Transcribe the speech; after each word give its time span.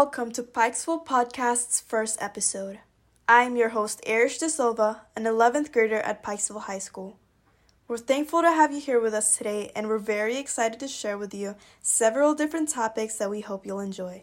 Welcome 0.00 0.30
to 0.34 0.44
Pikesville 0.44 1.04
Pawdcast's 1.04 1.80
first 1.80 2.22
episode. 2.22 2.78
I'm 3.26 3.56
your 3.56 3.70
host, 3.70 4.00
Airish 4.06 4.38
De 4.38 4.48
Silva, 4.48 5.02
an 5.16 5.24
11th 5.24 5.72
grader 5.72 5.98
at 5.98 6.22
Pikesville 6.22 6.66
High 6.70 6.78
School. 6.78 7.18
We're 7.88 7.98
thankful 7.98 8.42
to 8.42 8.52
have 8.52 8.70
you 8.70 8.80
here 8.80 9.00
with 9.00 9.12
us 9.12 9.36
today, 9.36 9.72
and 9.74 9.88
we're 9.88 9.98
very 9.98 10.36
excited 10.36 10.78
to 10.78 10.86
share 10.86 11.18
with 11.18 11.34
you 11.34 11.56
several 11.82 12.36
different 12.36 12.68
topics 12.68 13.16
that 13.16 13.28
we 13.28 13.40
hope 13.40 13.66
you'll 13.66 13.80
enjoy. 13.80 14.22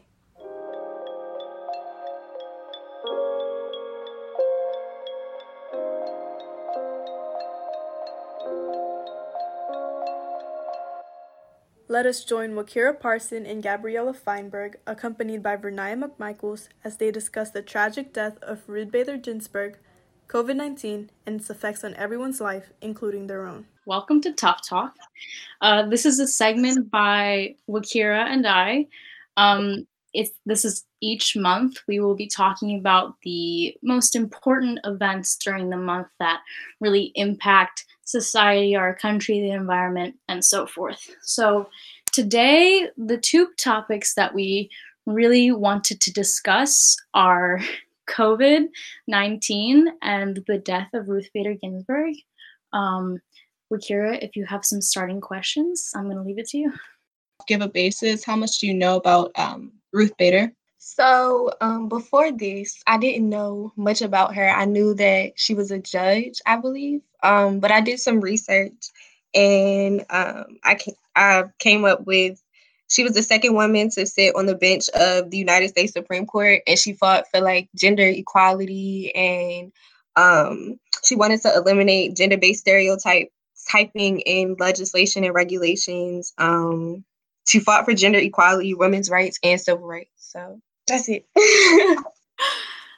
Let 11.96 12.06
us 12.06 12.26
join 12.26 12.56
Wakira 12.56 13.00
Parson 13.00 13.46
and 13.46 13.64
Gabriella 13.64 14.14
Feinberg, 14.14 14.76
accompanied 14.86 15.42
by 15.42 15.56
Vernia 15.56 15.96
McMichaels, 15.96 16.68
as 16.84 16.98
they 16.98 17.10
discuss 17.10 17.52
the 17.52 17.62
tragic 17.62 18.12
death 18.12 18.38
of 18.42 18.68
Ruth 18.68 18.92
Bader 18.92 19.16
Ginsburg, 19.16 19.78
COVID 20.28 20.58
19, 20.58 21.10
and 21.26 21.40
its 21.40 21.50
effects 21.50 21.86
on 21.86 21.94
everyone's 21.94 22.42
life, 22.42 22.74
including 22.82 23.28
their 23.28 23.48
own. 23.48 23.68
Welcome 23.86 24.20
to 24.24 24.34
Tough 24.34 24.68
Talk. 24.68 24.94
Uh, 25.62 25.88
this 25.88 26.06
is 26.06 26.20
a 26.20 26.28
segment 26.28 26.92
by 26.92 27.56
Wakira 27.70 28.26
and 28.28 28.46
I. 28.46 28.88
Um, 29.38 29.88
if 30.14 30.32
this 30.46 30.66
is 30.66 30.84
each 31.06 31.36
month, 31.36 31.78
we 31.88 32.00
will 32.00 32.16
be 32.16 32.28
talking 32.28 32.78
about 32.78 33.16
the 33.24 33.76
most 33.84 34.16
important 34.16 34.80
events 34.84 35.38
during 35.38 35.70
the 35.70 35.78
month 35.78 36.08
that 36.20 36.42
really 36.82 37.12
impact 37.16 37.86
society, 38.06 38.76
our 38.76 38.96
country, 38.96 39.42
the 39.42 39.52
environment, 39.52 40.16
and 40.28 40.44
so 40.44 40.66
forth. 40.66 41.10
So, 41.22 41.70
today, 42.12 42.90
the 42.98 43.18
two 43.18 43.50
topics 43.58 44.16
that 44.16 44.34
we 44.34 44.70
really 45.06 45.52
wanted 45.52 46.02
to 46.02 46.14
discuss 46.14 46.96
are 47.14 47.60
COVID 48.10 48.66
19 49.08 49.88
and 50.02 50.44
the 50.48 50.58
death 50.58 50.90
of 50.94 51.10
Ruth 51.10 51.30
Bader 51.34 51.56
Ginsburg. 51.56 52.16
Um, 52.74 53.20
Wakira, 53.72 54.24
if 54.24 54.36
you 54.36 54.46
have 54.46 54.64
some 54.64 54.82
starting 54.82 55.22
questions, 55.22 55.92
I'm 55.96 56.06
going 56.06 56.18
to 56.18 56.24
leave 56.24 56.40
it 56.40 56.48
to 56.50 56.58
you. 56.58 56.74
Give 57.48 57.62
a 57.62 57.68
basis. 57.68 58.24
How 58.24 58.36
much 58.36 58.60
do 58.60 58.68
you 58.68 58.74
know 58.74 58.96
about 58.96 59.32
um, 59.36 59.72
Ruth 59.92 60.16
Bader? 60.18 60.52
So 60.88 61.50
um, 61.62 61.90
before 61.90 62.32
this, 62.32 62.84
I 62.86 63.00
didn't 63.00 63.28
know 63.28 63.74
much 63.76 64.04
about 64.04 64.36
her. 64.36 64.48
I 64.48 64.66
knew 64.66 64.94
that 64.94 65.32
she 65.36 65.56
was 65.56 65.72
a 65.72 65.80
judge, 65.80 66.44
I 66.46 66.58
believe, 66.58 67.02
um, 67.24 67.60
but 67.60 67.72
I 67.72 67.82
did 67.82 68.00
some 68.00 68.22
research 68.22 68.92
and 69.34 70.06
um, 70.12 70.60
I, 70.64 70.78
I 71.16 71.46
came 71.58 71.86
up 71.86 72.06
with 72.06 72.40
she 72.88 73.04
was 73.04 73.14
the 73.14 73.24
second 73.24 73.56
woman 73.56 73.90
to 73.96 74.06
sit 74.06 74.36
on 74.36 74.46
the 74.46 74.54
bench 74.54 74.88
of 74.90 75.32
the 75.32 75.40
United 75.40 75.70
States 75.70 75.94
Supreme 75.94 76.28
Court, 76.28 76.62
and 76.68 76.78
she 76.78 76.94
fought 76.94 77.26
for 77.32 77.42
like 77.42 77.68
gender 77.76 78.06
equality 78.06 79.12
and 79.16 79.72
um, 80.16 80.80
she 81.04 81.16
wanted 81.16 81.42
to 81.42 81.56
eliminate 81.56 82.16
gender-based 82.16 82.60
stereotype 82.60 83.30
typing 83.72 84.20
in 84.20 84.56
legislation 84.60 85.24
and 85.24 85.34
regulations. 85.34 86.32
Um, 86.38 87.04
she 87.48 87.60
fought 87.60 87.86
for 87.86 87.96
gender 87.96 88.20
equality, 88.20 88.76
women's 88.76 89.10
rights, 89.10 89.40
and 89.42 89.60
civil 89.60 89.88
rights. 89.88 90.12
So 90.18 90.62
that's 90.88 91.10
it. 91.10 91.28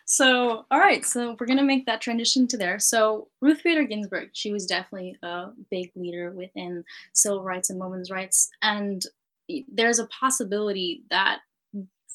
so, 0.06 0.66
all 0.72 0.80
right. 0.80 1.06
So 1.06 1.36
we're 1.40 1.48
gonna 1.48 1.64
make 1.64 1.86
that 1.86 2.02
transition 2.02 2.48
to 2.48 2.58
there. 2.58 2.80
So 2.80 3.30
Ruth 3.42 3.62
Bader 3.64 3.84
Ginsburg, 3.84 4.30
she 4.34 4.52
was 4.52 4.66
definitely 4.66 5.16
a 5.24 5.48
big 5.70 5.92
leader 5.96 6.31
within 6.31 6.84
civil 7.14 7.44
rights 7.44 7.70
and 7.70 7.80
women's 7.80 8.12
rights, 8.12 8.50
and 8.62 9.03
there's 9.70 10.00
a 10.00 10.08
possibility 10.08 11.03
that 11.09 11.40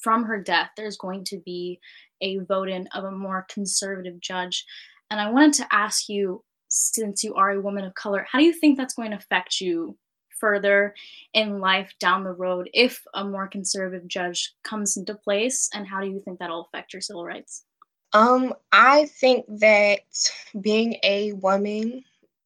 from 0.03 0.25
her 0.25 0.39
death, 0.39 0.69
there's 0.75 0.97
going 0.97 1.23
to 1.23 1.37
be 1.45 1.79
a 2.21 2.39
vote 2.39 2.69
in 2.69 2.87
of 2.93 3.05
a 3.05 3.11
more 3.11 3.45
conservative 3.49 4.19
judge. 4.19 4.65
And 5.09 5.19
I 5.19 5.31
wanted 5.31 5.53
to 5.53 5.67
ask 5.73 6.09
you 6.09 6.43
since 6.67 7.23
you 7.23 7.35
are 7.35 7.51
a 7.51 7.61
woman 7.61 7.85
of 7.85 7.93
color, 7.93 8.25
how 8.29 8.39
do 8.39 8.45
you 8.45 8.53
think 8.53 8.77
that's 8.77 8.95
going 8.95 9.11
to 9.11 9.17
affect 9.17 9.61
you 9.61 9.97
further 10.43 10.93
in 11.33 11.61
life 11.61 11.93
down 12.01 12.25
the 12.25 12.33
road 12.33 12.69
if 12.73 13.01
a 13.13 13.23
more 13.23 13.47
conservative 13.47 14.05
judge 14.09 14.53
comes 14.61 14.97
into 14.97 15.15
place? 15.15 15.69
And 15.73 15.87
how 15.87 16.01
do 16.01 16.07
you 16.07 16.19
think 16.19 16.39
that'll 16.39 16.65
affect 16.65 16.91
your 16.91 17.01
civil 17.01 17.23
rights? 17.23 17.63
Um, 18.11 18.53
I 18.73 19.05
think 19.05 19.45
that 19.59 20.01
being 20.59 20.97
a 21.01 21.31
woman, 21.31 22.03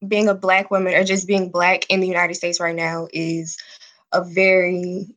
being 0.07 0.27
a 0.27 0.35
black 0.35 0.69
woman, 0.69 0.93
or 0.93 1.03
just 1.03 1.25
being 1.25 1.49
black 1.49 1.87
in 1.89 1.99
the 1.99 2.07
United 2.07 2.35
States 2.35 2.59
right 2.59 2.75
now 2.75 3.07
is 3.11 3.57
a 4.11 4.23
very 4.23 5.07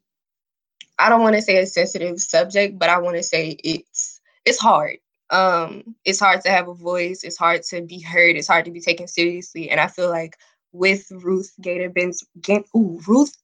I 0.99 1.11
don't 1.11 1.23
want 1.23 1.37
to 1.37 1.43
say 1.43 1.59
a 1.59 1.67
sensitive 1.67 2.19
subject, 2.19 2.79
but 2.79 2.89
I 2.89 2.99
want 2.99 3.17
to 3.19 3.23
say 3.23 3.59
it's 3.63 4.21
it's 4.47 4.59
hard 4.59 4.97
um, 5.31 5.95
it's 6.05 6.21
hard 6.21 6.41
to 6.43 6.51
have 6.51 6.69
a 6.69 6.75
voice. 6.75 7.23
It's 7.23 7.37
hard 7.37 7.63
to 7.65 7.83
be 7.83 8.01
heard. 8.01 8.37
It's 8.37 8.49
hard 8.49 8.65
to 8.65 8.71
be 8.71 8.81
taken 8.81 9.07
seriously. 9.07 9.71
And 9.71 9.81
I 9.81 9.87
feel 9.87 10.11
like 10.11 10.37
with 10.73 11.11
Ruth 11.11 11.53
Gator 11.61 11.91
Benz, 11.91 12.25
Gen, 12.41 12.65
ooh, 12.77 13.01
Ruth, 13.07 13.37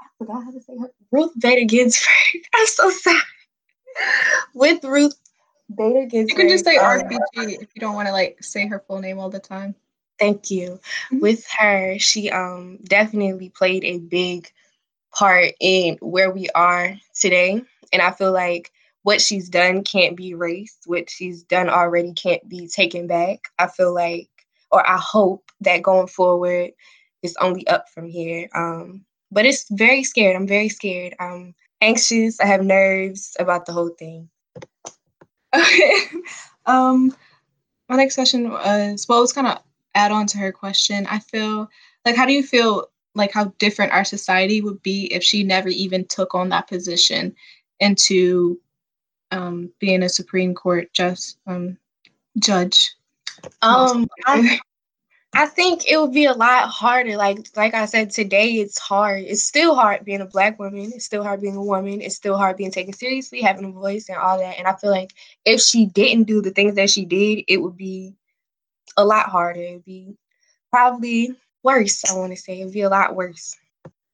I 0.00 0.06
forgot 0.18 0.44
how 0.44 0.50
to 0.50 0.60
say 0.60 0.76
her, 0.78 0.90
Ruth 1.10 1.32
Bader 1.38 1.66
Ginsburg. 1.66 2.08
I'm 2.54 2.66
so 2.66 2.90
sorry. 2.90 3.18
with 4.54 4.84
Ruth 4.84 5.18
Bader 5.74 6.06
Ginsburg. 6.06 6.30
You 6.30 6.36
can 6.36 6.48
just 6.48 6.64
say 6.64 6.76
um, 6.76 7.00
RBG 7.00 7.62
if 7.62 7.68
you 7.74 7.80
don't 7.80 7.94
want 7.94 8.08
to 8.08 8.12
like 8.12 8.42
say 8.42 8.66
her 8.66 8.82
full 8.86 9.00
name 9.00 9.18
all 9.18 9.30
the 9.30 9.38
time. 9.38 9.74
Thank 10.18 10.50
you. 10.50 10.80
Mm-hmm. 11.12 11.20
With 11.20 11.46
her, 11.58 11.98
she 11.98 12.30
um 12.30 12.78
definitely 12.84 13.50
played 13.50 13.84
a 13.84 13.98
big 13.98 14.50
part 15.14 15.54
in 15.60 15.96
where 16.00 16.30
we 16.30 16.48
are 16.54 16.96
today. 17.18 17.62
And 17.92 18.02
I 18.02 18.10
feel 18.10 18.32
like 18.32 18.70
what 19.02 19.20
she's 19.20 19.48
done 19.48 19.84
can't 19.84 20.16
be 20.16 20.30
erased. 20.30 20.82
What 20.86 21.08
she's 21.08 21.42
done 21.42 21.68
already 21.68 22.12
can't 22.12 22.46
be 22.48 22.68
taken 22.68 23.06
back. 23.06 23.40
I 23.58 23.68
feel 23.68 23.94
like, 23.94 24.28
or 24.70 24.88
I 24.88 24.98
hope 24.98 25.50
that 25.60 25.82
going 25.82 26.06
forward 26.06 26.70
is 27.22 27.36
only 27.40 27.66
up 27.68 27.88
from 27.88 28.08
here. 28.08 28.48
Um, 28.54 29.04
but 29.30 29.44
it's 29.44 29.66
very 29.70 30.04
scared. 30.04 30.36
I'm 30.36 30.46
very 30.46 30.68
scared. 30.68 31.14
I'm 31.20 31.54
anxious. 31.80 32.40
I 32.40 32.46
have 32.46 32.64
nerves 32.64 33.36
about 33.38 33.66
the 33.66 33.72
whole 33.72 33.90
thing. 33.90 34.28
Um, 36.68 37.16
my 37.88 37.96
next 37.96 38.14
question 38.14 38.50
was 38.50 39.06
well, 39.08 39.22
it's 39.22 39.32
kind 39.32 39.46
of 39.46 39.58
add 39.94 40.12
on 40.12 40.26
to 40.28 40.38
her 40.38 40.52
question. 40.52 41.06
I 41.06 41.18
feel 41.18 41.68
like, 42.04 42.14
how 42.14 42.26
do 42.26 42.32
you 42.32 42.42
feel 42.42 42.88
like 43.14 43.32
how 43.32 43.46
different 43.58 43.92
our 43.92 44.04
society 44.04 44.60
would 44.60 44.82
be 44.82 45.06
if 45.06 45.24
she 45.24 45.42
never 45.42 45.70
even 45.70 46.04
took 46.04 46.34
on 46.34 46.50
that 46.50 46.68
position 46.68 47.34
into 47.80 48.60
um, 49.30 49.72
being 49.80 50.02
a 50.02 50.08
Supreme 50.08 50.54
Court 50.54 50.92
just 50.92 51.38
um, 51.46 51.78
judge? 52.38 52.94
Um, 53.62 54.08
I, 54.26 54.60
I 55.34 55.46
think 55.46 55.88
it 55.88 56.00
would 56.00 56.12
be 56.12 56.24
a 56.24 56.32
lot 56.32 56.68
harder. 56.68 57.16
Like 57.16 57.48
like 57.56 57.74
I 57.74 57.84
said 57.86 58.10
today, 58.10 58.54
it's 58.54 58.78
hard. 58.78 59.24
It's 59.24 59.42
still 59.42 59.74
hard 59.74 60.04
being 60.04 60.20
a 60.20 60.26
black 60.26 60.58
woman. 60.58 60.90
It's 60.94 61.04
still 61.04 61.22
hard 61.22 61.40
being 61.40 61.56
a 61.56 61.62
woman. 61.62 62.00
It's 62.00 62.16
still 62.16 62.36
hard 62.36 62.56
being 62.56 62.70
taken 62.70 62.92
seriously, 62.92 63.42
having 63.42 63.66
a 63.66 63.70
voice, 63.70 64.08
and 64.08 64.18
all 64.18 64.38
that. 64.38 64.58
And 64.58 64.66
I 64.66 64.74
feel 64.74 64.90
like 64.90 65.12
if 65.44 65.60
she 65.60 65.86
didn't 65.86 66.24
do 66.24 66.40
the 66.40 66.50
things 66.50 66.76
that 66.76 66.90
she 66.90 67.04
did, 67.04 67.44
it 67.46 67.58
would 67.58 67.76
be 67.76 68.14
a 68.96 69.04
lot 69.04 69.28
harder. 69.28 69.60
It'd 69.60 69.84
be 69.84 70.16
probably 70.70 71.36
worse. 71.62 72.04
I 72.10 72.16
want 72.16 72.32
to 72.32 72.36
say 72.36 72.60
it'd 72.60 72.72
be 72.72 72.82
a 72.82 72.88
lot 72.88 73.14
worse. 73.14 73.56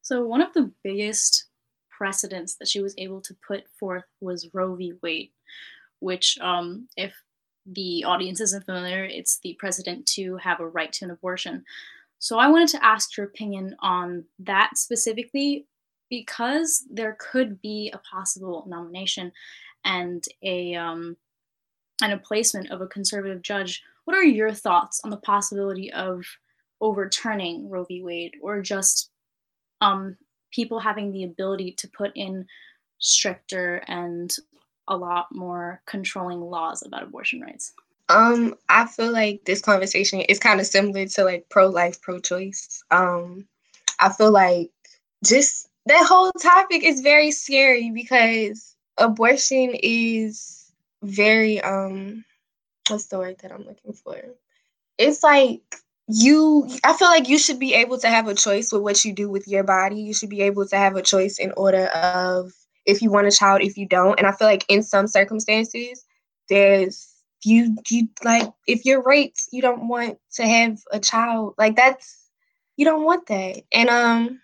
So 0.03 0.27
one 0.27 0.43
of 0.43 0.53
the 0.53 0.71
biggest 0.83 1.47
precedents 1.89 2.57
that 2.57 2.69
she 2.69 2.81
was 2.81 2.95
able 2.99 3.21
to 3.23 3.37
put 3.47 3.65
forth 3.79 4.05
was 4.21 4.51
Roe 4.53 4.75
v. 4.75 4.95
Wade, 5.03 5.31
which, 6.01 6.39
um, 6.39 6.89
if 6.97 7.15
the 7.67 8.05
audience 8.05 8.41
isn't 8.41 8.67
familiar, 8.67 9.05
it's 9.05 9.39
the 9.39 9.57
president 9.59 10.07
to 10.07 10.37
have 10.37 10.61
a 10.61 10.69
right 10.69 10.93
to 10.95 11.05
an 11.05 11.11
abortion. 11.11 11.65
So 12.19 12.39
I 12.39 12.49
wanted 12.49 12.69
to 12.69 12.85
ask 12.85 13.17
your 13.17 13.27
opinion 13.27 13.77
on 13.81 14.25
that 14.41 14.77
specifically 14.77 15.67
because 16.11 16.85
there 16.91 17.17
could 17.19 17.61
be 17.61 17.91
a 17.93 17.99
possible 17.99 18.65
nomination 18.69 19.33
and 19.85 20.25
a 20.43 20.75
um, 20.75 21.17
and 22.03 22.13
a 22.13 22.19
placement 22.19 22.71
of 22.71 22.81
a 22.81 22.87
conservative 22.87 23.43
judge. 23.43 23.83
What 24.05 24.17
are 24.17 24.25
your 24.25 24.53
thoughts 24.53 25.01
on 25.05 25.11
the 25.11 25.17
possibility 25.17 25.93
of 25.93 26.25
overturning 26.81 27.69
Roe 27.71 27.85
v. 27.85 28.03
Wade 28.03 28.35
or 28.43 28.61
just 28.61 29.11
um, 29.81 30.17
people 30.51 30.79
having 30.79 31.13
the 31.13 31.25
ability 31.25 31.73
to 31.73 31.89
put 31.89 32.13
in 32.15 32.47
stricter 32.99 33.83
and 33.87 34.35
a 34.89 34.97
lot 34.97 35.27
more 35.33 35.81
controlling 35.87 36.41
laws 36.41 36.83
about 36.85 37.03
abortion 37.03 37.41
rights? 37.41 37.73
Um, 38.09 38.55
I 38.69 38.87
feel 38.87 39.13
like 39.13 39.45
this 39.45 39.61
conversation 39.61 40.21
is 40.21 40.39
kind 40.39 40.61
of 40.61 40.67
similar 40.67 41.07
to 41.07 41.25
like 41.25 41.49
pro 41.49 41.69
life, 41.69 42.01
pro 42.03 42.19
choice. 42.19 42.83
Um, 42.91 43.47
I 43.99 44.13
feel 44.13 44.31
like 44.31 44.71
just 45.25 45.69
that 45.87 46.07
whole 46.07 46.33
topic 46.33 46.83
is 46.83 47.01
very 47.01 47.31
scary 47.31 47.91
because 47.91 48.77
abortion 48.99 49.75
is 49.83 50.71
very 51.03 51.61
um 51.61 52.25
what's 52.89 53.07
the 53.07 53.19
word 53.19 53.37
that 53.41 53.53
I'm 53.53 53.65
looking 53.65 53.93
for? 53.93 54.21
It's 54.99 55.23
like 55.23 55.63
you 56.07 56.69
i 56.85 56.93
feel 56.93 57.09
like 57.09 57.29
you 57.29 57.39
should 57.39 57.59
be 57.59 57.73
able 57.73 57.99
to 57.99 58.09
have 58.09 58.29
a 58.29 58.35
choice 58.35 58.71
with 58.71 58.83
what 58.83 59.05
you 59.05 59.13
do 59.13 59.29
with 59.31 59.49
your 59.49 59.65
body 59.65 60.03
you 60.03 60.13
should 60.13 60.29
be 60.29 60.43
able 60.43 60.67
to 60.67 60.77
have 60.77 60.97
a 60.97 61.03
choice 61.03 61.39
in 61.39 61.51
order 61.57 61.87
of 61.87 62.53
if 62.87 63.03
you 63.03 63.11
want 63.11 63.27
a 63.27 63.31
child, 63.33 63.63
if 63.63 63.77
you 63.77 63.87
don't. 63.87 64.19
And 64.19 64.27
I 64.27 64.33
feel 64.33 64.49
like 64.49 64.65
in 64.69 64.83
some 64.83 65.07
circumstances, 65.07 66.05
there's 66.49 67.11
you 67.45 67.77
you 67.91 68.09
like 68.25 68.51
if 68.67 68.85
you're 68.85 69.03
raped, 69.03 69.45
you 69.53 69.63
don't 69.63 69.89
want 69.89 70.19
to 70.35 70.47
have 70.47 70.79
a 70.93 71.01
child. 71.01 71.55
Like 71.59 71.77
that's 71.77 72.31
you 72.77 72.85
don't 72.85 73.05
want 73.05 73.27
that. 73.29 73.63
And 73.73 73.89
um 73.89 74.41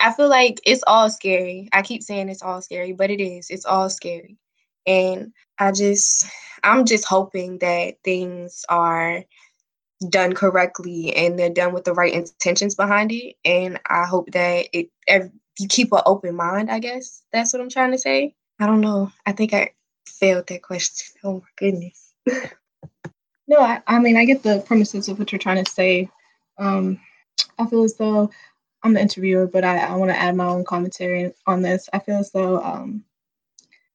I 0.00 0.12
feel 0.12 0.28
like 0.28 0.60
it's 0.66 0.82
all 0.86 1.08
scary. 1.10 1.68
I 1.72 1.82
keep 1.82 2.02
saying 2.02 2.28
it's 2.28 2.42
all 2.42 2.60
scary, 2.60 2.92
but 2.92 3.10
it 3.10 3.20
is. 3.22 3.50
It's 3.50 3.64
all 3.64 3.88
scary. 3.90 4.38
And 4.86 5.32
I 5.58 5.72
just 5.72 6.26
I'm 6.62 6.84
just 6.84 7.06
hoping 7.06 7.58
that 7.58 7.96
things 8.04 8.64
are 8.68 9.24
done 10.08 10.32
correctly 10.34 11.14
and 11.14 11.38
they're 11.38 11.50
done 11.50 11.72
with 11.72 11.84
the 11.84 11.94
right 11.94 12.12
intentions 12.12 12.74
behind 12.74 13.12
it. 13.12 13.36
And 13.44 13.80
I 13.88 14.04
hope 14.04 14.30
that 14.32 14.66
it 14.72 14.88
keep 15.56 15.92
an 15.92 16.02
open 16.06 16.34
mind, 16.34 16.70
I 16.70 16.78
guess. 16.78 17.22
That's 17.32 17.52
what 17.52 17.62
I'm 17.62 17.70
trying 17.70 17.92
to 17.92 17.98
say. 17.98 18.34
I 18.60 18.66
don't 18.66 18.80
know. 18.80 19.12
I 19.26 19.32
think 19.32 19.52
I 19.52 19.70
failed 20.06 20.46
that 20.48 20.62
question. 20.62 21.14
Oh 21.24 21.34
my 21.34 21.48
goodness. 21.56 22.12
no, 23.48 23.58
I, 23.58 23.80
I 23.86 23.98
mean 23.98 24.16
I 24.16 24.24
get 24.24 24.42
the 24.42 24.60
premises 24.66 25.08
of 25.08 25.18
what 25.18 25.32
you're 25.32 25.38
trying 25.38 25.64
to 25.64 25.70
say. 25.70 26.08
Um 26.58 27.00
I 27.58 27.66
feel 27.66 27.84
as 27.84 27.94
though 27.96 28.30
I'm 28.84 28.92
the 28.92 29.00
interviewer, 29.00 29.46
but 29.46 29.64
I, 29.64 29.78
I 29.78 29.96
want 29.96 30.10
to 30.10 30.16
add 30.16 30.36
my 30.36 30.44
own 30.44 30.64
commentary 30.64 31.32
on 31.46 31.62
this. 31.62 31.88
I 31.92 31.98
feel 31.98 32.18
as 32.18 32.30
though 32.32 32.62
um, 32.62 33.02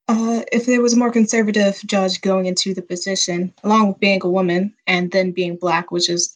uh, 0.07 0.41
if 0.51 0.65
there 0.65 0.81
was 0.81 0.93
a 0.93 0.97
more 0.97 1.11
conservative 1.11 1.79
judge 1.85 2.21
going 2.21 2.47
into 2.47 2.73
the 2.73 2.81
position, 2.81 3.53
along 3.63 3.89
with 3.89 3.99
being 3.99 4.19
a 4.23 4.29
woman 4.29 4.73
and 4.87 5.11
then 5.11 5.31
being 5.31 5.57
black, 5.57 5.91
which 5.91 6.09
is 6.09 6.35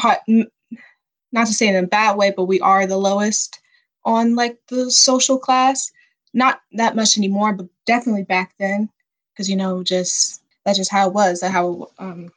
hard, 0.00 0.18
not 0.26 1.46
to 1.46 1.52
say 1.52 1.68
in 1.68 1.76
a 1.76 1.86
bad 1.86 2.16
way, 2.16 2.32
but 2.36 2.46
we 2.46 2.60
are 2.60 2.86
the 2.86 2.96
lowest 2.96 3.60
on 4.04 4.34
like 4.34 4.58
the 4.68 4.90
social 4.90 5.38
class. 5.38 5.90
Not 6.34 6.62
that 6.72 6.96
much 6.96 7.18
anymore, 7.18 7.52
but 7.52 7.66
definitely 7.86 8.24
back 8.24 8.54
then, 8.58 8.88
because 9.32 9.50
you 9.50 9.56
know, 9.56 9.82
just 9.82 10.42
that's 10.64 10.78
just 10.78 10.90
how 10.90 11.08
it 11.08 11.12
was, 11.12 11.40
that 11.40 11.50
how 11.50 11.88
um, 11.98 12.30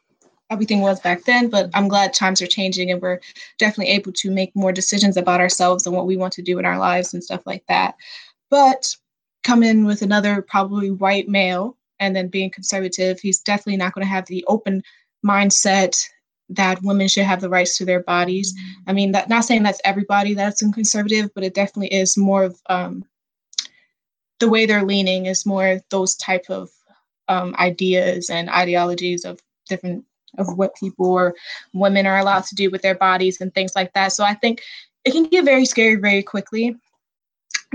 everything 0.49 0.81
was 0.81 0.99
back 0.99 1.23
then. 1.23 1.49
But 1.49 1.69
I'm 1.73 1.87
glad 1.87 2.13
times 2.13 2.41
are 2.41 2.47
changing 2.47 2.91
and 2.91 3.01
we're 3.01 3.19
definitely 3.57 3.93
able 3.93 4.11
to 4.13 4.31
make 4.31 4.55
more 4.55 4.71
decisions 4.71 5.17
about 5.17 5.39
ourselves 5.39 5.85
and 5.85 5.95
what 5.95 6.07
we 6.07 6.17
want 6.17 6.33
to 6.33 6.41
do 6.41 6.59
in 6.59 6.65
our 6.65 6.77
lives 6.77 7.13
and 7.13 7.23
stuff 7.23 7.45
like 7.45 7.63
that. 7.67 7.95
But 8.49 8.95
come 9.43 9.63
in 9.63 9.85
with 9.85 10.01
another 10.01 10.41
probably 10.41 10.91
white 10.91 11.27
male 11.27 11.77
and 11.99 12.15
then 12.15 12.27
being 12.27 12.49
conservative, 12.49 13.19
he's 13.19 13.39
definitely 13.39 13.77
not 13.77 13.93
going 13.93 14.05
to 14.05 14.11
have 14.11 14.25
the 14.25 14.43
open 14.47 14.83
mindset 15.25 16.07
that 16.49 16.81
women 16.83 17.07
should 17.07 17.23
have 17.23 17.41
the 17.41 17.49
rights 17.49 17.77
to 17.77 17.85
their 17.85 18.03
bodies. 18.03 18.53
I 18.87 18.93
mean, 18.93 19.11
that 19.13 19.29
not 19.29 19.45
saying 19.45 19.63
that's 19.63 19.81
everybody 19.83 20.33
that's 20.33 20.61
in 20.61 20.71
conservative, 20.71 21.31
but 21.33 21.43
it 21.43 21.53
definitely 21.53 21.93
is 21.93 22.17
more 22.17 22.43
of 22.43 22.61
um, 22.67 23.05
the 24.39 24.49
way 24.49 24.65
they're 24.65 24.83
leaning 24.83 25.25
is 25.25 25.45
more 25.45 25.81
those 25.89 26.15
type 26.15 26.45
of 26.49 26.69
um, 27.27 27.55
ideas 27.57 28.29
and 28.29 28.49
ideologies 28.49 29.25
of 29.25 29.39
different 29.67 30.05
of 30.37 30.57
what 30.57 30.75
people 30.75 31.13
or 31.13 31.33
women 31.73 32.05
are 32.05 32.19
allowed 32.19 32.43
to 32.43 32.55
do 32.55 32.69
with 32.69 32.81
their 32.81 32.95
bodies 32.95 33.39
and 33.39 33.53
things 33.53 33.75
like 33.75 33.93
that. 33.93 34.11
So 34.11 34.23
I 34.23 34.33
think 34.33 34.61
it 35.05 35.11
can 35.11 35.23
get 35.25 35.45
very 35.45 35.65
scary 35.65 35.95
very 35.95 36.23
quickly. 36.23 36.75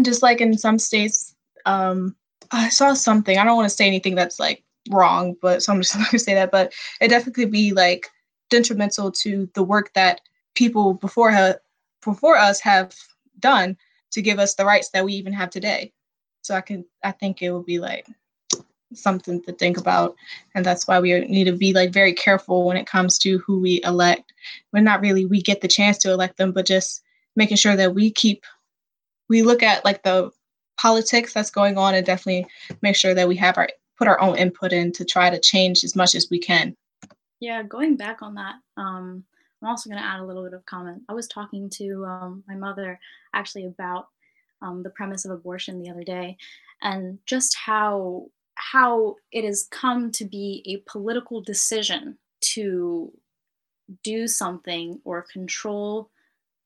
Just 0.02 0.23
like 0.23 0.40
in 0.40 0.56
some 0.58 0.78
states, 0.78 1.34
um, 1.64 2.14
I 2.50 2.69
saw 2.69 2.94
something. 2.94 3.38
I 3.38 3.44
don't 3.44 3.56
want 3.56 3.69
to 3.69 3.75
say 3.75 3.87
anything 3.87 4.14
that's 4.14 4.38
like 4.38 4.62
wrong, 4.90 5.37
but 5.40 5.62
so 5.62 5.73
I'm 5.73 5.81
just 5.81 5.94
gonna 6.11 6.19
say 6.19 6.34
that. 6.34 6.50
But 6.50 6.73
it 7.00 7.08
definitely 7.08 7.44
could 7.44 7.52
be 7.52 7.73
like 7.73 8.08
detrimental 8.50 9.11
to 9.11 9.49
the 9.55 9.62
work 9.62 9.93
that 9.94 10.20
people 10.55 10.94
before 10.94 11.31
ha- 11.31 11.55
before 12.05 12.37
us 12.37 12.61
have 12.61 12.94
done 13.38 13.76
to 14.11 14.20
give 14.20 14.38
us 14.38 14.55
the 14.55 14.64
rights 14.64 14.91
that 14.91 15.05
we 15.05 15.14
even 15.14 15.32
have 15.32 15.50
today. 15.50 15.93
So 16.43 16.55
I 16.55 16.61
can 16.61 16.85
I 17.02 17.12
think 17.12 17.41
it 17.41 17.50
would 17.50 17.67
be 17.67 17.79
like 17.79 18.06
something 18.93 19.41
to 19.44 19.52
think 19.52 19.79
about. 19.79 20.17
And 20.55 20.64
that's 20.67 20.88
why 20.88 20.99
we 20.99 21.19
need 21.20 21.44
to 21.44 21.52
be 21.52 21.73
like 21.73 21.93
very 21.93 22.12
careful 22.12 22.64
when 22.67 22.76
it 22.76 22.87
comes 22.87 23.19
to 23.20 23.38
who 23.38 23.61
we 23.61 23.81
elect. 23.85 24.32
We're 24.73 24.81
not 24.81 25.00
really 25.00 25.25
we 25.25 25.41
get 25.41 25.61
the 25.61 25.69
chance 25.69 25.97
to 25.99 26.11
elect 26.11 26.37
them 26.37 26.52
but 26.52 26.67
just 26.67 27.02
making 27.37 27.56
sure 27.56 27.76
that 27.76 27.94
we 27.94 28.11
keep 28.11 28.44
we 29.29 29.43
look 29.43 29.62
at 29.62 29.85
like 29.85 30.02
the 30.02 30.31
politics 30.76 31.32
that's 31.32 31.50
going 31.50 31.79
on 31.79 31.94
and 31.94 32.05
definitely 32.05 32.47
make 32.82 32.97
sure 32.97 33.14
that 33.14 33.29
we 33.29 33.37
have 33.37 33.56
our 33.58 33.69
put 33.97 34.08
our 34.08 34.20
own 34.20 34.37
input 34.37 34.73
in 34.73 34.91
to 34.93 35.05
try 35.05 35.29
to 35.29 35.38
change 35.38 35.85
as 35.85 35.94
much 35.94 36.14
as 36.14 36.29
we 36.31 36.38
can 36.38 36.75
yeah 37.40 37.62
going 37.62 37.96
back 37.96 38.22
on 38.22 38.34
that 38.34 38.54
um 38.76 39.25
i'm 39.62 39.69
also 39.69 39.90
going 39.90 40.00
to 40.00 40.08
add 40.08 40.20
a 40.20 40.25
little 40.25 40.44
bit 40.44 40.54
of 40.54 40.64
comment. 40.64 41.02
I 41.08 41.12
was 41.12 41.28
talking 41.28 41.69
to 41.70 42.04
um, 42.06 42.44
my 42.48 42.54
mother 42.54 42.98
actually 43.34 43.66
about 43.66 44.08
um, 44.62 44.82
the 44.82 44.90
premise 44.90 45.25
of 45.25 45.31
abortion 45.32 45.82
the 45.82 45.90
other 45.90 46.04
day 46.04 46.37
and 46.82 47.19
just 47.26 47.56
how 47.56 48.26
how 48.54 49.16
it 49.32 49.44
has 49.44 49.66
come 49.70 50.10
to 50.12 50.25
be 50.25 50.62
a 50.66 50.90
political 50.90 51.40
decision 51.40 52.19
to 52.40 53.12
do 54.02 54.26
something 54.28 55.00
or 55.04 55.26
control 55.32 56.10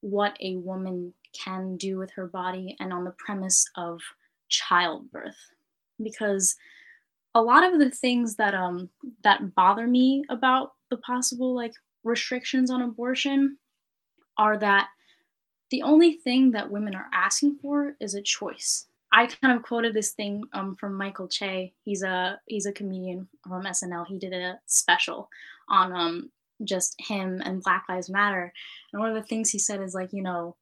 what 0.01 0.37
a 0.41 0.57
woman 0.57 1.15
can 1.33 1.77
do 1.77 1.97
with 1.97 2.11
her 2.13 2.27
body 2.27 2.77
and 2.79 2.93
on 2.93 3.05
the 3.05 3.15
premise 3.17 3.69
of 3.77 4.01
childbirth. 4.49 5.37
Because 6.03 6.57
a 7.35 7.43
lot 7.43 7.65
of 7.65 7.79
the 7.79 7.91
things 7.91 8.37
that 8.37 8.55
um 8.55 8.89
that 9.23 9.55
bother 9.55 9.87
me 9.87 10.25
about 10.29 10.73
the 10.91 10.97
possible 10.99 11.55
like 11.55 11.73
restrictions 12.05 12.71
on 12.71 12.83
abortion 12.83 13.59
are 14.39 14.59
that 14.59 14.89
the 15.71 15.83
only 15.83 16.13
thing 16.13 16.51
that 16.53 16.71
women 16.71 16.95
are 16.95 17.09
asking 17.13 17.57
for 17.61 17.97
is 18.01 18.15
a 18.15 18.23
choice 18.23 18.87
I 19.15 19.27
kind 19.27 19.57
of 19.57 19.63
quoted 19.63 19.95
this 19.95 20.11
thing 20.11 20.43
um, 20.55 20.75
from 20.75 20.97
Michael 20.97 21.29
Che. 21.29 21.73
He's 21.85 22.03
a 22.03 22.41
he's 22.47 22.67
a 22.67 22.73
comedian 22.73 23.29
from 23.47 23.63
SNL. 23.63 24.09
He 24.09 24.19
did 24.19 24.33
a 24.33 24.59
special 24.67 25.29
on 25.69 25.93
um, 25.93 26.33
just 26.65 26.97
him 26.99 27.41
and 27.45 27.63
Black 27.63 27.85
Lives 27.89 28.11
Matter. 28.11 28.53
And 28.93 29.01
one 29.01 29.09
of 29.09 29.15
the 29.15 29.23
things 29.23 29.51
he 29.51 29.59
said 29.61 29.81
is 29.81 29.95
like, 29.95 30.13
you 30.13 30.23
know, 30.23 30.57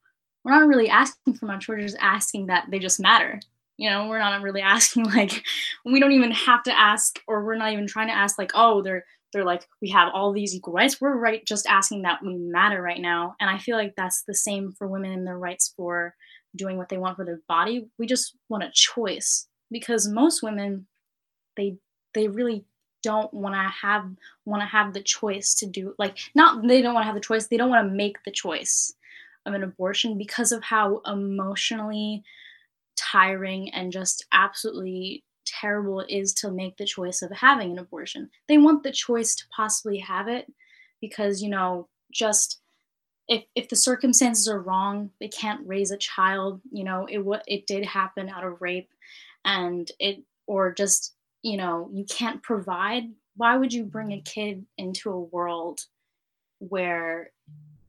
we're 0.45 0.53
not 0.53 0.69
really 0.69 0.91
asking 0.91 1.35
for 1.35 1.47
much. 1.47 1.67
We're 1.67 1.81
just 1.81 1.97
asking 1.99 2.47
that 2.49 2.67
they 2.71 2.79
just 2.79 3.01
matter. 3.01 3.41
You 3.77 3.91
know, 3.91 4.09
we're 4.09 4.19
not 4.19 4.43
really 4.43 4.61
asking 4.63 5.05
like 5.05 5.43
we 5.85 6.01
don't 6.01 6.13
even 6.13 6.31
have 6.33 6.63
to 6.65 6.79
ask, 6.79 7.21
or 7.27 7.45
we're 7.45 7.57
not 7.57 7.73
even 7.73 7.87
trying 7.87 8.09
to 8.09 8.15
ask 8.15 8.39
like, 8.39 8.53
oh, 8.55 8.83
they're 8.83 9.05
they're 9.33 9.45
like 9.45 9.67
we 9.81 9.89
have 9.91 10.11
all 10.13 10.33
these 10.33 10.55
equal 10.55 10.75
rights. 10.75 11.01
We're 11.01 11.17
right 11.17 11.45
just 11.47 11.67
asking 11.67 12.03
that 12.03 12.23
we 12.23 12.37
matter 12.37 12.83
right 12.83 13.01
now. 13.01 13.35
And 13.41 13.49
I 13.49 13.59
feel 13.59 13.77
like 13.77 13.95
that's 13.97 14.25
the 14.25 14.35
same 14.35 14.73
for 14.73 14.87
women 14.87 15.13
and 15.13 15.27
their 15.27 15.39
rights 15.39 15.73
for 15.77 16.15
doing 16.55 16.77
what 16.77 16.91
they 16.91 16.99
want 16.99 17.17
for 17.17 17.25
their 17.25 17.41
body. 17.49 17.89
We 17.99 18.07
just 18.07 18.37
want 18.49 18.65
a 18.65 18.71
choice 18.73 19.49
because 19.71 20.07
most 20.07 20.43
women 20.43 20.87
they 21.57 21.77
they 22.15 22.29
really 22.29 22.65
don't 23.03 23.33
want 23.35 23.55
to 23.55 23.73
have 23.83 24.05
want 24.45 24.63
to 24.63 24.67
have 24.67 24.93
the 24.93 25.03
choice 25.03 25.55
to 25.55 25.67
do 25.67 25.95
like 25.99 26.19
not 26.35 26.67
they 26.67 26.81
don't 26.83 26.95
want 26.95 27.03
to 27.03 27.07
have 27.07 27.15
the 27.15 27.21
choice 27.21 27.47
they 27.47 27.57
don't 27.57 27.71
want 27.71 27.87
to 27.87 27.95
make 27.95 28.23
the 28.25 28.31
choice 28.31 28.95
of 29.45 29.55
an 29.55 29.65
abortion 29.65 30.17
because 30.17 30.53
of 30.53 30.63
how 30.63 31.01
emotionally 31.07 32.23
tiring 33.11 33.71
and 33.71 33.93
just 33.93 34.25
absolutely 34.33 35.25
terrible 35.45 36.01
it 36.01 36.11
is 36.11 36.33
to 36.33 36.51
make 36.51 36.77
the 36.77 36.85
choice 36.85 37.21
of 37.21 37.31
having 37.33 37.73
an 37.73 37.79
abortion 37.79 38.31
they 38.49 38.59
want 38.59 38.83
the 38.83 38.93
choice 38.93 39.35
to 39.35 39.45
possibly 39.55 39.99
have 39.99 40.29
it 40.29 40.47
because 41.01 41.43
you 41.43 41.49
know 41.49 41.89
just 42.13 42.63
if 43.29 43.45
if 43.55 43.69
the 43.69 43.77
circumstances 43.77 44.49
are 44.49 44.61
wrong, 44.61 45.11
they 45.21 45.29
can't 45.29 45.67
raise 45.67 45.91
a 45.91 45.97
child. 45.97 46.61
You 46.71 46.85
know, 46.85 47.07
it 47.09 47.19
what 47.19 47.45
it 47.47 47.67
did 47.67 47.85
happen 47.85 48.29
out 48.29 48.45
of 48.45 48.61
rape, 48.61 48.91
and 49.45 49.91
it 49.99 50.23
or 50.47 50.73
just 50.73 51.15
you 51.43 51.57
know 51.57 51.89
you 51.93 52.05
can't 52.05 52.43
provide. 52.43 53.05
Why 53.37 53.57
would 53.57 53.73
you 53.73 53.85
bring 53.85 54.13
a 54.13 54.21
kid 54.21 54.67
into 54.77 55.11
a 55.11 55.21
world 55.21 55.81
where 56.59 57.31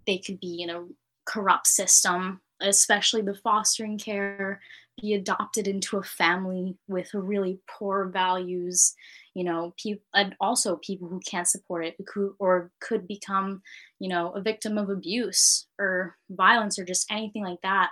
they 0.07 0.17
could 0.17 0.39
be 0.39 0.61
in 0.61 0.69
a 0.69 0.85
corrupt 1.25 1.67
system, 1.67 2.41
especially 2.61 3.21
the 3.21 3.35
fostering 3.35 3.97
care, 3.97 4.61
be 5.03 5.13
adopted 5.13 5.67
into 5.67 5.97
a 5.97 6.03
family 6.03 6.77
with 6.87 7.13
really 7.13 7.59
poor 7.67 8.05
values 8.05 8.95
you 9.35 9.43
know 9.43 9.73
people 9.77 10.05
and 10.13 10.35
also 10.39 10.77
people 10.77 11.07
who 11.07 11.19
can't 11.29 11.47
support 11.47 11.85
it 11.85 11.95
who, 12.13 12.35
or 12.39 12.71
could 12.79 13.07
become 13.07 13.61
you 13.99 14.07
know 14.07 14.31
a 14.31 14.41
victim 14.41 14.77
of 14.77 14.89
abuse 14.89 15.67
or 15.79 16.15
violence 16.31 16.79
or 16.79 16.85
just 16.85 17.05
anything 17.11 17.43
like 17.43 17.61
that. 17.63 17.89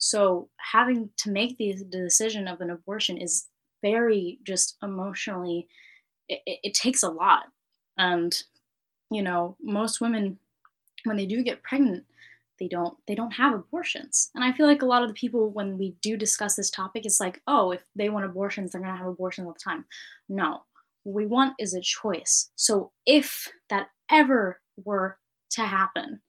So 0.00 0.48
having 0.72 1.10
to 1.18 1.30
make 1.30 1.58
the, 1.58 1.72
the 1.72 1.98
decision 1.98 2.46
of 2.46 2.60
an 2.60 2.70
abortion 2.70 3.18
is 3.18 3.46
very 3.82 4.38
just 4.44 4.76
emotionally 4.82 5.66
it, 6.28 6.40
it, 6.46 6.58
it 6.62 6.74
takes 6.74 7.02
a 7.02 7.10
lot. 7.10 7.44
And 7.96 8.36
you 9.10 9.22
know 9.22 9.56
most 9.62 10.00
women 10.00 10.38
when 11.04 11.16
they 11.16 11.26
do 11.26 11.42
get 11.42 11.62
pregnant 11.62 12.04
they 12.58 12.68
don't 12.68 12.96
they 13.06 13.14
don't 13.14 13.32
have 13.32 13.54
abortions. 13.54 14.30
And 14.34 14.44
i 14.44 14.52
feel 14.52 14.66
like 14.66 14.82
a 14.82 14.86
lot 14.86 15.02
of 15.02 15.08
the 15.08 15.14
people 15.14 15.50
when 15.50 15.78
we 15.78 15.96
do 16.02 16.16
discuss 16.16 16.56
this 16.56 16.70
topic 16.70 17.06
it's 17.06 17.20
like 17.20 17.40
oh 17.46 17.72
if 17.72 17.82
they 17.94 18.08
want 18.08 18.24
abortions 18.26 18.72
they're 18.72 18.80
going 18.80 18.92
to 18.92 18.98
have 18.98 19.06
abortions 19.06 19.46
all 19.46 19.54
the 19.54 19.60
time. 19.60 19.84
No 20.28 20.62
what 21.04 21.14
we 21.14 21.26
want 21.26 21.54
is 21.58 21.74
a 21.74 21.80
choice. 21.80 22.50
So 22.56 22.92
if 23.06 23.48
that 23.70 23.88
ever 24.10 24.60
were 24.84 25.18
to 25.50 25.62
happen 25.62 26.20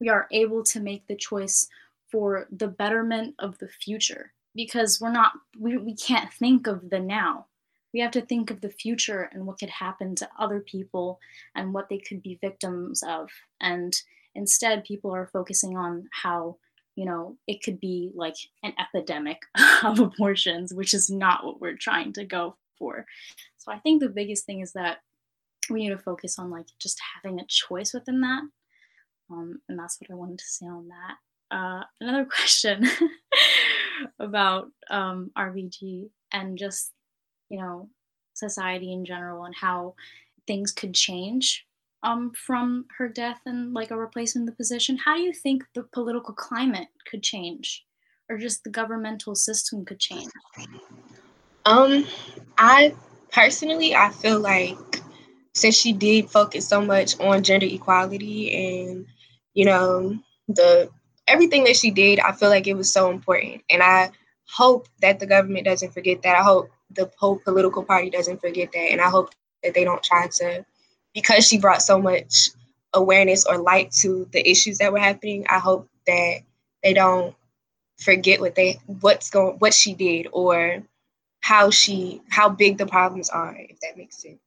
we 0.00 0.08
are 0.08 0.26
able 0.32 0.62
to 0.62 0.80
make 0.80 1.06
the 1.06 1.16
choice 1.16 1.66
for 2.10 2.46
the 2.50 2.68
betterment 2.68 3.34
of 3.38 3.58
the 3.58 3.68
future 3.68 4.32
because 4.54 5.00
we're 5.00 5.12
not 5.12 5.32
we, 5.58 5.76
we 5.76 5.94
can't 5.96 6.32
think 6.32 6.66
of 6.66 6.90
the 6.90 7.00
now. 7.00 7.46
We 7.92 8.00
have 8.00 8.12
to 8.12 8.20
think 8.20 8.50
of 8.50 8.60
the 8.60 8.70
future 8.70 9.30
and 9.32 9.46
what 9.46 9.58
could 9.58 9.70
happen 9.70 10.14
to 10.16 10.28
other 10.38 10.60
people 10.60 11.20
and 11.54 11.72
what 11.72 11.88
they 11.88 11.98
could 11.98 12.22
be 12.22 12.38
victims 12.40 13.02
of. 13.06 13.30
And 13.60 13.94
instead 14.34 14.84
people 14.84 15.14
are 15.14 15.26
focusing 15.32 15.76
on 15.76 16.08
how 16.12 16.56
you 16.96 17.04
know 17.04 17.36
it 17.46 17.62
could 17.62 17.80
be 17.80 18.10
like 18.14 18.36
an 18.62 18.72
epidemic 18.78 19.42
of 19.84 19.98
abortions 20.00 20.72
which 20.72 20.94
is 20.94 21.10
not 21.10 21.44
what 21.44 21.60
we're 21.60 21.76
trying 21.76 22.12
to 22.12 22.24
go 22.24 22.56
for. 22.78 23.06
So 23.58 23.72
i 23.72 23.78
think 23.78 24.00
the 24.00 24.08
biggest 24.08 24.46
thing 24.46 24.60
is 24.60 24.72
that 24.72 24.98
we 25.70 25.80
need 25.80 25.90
to 25.90 25.98
focus 25.98 26.38
on 26.38 26.50
like 26.50 26.66
just 26.78 27.00
having 27.14 27.40
a 27.40 27.46
choice 27.48 27.94
within 27.94 28.20
that. 28.20 28.42
Um, 29.30 29.60
and 29.68 29.78
that's 29.78 29.98
what 30.00 30.10
i 30.10 30.14
wanted 30.14 30.38
to 30.38 30.44
say 30.44 30.66
on 30.66 30.88
that. 30.88 31.56
Uh, 31.56 31.84
another 32.00 32.24
question 32.30 32.86
about 34.18 34.70
um, 34.90 35.30
RBG 35.36 36.08
and 36.32 36.58
just 36.58 36.92
you 37.48 37.58
know 37.58 37.88
society 38.34 38.92
in 38.92 39.04
general 39.04 39.44
and 39.44 39.54
how 39.54 39.94
things 40.46 40.72
could 40.72 40.94
change 40.94 41.66
um, 42.04 42.32
from 42.46 42.86
her 42.98 43.08
death 43.08 43.40
and 43.46 43.74
like 43.74 43.90
a 43.90 43.96
replacement 43.96 44.48
of 44.48 44.54
the 44.54 44.56
position. 44.56 44.96
How 44.96 45.16
do 45.16 45.22
you 45.22 45.32
think 45.32 45.64
the 45.74 45.82
political 45.82 46.34
climate 46.34 46.88
could 47.10 47.22
change, 47.22 47.84
or 48.28 48.38
just 48.38 48.62
the 48.62 48.70
governmental 48.70 49.34
system 49.34 49.84
could 49.84 49.98
change? 49.98 50.30
Um, 51.66 52.06
I 52.58 52.94
personally 53.32 53.94
I 53.94 54.10
feel 54.10 54.38
like 54.38 54.76
since 55.54 55.74
she 55.74 55.92
did 55.92 56.30
focus 56.30 56.68
so 56.68 56.80
much 56.80 57.18
on 57.20 57.42
gender 57.42 57.66
equality 57.66 58.52
and 58.52 59.06
you 59.54 59.64
know 59.64 60.18
the 60.48 60.90
everything 61.26 61.64
that 61.64 61.76
she 61.76 61.90
did, 61.90 62.20
I 62.20 62.32
feel 62.32 62.48
like 62.48 62.66
it 62.66 62.76
was 62.76 62.92
so 62.92 63.10
important. 63.10 63.62
And 63.70 63.82
I 63.82 64.10
hope 64.46 64.88
that 65.00 65.20
the 65.20 65.26
government 65.26 65.64
doesn't 65.64 65.92
forget 65.92 66.22
that. 66.22 66.36
I 66.36 66.42
hope 66.42 66.70
the 66.90 67.10
whole 67.18 67.38
political 67.38 67.82
party 67.82 68.10
doesn't 68.10 68.40
forget 68.40 68.72
that. 68.72 68.92
And 68.92 69.00
I 69.00 69.08
hope 69.08 69.30
that 69.62 69.74
they 69.74 69.84
don't 69.84 70.02
try 70.02 70.28
to, 70.36 70.64
because 71.14 71.46
she 71.46 71.58
brought 71.58 71.82
so 71.82 72.00
much 72.00 72.50
awareness 72.92 73.46
or 73.46 73.58
light 73.58 73.92
to 73.92 74.28
the 74.32 74.48
issues 74.48 74.78
that 74.78 74.92
were 74.92 74.98
happening, 74.98 75.46
I 75.48 75.58
hope 75.58 75.88
that 76.06 76.40
they 76.82 76.92
don't 76.92 77.34
forget 78.00 78.40
what 78.40 78.54
they 78.54 78.78
what's 78.86 79.30
going 79.30 79.54
what 79.58 79.72
she 79.72 79.94
did 79.94 80.26
or 80.32 80.82
how 81.40 81.70
she 81.70 82.20
how 82.28 82.48
big 82.48 82.78
the 82.78 82.86
problems 82.86 83.30
are, 83.30 83.56
if 83.58 83.78
that 83.80 83.96
makes 83.96 84.20
sense. 84.20 84.38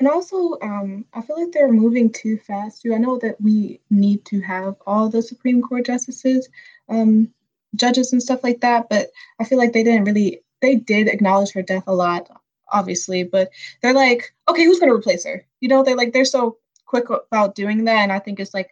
And 0.00 0.08
also, 0.08 0.58
um, 0.60 1.04
I 1.14 1.22
feel 1.22 1.40
like 1.40 1.52
they're 1.52 1.72
moving 1.72 2.10
too 2.10 2.36
fast 2.36 2.82
too. 2.82 2.94
I 2.94 2.98
know 2.98 3.18
that 3.20 3.40
we 3.40 3.80
need 3.90 4.24
to 4.26 4.40
have 4.40 4.76
all 4.86 5.08
the 5.08 5.22
Supreme 5.22 5.62
Court 5.62 5.86
justices, 5.86 6.48
um, 6.88 7.32
judges, 7.74 8.12
and 8.12 8.22
stuff 8.22 8.42
like 8.42 8.60
that, 8.60 8.88
but 8.90 9.10
I 9.40 9.44
feel 9.44 9.58
like 9.58 9.72
they 9.72 9.84
didn't 9.84 10.04
really. 10.04 10.40
They 10.60 10.76
did 10.76 11.08
acknowledge 11.08 11.52
her 11.52 11.62
death 11.62 11.84
a 11.86 11.94
lot, 11.94 12.30
obviously, 12.72 13.24
but 13.24 13.50
they're 13.82 13.92
like, 13.92 14.32
okay, 14.48 14.64
who's 14.64 14.78
going 14.78 14.90
to 14.90 14.96
replace 14.96 15.24
her? 15.24 15.44
You 15.60 15.68
know, 15.68 15.82
they're 15.82 15.96
like 15.96 16.12
they're 16.12 16.24
so 16.24 16.58
quick 16.86 17.06
about 17.10 17.54
doing 17.54 17.84
that, 17.84 18.02
and 18.02 18.12
I 18.12 18.18
think 18.18 18.40
it's 18.40 18.54
like 18.54 18.70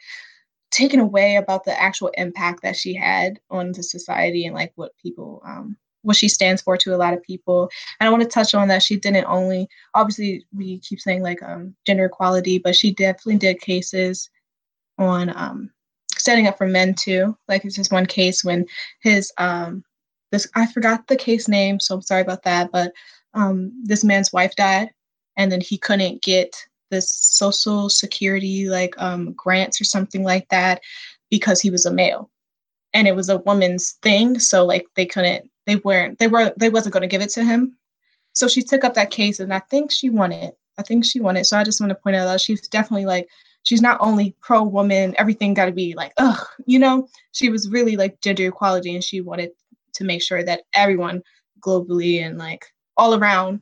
taken 0.70 1.00
away 1.00 1.36
about 1.36 1.64
the 1.64 1.80
actual 1.80 2.10
impact 2.16 2.62
that 2.62 2.76
she 2.76 2.94
had 2.94 3.38
on 3.50 3.72
the 3.72 3.82
society 3.82 4.46
and 4.46 4.54
like 4.54 4.72
what 4.76 4.96
people 4.96 5.42
um, 5.44 5.76
what 6.02 6.16
she 6.16 6.28
stands 6.28 6.62
for 6.62 6.76
to 6.76 6.94
a 6.94 6.96
lot 6.96 7.14
of 7.14 7.22
people. 7.22 7.70
And 8.00 8.08
I 8.08 8.10
want 8.10 8.22
to 8.22 8.28
touch 8.28 8.54
on 8.54 8.68
that 8.68 8.82
she 8.82 8.96
didn't 8.96 9.26
only 9.26 9.68
obviously 9.94 10.46
we 10.52 10.78
keep 10.80 11.00
saying 11.00 11.22
like 11.22 11.42
um, 11.42 11.74
gender 11.86 12.06
equality, 12.06 12.58
but 12.58 12.76
she 12.76 12.92
definitely 12.92 13.38
did 13.38 13.60
cases 13.60 14.30
on 14.98 15.30
um, 15.36 15.70
standing 16.16 16.46
up 16.46 16.58
for 16.58 16.66
men 16.66 16.94
too. 16.94 17.36
Like 17.48 17.64
it's 17.64 17.76
just 17.76 17.92
one 17.92 18.06
case 18.06 18.44
when 18.44 18.66
his 19.00 19.32
um, 19.38 19.84
this 20.30 20.48
I 20.54 20.66
forgot 20.66 21.06
the 21.06 21.16
case 21.16 21.48
name, 21.48 21.78
so 21.78 21.94
I'm 21.94 22.02
sorry 22.02 22.22
about 22.22 22.42
that. 22.44 22.72
But 22.72 22.92
um, 23.34 23.72
this 23.84 24.04
man's 24.04 24.32
wife 24.32 24.54
died, 24.56 24.90
and 25.36 25.50
then 25.50 25.60
he 25.60 25.78
couldn't 25.78 26.22
get 26.22 26.54
this 26.92 27.10
social 27.10 27.88
security 27.88 28.68
like 28.68 28.94
um, 28.98 29.32
grants 29.32 29.80
or 29.80 29.84
something 29.84 30.22
like 30.22 30.48
that 30.50 30.80
because 31.30 31.60
he 31.60 31.70
was 31.70 31.86
a 31.86 31.92
male. 31.92 32.30
And 32.94 33.08
it 33.08 33.16
was 33.16 33.30
a 33.30 33.38
woman's 33.38 33.92
thing 34.02 34.38
so 34.38 34.64
like 34.66 34.84
they 34.94 35.06
couldn't 35.06 35.50
they 35.66 35.76
weren't 35.76 36.18
they 36.18 36.28
were 36.28 36.52
they 36.58 36.68
wasn't 36.68 36.92
going 36.92 37.00
to 37.00 37.08
give 37.08 37.22
it 37.22 37.30
to 37.30 37.42
him. 37.42 37.76
So 38.34 38.46
she 38.46 38.62
took 38.62 38.84
up 38.84 38.94
that 38.94 39.10
case 39.10 39.40
and 39.40 39.52
i 39.52 39.58
think 39.58 39.90
she 39.90 40.10
won 40.10 40.30
it. 40.30 40.54
I 40.78 40.82
think 40.82 41.04
she 41.04 41.20
won 41.20 41.36
it. 41.36 41.46
So 41.46 41.56
i 41.56 41.64
just 41.64 41.80
want 41.80 41.90
to 41.90 41.96
point 41.96 42.16
out 42.16 42.26
that 42.26 42.40
she's 42.40 42.68
definitely 42.68 43.06
like 43.06 43.28
she's 43.62 43.80
not 43.80 43.96
only 44.00 44.36
pro 44.42 44.62
woman 44.62 45.14
everything 45.16 45.54
got 45.54 45.66
to 45.66 45.72
be 45.72 45.94
like 45.96 46.12
ugh 46.18 46.46
you 46.66 46.78
know? 46.78 47.08
She 47.32 47.48
was 47.48 47.70
really 47.70 47.96
like 47.96 48.20
gender 48.20 48.46
equality 48.46 48.94
and 48.94 49.02
she 49.02 49.22
wanted 49.22 49.52
to 49.94 50.04
make 50.04 50.22
sure 50.22 50.44
that 50.44 50.64
everyone 50.74 51.22
globally 51.60 52.22
and 52.22 52.36
like 52.36 52.66
all 52.96 53.14
around 53.14 53.60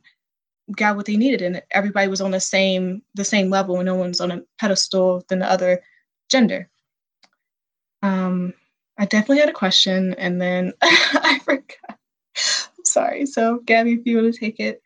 got 0.75 0.95
what 0.95 1.05
they 1.05 1.17
needed 1.17 1.41
and 1.41 1.61
everybody 1.71 2.07
was 2.07 2.21
on 2.21 2.31
the 2.31 2.39
same 2.39 3.01
the 3.15 3.25
same 3.25 3.49
level 3.49 3.77
and 3.77 3.85
no 3.85 3.95
one's 3.95 4.21
on 4.21 4.31
a 4.31 4.41
pedestal 4.59 5.23
than 5.27 5.39
the 5.39 5.51
other 5.51 5.81
gender 6.29 6.69
um 8.03 8.53
I 9.01 9.05
definitely 9.05 9.39
had 9.39 9.49
a 9.49 9.53
question 9.53 10.13
and 10.19 10.39
then 10.39 10.73
I 10.83 11.39
forgot. 11.43 11.67
I'm 11.89 12.85
sorry. 12.85 13.25
So, 13.25 13.57
Gabby, 13.65 13.93
if 13.93 14.05
you 14.05 14.17
want 14.17 14.31
to 14.31 14.39
take 14.39 14.59
it. 14.59 14.83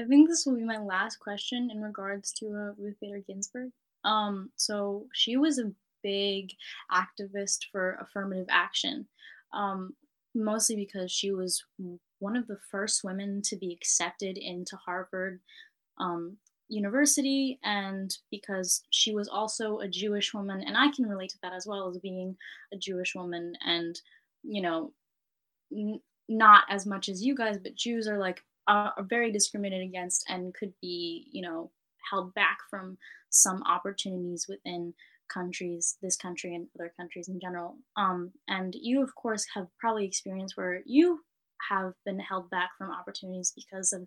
I 0.00 0.04
think 0.08 0.26
this 0.26 0.46
will 0.46 0.56
be 0.56 0.64
my 0.64 0.78
last 0.78 1.18
question 1.18 1.70
in 1.70 1.82
regards 1.82 2.32
to 2.38 2.46
uh, 2.46 2.72
Ruth 2.78 2.96
Bader 3.02 3.22
Ginsburg. 3.26 3.70
Um, 4.04 4.50
so 4.56 5.06
she 5.12 5.36
was 5.36 5.58
a 5.58 5.70
big 6.02 6.52
activist 6.90 7.66
for 7.70 7.98
affirmative 8.00 8.46
action, 8.48 9.06
um, 9.52 9.94
mostly 10.34 10.76
because 10.76 11.12
she 11.12 11.30
was 11.30 11.62
one 12.22 12.36
of 12.36 12.46
the 12.46 12.58
first 12.70 13.04
women 13.04 13.42
to 13.42 13.56
be 13.56 13.72
accepted 13.72 14.38
into 14.38 14.76
Harvard 14.76 15.40
um, 15.98 16.36
university. 16.68 17.58
And 17.64 18.16
because 18.30 18.84
she 18.90 19.12
was 19.12 19.28
also 19.28 19.78
a 19.78 19.88
Jewish 19.88 20.32
woman 20.32 20.62
and 20.66 20.76
I 20.76 20.90
can 20.90 21.06
relate 21.06 21.30
to 21.30 21.38
that 21.42 21.52
as 21.52 21.66
well 21.66 21.88
as 21.88 21.98
being 21.98 22.36
a 22.72 22.76
Jewish 22.76 23.14
woman. 23.14 23.54
And 23.66 24.00
you 24.42 24.62
know 24.62 24.92
n- 25.72 26.00
not 26.28 26.64
as 26.70 26.86
much 26.86 27.08
as 27.08 27.22
you 27.22 27.34
guys 27.34 27.58
but 27.58 27.74
Jews 27.74 28.08
are 28.08 28.18
like 28.18 28.42
are 28.68 28.94
very 29.00 29.32
discriminated 29.32 29.88
against 29.88 30.24
and 30.28 30.54
could 30.54 30.72
be 30.80 31.26
you 31.32 31.42
know 31.42 31.70
held 32.10 32.32
back 32.34 32.58
from 32.70 32.96
some 33.30 33.62
opportunities 33.64 34.46
within 34.48 34.94
countries 35.28 35.96
this 36.02 36.16
country 36.16 36.54
and 36.54 36.66
other 36.78 36.92
countries 36.96 37.28
in 37.28 37.40
general. 37.40 37.76
Um, 37.96 38.32
and 38.48 38.74
you 38.74 39.02
of 39.02 39.14
course 39.14 39.46
have 39.54 39.66
probably 39.78 40.04
experienced 40.04 40.56
where 40.56 40.82
you 40.84 41.20
have 41.68 41.94
been 42.04 42.18
held 42.18 42.50
back 42.50 42.70
from 42.76 42.90
opportunities 42.90 43.52
because 43.54 43.92
of 43.92 44.06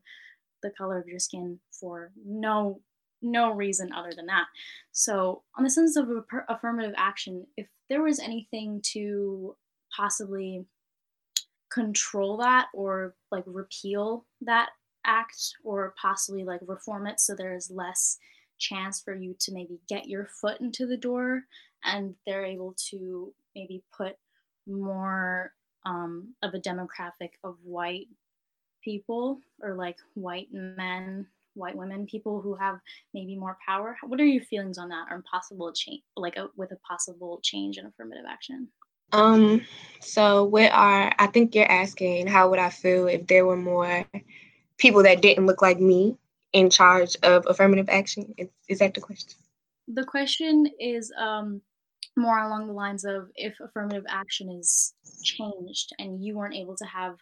the 0.63 0.71
color 0.71 0.99
of 0.99 1.07
your 1.07 1.19
skin 1.19 1.59
for 1.71 2.11
no 2.25 2.81
no 3.21 3.51
reason 3.51 3.91
other 3.91 4.11
than 4.15 4.27
that. 4.27 4.45
So, 4.91 5.43
on 5.57 5.63
the 5.63 5.69
sense 5.69 5.95
of 5.95 6.09
affirmative 6.47 6.93
action, 6.97 7.47
if 7.57 7.67
there 7.89 8.03
was 8.03 8.19
anything 8.19 8.81
to 8.93 9.55
possibly 9.95 10.65
control 11.71 12.37
that 12.37 12.67
or 12.73 13.15
like 13.31 13.43
repeal 13.47 14.25
that 14.41 14.69
act 15.05 15.55
or 15.63 15.93
possibly 16.01 16.43
like 16.43 16.61
reform 16.65 17.05
it 17.05 17.19
so 17.19 17.35
there 17.35 17.53
is 17.53 17.69
less 17.69 18.17
chance 18.57 19.01
for 19.01 19.13
you 19.13 19.35
to 19.39 19.51
maybe 19.51 19.79
get 19.89 20.07
your 20.07 20.25
foot 20.25 20.61
into 20.61 20.85
the 20.85 20.97
door 20.97 21.41
and 21.83 22.15
they're 22.25 22.45
able 22.45 22.73
to 22.89 23.33
maybe 23.55 23.83
put 23.95 24.15
more 24.67 25.51
um, 25.85 26.33
of 26.41 26.53
a 26.53 26.59
demographic 26.59 27.31
of 27.43 27.57
white 27.63 28.07
people 28.83 29.39
or 29.61 29.75
like 29.75 29.97
white 30.13 30.47
men 30.51 31.27
white 31.55 31.75
women 31.75 32.05
people 32.05 32.41
who 32.41 32.53
have 32.55 32.79
maybe 33.13 33.35
more 33.35 33.57
power. 33.65 33.97
What 34.03 34.19
are 34.19 34.25
your 34.25 34.43
feelings 34.43 34.77
on 34.77 34.89
that 34.89 35.07
or 35.09 35.23
possible 35.29 35.71
change 35.73 36.01
like 36.15 36.35
a, 36.37 36.49
with 36.55 36.71
a 36.71 36.77
possible 36.77 37.39
change 37.43 37.77
in 37.77 37.85
affirmative 37.85 38.25
action? 38.29 38.67
Um 39.11 39.61
so 40.01 40.43
what 40.43 40.71
are 40.71 41.13
i 41.19 41.27
think 41.27 41.55
you're 41.55 41.71
asking 41.71 42.27
how 42.27 42.49
would 42.49 42.59
i 42.59 42.69
feel 42.69 43.07
if 43.07 43.27
there 43.27 43.45
were 43.45 43.55
more 43.55 44.03
people 44.77 45.03
that 45.03 45.21
didn't 45.21 45.45
look 45.45 45.61
like 45.61 45.79
me 45.79 46.17
in 46.53 46.69
charge 46.69 47.15
of 47.21 47.45
affirmative 47.47 47.87
action? 47.89 48.33
Is, 48.37 48.49
is 48.67 48.79
that 48.79 48.93
the 48.93 49.01
question? 49.01 49.37
The 49.87 50.03
question 50.03 50.67
is 50.79 51.13
um 51.17 51.61
more 52.17 52.39
along 52.39 52.67
the 52.67 52.73
lines 52.73 53.03
of 53.03 53.29
if 53.35 53.59
affirmative 53.59 54.05
action 54.07 54.49
is 54.49 54.93
changed 55.23 55.93
and 55.99 56.23
you 56.23 56.35
weren't 56.35 56.55
able 56.55 56.75
to 56.75 56.85
have 56.85 57.17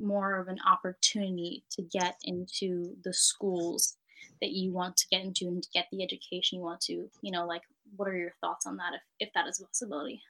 more 0.00 0.38
of 0.38 0.48
an 0.48 0.58
opportunity 0.66 1.64
to 1.70 1.82
get 1.82 2.16
into 2.24 2.94
the 3.02 3.12
schools 3.12 3.96
that 4.40 4.50
you 4.50 4.72
want 4.72 4.96
to 4.96 5.06
get 5.10 5.22
into 5.22 5.48
and 5.48 5.62
to 5.62 5.68
get 5.74 5.86
the 5.90 6.02
education 6.02 6.58
you 6.58 6.64
want 6.64 6.80
to 6.80 7.10
you 7.22 7.32
know 7.32 7.46
like 7.46 7.62
what 7.96 8.08
are 8.08 8.16
your 8.16 8.34
thoughts 8.40 8.66
on 8.66 8.76
that 8.76 8.94
if, 8.94 9.28
if 9.28 9.32
that 9.34 9.48
is 9.48 9.60
a 9.60 9.64
possibility? 9.66 10.22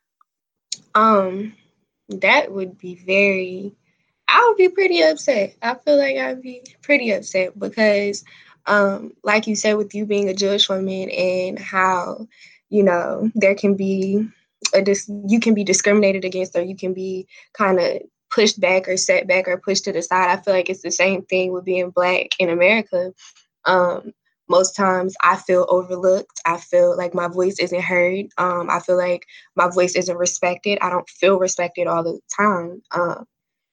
Um 0.94 1.54
that 2.08 2.50
would 2.50 2.78
be 2.78 2.94
very 2.94 3.74
i 4.28 4.44
would 4.48 4.56
be 4.56 4.68
pretty 4.68 5.02
upset. 5.02 5.54
I 5.60 5.74
feel 5.74 5.98
like 5.98 6.16
i'd 6.16 6.42
be 6.42 6.62
pretty 6.82 7.10
upset 7.12 7.58
because 7.58 8.24
um 8.66 9.12
like 9.22 9.46
you 9.46 9.54
said 9.56 9.74
with 9.74 9.94
you 9.94 10.06
being 10.06 10.28
a 10.28 10.34
jewish 10.34 10.68
woman 10.68 11.10
and 11.10 11.58
how 11.58 12.26
you 12.70 12.82
know 12.82 13.30
there 13.34 13.54
can 13.54 13.74
be 13.74 14.28
a 14.74 14.82
dis- 14.82 15.10
you 15.26 15.40
can 15.40 15.54
be 15.54 15.64
discriminated 15.64 16.24
against 16.24 16.56
or 16.56 16.62
you 16.62 16.76
can 16.76 16.92
be 16.94 17.26
kind 17.54 17.80
of 17.80 18.02
pushed 18.30 18.60
back 18.60 18.88
or 18.88 18.96
set 18.96 19.26
back 19.26 19.48
or 19.48 19.56
pushed 19.58 19.84
to 19.84 19.92
the 19.92 20.02
side. 20.02 20.30
I 20.30 20.40
feel 20.42 20.54
like 20.54 20.68
it's 20.68 20.82
the 20.82 20.90
same 20.90 21.22
thing 21.22 21.52
with 21.52 21.64
being 21.64 21.90
black 21.90 22.28
in 22.38 22.50
America. 22.50 23.12
Um, 23.64 24.12
most 24.48 24.74
times 24.74 25.14
I 25.22 25.36
feel 25.36 25.66
overlooked. 25.68 26.40
I 26.46 26.56
feel 26.58 26.96
like 26.96 27.14
my 27.14 27.28
voice 27.28 27.58
isn't 27.58 27.82
heard. 27.82 28.26
Um, 28.38 28.68
I 28.70 28.80
feel 28.80 28.96
like 28.96 29.26
my 29.56 29.68
voice 29.70 29.94
isn't 29.94 30.16
respected. 30.16 30.78
I 30.80 30.90
don't 30.90 31.08
feel 31.08 31.38
respected 31.38 31.86
all 31.86 32.02
the 32.02 32.18
time. 32.34 32.82
Um, 32.90 33.24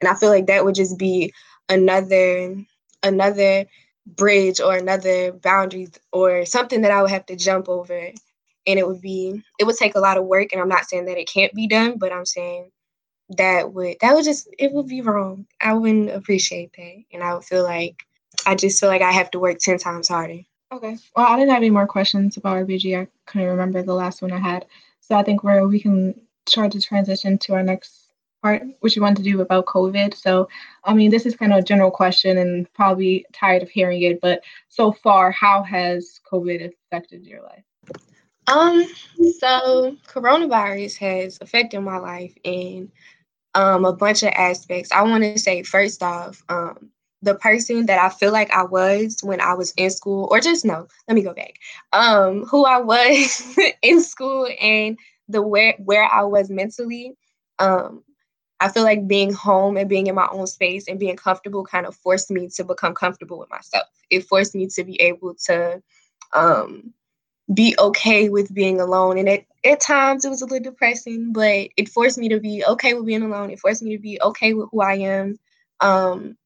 and 0.02 0.10
I 0.10 0.16
feel 0.16 0.30
like 0.30 0.48
that 0.48 0.66
would 0.66 0.76
just 0.76 0.98
be 0.98 1.34
another 1.70 2.56
another 3.04 3.66
bridge 4.06 4.60
or 4.60 4.76
another 4.76 5.32
boundary 5.32 5.88
or 6.12 6.46
something 6.46 6.82
that 6.82 6.92
I 6.92 7.02
would 7.02 7.12
have 7.12 7.26
to 7.28 7.36
jump 7.36 7.70
over. 7.70 8.12
And 8.68 8.80
it 8.80 8.88
would 8.88 9.02
be 9.02 9.44
it 9.60 9.66
would 9.66 9.78
take 9.78 9.96
a 9.96 10.00
lot 10.00 10.18
of 10.18 10.26
work. 10.26 10.52
And 10.52 10.62
I'm 10.62 10.70
not 10.70 10.90
saying 10.90 11.06
that 11.06 11.18
it 11.18 11.30
can't 11.30 11.54
be 11.54 11.68
done, 11.68 11.98
but 11.98 12.12
I'm 12.12 12.26
saying 12.26 12.72
that 13.30 13.74
would 13.74 13.98
that 14.02 14.14
would 14.14 14.26
just 14.26 14.48
it 14.58 14.72
would 14.72 14.88
be 14.88 15.02
wrong. 15.02 15.46
I 15.62 15.74
wouldn't 15.74 16.12
appreciate 16.12 16.72
that. 16.78 17.04
And 17.14 17.24
I 17.24 17.34
would 17.34 17.44
feel 17.44 17.64
like 17.64 18.04
I 18.46 18.56
just 18.56 18.80
feel 18.80 18.90
like 18.90 19.02
I 19.02 19.12
have 19.12 19.32
to 19.32 19.40
work 19.40 19.58
ten 19.60 19.78
times 19.78 20.08
harder. 20.08 20.40
Okay. 20.72 20.98
Well, 21.16 21.28
I 21.28 21.36
didn't 21.38 21.52
have 21.52 21.58
any 21.58 21.70
more 21.70 21.88
questions 21.88 22.38
about 22.38 22.58
RBG. 22.66 23.00
I 23.00 23.08
couldn't 23.26 23.48
remember 23.48 23.82
the 23.82 23.94
last 23.94 24.22
one 24.22 24.32
I 24.32 24.40
had. 24.40 24.66
So 25.00 25.16
I 25.16 25.24
think 25.24 25.44
where 25.44 25.68
we 25.68 25.80
can 25.80 26.20
try 26.50 26.68
to 26.68 26.82
transition 26.82 27.38
to 27.40 27.54
our 27.54 27.64
next 27.64 28.06
part, 28.42 28.64
which 28.82 28.96
we 28.96 29.02
want 29.02 29.18
to 29.18 29.24
do 29.24 29.42
about 29.42 29.66
COVID. 29.66 30.14
So, 30.16 30.48
I 30.84 30.94
mean, 30.94 31.12
this 31.12 31.26
is 31.26 31.36
kind 31.36 31.52
of 31.52 31.60
a 31.60 31.64
general 31.64 31.92
question 31.92 32.38
and 32.38 32.72
probably 32.74 33.26
tired 33.34 33.64
of 33.64 33.70
hearing 33.70 34.02
it, 34.04 34.22
but 34.22 34.44
so 34.70 34.92
far, 34.92 35.32
how 35.32 35.64
has 35.64 36.20
COVID 36.32 36.72
affected 36.92 37.26
your 37.26 37.42
life? 37.42 37.64
Um, 38.48 38.86
so 39.40 39.96
coronavirus 40.08 40.98
has 40.98 41.38
affected 41.42 41.82
my 41.82 41.98
life 41.98 42.34
in 42.44 42.92
um, 43.56 43.86
a 43.86 43.94
bunch 43.94 44.24
of 44.24 44.30
aspects. 44.30 44.92
I 44.92 45.02
want 45.02 45.24
to 45.24 45.40
say, 45.40 45.64
first 45.64 46.04
off, 46.04 46.44
um, 46.50 46.92
the 47.22 47.36
person 47.36 47.88
that 47.88 48.00
I 48.00 48.10
feel 48.10 48.32
like 48.32 48.52
I 48.52 48.64
was 48.64 49.20
when 49.24 49.42
I 49.42 49.54
was 49.54 49.74
in 49.78 49.90
school, 49.90 50.28
or 50.30 50.40
just 50.40 50.64
no, 50.66 50.88
let 51.08 51.16
me 51.16 51.24
go 51.24 51.34
back. 51.34 51.56
Um, 51.92 52.44
who 52.44 52.66
I 52.66 52.80
was 52.80 53.58
in 53.82 54.02
school 54.02 54.48
and 54.62 54.98
the 55.28 55.42
where 55.42 55.74
where 55.80 56.06
I 56.06 56.22
was 56.24 56.50
mentally. 56.50 57.14
Um, 57.58 58.04
I 58.60 58.70
feel 58.70 58.84
like 58.84 59.08
being 59.08 59.34
home 59.34 59.76
and 59.76 59.90
being 59.90 60.08
in 60.08 60.16
my 60.16 60.28
own 60.32 60.48
space 60.48 60.88
and 60.88 61.00
being 61.00 61.18
comfortable 61.18 61.66
kind 61.66 61.86
of 61.86 61.96
forced 61.96 62.32
me 62.32 62.48
to 62.56 62.64
become 62.64 62.94
comfortable 62.94 63.38
with 63.38 63.50
myself. 63.50 63.88
It 64.10 64.26
forced 64.26 64.56
me 64.56 64.68
to 64.68 64.84
be 64.84 65.00
able 65.02 65.36
to 65.46 65.82
um, 66.34 66.94
be 67.54 67.76
okay 67.78 68.30
with 68.30 68.54
being 68.54 68.80
alone. 68.80 69.18
And 69.18 69.30
it, 69.30 69.46
at 69.64 69.80
times 69.80 70.26
it 70.26 70.30
was 70.30 70.42
a 70.42 70.46
little 70.46 70.72
depressing, 70.72 71.32
but 71.32 71.70
it 71.78 71.90
forced 71.90 72.18
me 72.18 72.30
to 72.30 72.40
be 72.40 72.64
okay 72.66 72.94
with 72.94 73.06
being 73.06 73.22
alone. 73.22 73.52
It 73.52 73.60
forced 73.60 73.84
me 73.84 73.96
to 73.96 74.02
be 74.02 74.20
okay 74.22 74.54
with 74.54 74.70
who 74.72 74.82
I 74.82 74.96
am. 74.96 75.40
Um, 75.80 76.38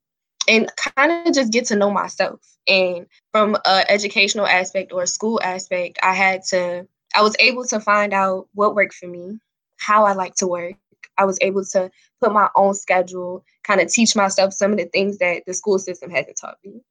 and 0.48 0.70
kind 0.98 1.28
of 1.28 1.34
just 1.34 1.54
get 1.54 1.66
to 1.68 1.76
know 1.76 1.92
myself. 1.92 2.42
And 2.68 3.06
from 3.32 3.56
an 3.66 3.86
educational 3.88 4.48
aspect 4.48 4.92
or 4.92 5.06
school 5.06 5.40
aspect, 5.44 6.00
I 6.02 6.14
had 6.14 6.44
to, 6.50 6.88
I 7.16 7.22
was 7.22 7.36
able 7.40 7.66
to 7.66 7.80
find 7.80 8.14
out 8.14 8.48
what 8.54 8.76
worked 8.76 8.96
for 8.96 9.08
me, 9.08 9.40
how 9.78 10.06
I 10.06 10.14
like 10.14 10.36
to 10.36 10.48
work. 10.48 10.76
I 11.18 11.26
was 11.26 11.38
able 11.42 11.64
to 11.66 11.92
put 12.22 12.34
my 12.34 12.50
own 12.56 12.74
schedule, 12.74 13.44
kind 13.64 13.82
of 13.82 13.92
teach 13.92 14.16
myself 14.16 14.54
some 14.54 14.72
of 14.72 14.78
the 14.78 14.86
things 14.86 15.20
that 15.20 15.44
the 15.46 15.54
school 15.54 15.78
system 15.78 16.10
hasn't 16.10 16.38
taught 16.38 16.58
me. 16.64 16.82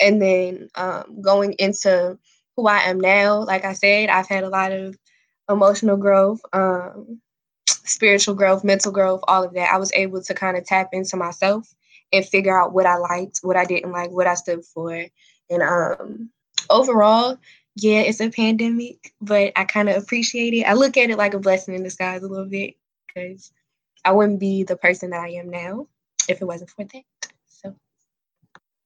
And 0.00 0.20
then 0.20 0.68
um, 0.74 1.20
going 1.20 1.54
into 1.58 2.18
who 2.56 2.66
I 2.68 2.78
am 2.80 3.00
now, 3.00 3.44
like 3.44 3.64
I 3.64 3.72
said, 3.72 4.08
I've 4.08 4.28
had 4.28 4.44
a 4.44 4.48
lot 4.48 4.72
of 4.72 4.96
emotional 5.48 5.96
growth, 5.96 6.40
um, 6.52 7.20
spiritual 7.66 8.34
growth, 8.34 8.64
mental 8.64 8.92
growth, 8.92 9.20
all 9.28 9.44
of 9.44 9.54
that. 9.54 9.72
I 9.72 9.78
was 9.78 9.92
able 9.92 10.22
to 10.22 10.34
kind 10.34 10.56
of 10.56 10.64
tap 10.64 10.90
into 10.92 11.16
myself 11.16 11.74
and 12.12 12.24
figure 12.24 12.58
out 12.58 12.72
what 12.72 12.86
I 12.86 12.96
liked, 12.96 13.40
what 13.42 13.56
I 13.56 13.64
didn't 13.64 13.92
like, 13.92 14.10
what 14.10 14.26
I 14.26 14.34
stood 14.34 14.64
for. 14.64 15.04
And 15.50 15.62
um 15.62 16.30
overall, 16.70 17.38
yeah, 17.76 18.00
it's 18.00 18.20
a 18.20 18.30
pandemic, 18.30 19.12
but 19.20 19.52
I 19.56 19.64
kind 19.64 19.88
of 19.88 20.02
appreciate 20.02 20.54
it. 20.54 20.62
I 20.62 20.74
look 20.74 20.96
at 20.96 21.10
it 21.10 21.18
like 21.18 21.34
a 21.34 21.40
blessing 21.40 21.74
in 21.74 21.82
disguise 21.82 22.22
a 22.22 22.28
little 22.28 22.48
bit 22.48 22.74
because 23.06 23.52
I 24.04 24.12
wouldn't 24.12 24.40
be 24.40 24.62
the 24.62 24.76
person 24.76 25.10
that 25.10 25.20
I 25.20 25.30
am 25.30 25.50
now 25.50 25.88
if 26.28 26.40
it 26.40 26.44
wasn't 26.44 26.70
for 26.70 26.84
that. 26.84 27.32
So 27.46 27.74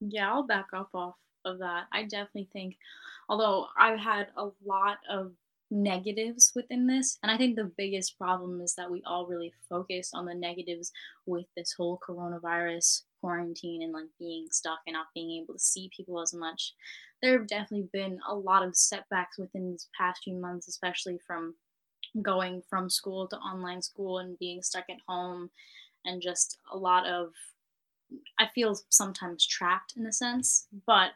yeah, 0.01 0.31
I'll 0.31 0.43
back 0.43 0.67
up 0.73 0.89
off 0.93 1.15
of 1.45 1.59
that. 1.59 1.85
I 1.91 2.03
definitely 2.03 2.49
think 2.51 2.77
although 3.29 3.67
I've 3.77 3.99
had 3.99 4.27
a 4.35 4.49
lot 4.65 4.97
of 5.09 5.31
negatives 5.71 6.51
within 6.55 6.87
this. 6.87 7.19
And 7.21 7.31
I 7.31 7.37
think 7.37 7.55
the 7.55 7.71
biggest 7.77 8.17
problem 8.17 8.59
is 8.59 8.73
that 8.75 8.89
we 8.89 9.03
all 9.05 9.27
really 9.27 9.53
focus 9.69 10.11
on 10.13 10.25
the 10.25 10.33
negatives 10.33 10.91
with 11.25 11.45
this 11.55 11.73
whole 11.73 11.99
coronavirus 12.07 13.03
quarantine 13.21 13.83
and 13.83 13.93
like 13.93 14.07
being 14.17 14.47
stuck 14.51 14.79
and 14.87 14.93
not 14.93 15.07
being 15.13 15.41
able 15.41 15.53
to 15.53 15.59
see 15.59 15.91
people 15.95 16.21
as 16.21 16.33
much. 16.33 16.73
There 17.21 17.37
have 17.37 17.47
definitely 17.47 17.89
been 17.93 18.19
a 18.27 18.33
lot 18.33 18.63
of 18.63 18.75
setbacks 18.75 19.37
within 19.37 19.71
these 19.71 19.87
past 19.97 20.21
few 20.23 20.35
months, 20.35 20.67
especially 20.67 21.19
from 21.27 21.55
going 22.21 22.63
from 22.67 22.89
school 22.89 23.27
to 23.27 23.37
online 23.37 23.81
school 23.83 24.17
and 24.17 24.39
being 24.39 24.63
stuck 24.63 24.85
at 24.89 24.97
home 25.07 25.51
and 26.05 26.21
just 26.21 26.57
a 26.73 26.77
lot 26.77 27.05
of 27.05 27.33
I 28.39 28.47
feel 28.55 28.75
sometimes 28.89 29.45
trapped 29.45 29.93
in 29.95 30.07
a 30.07 30.11
sense, 30.11 30.65
but 30.87 31.11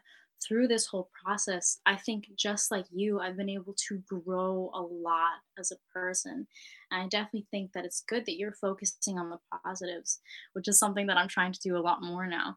through 0.46 0.68
this 0.68 0.86
whole 0.86 1.10
process, 1.24 1.80
I 1.86 1.96
think 1.96 2.28
just 2.36 2.70
like 2.70 2.86
you, 2.92 3.20
I've 3.20 3.36
been 3.36 3.50
able 3.50 3.74
to 3.88 4.02
grow 4.08 4.70
a 4.74 4.80
lot 4.80 5.40
as 5.58 5.72
a 5.72 5.98
person. 5.98 6.46
And 6.90 7.02
I 7.02 7.08
definitely 7.08 7.46
think 7.50 7.72
that 7.72 7.84
it's 7.84 8.04
good 8.08 8.26
that 8.26 8.36
you're 8.36 8.52
focusing 8.52 9.18
on 9.18 9.30
the 9.30 9.38
positives, 9.64 10.20
which 10.52 10.68
is 10.68 10.78
something 10.78 11.06
that 11.06 11.16
I'm 11.16 11.28
trying 11.28 11.52
to 11.52 11.60
do 11.60 11.76
a 11.76 11.78
lot 11.78 12.02
more 12.02 12.26
now. 12.26 12.56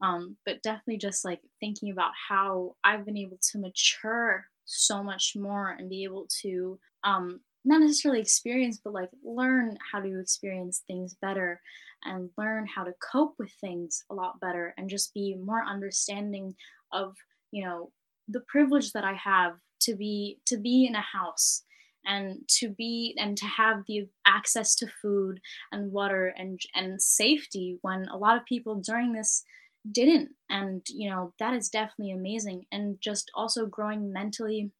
Um, 0.00 0.36
but 0.44 0.62
definitely 0.62 0.98
just 0.98 1.24
like 1.24 1.40
thinking 1.60 1.90
about 1.90 2.12
how 2.28 2.76
I've 2.84 3.06
been 3.06 3.16
able 3.16 3.38
to 3.52 3.58
mature 3.58 4.44
so 4.64 5.02
much 5.02 5.34
more 5.36 5.70
and 5.70 5.88
be 5.88 6.04
able 6.04 6.26
to 6.42 6.78
um, 7.04 7.40
not 7.64 7.80
necessarily 7.80 8.20
experience, 8.20 8.80
but 8.82 8.92
like 8.92 9.10
learn 9.24 9.78
how 9.90 10.00
to 10.00 10.20
experience 10.20 10.82
things 10.86 11.16
better 11.22 11.60
and 12.04 12.28
learn 12.36 12.66
how 12.66 12.84
to 12.84 12.92
cope 13.12 13.34
with 13.38 13.52
things 13.60 14.04
a 14.10 14.14
lot 14.14 14.38
better 14.40 14.74
and 14.76 14.90
just 14.90 15.14
be 15.14 15.36
more 15.36 15.64
understanding 15.64 16.54
of 16.94 17.14
you 17.50 17.64
know 17.64 17.90
the 18.28 18.40
privilege 18.48 18.92
that 18.92 19.04
i 19.04 19.12
have 19.12 19.52
to 19.80 19.94
be 19.94 20.38
to 20.46 20.56
be 20.56 20.86
in 20.86 20.94
a 20.94 21.00
house 21.00 21.62
and 22.06 22.38
to 22.48 22.68
be 22.68 23.14
and 23.18 23.36
to 23.36 23.46
have 23.46 23.82
the 23.86 24.06
access 24.26 24.74
to 24.76 24.86
food 25.02 25.40
and 25.72 25.92
water 25.92 26.34
and 26.38 26.60
and 26.74 27.00
safety 27.00 27.78
when 27.82 28.06
a 28.08 28.16
lot 28.16 28.36
of 28.36 28.44
people 28.46 28.76
during 28.76 29.12
this 29.12 29.44
didn't 29.92 30.30
and 30.48 30.82
you 30.88 31.10
know 31.10 31.34
that 31.38 31.52
is 31.54 31.68
definitely 31.68 32.12
amazing 32.12 32.64
and 32.72 32.96
just 33.02 33.30
also 33.34 33.66
growing 33.66 34.10
mentally 34.12 34.70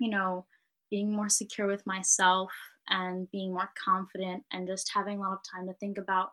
you 0.00 0.10
know 0.10 0.44
being 0.90 1.12
more 1.12 1.28
secure 1.28 1.66
with 1.66 1.86
myself 1.86 2.50
and 2.88 3.30
being 3.30 3.52
more 3.52 3.70
confident 3.82 4.42
and 4.52 4.66
just 4.66 4.90
having 4.94 5.18
a 5.18 5.20
lot 5.20 5.32
of 5.32 5.38
time 5.54 5.66
to 5.66 5.74
think 5.74 5.98
about 5.98 6.30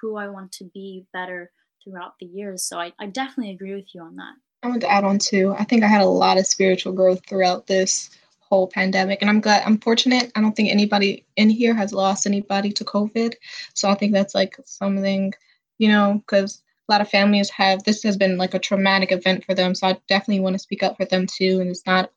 who 0.00 0.16
I 0.16 0.28
want 0.28 0.52
to 0.52 0.64
be 0.72 1.06
better 1.12 1.50
throughout 1.82 2.14
the 2.20 2.26
years. 2.26 2.64
So 2.64 2.78
I, 2.78 2.92
I 2.98 3.06
definitely 3.06 3.52
agree 3.52 3.74
with 3.74 3.94
you 3.94 4.02
on 4.02 4.16
that. 4.16 4.34
I 4.66 4.68
want 4.68 4.80
to 4.80 4.90
add 4.90 5.04
on 5.04 5.18
too. 5.18 5.54
I 5.56 5.64
think 5.64 5.84
I 5.84 5.86
had 5.86 6.00
a 6.00 6.06
lot 6.06 6.38
of 6.38 6.46
spiritual 6.46 6.92
growth 6.92 7.24
throughout 7.26 7.68
this 7.68 8.10
whole 8.40 8.66
pandemic, 8.66 9.20
and 9.20 9.30
I'm 9.30 9.40
glad. 9.40 9.62
I'm 9.64 9.78
fortunate. 9.78 10.32
I 10.34 10.40
don't 10.40 10.56
think 10.56 10.70
anybody 10.70 11.24
in 11.36 11.50
here 11.50 11.74
has 11.74 11.92
lost 11.92 12.26
anybody 12.26 12.72
to 12.72 12.84
COVID, 12.84 13.34
so 13.74 13.88
I 13.88 13.94
think 13.94 14.12
that's 14.12 14.34
like 14.34 14.56
something, 14.64 15.32
you 15.78 15.88
know, 15.88 16.14
because 16.26 16.62
a 16.88 16.92
lot 16.92 17.00
of 17.00 17.08
families 17.08 17.48
have. 17.50 17.84
This 17.84 18.02
has 18.02 18.16
been 18.16 18.38
like 18.38 18.54
a 18.54 18.58
traumatic 18.58 19.12
event 19.12 19.44
for 19.44 19.54
them, 19.54 19.74
so 19.74 19.86
I 19.86 19.98
definitely 20.08 20.40
want 20.40 20.54
to 20.54 20.60
speak 20.60 20.82
up 20.82 20.96
for 20.96 21.04
them 21.04 21.26
too. 21.28 21.60
And 21.60 21.70
it's 21.70 21.86
not 21.86 22.10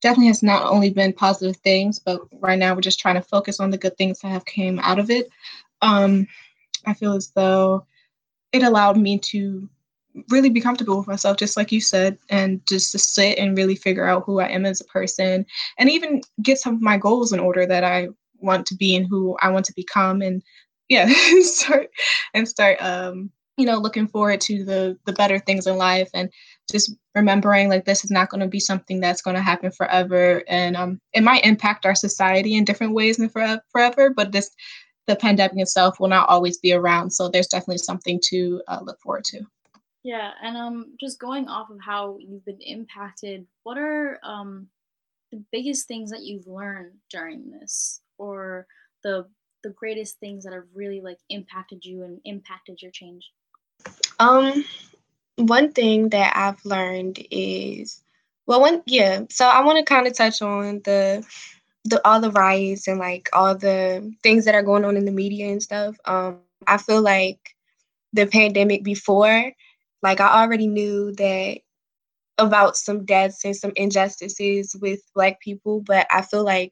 definitely 0.00 0.28
has 0.28 0.44
not 0.44 0.70
only 0.70 0.90
been 0.90 1.12
positive 1.12 1.56
things, 1.56 1.98
but 1.98 2.20
right 2.40 2.58
now 2.58 2.74
we're 2.74 2.82
just 2.82 3.00
trying 3.00 3.16
to 3.16 3.22
focus 3.22 3.58
on 3.58 3.70
the 3.70 3.78
good 3.78 3.96
things 3.96 4.20
that 4.20 4.28
have 4.28 4.44
came 4.44 4.78
out 4.78 5.00
of 5.00 5.10
it. 5.10 5.28
Um, 5.82 6.28
I 6.84 6.94
feel 6.94 7.14
as 7.14 7.30
though 7.30 7.84
it 8.52 8.62
allowed 8.62 8.96
me 8.96 9.18
to 9.18 9.68
really 10.30 10.50
be 10.50 10.60
comfortable 10.60 10.98
with 10.98 11.06
myself, 11.06 11.36
just 11.36 11.56
like 11.56 11.72
you 11.72 11.80
said, 11.80 12.18
and 12.28 12.60
just 12.66 12.92
to 12.92 12.98
sit 12.98 13.38
and 13.38 13.56
really 13.56 13.76
figure 13.76 14.06
out 14.06 14.24
who 14.24 14.40
I 14.40 14.48
am 14.48 14.64
as 14.66 14.80
a 14.80 14.84
person 14.84 15.46
and 15.78 15.90
even 15.90 16.20
get 16.42 16.58
some 16.58 16.74
of 16.74 16.82
my 16.82 16.96
goals 16.96 17.32
in 17.32 17.40
order 17.40 17.66
that 17.66 17.84
I 17.84 18.08
want 18.38 18.66
to 18.66 18.74
be 18.74 18.96
and 18.96 19.06
who 19.06 19.36
I 19.40 19.50
want 19.50 19.64
to 19.66 19.72
become 19.74 20.22
and 20.22 20.42
yeah, 20.88 21.08
start 21.42 21.88
and 22.34 22.48
start 22.48 22.80
um, 22.80 23.30
you 23.56 23.64
know, 23.64 23.78
looking 23.78 24.06
forward 24.06 24.40
to 24.42 24.64
the 24.64 24.98
the 25.06 25.12
better 25.12 25.38
things 25.38 25.66
in 25.66 25.76
life 25.76 26.10
and 26.14 26.30
just 26.70 26.94
remembering 27.14 27.68
like 27.68 27.84
this 27.84 28.04
is 28.04 28.10
not 28.10 28.28
going 28.28 28.40
to 28.40 28.46
be 28.46 28.60
something 28.60 29.00
that's 29.00 29.22
going 29.22 29.36
to 29.36 29.42
happen 29.42 29.70
forever 29.70 30.42
and 30.48 30.76
um 30.76 31.00
it 31.12 31.22
might 31.22 31.44
impact 31.44 31.86
our 31.86 31.94
society 31.94 32.56
in 32.56 32.64
different 32.64 32.92
ways 32.92 33.18
and 33.18 33.32
forever, 33.32 33.62
forever 33.70 34.10
but 34.10 34.32
this 34.32 34.50
the 35.06 35.16
pandemic 35.16 35.58
itself 35.58 36.00
will 36.00 36.08
not 36.08 36.28
always 36.28 36.58
be 36.58 36.72
around 36.72 37.10
so 37.10 37.28
there's 37.28 37.46
definitely 37.46 37.78
something 37.78 38.20
to 38.22 38.60
uh, 38.68 38.80
look 38.82 39.00
forward 39.00 39.24
to 39.24 39.40
yeah, 40.06 40.30
and 40.40 40.56
um, 40.56 40.92
just 41.00 41.18
going 41.18 41.48
off 41.48 41.68
of 41.68 41.78
how 41.84 42.18
you've 42.20 42.44
been 42.44 42.60
impacted, 42.60 43.44
what 43.64 43.76
are 43.76 44.20
um, 44.22 44.68
the 45.32 45.42
biggest 45.50 45.88
things 45.88 46.12
that 46.12 46.22
you've 46.22 46.46
learned 46.46 46.92
during 47.10 47.50
this, 47.50 48.02
or 48.16 48.68
the 49.02 49.26
the 49.64 49.70
greatest 49.70 50.20
things 50.20 50.44
that 50.44 50.52
have 50.52 50.62
really 50.72 51.00
like 51.00 51.18
impacted 51.28 51.84
you 51.84 52.04
and 52.04 52.20
impacted 52.24 52.80
your 52.80 52.92
change? 52.92 53.32
Um, 54.20 54.64
one 55.34 55.72
thing 55.72 56.10
that 56.10 56.36
I've 56.36 56.64
learned 56.64 57.26
is, 57.32 58.00
well, 58.46 58.60
one 58.60 58.82
yeah. 58.86 59.24
So 59.28 59.48
I 59.48 59.64
want 59.64 59.78
to 59.78 59.84
kind 59.84 60.06
of 60.06 60.14
touch 60.14 60.40
on 60.40 60.82
the 60.84 61.26
the 61.84 62.00
all 62.06 62.20
the 62.20 62.30
riots 62.30 62.86
and 62.86 63.00
like 63.00 63.28
all 63.32 63.56
the 63.56 64.14
things 64.22 64.44
that 64.44 64.54
are 64.54 64.62
going 64.62 64.84
on 64.84 64.96
in 64.96 65.04
the 65.04 65.10
media 65.10 65.50
and 65.50 65.60
stuff. 65.60 65.96
Um, 66.04 66.38
I 66.68 66.78
feel 66.78 67.02
like 67.02 67.56
the 68.12 68.28
pandemic 68.28 68.84
before, 68.84 69.50
like 70.06 70.20
I 70.20 70.40
already 70.40 70.68
knew 70.68 71.12
that 71.16 71.58
about 72.38 72.76
some 72.76 73.04
deaths 73.04 73.44
and 73.44 73.56
some 73.56 73.72
injustices 73.74 74.76
with 74.80 75.00
black 75.16 75.40
people, 75.40 75.80
but 75.80 76.06
I 76.12 76.22
feel 76.22 76.44
like 76.44 76.70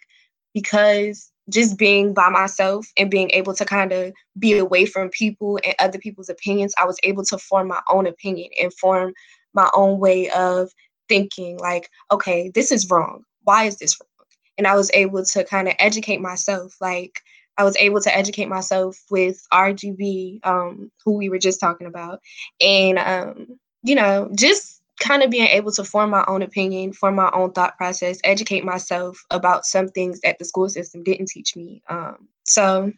because 0.53 1.33
just 1.51 1.77
being 1.77 2.15
by 2.15 2.29
myself 2.29 2.87
and 2.97 3.11
being 3.11 3.33
able 3.33 3.53
to 3.55 3.65
kind 3.65 3.91
of 3.91 4.13
be 4.39 4.57
away 4.57 4.87
from 4.87 5.09
people 5.09 5.59
and 5.65 5.75
other 5.81 5.99
people's 5.99 6.29
opinions, 6.29 6.75
I 6.79 6.85
was 6.87 6.97
able 7.03 7.25
to 7.25 7.37
form 7.37 7.67
my 7.67 7.81
own 7.91 8.07
opinion 8.07 8.51
and 8.63 8.73
form 8.75 9.13
my 9.53 9.69
own 9.75 9.99
way 9.99 10.31
of 10.31 10.71
thinking 11.09 11.59
like, 11.59 11.91
okay, 12.13 12.53
this 12.55 12.71
is 12.71 12.89
wrong. 12.89 13.25
Why 13.43 13.65
is 13.65 13.79
this 13.79 13.99
wrong? 14.01 14.29
And 14.59 14.69
I 14.69 14.77
was 14.77 14.93
able 14.95 15.25
to 15.25 15.43
kind 15.43 15.67
of 15.67 15.75
educate 15.81 16.21
myself. 16.21 16.77
Like, 16.81 17.21
I 17.57 17.65
was 17.65 17.77
able 17.79 18.01
to 18.01 18.15
educate 18.15 18.49
myself 18.49 18.99
with 19.11 19.47
RGB, 19.53 20.45
um, 20.45 20.91
who 21.05 21.13
we 21.13 21.29
were 21.29 21.39
just 21.39 21.61
talking 21.61 21.87
about. 21.87 22.21
And, 22.61 22.99
um, 22.99 23.59
you 23.83 23.95
know, 23.95 24.31
just 24.35 24.83
kind 25.01 25.23
of 25.23 25.31
being 25.31 25.47
able 25.47 25.73
to 25.73 25.85
form 25.85 26.11
my 26.11 26.25
own 26.27 26.43
opinion, 26.43 26.93
form 26.93 27.17
my 27.17 27.31
own 27.33 27.53
thought 27.53 27.77
process, 27.77 28.19
educate 28.25 28.65
myself 28.65 29.25
about 29.31 29.67
some 29.67 29.89
things 29.89 30.21
that 30.21 30.39
the 30.39 30.45
school 30.45 30.69
system 30.69 31.03
didn't 31.03 31.29
teach 31.29 31.57
me. 31.57 31.83
Um, 31.89 32.29
so, 32.45 32.93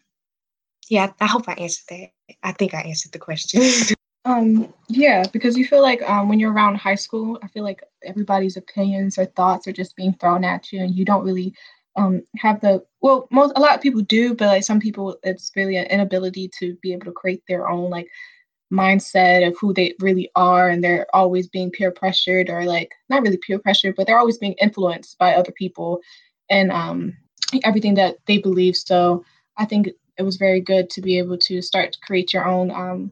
yeah, 0.89 1.11
I 1.19 1.25
hope 1.25 1.47
I 1.47 1.53
answered 1.53 1.85
that. 1.89 2.35
I 2.43 2.51
think 2.53 2.73
I 2.73 2.81
answered 2.81 3.11
the 3.11 3.19
question. 3.19 3.61
um, 4.25 4.73
yeah, 4.87 5.25
because 5.31 5.57
you 5.57 5.65
feel 5.65 5.81
like 5.81 6.01
um, 6.09 6.29
when 6.29 6.39
you're 6.39 6.53
around 6.53 6.75
high 6.75 6.95
school, 6.95 7.39
I 7.43 7.47
feel 7.47 7.63
like 7.63 7.83
everybody's 8.03 8.57
opinions 8.57 9.17
or 9.17 9.25
thoughts 9.25 9.67
are 9.67 9.73
just 9.73 9.95
being 9.95 10.13
thrown 10.13 10.43
at 10.43 10.71
you, 10.71 10.81
and 10.81 10.95
you 10.95 11.03
don't 11.03 11.25
really 11.25 11.53
um, 11.97 12.21
have 12.37 12.61
the 12.61 12.83
well, 13.01 13.27
most 13.31 13.53
a 13.55 13.59
lot 13.59 13.75
of 13.75 13.81
people 13.81 14.01
do, 14.01 14.33
but 14.33 14.47
like 14.47 14.63
some 14.63 14.79
people, 14.79 15.17
it's 15.23 15.51
really 15.55 15.77
an 15.77 15.85
inability 15.87 16.49
to 16.59 16.75
be 16.81 16.93
able 16.93 17.05
to 17.05 17.11
create 17.11 17.43
their 17.47 17.67
own 17.67 17.89
like 17.89 18.07
mindset 18.71 19.47
of 19.47 19.57
who 19.59 19.73
they 19.73 19.93
really 19.99 20.29
are 20.35 20.69
and 20.69 20.83
they're 20.83 21.07
always 21.13 21.47
being 21.47 21.71
peer 21.71 21.91
pressured 21.91 22.49
or 22.49 22.65
like 22.65 22.91
not 23.09 23.21
really 23.21 23.37
peer 23.37 23.57
pressured 23.59 23.95
but 23.95 24.05
they're 24.05 24.19
always 24.19 24.37
being 24.37 24.55
influenced 24.61 25.17
by 25.17 25.33
other 25.33 25.53
people 25.53 26.01
and 26.49 26.71
um, 26.71 27.15
everything 27.63 27.93
that 27.95 28.17
they 28.25 28.37
believe. 28.37 28.75
So 28.75 29.23
i 29.57 29.65
think 29.65 29.89
it 30.17 30.23
was 30.23 30.37
very 30.37 30.59
good 30.59 30.89
to 30.89 31.01
be 31.01 31.17
able 31.17 31.37
to 31.37 31.61
start 31.61 31.93
to 31.93 31.99
create 32.01 32.33
your 32.33 32.45
own 32.45 32.71
um, 32.71 33.11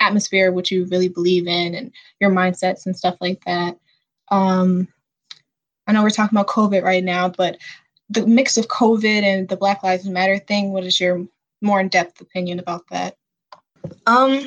atmosphere 0.00 0.52
which 0.52 0.70
you 0.70 0.84
really 0.86 1.08
believe 1.08 1.46
in 1.46 1.74
and 1.74 1.92
your 2.20 2.30
mindsets 2.30 2.86
and 2.86 2.96
stuff 2.96 3.16
like 3.20 3.42
that. 3.44 3.76
Um, 4.30 4.88
i 5.86 5.92
know 5.92 6.02
we're 6.02 6.10
talking 6.10 6.36
about 6.36 6.48
covid 6.48 6.82
right 6.82 7.04
now 7.04 7.28
but 7.28 7.56
the 8.10 8.26
mix 8.26 8.56
of 8.56 8.68
covid 8.68 9.22
and 9.22 9.48
the 9.48 9.56
black 9.56 9.82
lives 9.82 10.06
matter 10.06 10.38
thing 10.38 10.72
what 10.72 10.84
is 10.84 10.98
your 10.98 11.26
more 11.60 11.80
in-depth 11.80 12.20
opinion 12.20 12.58
about 12.58 12.84
that? 12.90 13.16
Um, 14.06 14.46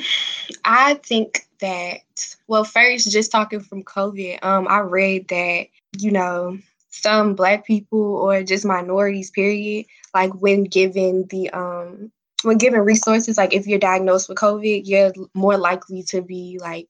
I 0.64 0.94
think 0.94 1.46
that 1.60 2.00
well, 2.46 2.64
first, 2.64 3.10
just 3.10 3.32
talking 3.32 3.60
from 3.60 3.82
COVID, 3.82 4.44
um, 4.44 4.66
I 4.68 4.80
read 4.80 5.28
that 5.28 5.66
you 5.98 6.10
know 6.10 6.58
some 6.90 7.34
Black 7.34 7.66
people 7.66 8.16
or 8.16 8.42
just 8.42 8.64
minorities, 8.64 9.30
period, 9.30 9.86
like 10.14 10.32
when 10.34 10.64
given 10.64 11.26
the 11.30 11.50
um 11.50 12.12
when 12.42 12.58
given 12.58 12.80
resources, 12.80 13.38
like 13.38 13.54
if 13.54 13.66
you're 13.66 13.78
diagnosed 13.78 14.28
with 14.28 14.38
COVID, 14.38 14.82
you're 14.84 15.12
more 15.34 15.56
likely 15.56 16.02
to 16.04 16.22
be 16.22 16.58
like 16.60 16.88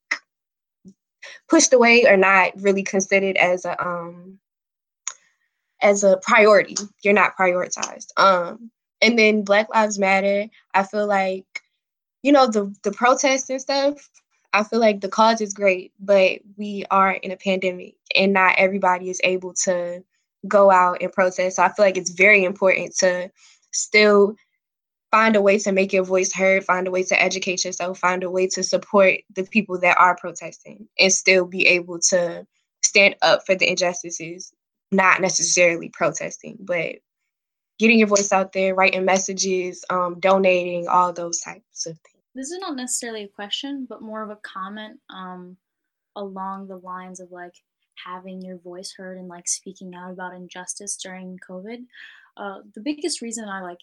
pushed 1.49 1.73
away 1.73 2.07
or 2.07 2.17
not 2.17 2.53
really 2.57 2.83
considered 2.83 3.37
as 3.37 3.65
a 3.65 3.81
um 3.85 4.39
as 5.83 6.05
a 6.05 6.19
priority. 6.23 6.77
You're 7.03 7.15
not 7.15 7.37
prioritized. 7.37 8.09
Um, 8.17 8.71
and 9.01 9.19
then 9.19 9.43
Black 9.43 9.69
Lives 9.75 9.99
Matter, 9.99 10.47
I 10.75 10.85
feel 10.85 11.07
like 11.07 11.63
you 12.23 12.33
know 12.33 12.47
the 12.47 12.75
the 12.83 12.93
protests 12.93 13.51
and 13.51 13.61
stuff 13.61 14.09
i 14.53 14.63
feel 14.63 14.81
like 14.81 15.01
the 15.01 15.09
cause 15.09 15.41
is 15.41 15.53
great 15.53 15.93
but 16.01 16.41
we 16.57 16.85
are 16.91 17.13
in 17.13 17.31
a 17.31 17.37
pandemic 17.37 17.95
and 18.17 18.33
not 18.33 18.55
everybody 18.59 19.11
is 19.11 19.21
able 19.25 19.53
to 19.53 20.03
go 20.49 20.71
out 20.71 21.03
and 21.03 21.13
protest 21.13 21.57
so 21.57 21.63
i 21.63 21.69
feel 21.69 21.85
like 21.85 21.97
it's 21.97 22.13
very 22.13 22.45
important 22.45 22.95
to 22.97 23.31
still 23.73 24.35
find 25.11 25.37
a 25.37 25.43
way 25.43 25.59
to 25.59 25.73
make 25.73 25.93
your 25.93 26.05
voice 26.05 26.33
heard 26.33 26.65
find 26.65 26.87
a 26.87 26.91
way 26.91 27.03
to 27.03 27.21
educate 27.21 27.65
yourself 27.65 27.99
find 27.99 28.23
a 28.23 28.31
way 28.31 28.47
to 28.47 28.63
support 28.63 29.15
the 29.35 29.45
people 29.45 29.79
that 29.79 29.97
are 29.99 30.17
protesting 30.17 30.89
and 30.99 31.13
still 31.13 31.45
be 31.45 31.67
able 31.67 31.99
to 31.99 32.47
stand 32.83 33.15
up 33.23 33.45
for 33.47 33.55
the 33.55 33.69
injustices 33.69 34.53
not 34.93 35.21
necessarily 35.21 35.89
protesting 35.89 36.57
but 36.61 36.97
getting 37.79 37.99
your 37.99 38.09
voice 38.09 38.33
out 38.33 38.53
there 38.53 38.75
writing 38.75 39.05
messages 39.05 39.85
um, 39.91 40.21
donating 40.21 40.87
all 40.89 41.13
those 41.13 41.41
types 41.41 41.87
of 41.87 41.99
things 41.99 42.13
this 42.35 42.51
is 42.51 42.59
not 42.59 42.77
necessarily 42.77 43.25
a 43.25 43.29
question, 43.29 43.87
but 43.89 44.03
more 44.03 44.23
of 44.23 44.31
a 44.31 44.39
comment 44.43 44.99
um, 45.11 45.57
along 46.17 46.67
the 46.67 46.79
lines 46.79 47.21
of 47.21 47.31
like 47.31 47.55
having 48.07 48.41
your 48.41 48.59
voice 48.59 48.95
heard 48.97 49.19
and 49.19 49.29
like 49.29 49.47
speaking 49.47 49.95
out 49.95 50.13
about 50.13 50.35
injustice 50.35 50.97
during 50.97 51.39
COVID. 51.49 51.85
Uh, 52.37 52.61
the 52.75 52.81
biggest 52.81 53.21
reason 53.21 53.49
I 53.49 53.61
like 53.61 53.79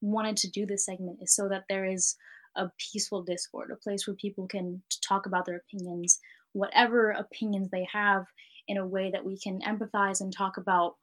wanted 0.00 0.36
to 0.38 0.50
do 0.50 0.66
this 0.66 0.84
segment 0.84 1.20
is 1.22 1.34
so 1.34 1.48
that 1.48 1.64
there 1.68 1.84
is 1.84 2.16
a 2.56 2.70
peaceful 2.78 3.22
discord, 3.22 3.70
a 3.70 3.76
place 3.76 4.06
where 4.06 4.16
people 4.16 4.46
can 4.48 4.82
talk 5.00 5.26
about 5.26 5.46
their 5.46 5.56
opinions, 5.56 6.18
whatever 6.52 7.10
opinions 7.12 7.70
they 7.70 7.86
have, 7.92 8.26
in 8.68 8.76
a 8.76 8.86
way 8.86 9.10
that 9.10 9.24
we 9.24 9.38
can 9.38 9.60
empathize 9.60 10.20
and 10.20 10.32
talk 10.32 10.56
about, 10.56 10.96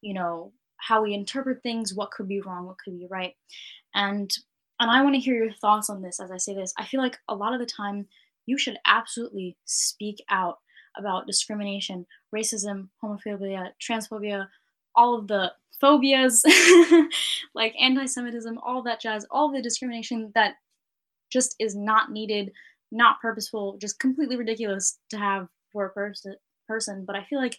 you 0.00 0.14
know, 0.14 0.52
how 0.76 1.02
we 1.02 1.14
interpret 1.14 1.62
things, 1.62 1.94
what 1.94 2.10
could 2.10 2.28
be 2.28 2.40
wrong, 2.40 2.66
what 2.66 2.78
could 2.82 2.98
be 2.98 3.06
right. 3.10 3.34
And 3.94 4.30
and 4.80 4.90
I 4.90 5.02
want 5.02 5.16
to 5.16 5.20
hear 5.20 5.34
your 5.34 5.52
thoughts 5.52 5.90
on 5.90 6.02
this 6.02 6.20
as 6.20 6.30
I 6.30 6.36
say 6.36 6.54
this. 6.54 6.72
I 6.78 6.84
feel 6.84 7.00
like 7.00 7.18
a 7.28 7.34
lot 7.34 7.52
of 7.52 7.60
the 7.60 7.66
time 7.66 8.06
you 8.46 8.56
should 8.56 8.78
absolutely 8.86 9.56
speak 9.64 10.22
out 10.30 10.58
about 10.96 11.26
discrimination, 11.26 12.06
racism, 12.34 12.88
homophobia, 13.02 13.70
transphobia, 13.82 14.48
all 14.94 15.18
of 15.18 15.28
the 15.28 15.52
phobias, 15.80 16.44
like 17.54 17.74
anti 17.80 18.06
Semitism, 18.06 18.58
all 18.58 18.82
that 18.82 19.00
jazz, 19.00 19.26
all 19.30 19.52
the 19.52 19.62
discrimination 19.62 20.32
that 20.34 20.54
just 21.30 21.54
is 21.58 21.76
not 21.76 22.10
needed, 22.10 22.52
not 22.90 23.20
purposeful, 23.20 23.76
just 23.78 23.98
completely 23.98 24.36
ridiculous 24.36 24.98
to 25.10 25.18
have 25.18 25.48
for 25.72 25.86
a 25.86 25.90
person. 25.90 26.34
Person. 26.68 27.04
But 27.04 27.16
I 27.16 27.24
feel 27.24 27.40
like, 27.40 27.56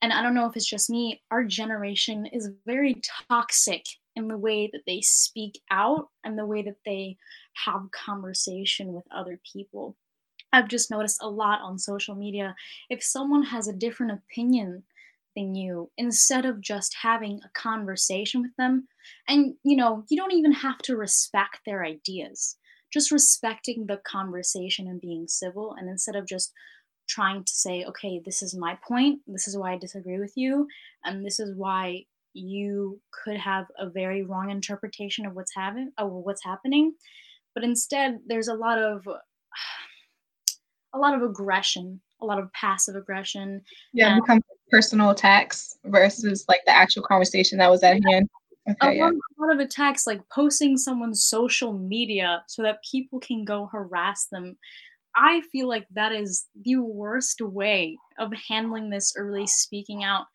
and 0.00 0.12
I 0.12 0.22
don't 0.22 0.34
know 0.34 0.46
if 0.46 0.56
it's 0.56 0.68
just 0.68 0.90
me, 0.90 1.22
our 1.30 1.44
generation 1.44 2.26
is 2.26 2.50
very 2.66 3.00
toxic 3.28 3.84
in 4.16 4.28
the 4.28 4.36
way 4.36 4.68
that 4.72 4.82
they 4.86 5.00
speak 5.00 5.60
out 5.70 6.08
and 6.24 6.36
the 6.36 6.46
way 6.46 6.62
that 6.62 6.76
they 6.84 7.16
have 7.64 7.90
conversation 7.92 8.92
with 8.92 9.04
other 9.14 9.40
people. 9.52 9.96
I've 10.52 10.68
just 10.68 10.90
noticed 10.90 11.22
a 11.22 11.28
lot 11.28 11.60
on 11.62 11.78
social 11.78 12.14
media. 12.14 12.54
If 12.90 13.02
someone 13.02 13.42
has 13.44 13.68
a 13.68 13.72
different 13.72 14.12
opinion 14.12 14.82
than 15.34 15.54
you, 15.54 15.90
instead 15.96 16.44
of 16.44 16.60
just 16.60 16.94
having 17.00 17.40
a 17.42 17.48
conversation 17.58 18.42
with 18.42 18.54
them, 18.58 18.86
and 19.28 19.54
you 19.64 19.76
know, 19.76 20.04
you 20.10 20.16
don't 20.16 20.32
even 20.32 20.52
have 20.52 20.78
to 20.78 20.96
respect 20.96 21.60
their 21.64 21.84
ideas, 21.84 22.56
just 22.92 23.10
respecting 23.10 23.86
the 23.86 23.96
conversation 24.04 24.88
and 24.88 25.00
being 25.00 25.26
civil, 25.26 25.74
and 25.78 25.88
instead 25.88 26.16
of 26.16 26.26
just 26.26 26.52
trying 27.08 27.44
to 27.44 27.52
say, 27.52 27.84
okay, 27.84 28.20
this 28.24 28.42
is 28.42 28.54
my 28.54 28.78
point, 28.86 29.20
this 29.26 29.48
is 29.48 29.56
why 29.56 29.72
I 29.72 29.78
disagree 29.78 30.18
with 30.18 30.32
you, 30.36 30.66
and 31.04 31.24
this 31.24 31.40
is 31.40 31.56
why 31.56 32.04
you 32.34 33.00
could 33.24 33.36
have 33.36 33.66
a 33.78 33.90
very 33.90 34.22
wrong 34.22 34.50
interpretation 34.50 35.26
of 35.26 35.34
what's 35.34 35.54
having 35.54 35.92
of 35.98 36.10
what's 36.10 36.42
happening. 36.44 36.94
But 37.54 37.64
instead 37.64 38.20
there's 38.26 38.48
a 38.48 38.54
lot 38.54 38.78
of 38.78 39.06
a 40.94 40.98
lot 40.98 41.14
of 41.14 41.22
aggression 41.22 42.00
a 42.22 42.26
lot 42.26 42.38
of 42.38 42.52
passive 42.52 42.96
aggression. 42.96 43.60
Yeah 43.92 44.12
and, 44.12 44.22
become 44.22 44.40
personal 44.70 45.10
attacks 45.10 45.76
versus 45.84 46.44
like 46.48 46.60
the 46.66 46.74
actual 46.74 47.02
conversation 47.02 47.58
that 47.58 47.70
was 47.70 47.82
at 47.82 47.98
hand. 48.08 48.28
Okay, 48.70 48.88
a, 48.88 48.94
yeah. 48.94 49.04
lot, 49.04 49.12
a 49.12 49.40
lot 49.40 49.52
of 49.52 49.58
attacks 49.58 50.06
like 50.06 50.20
posting 50.30 50.78
someone's 50.78 51.24
social 51.24 51.72
media 51.72 52.44
so 52.46 52.62
that 52.62 52.78
people 52.88 53.18
can 53.18 53.44
go 53.44 53.66
harass 53.66 54.26
them 54.26 54.56
I 55.14 55.42
feel 55.52 55.68
like 55.68 55.86
that 55.92 56.12
is 56.12 56.46
the 56.64 56.76
worst 56.76 57.40
way 57.40 57.98
of 58.18 58.32
handling 58.48 58.90
this 58.90 59.14
early 59.16 59.46
speaking 59.46 60.04
out 60.04 60.26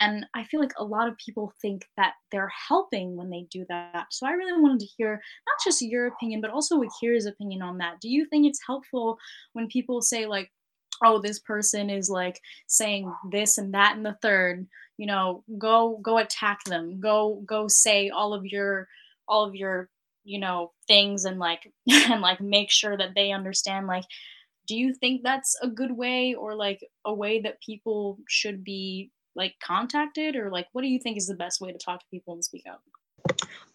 and 0.00 0.26
I 0.34 0.44
feel 0.44 0.60
like 0.60 0.74
a 0.78 0.84
lot 0.84 1.08
of 1.08 1.16
people 1.16 1.52
think 1.62 1.86
that 1.96 2.14
they're 2.30 2.52
helping 2.68 3.16
when 3.16 3.30
they 3.30 3.46
do 3.50 3.64
that. 3.68 4.06
So 4.10 4.26
I 4.26 4.32
really 4.32 4.60
wanted 4.60 4.80
to 4.80 4.92
hear 4.96 5.12
not 5.12 5.64
just 5.64 5.80
your 5.80 6.08
opinion, 6.08 6.40
but 6.40 6.50
also 6.50 6.82
Akira's 6.82 7.26
opinion 7.26 7.62
on 7.62 7.78
that. 7.78 8.00
Do 8.00 8.08
you 8.08 8.26
think 8.26 8.46
it's 8.46 8.60
helpful 8.66 9.18
when 9.54 9.68
people 9.68 10.02
say, 10.02 10.26
like, 10.26 10.52
oh, 11.04 11.20
this 11.20 11.38
person 11.40 11.88
is 11.90 12.10
like 12.10 12.40
saying 12.66 13.12
this 13.30 13.58
and 13.58 13.72
that 13.74 13.96
and 13.96 14.04
the 14.04 14.16
third, 14.20 14.66
you 14.98 15.06
know, 15.06 15.44
go 15.58 15.98
go 16.02 16.18
attack 16.18 16.62
them. 16.64 17.00
Go 17.00 17.42
go 17.46 17.66
say 17.68 18.10
all 18.10 18.34
of 18.34 18.44
your 18.44 18.88
all 19.28 19.44
of 19.44 19.54
your 19.54 19.88
you 20.26 20.38
know 20.38 20.72
things 20.86 21.24
and 21.24 21.38
like 21.38 21.72
and 21.90 22.20
like 22.20 22.40
make 22.40 22.70
sure 22.70 22.96
that 22.96 23.14
they 23.14 23.32
understand 23.32 23.86
like 23.86 24.04
do 24.66 24.76
you 24.76 24.92
think 24.92 25.22
that's 25.22 25.56
a 25.62 25.68
good 25.68 25.92
way 25.92 26.34
or 26.34 26.54
like 26.54 26.84
a 27.04 27.14
way 27.14 27.40
that 27.40 27.60
people 27.60 28.18
should 28.28 28.64
be 28.64 29.10
like 29.34 29.54
contacted? 29.62 30.36
Or 30.36 30.50
like 30.50 30.66
what 30.72 30.82
do 30.82 30.88
you 30.88 30.98
think 30.98 31.16
is 31.16 31.26
the 31.26 31.34
best 31.34 31.60
way 31.60 31.72
to 31.72 31.78
talk 31.78 32.00
to 32.00 32.06
people 32.10 32.34
and 32.34 32.44
speak 32.44 32.64
up? 32.68 32.82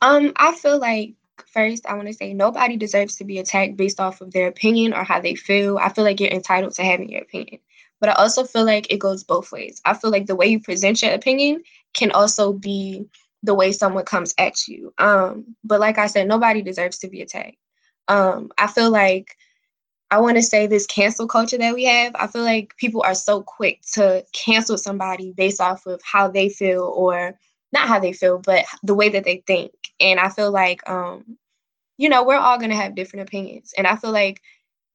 Um 0.01 0.33
i 0.37 0.53
feel 0.55 0.79
like 0.79 1.13
first 1.53 1.85
i 1.87 1.93
want 1.95 2.07
to 2.07 2.13
say 2.13 2.33
nobody 2.33 2.77
deserves 2.77 3.15
to 3.15 3.23
be 3.23 3.39
attacked 3.39 3.75
based 3.75 3.99
off 3.99 4.21
of 4.21 4.31
their 4.31 4.47
opinion 4.47 4.93
or 4.93 5.03
how 5.03 5.19
they 5.19 5.35
feel. 5.35 5.77
I 5.77 5.89
feel 5.89 6.03
like 6.03 6.19
you're 6.19 6.29
entitled 6.29 6.73
to 6.75 6.83
having 6.83 7.09
your 7.09 7.21
opinion. 7.21 7.59
But 7.99 8.09
i 8.09 8.13
also 8.13 8.43
feel 8.43 8.65
like 8.65 8.91
it 8.91 8.97
goes 8.97 9.23
both 9.23 9.51
ways. 9.51 9.81
I 9.85 9.93
feel 9.93 10.11
like 10.11 10.25
the 10.25 10.35
way 10.35 10.47
you 10.47 10.59
present 10.59 11.01
your 11.01 11.13
opinion 11.13 11.63
can 11.93 12.11
also 12.11 12.53
be 12.53 13.05
the 13.43 13.53
way 13.53 13.71
someone 13.71 14.05
comes 14.05 14.33
at 14.37 14.67
you 14.67 14.93
um 14.97 15.45
but 15.63 15.79
like 15.79 15.97
i 15.97 16.07
said 16.07 16.27
nobody 16.27 16.61
deserves 16.61 16.97
to 16.99 17.07
be 17.07 17.21
attacked 17.21 17.57
um 18.07 18.51
i 18.57 18.67
feel 18.67 18.91
like 18.91 19.35
I 20.11 20.19
want 20.19 20.35
to 20.35 20.43
say 20.43 20.67
this 20.67 20.85
cancel 20.85 21.25
culture 21.25 21.57
that 21.57 21.73
we 21.73 21.85
have. 21.85 22.11
I 22.15 22.27
feel 22.27 22.43
like 22.43 22.75
people 22.75 23.01
are 23.01 23.15
so 23.15 23.41
quick 23.41 23.79
to 23.93 24.25
cancel 24.33 24.77
somebody 24.77 25.31
based 25.31 25.61
off 25.61 25.85
of 25.85 26.01
how 26.03 26.27
they 26.27 26.49
feel 26.49 26.83
or 26.83 27.39
not 27.71 27.87
how 27.87 27.97
they 27.97 28.11
feel, 28.11 28.37
but 28.37 28.65
the 28.83 28.93
way 28.93 29.07
that 29.07 29.23
they 29.23 29.41
think. 29.47 29.71
And 30.01 30.19
I 30.19 30.27
feel 30.27 30.51
like 30.51 30.87
um 30.89 31.37
you 31.97 32.09
know, 32.09 32.23
we're 32.23 32.37
all 32.37 32.57
going 32.57 32.71
to 32.71 32.75
have 32.75 32.95
different 32.95 33.27
opinions. 33.27 33.73
And 33.77 33.85
I 33.85 33.95
feel 33.95 34.11
like 34.11 34.41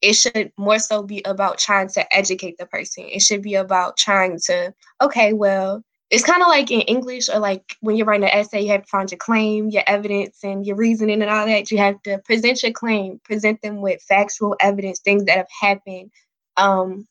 it 0.03 0.15
should 0.15 0.53
more 0.59 0.81
so 0.81 1.05
be 1.05 1.23
about 1.25 1.57
trying 1.59 1.89
to 1.91 2.17
educate 2.17 2.59
the 2.59 2.67
person. 2.67 3.05
It 3.05 3.23
should 3.23 3.43
be 3.43 3.55
about 3.55 3.97
trying 3.97 4.39
to 4.47 4.75
okay, 5.01 5.33
well, 5.33 5.83
it's 6.11 6.25
kind 6.25 6.43
of 6.43 6.49
like 6.49 6.71
in 6.71 6.83
English 6.83 7.29
or 7.29 7.41
like 7.41 7.77
when 7.81 7.97
you're 7.97 8.07
writing 8.07 8.29
an 8.29 8.35
essay, 8.35 8.63
you 8.63 8.71
have 8.71 8.83
to 8.83 8.89
find 8.89 9.11
your 9.11 9.19
claim, 9.19 9.71
your 9.71 9.83
evidence, 9.87 10.39
and 10.45 10.65
your 10.65 10.77
reasoning 10.77 11.21
and 11.21 11.31
all 11.31 11.47
that. 11.47 11.71
You 11.71 11.79
have 11.79 12.01
to 12.05 12.19
present 12.19 12.63
your 12.63 12.73
claim, 12.73 13.21
present 13.25 13.61
them 13.63 13.81
with 13.81 14.03
factual 14.03 14.57
evidence, 14.61 15.01
things 15.01 15.25
that 15.25 15.37
have 15.37 15.49
happened, 15.61 16.11
um, 16.57 17.09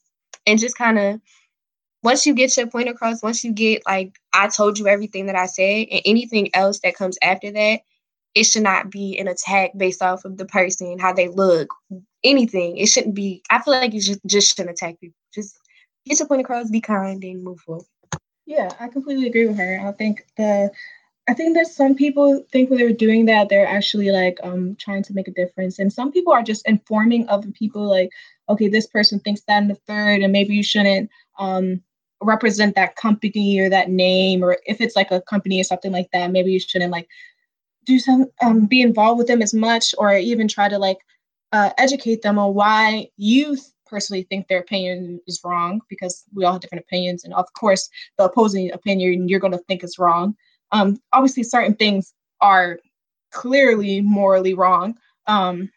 and 0.47 0.60
just 0.60 0.77
kind 0.77 0.97
of 0.97 1.19
once 2.03 2.25
you 2.25 2.34
get 2.34 2.55
your 2.55 2.67
point 2.67 2.88
across, 2.88 3.23
once 3.23 3.43
you 3.43 3.51
get 3.51 3.81
like 3.86 4.15
I 4.34 4.47
told 4.47 4.79
you 4.79 4.88
everything 4.88 5.25
that 5.25 5.36
I 5.36 5.47
said, 5.47 5.88
and 5.91 6.01
anything 6.05 6.49
else 6.53 6.79
that 6.84 6.95
comes 6.95 7.17
after 7.21 7.51
that, 7.51 7.81
it 8.34 8.43
should 8.43 8.63
not 8.63 8.91
be 8.91 9.17
an 9.19 9.27
attack 9.27 9.71
based 9.75 10.01
off 10.01 10.23
of 10.23 10.38
the 10.38 10.45
person, 10.45 10.99
how 10.99 11.12
they 11.12 11.27
look, 11.27 11.67
anything. 12.23 12.77
It 12.77 12.88
shouldn't 12.88 13.15
be. 13.15 13.43
I 13.49 13.62
feel 13.62 13.73
like 13.73 13.93
you 13.93 13.99
just 13.99 14.19
just 14.25 14.49
shouldn't 14.55 14.69
attack 14.69 15.01
people. 15.01 15.17
Just 15.34 15.58
get 16.05 16.19
your 16.19 16.29
point 16.29 16.41
across, 16.41 16.69
be 16.69 16.79
kind, 16.79 17.21
and 17.23 17.43
move 17.43 17.60
forward. 17.60 17.86
Yeah, 18.45 18.69
I 18.79 18.88
completely 18.89 19.27
agree 19.27 19.47
with 19.47 19.58
her. 19.58 19.79
I 19.84 19.91
think 19.93 20.25
the 20.38 20.71
I 21.29 21.34
think 21.34 21.55
that 21.55 21.67
some 21.67 21.95
people 21.95 22.45
think 22.51 22.69
when 22.69 22.79
they're 22.79 22.93
doing 22.93 23.25
that, 23.27 23.49
they're 23.49 23.67
actually 23.67 24.12
like 24.12 24.39
um 24.43 24.75
trying 24.79 25.03
to 25.03 25.13
make 25.13 25.27
a 25.27 25.31
difference. 25.31 25.79
And 25.79 25.91
some 25.91 26.12
people 26.12 26.34
are 26.34 26.43
just 26.43 26.67
informing 26.67 27.27
other 27.29 27.51
people 27.51 27.89
like, 27.89 28.10
okay, 28.49 28.67
this 28.69 28.88
person 28.88 29.19
thinks 29.19 29.41
that 29.47 29.62
in 29.63 29.67
the 29.69 29.75
third, 29.75 30.21
and 30.21 30.31
maybe 30.34 30.55
you 30.55 30.63
shouldn't 30.63 31.10
um 31.39 31.81
represent 32.21 32.75
that 32.75 32.95
company 32.95 33.60
or 33.60 33.69
that 33.69 33.89
name, 33.89 34.43
or 34.43 34.58
if 34.65 34.81
it's 34.81 34.95
like 34.95 35.12
a 35.12 35.21
company 35.21 35.60
or 35.60 35.63
something 35.63 35.91
like 35.91 36.10
that, 36.13 36.31
maybe 36.31 36.51
you 36.51 36.60
shouldn't 36.60 36.91
like 36.91 37.08
do 37.86 37.99
some 37.99 38.27
um 38.43 38.65
be 38.65 38.81
involved 38.81 39.17
with 39.17 39.27
them 39.27 39.41
as 39.41 39.53
much 39.53 39.93
or 39.97 40.13
even 40.15 40.47
try 40.47 40.69
to 40.69 40.77
like 40.79 40.97
uh, 41.53 41.69
educate 41.77 42.21
them 42.21 42.38
on 42.39 42.53
why 42.53 43.08
you 43.17 43.58
personally 43.86 44.24
think 44.24 44.48
their 44.48 44.60
opinion 44.60 45.19
is 45.28 45.41
wrong 45.43 45.82
because 45.89 46.24
we 46.34 46.43
all 46.43 46.54
have 46.54 46.62
different 46.62 46.84
opinions. 46.84 47.24
And 47.24 47.34
of 47.34 47.45
course, 47.54 47.89
the 48.17 48.26
opposing 48.26 48.71
opinion 48.71 49.28
you're 49.28 49.39
going 49.39 49.54
to 49.54 49.63
think 49.67 49.84
is 49.84 50.00
wrong. 50.00 50.36
Um, 50.71 50.98
obviously, 51.13 51.43
certain 51.43 51.76
things 51.76 52.13
are 52.41 52.80
clearly 53.32 54.02
morally 54.02 54.54
wrong. 54.54 54.95
Um, 55.28 55.69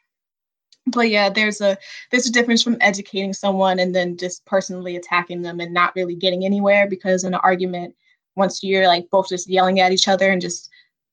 but 0.87 1.11
yeah, 1.11 1.29
there's 1.29 1.61
a 1.61 1.77
there's 2.11 2.27
a 2.27 2.33
difference 2.33 2.63
from 2.63 2.79
educating 2.81 3.33
someone 3.33 3.79
and 3.79 3.95
then 3.95 4.17
just 4.17 4.45
personally 4.47 4.97
attacking 4.97 5.43
them 5.43 5.61
and 5.61 5.75
not 5.75 5.95
really 5.95 6.15
getting 6.15 6.45
anywhere 6.45 6.89
because 6.89 7.25
in 7.25 7.35
an 7.35 7.41
argument, 7.43 7.95
once 8.37 8.63
you're 8.63 8.87
like 8.87 9.09
both 9.11 9.29
just 9.29 9.49
yelling 9.49 9.81
at 9.81 9.93
each 9.93 10.09
other 10.09 10.31
and 10.31 10.41
just 10.41 10.71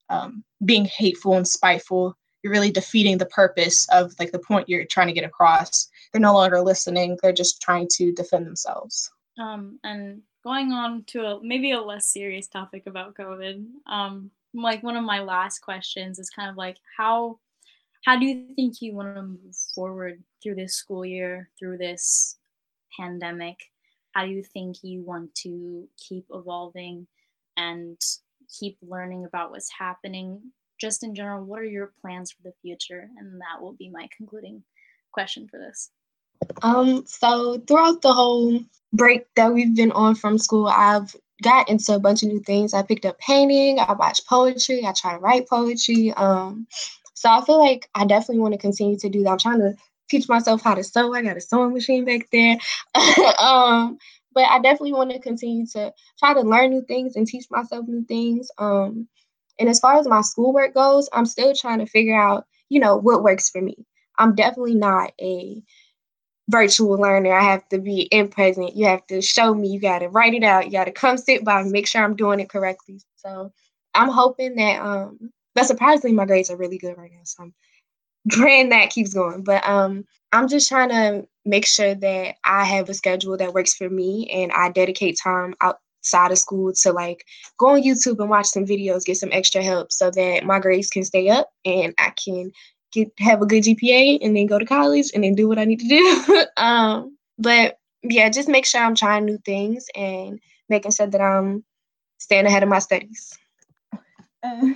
um, 0.09 0.43
being 0.63 0.85
hateful 0.85 1.35
and 1.35 1.47
spiteful, 1.47 2.15
you're 2.45 2.51
really 2.51 2.69
defeating 2.69 3.17
the 3.17 3.25
purpose 3.25 3.87
of 3.91 4.13
like 4.19 4.31
the 4.31 4.37
point 4.37 4.69
you're 4.69 4.85
trying 4.85 5.07
to 5.07 5.13
get 5.13 5.23
across. 5.23 5.89
They're 6.11 6.21
no 6.21 6.35
longer 6.35 6.61
listening. 6.61 7.17
They're 7.23 7.33
just 7.33 7.59
trying 7.59 7.87
to 7.93 8.11
defend 8.11 8.45
themselves. 8.45 9.09
Um 9.39 9.79
and 9.83 10.21
going 10.43 10.71
on 10.71 11.03
to 11.07 11.25
a 11.25 11.39
maybe 11.43 11.71
a 11.71 11.81
less 11.81 12.07
serious 12.07 12.47
topic 12.47 12.83
about 12.85 13.15
covid 13.15 13.65
um 13.87 14.29
like 14.53 14.83
one 14.83 14.95
of 14.95 15.03
my 15.03 15.19
last 15.19 15.57
questions 15.57 16.19
is 16.19 16.29
kind 16.29 16.51
of 16.51 16.55
like 16.55 16.77
how 16.95 17.39
how 18.05 18.19
do 18.19 18.27
you 18.27 18.53
think 18.55 18.75
you 18.79 18.93
want 18.93 19.15
to 19.15 19.23
move 19.23 19.55
forward 19.73 20.21
through 20.43 20.53
this 20.53 20.75
school 20.75 21.03
year 21.03 21.49
through 21.57 21.79
this 21.79 22.37
pandemic? 22.97 23.57
How 24.11 24.25
do 24.25 24.31
you 24.31 24.43
think 24.43 24.77
you 24.83 25.01
want 25.01 25.33
to 25.43 25.87
keep 25.97 26.25
evolving 26.31 27.07
and 27.57 27.97
keep 28.59 28.77
learning 28.83 29.25
about 29.25 29.49
what's 29.49 29.71
happening 29.71 30.51
just 30.79 31.03
in 31.03 31.15
general, 31.15 31.43
what 31.43 31.59
are 31.59 31.65
your 31.65 31.93
plans 32.01 32.31
for 32.31 32.41
the 32.43 32.53
future? 32.61 33.09
And 33.17 33.41
that 33.41 33.61
will 33.61 33.73
be 33.73 33.89
my 33.89 34.07
concluding 34.15 34.63
question 35.11 35.47
for 35.47 35.59
this. 35.59 35.91
Um, 36.61 37.05
so 37.05 37.59
throughout 37.67 38.01
the 38.01 38.13
whole 38.13 38.59
break 38.93 39.25
that 39.35 39.53
we've 39.53 39.75
been 39.75 39.91
on 39.91 40.15
from 40.15 40.37
school, 40.37 40.67
I've 40.67 41.15
got 41.41 41.69
into 41.69 41.93
a 41.93 41.99
bunch 41.99 42.23
of 42.23 42.29
new 42.29 42.41
things. 42.41 42.73
I 42.73 42.81
picked 42.81 43.05
up 43.05 43.19
painting, 43.19 43.79
I 43.79 43.93
watched 43.93 44.27
poetry, 44.27 44.85
I 44.85 44.93
try 44.93 45.13
to 45.13 45.19
write 45.19 45.49
poetry. 45.49 46.13
Um, 46.13 46.67
so 47.13 47.29
I 47.29 47.43
feel 47.43 47.59
like 47.59 47.89
I 47.95 48.05
definitely 48.05 48.39
want 48.39 48.53
to 48.53 48.59
continue 48.59 48.97
to 48.99 49.09
do 49.09 49.23
that. 49.23 49.31
I'm 49.31 49.37
trying 49.39 49.59
to 49.59 49.75
teach 50.09 50.29
myself 50.29 50.61
how 50.61 50.75
to 50.75 50.83
sew. 50.83 51.13
I 51.13 51.21
got 51.21 51.37
a 51.37 51.41
sewing 51.41 51.73
machine 51.73 52.05
back 52.05 52.29
there. 52.31 52.57
um, 53.39 53.97
but 54.33 54.43
I 54.43 54.59
definitely 54.59 54.93
want 54.93 55.11
to 55.11 55.19
continue 55.19 55.65
to 55.67 55.93
try 56.19 56.33
to 56.33 56.41
learn 56.41 56.69
new 56.69 56.83
things 56.85 57.15
and 57.15 57.25
teach 57.25 57.45
myself 57.49 57.87
new 57.87 58.03
things. 58.03 58.49
Um, 58.57 59.07
and 59.59 59.69
as 59.69 59.79
far 59.79 59.97
as 59.97 60.07
my 60.07 60.21
schoolwork 60.21 60.73
goes, 60.73 61.09
I'm 61.13 61.25
still 61.25 61.53
trying 61.53 61.79
to 61.79 61.85
figure 61.85 62.15
out, 62.15 62.45
you 62.69 62.79
know, 62.79 62.97
what 62.97 63.23
works 63.23 63.49
for 63.49 63.61
me. 63.61 63.85
I'm 64.17 64.35
definitely 64.35 64.75
not 64.75 65.13
a 65.21 65.61
virtual 66.49 66.97
learner. 66.97 67.33
I 67.33 67.43
have 67.43 67.67
to 67.69 67.79
be 67.79 68.01
in 68.01 68.27
present. 68.27 68.75
You 68.75 68.85
have 68.87 69.05
to 69.07 69.21
show 69.21 69.53
me. 69.53 69.69
You 69.69 69.79
got 69.79 69.99
to 69.99 70.09
write 70.09 70.33
it 70.33 70.43
out. 70.43 70.65
You 70.65 70.71
got 70.71 70.85
to 70.85 70.91
come 70.91 71.17
sit 71.17 71.43
by 71.43 71.61
and 71.61 71.71
make 71.71 71.87
sure 71.87 72.03
I'm 72.03 72.15
doing 72.15 72.39
it 72.39 72.49
correctly. 72.49 72.99
So 73.15 73.51
I'm 73.93 74.09
hoping 74.09 74.55
that, 74.55 74.81
um, 74.81 75.31
but 75.55 75.65
surprisingly, 75.65 76.15
my 76.15 76.25
grades 76.25 76.51
are 76.51 76.57
really 76.57 76.77
good 76.77 76.97
right 76.97 77.11
now. 77.11 77.21
So 77.23 77.43
I'm 77.43 77.53
praying 78.29 78.69
that 78.69 78.89
keeps 78.89 79.13
going. 79.13 79.43
But 79.43 79.67
um, 79.67 80.05
I'm 80.31 80.47
just 80.47 80.69
trying 80.69 80.89
to 80.89 81.27
make 81.45 81.65
sure 81.65 81.95
that 81.95 82.35
I 82.43 82.65
have 82.65 82.89
a 82.89 82.93
schedule 82.93 83.37
that 83.37 83.53
works 83.53 83.73
for 83.73 83.89
me 83.89 84.29
and 84.31 84.51
I 84.51 84.69
dedicate 84.69 85.19
time 85.21 85.55
out 85.61 85.79
side 86.05 86.31
of 86.31 86.37
school 86.37 86.71
to 86.73 86.91
like 86.91 87.25
go 87.57 87.69
on 87.69 87.83
YouTube 87.83 88.19
and 88.19 88.29
watch 88.29 88.47
some 88.47 88.65
videos, 88.65 89.05
get 89.05 89.17
some 89.17 89.31
extra 89.31 89.63
help 89.63 89.91
so 89.91 90.11
that 90.11 90.45
my 90.45 90.59
grades 90.59 90.89
can 90.89 91.03
stay 91.03 91.29
up 91.29 91.49
and 91.65 91.93
I 91.97 92.11
can 92.11 92.51
get 92.91 93.11
have 93.19 93.41
a 93.41 93.45
good 93.45 93.63
GPA 93.63 94.19
and 94.21 94.35
then 94.35 94.45
go 94.45 94.59
to 94.59 94.65
college 94.65 95.11
and 95.13 95.23
then 95.23 95.35
do 95.35 95.47
what 95.47 95.59
I 95.59 95.65
need 95.65 95.79
to 95.79 95.87
do. 95.87 96.45
um, 96.57 97.17
but 97.37 97.77
yeah, 98.03 98.29
just 98.29 98.49
make 98.49 98.65
sure 98.65 98.81
I'm 98.81 98.95
trying 98.95 99.25
new 99.25 99.39
things 99.45 99.85
and 99.95 100.39
making 100.69 100.91
sure 100.91 101.07
that 101.07 101.21
I'm 101.21 101.63
staying 102.19 102.45
ahead 102.45 102.63
of 102.63 102.69
my 102.69 102.79
studies. 102.79 103.37
Uh, 104.43 104.73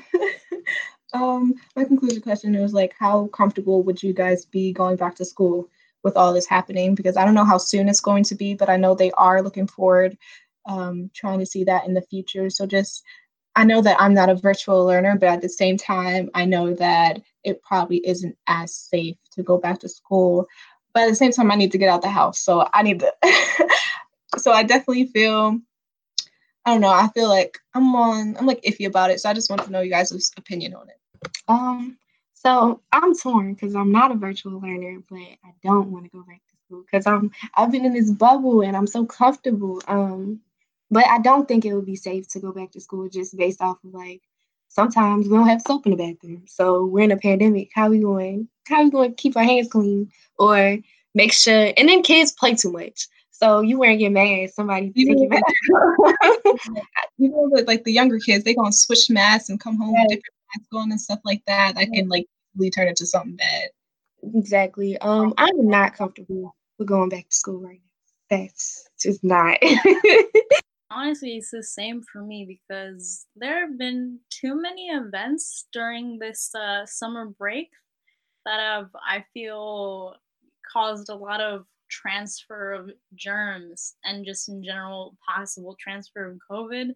um, 1.14 1.54
my 1.76 1.84
conclusion 1.84 2.22
question 2.22 2.60
was 2.60 2.74
like, 2.74 2.94
how 2.98 3.28
comfortable 3.28 3.84
would 3.84 4.02
you 4.02 4.14
guys 4.14 4.46
be 4.46 4.74
going 4.74 4.96
back 4.96 5.16
to 5.16 5.26
school 5.26 5.70
with 6.04 6.18
all 6.18 6.34
this 6.34 6.48
happening? 6.48 6.96
Because 6.96 7.18
I 7.18 7.26
don't 7.26 7.36
know 7.36 7.46
how 7.46 7.58
soon 7.58 7.88
it's 7.88 8.02
going 8.02 8.24
to 8.26 8.36
be, 8.36 8.54
but 8.56 8.70
I 8.70 8.78
know 8.78 8.96
they 8.96 9.12
are 9.12 9.42
looking 9.42 9.68
forward 9.68 10.18
um, 10.70 11.10
trying 11.14 11.40
to 11.40 11.46
see 11.46 11.64
that 11.66 11.86
in 11.86 11.94
the 11.94 12.02
future. 12.02 12.50
So 12.50 12.66
just, 12.66 13.04
I 13.56 13.64
know 13.66 13.82
that 13.82 14.00
I'm 14.00 14.14
not 14.14 14.30
a 14.30 14.36
virtual 14.36 14.86
learner, 14.86 15.18
but 15.18 15.30
at 15.30 15.42
the 15.42 15.50
same 15.50 15.76
time, 15.76 16.30
I 16.34 16.46
know 16.46 16.74
that 16.76 17.20
it 17.44 17.62
probably 17.64 18.08
isn't 18.08 18.38
as 18.48 18.74
safe 18.76 19.18
to 19.32 19.44
go 19.44 19.58
back 19.58 19.80
to 19.80 19.90
school. 19.90 20.48
But 20.94 21.04
at 21.04 21.10
the 21.10 21.16
same 21.16 21.32
time, 21.32 21.52
I 21.52 21.56
need 21.56 21.72
to 21.72 21.78
get 21.78 21.90
out 21.90 22.02
the 22.02 22.10
house. 22.10 22.40
So 22.40 22.68
I 22.74 22.84
need 22.84 23.00
to, 23.00 23.14
so 24.38 24.52
I 24.52 24.64
definitely 24.64 25.08
feel, 25.08 25.60
I 26.66 26.72
don't 26.72 26.82
know, 26.82 26.90
I 26.90 27.10
feel 27.14 27.28
like 27.28 27.58
I'm 27.74 27.96
on, 27.96 28.38
I'm 28.38 28.46
like 28.46 28.62
iffy 28.62 28.86
about 28.86 29.12
it. 29.12 29.20
So 29.20 29.30
I 29.30 29.34
just 29.34 29.50
want 29.50 29.64
to 29.64 29.72
know 29.72 29.82
you 29.82 29.90
guys' 29.90 30.32
opinion 30.38 30.76
on 30.76 30.88
it. 30.90 31.30
Um, 31.48 31.98
so 32.36 32.82
I'm 32.92 33.18
torn 33.18 33.54
because 33.54 33.76
I'm 33.76 33.92
not 33.92 34.12
a 34.12 34.16
virtual 34.16 34.60
learner, 34.62 35.00
but 35.10 35.18
I 35.18 35.54
don't 35.64 35.92
want 35.92 36.06
to 36.06 36.12
go 36.12 36.24
back 36.24 36.42
to 36.50 36.58
school 36.66 36.84
because 36.90 37.06
I'm 37.06 37.32
I've 37.56 37.72
been 37.72 37.86
in 37.86 37.94
this 37.94 38.12
bubble 38.12 38.62
and 38.62 38.78
I'm 38.78 38.88
so 38.88 39.06
comfortable. 39.06 39.82
Um, 39.88 40.40
but 40.92 41.06
I 41.08 41.20
don't 41.20 41.48
think 41.48 41.66
it 41.66 41.74
would 41.74 41.86
be 41.86 41.96
safe 41.96 42.28
to 42.30 42.40
go 42.40 42.52
back 42.52 42.72
to 42.72 42.82
school 42.82 43.10
just 43.10 43.38
based 43.38 43.62
off 43.62 43.84
of 43.84 43.94
like 43.94 44.22
sometimes 44.70 45.28
we 45.28 45.36
don't 45.36 45.48
have 45.48 45.62
soap 45.62 45.86
in 45.86 45.92
the 45.92 45.98
bathroom. 45.98 46.44
So 46.48 46.86
we're 46.86 47.04
in 47.04 47.12
a 47.12 47.18
pandemic. 47.18 47.70
How 47.74 47.90
we 47.90 48.00
going? 48.00 48.48
How 48.68 48.84
we 48.84 48.90
going 48.90 49.10
to 49.12 49.16
keep 49.16 49.36
our 49.36 49.44
hands 49.44 49.70
clean 49.70 50.12
or 50.38 50.78
make 51.14 51.34
sure? 51.34 51.74
And 51.78 51.90
then 51.90 52.04
kids 52.04 52.32
play 52.32 52.56
too 52.56 52.72
much. 52.72 53.08
So 53.32 53.62
you 53.62 53.80
wearing 53.80 54.02
your 54.02 54.12
mask, 54.12 54.54
somebody 54.56 54.92
you 54.96 55.16
take 55.16 55.30
you 57.18 57.30
know, 57.30 57.50
like 57.66 57.86
the 57.86 57.94
younger 57.94 58.20
kids, 58.20 58.44
they 58.44 58.54
gonna 58.54 58.74
switch 58.74 59.10
masks 59.10 59.48
and 59.48 59.58
come 59.62 59.78
home 59.78 59.94
with 59.94 60.10
different 60.10 60.36
mask 60.56 60.74
on 60.74 60.92
and 60.92 61.00
stuff 61.00 61.20
like 61.24 61.42
that, 61.48 61.76
that 61.76 61.88
can 61.94 62.10
like 62.10 62.26
really 62.58 62.70
turn 62.70 62.90
into 62.90 63.06
something 63.06 63.38
bad. 63.38 63.70
Exactly. 64.36 64.98
Um, 64.98 65.34
I'm 65.38 65.70
not 65.70 65.96
comfortable 65.96 66.54
with 66.78 66.90
going 66.90 67.08
back 67.08 67.30
to 67.30 67.36
school 67.36 67.62
right 67.62 67.80
now. 67.80 68.38
That's 68.38 68.90
just 69.00 69.24
not. 69.24 69.58
Honestly, 70.92 71.38
it's 71.38 71.52
the 71.52 71.62
same 71.62 72.02
for 72.02 72.24
me 72.24 72.46
because 72.48 73.28
there 73.36 73.60
have 73.68 73.78
been 73.78 74.20
too 74.32 74.60
many 74.60 74.88
events 74.88 75.68
during 75.72 76.18
this 76.18 76.54
uh, 76.56 76.86
summer 76.86 77.28
break 77.28 77.70
that 78.46 78.60
have, 78.60 78.90
I 79.08 79.24
feel, 79.34 80.16
caused 80.72 81.10
a 81.10 81.16
lot 81.16 81.42
of 81.42 81.66
transfer 81.90 82.74
of 82.74 82.92
germs 83.16 83.96
and 84.04 84.26
just 84.26 84.50
in 84.50 84.64
general 84.64 85.16
possible 85.28 85.76
transfer 85.80 86.26
of 86.26 86.40
COVID. 86.50 86.90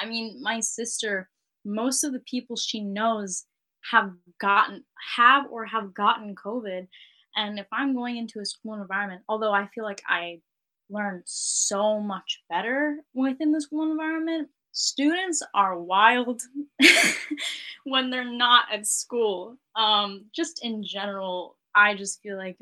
I 0.00 0.06
mean, 0.06 0.40
my 0.42 0.60
sister, 0.60 1.28
most 1.64 2.02
of 2.02 2.12
the 2.12 2.20
people 2.20 2.56
she 2.56 2.80
knows 2.80 3.44
have 3.92 4.10
gotten 4.40 4.84
have 5.16 5.44
or 5.50 5.64
have 5.66 5.94
gotten 5.94 6.34
COVID. 6.34 6.88
And 7.36 7.58
if 7.58 7.66
I'm 7.72 7.94
going 7.94 8.16
into 8.16 8.40
a 8.40 8.46
school 8.46 8.74
environment, 8.74 9.22
although 9.28 9.52
I 9.52 9.68
feel 9.74 9.84
like 9.84 10.02
I 10.08 10.40
learn 10.90 11.22
so 11.24 12.00
much 12.00 12.42
better 12.48 12.98
within 13.14 13.52
the 13.52 13.60
school 13.60 13.90
environment, 13.90 14.48
students 14.72 15.42
are 15.54 15.78
wild 15.78 16.42
when 17.84 18.10
they're 18.10 18.30
not 18.30 18.66
at 18.72 18.86
school. 18.86 19.56
Um, 19.74 20.26
just 20.34 20.64
in 20.64 20.84
general, 20.84 21.56
I 21.74 21.94
just 21.94 22.22
feel 22.22 22.36
like 22.36 22.58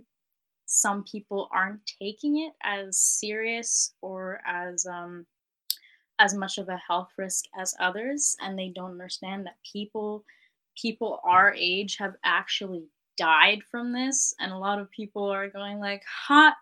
some 0.66 1.04
people 1.04 1.48
aren't 1.52 1.80
taking 2.00 2.40
it 2.40 2.52
as 2.62 2.98
serious 2.98 3.94
or 4.00 4.40
as 4.46 4.86
um, 4.86 5.26
as 6.18 6.34
much 6.34 6.58
of 6.58 6.68
a 6.68 6.76
health 6.76 7.10
risk 7.18 7.44
as 7.58 7.74
others, 7.80 8.36
and 8.40 8.58
they 8.58 8.72
don't 8.74 8.92
understand 8.92 9.46
that 9.46 9.56
people 9.70 10.24
people 10.80 11.20
our 11.24 11.54
age 11.56 11.96
have 11.98 12.14
actually 12.24 12.84
died 13.16 13.62
from 13.70 13.92
this, 13.92 14.34
and 14.40 14.52
a 14.52 14.58
lot 14.58 14.78
of 14.78 14.90
people 14.90 15.24
are 15.24 15.48
going 15.48 15.78
like, 15.78 16.02
"Hot 16.26 16.54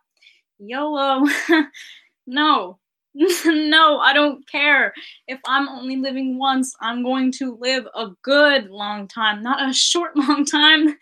YOLO, 0.62 1.24
no." 2.26 2.78
no, 3.44 3.98
I 3.98 4.14
don't 4.14 4.48
care. 4.48 4.94
If 5.28 5.38
I'm 5.46 5.68
only 5.68 5.96
living 5.96 6.38
once, 6.38 6.74
I'm 6.80 7.02
going 7.02 7.30
to 7.32 7.58
live 7.60 7.86
a 7.94 8.08
good 8.22 8.70
long 8.70 9.06
time, 9.06 9.42
not 9.42 9.68
a 9.68 9.72
short 9.72 10.16
long 10.16 10.44
time. 10.44 10.96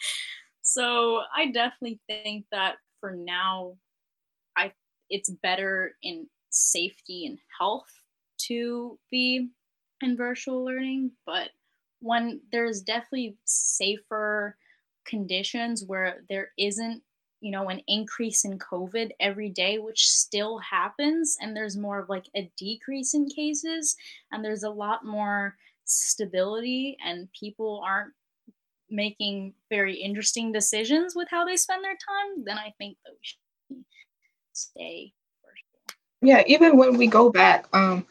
So 0.63 1.21
I 1.35 1.47
definitely 1.53 2.01
think 2.09 2.47
that 2.51 2.77
for 3.01 3.15
now, 3.17 3.77
I 4.57 4.73
it's 5.09 5.31
better 5.31 5.93
in 6.03 6.27
safety 6.51 7.27
and 7.27 7.39
health 7.59 7.91
to 8.47 8.99
be 9.11 9.49
in 10.03 10.17
virtual 10.17 10.65
learning, 10.65 11.13
but 11.27 11.51
when 12.01 12.41
there's 12.51 12.81
definitely 12.81 13.37
safer 13.45 14.57
conditions 15.07 15.85
where 15.87 16.23
there 16.29 16.51
isn't 16.59 17.03
you 17.41 17.51
know 17.51 17.69
an 17.69 17.81
increase 17.89 18.45
in 18.45 18.59
covid 18.59 19.11
every 19.19 19.49
day 19.49 19.79
which 19.79 20.09
still 20.09 20.59
happens 20.59 21.37
and 21.41 21.57
there's 21.57 21.77
more 21.77 21.99
of 21.99 22.09
like 22.09 22.27
a 22.37 22.51
decrease 22.57 23.15
in 23.15 23.29
cases 23.29 23.97
and 24.31 24.45
there's 24.45 24.63
a 24.63 24.71
lot 24.71 25.05
more 25.05 25.57
stability 25.85 26.97
and 27.05 27.29
people 27.33 27.83
aren't 27.85 28.13
making 28.91 29.55
very 29.69 29.95
interesting 29.95 30.53
decisions 30.53 31.15
with 31.15 31.29
how 31.31 31.45
they 31.45 31.57
spend 31.57 31.85
their 31.85 31.95
time, 31.95 32.45
then 32.45 32.59
I 32.59 32.75
think 32.79 32.97
that 33.05 33.13
we 33.13 33.19
should 33.23 33.85
stay 34.53 35.13
Yeah, 36.23 36.43
even 36.47 36.77
when 36.77 36.97
we 36.97 37.07
go 37.07 37.31
back, 37.31 37.67
um, 37.73 38.07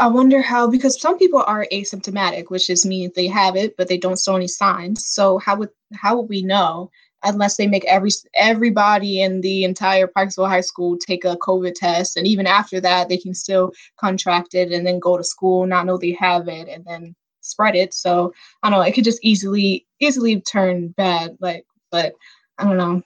I 0.00 0.08
wonder 0.08 0.42
how 0.42 0.68
because 0.68 1.00
some 1.00 1.16
people 1.18 1.42
are 1.46 1.66
asymptomatic, 1.72 2.50
which 2.50 2.66
just 2.66 2.84
means 2.84 3.14
they 3.14 3.28
have 3.28 3.56
it 3.56 3.76
but 3.76 3.88
they 3.88 3.98
don't 3.98 4.18
show 4.18 4.36
any 4.36 4.48
signs. 4.48 5.06
So 5.06 5.38
how 5.38 5.56
would 5.56 5.70
how 5.94 6.16
would 6.16 6.28
we 6.28 6.42
know 6.42 6.90
unless 7.24 7.56
they 7.56 7.66
make 7.66 7.84
every 7.86 8.10
everybody 8.36 9.22
in 9.22 9.40
the 9.40 9.64
entire 9.64 10.06
Pikesville 10.06 10.48
High 10.48 10.60
School 10.60 10.96
take 10.96 11.24
a 11.24 11.36
COVID 11.36 11.74
test, 11.74 12.16
and 12.16 12.26
even 12.26 12.46
after 12.46 12.80
that, 12.80 13.08
they 13.08 13.16
can 13.16 13.34
still 13.34 13.72
contract 13.96 14.54
it 14.54 14.72
and 14.72 14.86
then 14.86 14.98
go 14.98 15.16
to 15.16 15.24
school, 15.24 15.66
not 15.66 15.86
know 15.86 15.96
they 15.96 16.12
have 16.12 16.48
it, 16.48 16.68
and 16.68 16.84
then 16.84 17.14
spread 17.40 17.76
it. 17.76 17.94
So 17.94 18.32
I 18.62 18.70
don't 18.70 18.78
know, 18.78 18.84
it 18.84 18.92
could 18.92 19.04
just 19.04 19.24
easily 19.24 19.86
easily 20.00 20.40
turn 20.40 20.88
bad. 20.88 21.36
Like, 21.40 21.66
but 21.90 22.14
I 22.58 22.64
don't 22.64 22.78
know. 22.78 23.02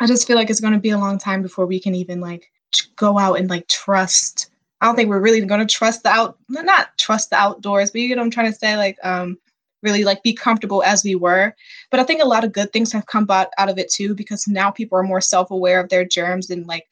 I 0.00 0.06
just 0.06 0.26
feel 0.26 0.36
like 0.36 0.50
it's 0.50 0.60
gonna 0.60 0.78
be 0.78 0.90
a 0.90 0.98
long 0.98 1.18
time 1.18 1.42
before 1.42 1.66
we 1.66 1.80
can 1.80 1.94
even 1.94 2.20
like 2.20 2.50
go 2.96 3.18
out 3.18 3.38
and 3.38 3.48
like 3.48 3.68
trust. 3.68 4.50
I 4.80 4.86
don't 4.86 4.96
think 4.96 5.08
we're 5.08 5.20
really 5.20 5.40
gonna 5.44 5.66
trust 5.66 6.02
the 6.02 6.10
out 6.10 6.38
not 6.48 6.96
trust 6.98 7.30
the 7.30 7.36
outdoors, 7.36 7.90
but 7.90 8.00
you 8.00 8.14
know 8.14 8.20
what 8.20 8.26
I'm 8.26 8.30
trying 8.30 8.52
to 8.52 8.58
say, 8.58 8.76
like 8.76 8.98
um 9.02 9.38
really 9.82 10.04
like 10.04 10.22
be 10.22 10.32
comfortable 10.32 10.82
as 10.82 11.04
we 11.04 11.14
were. 11.14 11.54
But 11.90 12.00
I 12.00 12.04
think 12.04 12.22
a 12.22 12.28
lot 12.28 12.44
of 12.44 12.52
good 12.52 12.72
things 12.72 12.92
have 12.92 13.06
come 13.06 13.26
out, 13.30 13.48
of 13.58 13.78
it 13.78 13.90
too, 13.90 14.14
because 14.14 14.46
now 14.48 14.70
people 14.70 14.98
are 14.98 15.02
more 15.02 15.20
self-aware 15.20 15.80
of 15.80 15.88
their 15.88 16.04
germs 16.04 16.50
and 16.50 16.66
like 16.66 16.86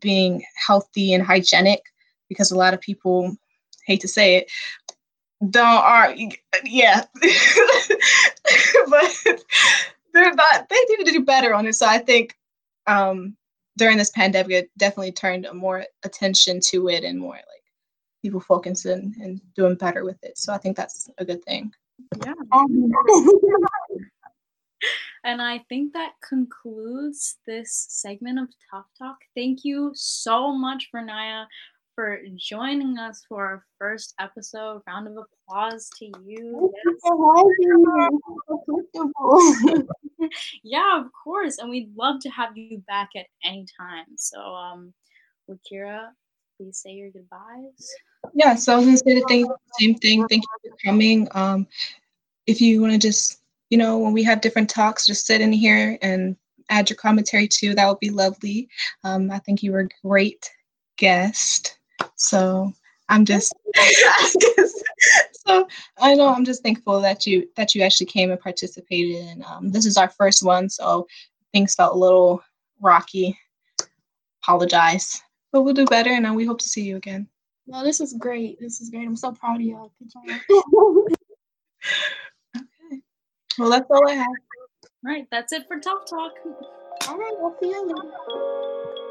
being 0.00 0.44
healthy 0.66 1.12
and 1.12 1.24
hygienic 1.24 1.80
because 2.28 2.50
a 2.50 2.56
lot 2.56 2.74
of 2.74 2.80
people 2.80 3.36
hate 3.86 4.00
to 4.00 4.08
say 4.08 4.36
it 4.36 4.50
don't 5.50 5.66
are 5.66 6.14
yeah. 6.64 7.04
But 8.88 9.10
they're 10.12 10.34
not 10.34 10.68
they 10.68 10.76
need 10.88 11.04
to 11.04 11.12
do 11.12 11.24
better 11.24 11.52
on 11.54 11.66
it. 11.66 11.74
So 11.74 11.86
i 11.86 11.98
think 11.98 12.34
um 12.86 13.36
during 13.76 13.98
this 13.98 14.10
pandemic 14.10 14.52
it 14.52 14.70
definitely 14.78 15.12
turned 15.12 15.46
more 15.52 15.84
attention 16.04 16.60
to 16.68 16.88
it 16.88 17.04
and 17.04 17.18
more 17.18 17.34
like 17.34 17.64
people 18.22 18.40
focusing 18.40 19.14
and 19.20 19.40
doing 19.54 19.74
better 19.74 20.04
with 20.04 20.22
it. 20.22 20.38
So 20.38 20.52
i 20.52 20.58
think 20.58 20.76
that's 20.76 21.10
a 21.18 21.24
good 21.24 21.44
thing 21.44 21.72
yeah 22.24 22.32
and 25.24 25.42
I 25.42 25.58
think 25.68 25.92
that 25.94 26.12
concludes 26.26 27.38
this 27.46 27.86
segment 27.88 28.38
of 28.38 28.48
Tough 28.70 28.86
Talk. 28.98 29.16
Thank 29.34 29.64
you 29.64 29.90
so 29.94 30.52
much, 30.52 30.88
Naya 30.92 31.46
for 31.96 32.20
joining 32.36 32.98
us 32.98 33.24
for 33.26 33.44
our 33.44 33.64
first 33.78 34.14
episode. 34.20 34.82
Round 34.86 35.08
of 35.08 35.16
applause 35.16 35.90
to 35.98 36.12
you. 36.24 36.72
yeah, 40.62 41.00
of 41.00 41.06
course. 41.24 41.58
And 41.58 41.70
we'd 41.70 41.90
love 41.96 42.20
to 42.20 42.28
have 42.28 42.56
you 42.56 42.82
back 42.86 43.08
at 43.16 43.26
any 43.42 43.66
time. 43.80 44.04
So, 44.16 44.38
um, 44.38 44.92
Wakira, 45.50 46.10
please 46.56 46.78
say 46.78 46.92
your 46.92 47.10
goodbyes. 47.10 47.94
Yeah, 48.34 48.54
so 48.54 48.74
I 48.74 48.76
was 48.76 48.86
gonna 48.86 48.96
say 48.98 49.14
the 49.14 49.26
thing, 49.28 49.46
same 49.80 49.94
thing. 49.96 50.26
Thank 50.28 50.44
you 50.64 50.70
for 50.70 50.76
coming. 50.84 51.28
Um, 51.32 51.66
if 52.46 52.60
you 52.60 52.80
want 52.80 52.92
to 52.92 52.98
just, 52.98 53.40
you 53.70 53.78
know, 53.78 53.98
when 53.98 54.12
we 54.12 54.22
have 54.22 54.40
different 54.40 54.70
talks, 54.70 55.06
just 55.06 55.26
sit 55.26 55.40
in 55.40 55.52
here 55.52 55.98
and 56.02 56.36
add 56.70 56.88
your 56.88 56.96
commentary 56.96 57.48
too. 57.48 57.74
That 57.74 57.88
would 57.88 58.00
be 58.00 58.10
lovely. 58.10 58.68
Um, 59.04 59.30
I 59.30 59.38
think 59.40 59.62
you 59.62 59.72
were 59.72 59.80
a 59.80 60.06
great 60.06 60.50
guest. 60.96 61.78
So 62.16 62.72
I'm 63.08 63.24
just, 63.24 63.54
so 65.46 65.66
I 65.98 66.14
know 66.14 66.28
I'm 66.28 66.44
just 66.44 66.62
thankful 66.62 67.00
that 67.00 67.26
you 67.26 67.48
that 67.56 67.74
you 67.74 67.82
actually 67.82 68.06
came 68.06 68.30
and 68.30 68.40
participated. 68.40 69.24
And 69.26 69.44
um, 69.44 69.70
this 69.70 69.86
is 69.86 69.96
our 69.96 70.08
first 70.08 70.42
one, 70.42 70.68
so 70.68 71.06
things 71.52 71.74
felt 71.74 71.94
a 71.94 71.98
little 71.98 72.42
rocky. 72.80 73.38
Apologize, 74.42 75.20
but 75.56 75.62
we'll 75.62 75.72
do 75.72 75.86
better, 75.86 76.10
and 76.10 76.36
we 76.36 76.44
hope 76.44 76.58
to 76.58 76.68
see 76.68 76.82
you 76.82 76.96
again. 76.96 77.26
No, 77.66 77.82
this 77.82 77.98
is 78.02 78.12
great. 78.12 78.60
This 78.60 78.82
is 78.82 78.90
great. 78.90 79.06
I'm 79.06 79.16
so 79.16 79.32
proud 79.32 79.56
of 79.56 79.62
y'all. 79.62 79.90
okay. 82.54 83.00
Well, 83.58 83.70
that's 83.70 83.86
all 83.88 84.06
I 84.06 84.12
have. 84.16 84.26
Right. 85.02 85.26
That's 85.30 85.54
it 85.54 85.66
for 85.66 85.80
Talk 85.80 86.06
Talk. 86.06 86.32
All 87.08 87.16
right. 87.16 87.32
I'll 87.40 87.56
see 87.58 87.70
you 87.70 87.86
later. 87.86 89.05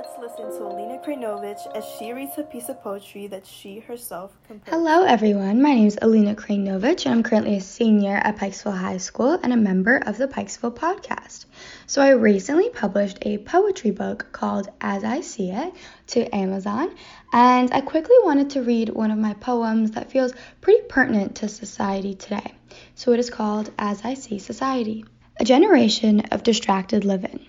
Let's 0.00 0.18
listen 0.18 0.50
to 0.58 0.66
Alina 0.66 0.98
Kreynovich 1.04 1.76
as 1.76 1.84
she 1.84 2.14
reads 2.14 2.38
a 2.38 2.42
piece 2.42 2.70
of 2.70 2.82
poetry 2.82 3.26
that 3.26 3.46
she 3.46 3.80
herself 3.80 4.32
composed. 4.46 4.70
Hello, 4.70 5.04
everyone. 5.04 5.60
My 5.60 5.74
name 5.74 5.88
is 5.88 5.98
Alina 6.00 6.34
Kreynovich, 6.34 7.04
and 7.04 7.16
I'm 7.16 7.22
currently 7.22 7.56
a 7.56 7.60
senior 7.60 8.14
at 8.14 8.38
Pikesville 8.38 8.78
High 8.78 8.96
School 8.96 9.38
and 9.42 9.52
a 9.52 9.58
member 9.58 9.98
of 9.98 10.16
the 10.16 10.26
Pikesville 10.26 10.74
Pawdcast. 10.74 11.44
So, 11.86 12.00
I 12.00 12.12
recently 12.12 12.70
published 12.70 13.18
a 13.26 13.36
poetry 13.44 13.90
book 13.90 14.28
called 14.32 14.70
As 14.80 15.04
I 15.04 15.20
See 15.20 15.50
It 15.50 15.74
to 16.06 16.34
Amazon, 16.34 16.94
and 17.34 17.70
I 17.70 17.82
quickly 17.82 18.16
wanted 18.22 18.48
to 18.50 18.62
read 18.62 18.88
one 18.88 19.10
of 19.10 19.18
my 19.18 19.34
poems 19.34 19.90
that 19.90 20.10
feels 20.10 20.32
pretty 20.62 20.80
pertinent 20.88 21.34
to 21.36 21.48
society 21.50 22.14
today. 22.14 22.54
So, 22.94 23.12
it 23.12 23.20
is 23.20 23.28
called 23.28 23.70
As 23.78 24.02
I 24.02 24.14
See 24.14 24.38
Society. 24.38 25.04
A 25.36 25.44
generation 25.44 26.20
of 26.30 26.42
distracted 26.42 27.04
living. 27.04 27.44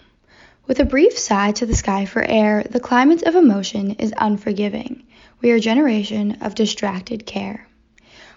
With 0.67 0.79
a 0.79 0.85
brief 0.85 1.17
sigh 1.17 1.51
to 1.53 1.65
the 1.65 1.75
sky 1.75 2.05
for 2.05 2.23
air, 2.23 2.63
the 2.69 2.79
climate 2.79 3.23
of 3.23 3.35
emotion 3.35 3.91
is 3.99 4.13
unforgiving. 4.17 5.03
We 5.41 5.51
are 5.51 5.55
a 5.55 5.59
generation 5.59 6.37
of 6.41 6.55
distracted 6.55 7.25
care. 7.25 7.67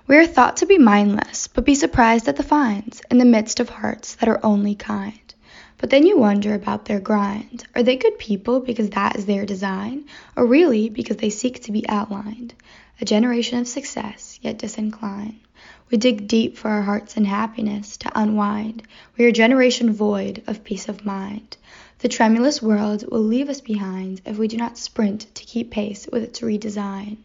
We 0.07 0.17
are 0.17 0.27
thought 0.27 0.57
to 0.59 0.67
be 0.67 0.79
mindless, 0.79 1.49
but 1.49 1.65
be 1.65 1.75
surprised 1.75 2.27
at 2.27 2.37
the 2.37 2.43
finds 2.43 3.03
in 3.11 3.19
the 3.19 3.25
midst 3.25 3.61
of 3.61 3.69
hearts 3.69 4.15
that 4.17 4.29
are 4.29 4.41
only 4.43 4.75
kind. 4.75 5.35
But 5.77 5.91
then 5.91 6.07
you 6.07 6.19
wonder 6.19 6.55
about 6.55 6.87
their 6.87 7.01
grind. 7.01 7.67
Are 7.75 7.83
they 7.83 7.97
good 7.97 8.19
people 8.19 8.61
because 8.61 8.91
that 8.91 9.17
is 9.17 9.27
their 9.27 9.45
design, 9.45 10.07
or 10.35 10.47
really 10.47 10.89
because 10.89 11.19
they 11.19 11.31
seek 11.31 11.63
to 11.65 11.73
be 11.73 11.89
outlined? 11.89 12.55
a 13.01 13.05
generation 13.05 13.59
of 13.59 13.67
success, 13.67 14.39
yet 14.41 14.57
disinclined. 14.57 15.41
We 15.91 15.99
dig 15.99 16.29
deep 16.29 16.57
for 16.57 16.71
our 16.71 16.83
hearts 16.83 17.17
and 17.17 17.27
happiness 17.27 17.97
to 17.99 18.13
unwind. 18.15 18.83
We 19.17 19.25
are 19.25 19.29
a 19.29 19.33
generation 19.33 19.93
void 19.93 20.43
of 20.47 20.65
peace 20.65 20.89
of 20.89 21.05
mind. 21.05 21.57
The 22.05 22.11
tremulous 22.11 22.61
world 22.61 23.11
will 23.11 23.23
leave 23.23 23.49
us 23.49 23.63
behind 23.63 24.21
if 24.27 24.37
we 24.37 24.47
do 24.47 24.59
not 24.59 24.77
sprint 24.77 25.35
to 25.37 25.43
keep 25.43 25.71
pace 25.71 26.07
with 26.13 26.23
its 26.23 26.41
redesign. 26.41 27.17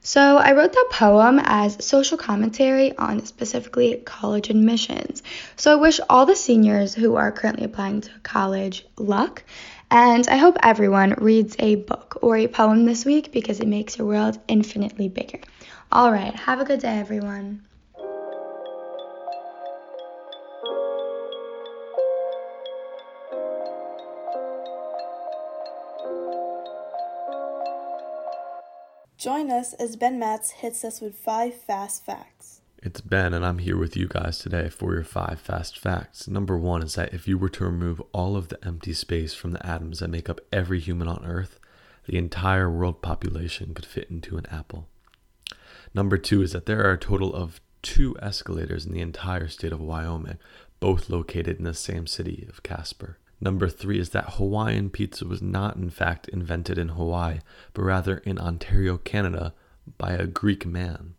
So 0.00 0.38
I 0.38 0.54
wrote 0.54 0.72
that 0.72 0.88
poem 0.90 1.38
as 1.40 1.84
social 1.84 2.18
commentary 2.18 2.98
on 2.98 3.24
specifically 3.26 3.94
college 4.04 4.50
admissions. 4.50 5.22
So 5.54 5.70
I 5.70 5.76
wish 5.76 6.00
all 6.10 6.26
the 6.26 6.34
seniors 6.34 6.96
who 6.96 7.14
are 7.14 7.30
currently 7.30 7.66
applying 7.66 8.00
to 8.00 8.10
college 8.24 8.84
luck. 8.96 9.44
And 9.88 10.26
I 10.26 10.36
hope 10.36 10.56
everyone 10.64 11.14
reads 11.18 11.54
a 11.60 11.76
book 11.76 12.18
or 12.20 12.36
a 12.36 12.48
poem 12.48 12.86
this 12.86 13.04
week 13.04 13.30
because 13.30 13.60
it 13.60 13.68
makes 13.68 13.98
your 13.98 14.08
world 14.08 14.36
infinitely 14.48 15.08
bigger. 15.08 15.38
All 15.92 16.10
right, 16.10 16.34
have 16.34 16.58
a 16.58 16.64
good 16.64 16.80
day, 16.80 16.98
everyone. 16.98 17.67
Join 29.18 29.50
us 29.50 29.72
as 29.72 29.96
Ben 29.96 30.16
Matz 30.16 30.50
hits 30.52 30.84
us 30.84 31.00
with 31.00 31.18
five 31.18 31.52
fast 31.56 32.06
facts. 32.06 32.60
It's 32.80 33.00
Ben, 33.00 33.34
and 33.34 33.44
I'm 33.44 33.58
here 33.58 33.76
with 33.76 33.96
you 33.96 34.06
guys 34.06 34.38
today 34.38 34.68
for 34.68 34.94
your 34.94 35.02
five 35.02 35.40
fast 35.40 35.76
facts. 35.76 36.28
Number 36.28 36.56
one 36.56 36.84
is 36.84 36.94
that 36.94 37.12
if 37.12 37.26
you 37.26 37.36
were 37.36 37.48
to 37.48 37.64
remove 37.64 38.00
all 38.12 38.36
of 38.36 38.46
the 38.46 38.64
empty 38.64 38.92
space 38.92 39.34
from 39.34 39.50
the 39.50 39.66
atoms 39.66 39.98
that 39.98 40.10
make 40.10 40.30
up 40.30 40.40
every 40.52 40.78
human 40.78 41.08
on 41.08 41.24
Earth, 41.26 41.58
the 42.06 42.16
entire 42.16 42.70
world 42.70 43.02
population 43.02 43.74
could 43.74 43.84
fit 43.84 44.08
into 44.08 44.36
an 44.36 44.46
apple. 44.52 44.86
Number 45.92 46.16
two 46.16 46.40
is 46.40 46.52
that 46.52 46.66
there 46.66 46.84
are 46.84 46.92
a 46.92 46.96
total 46.96 47.34
of 47.34 47.60
two 47.82 48.14
escalators 48.22 48.86
in 48.86 48.92
the 48.92 49.00
entire 49.00 49.48
state 49.48 49.72
of 49.72 49.80
Wyoming, 49.80 50.38
both 50.78 51.10
located 51.10 51.58
in 51.58 51.64
the 51.64 51.74
same 51.74 52.06
city 52.06 52.46
of 52.48 52.62
Casper. 52.62 53.18
Number 53.40 53.68
three 53.68 53.98
is 53.98 54.10
that 54.10 54.34
Hawaiian 54.34 54.90
pizza 54.90 55.24
was 55.24 55.40
not, 55.40 55.76
in 55.76 55.90
fact, 55.90 56.28
invented 56.28 56.76
in 56.76 56.90
Hawaii, 56.90 57.38
but 57.72 57.82
rather 57.82 58.18
in 58.18 58.38
Ontario, 58.38 58.98
Canada, 58.98 59.54
by 59.96 60.12
a 60.12 60.26
Greek 60.26 60.66
man. 60.66 61.14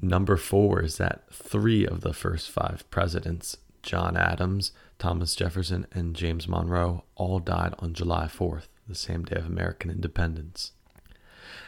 Number 0.00 0.36
four 0.36 0.82
is 0.82 0.98
that 0.98 1.32
three 1.32 1.86
of 1.86 2.00
the 2.00 2.12
first 2.12 2.50
five 2.50 2.84
presidents, 2.90 3.56
John 3.82 4.16
Adams, 4.16 4.72
Thomas 4.98 5.34
Jefferson, 5.36 5.86
and 5.92 6.16
James 6.16 6.48
Monroe, 6.48 7.04
all 7.14 7.38
died 7.38 7.74
on 7.78 7.94
July 7.94 8.26
4th, 8.26 8.66
the 8.88 8.94
same 8.94 9.24
day 9.24 9.36
of 9.36 9.46
American 9.46 9.90
independence. 9.90 10.72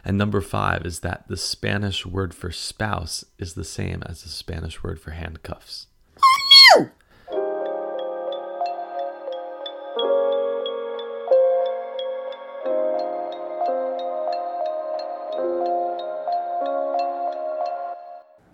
And 0.05 0.19
number 0.19 0.41
five 0.41 0.85
is 0.85 1.01
that 1.01 1.29
the 1.29 1.37
Spanish 1.37 2.05
word 2.05 2.35
for 2.35 2.51
spouse 2.51 3.25
is 3.39 3.55
the 3.55 3.65
same 3.65 4.03
as 4.05 4.23
the 4.23 4.29
Spanish 4.29 4.83
word 4.83 5.01
for 5.01 5.13
handcuffs. 5.13 5.87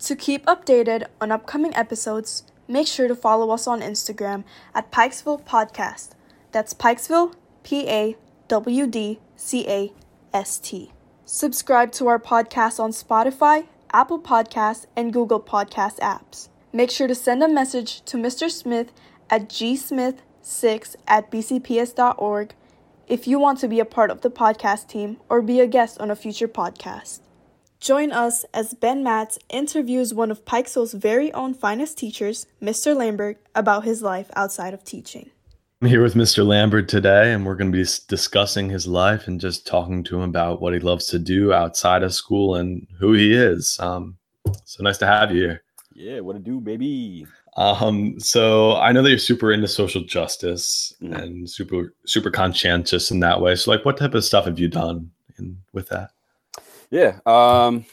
To 0.05 0.15
keep 0.15 0.45
updated 0.45 1.07
on 1.19 1.31
upcoming 1.31 1.75
episodes, 1.75 2.43
make 2.67 2.85
sure 2.85 3.07
to 3.07 3.15
follow 3.15 3.49
us 3.49 3.65
on 3.65 3.81
Instagram 3.81 4.43
at 4.75 4.91
Pikesville 4.91 5.43
Pawdcast. 5.43 6.11
That's 6.51 6.75
Pikesville, 6.75 7.33
P 7.63 7.89
A 7.89 8.15
W 8.47 8.85
D 8.85 9.19
C 9.35 9.67
A 9.67 9.91
S 10.31 10.59
T. 10.59 10.91
Subscribe 11.25 11.91
to 11.93 12.05
our 12.05 12.19
podcast 12.19 12.79
on 12.79 12.91
Spotify, 12.91 13.65
Apple 13.93 14.19
Podcasts, 14.19 14.85
and 14.95 15.11
Google 15.11 15.41
Podcast 15.41 15.97
apps. 15.97 16.49
Make 16.71 16.91
sure 16.91 17.07
to 17.07 17.15
send 17.15 17.41
a 17.41 17.47
message 17.47 18.05
to 18.05 18.17
Mr. 18.17 18.51
Smith 18.51 18.91
at 19.31 19.49
gsmith6 19.49 20.95
at 21.07 21.31
bcps.org 21.31 22.53
if 23.07 23.27
you 23.27 23.39
want 23.39 23.57
to 23.57 23.67
be 23.67 23.79
a 23.79 23.85
part 23.85 24.11
of 24.11 24.21
the 24.21 24.29
podcast 24.29 24.87
team 24.87 25.17
or 25.29 25.41
be 25.41 25.59
a 25.59 25.65
guest 25.65 25.99
on 25.99 26.11
a 26.11 26.15
future 26.15 26.47
podcast. 26.47 27.21
Join 27.85 28.11
us 28.11 28.45
as 28.51 28.73
Ben 28.73 29.03
Matz 29.03 29.37
interviews 29.47 30.11
one 30.11 30.31
of 30.31 30.43
Pikesville's 30.43 30.93
very 30.93 31.31
own 31.33 31.53
finest 31.53 31.99
teachers, 31.99 32.47
Mr. 32.59 32.95
Lambert, 32.95 33.37
about 33.53 33.83
his 33.83 34.01
life 34.01 34.31
outside 34.35 34.73
of 34.73 34.83
teaching. 34.83 35.29
I'm 35.83 35.89
here 35.89 36.01
with 36.01 36.15
Mr. 36.15 36.43
Lambert 36.43 36.89
today, 36.89 37.31
and 37.31 37.45
we're 37.45 37.53
going 37.53 37.71
to 37.71 37.77
be 37.77 37.87
discussing 38.07 38.71
his 38.71 38.87
life 38.87 39.27
and 39.27 39.39
just 39.39 39.67
talking 39.67 40.03
to 40.05 40.15
him 40.15 40.23
about 40.27 40.61
what 40.61 40.73
he 40.73 40.79
loves 40.79 41.05
to 41.09 41.19
do 41.19 41.53
outside 41.53 42.01
of 42.01 42.11
school 42.11 42.55
and 42.55 42.87
who 42.99 43.13
he 43.13 43.31
is. 43.35 43.77
Um, 43.79 44.17
so 44.63 44.81
nice 44.81 44.97
to 44.97 45.05
have 45.05 45.31
you 45.31 45.41
here. 45.43 45.63
Yeah, 45.93 46.21
what 46.21 46.33
to 46.33 46.39
do, 46.39 46.59
baby? 46.59 47.27
Um, 47.55 48.19
so 48.19 48.77
I 48.77 48.93
know 48.93 49.03
that 49.03 49.11
you're 49.11 49.19
super 49.19 49.51
into 49.51 49.67
social 49.67 50.01
justice 50.01 50.91
Mhm. 51.03 51.21
and 51.21 51.47
super 51.47 51.93
super 52.07 52.31
conscientious 52.31 53.11
in 53.11 53.19
that 53.19 53.41
way. 53.41 53.55
So 53.55 53.69
like, 53.69 53.85
what 53.85 53.97
type 53.97 54.15
of 54.15 54.25
stuff 54.25 54.45
have 54.45 54.57
you 54.57 54.69
done 54.69 55.11
in, 55.37 55.57
with 55.71 55.87
that? 55.89 56.09
Yeah, 56.91 57.19
um, 57.25 57.85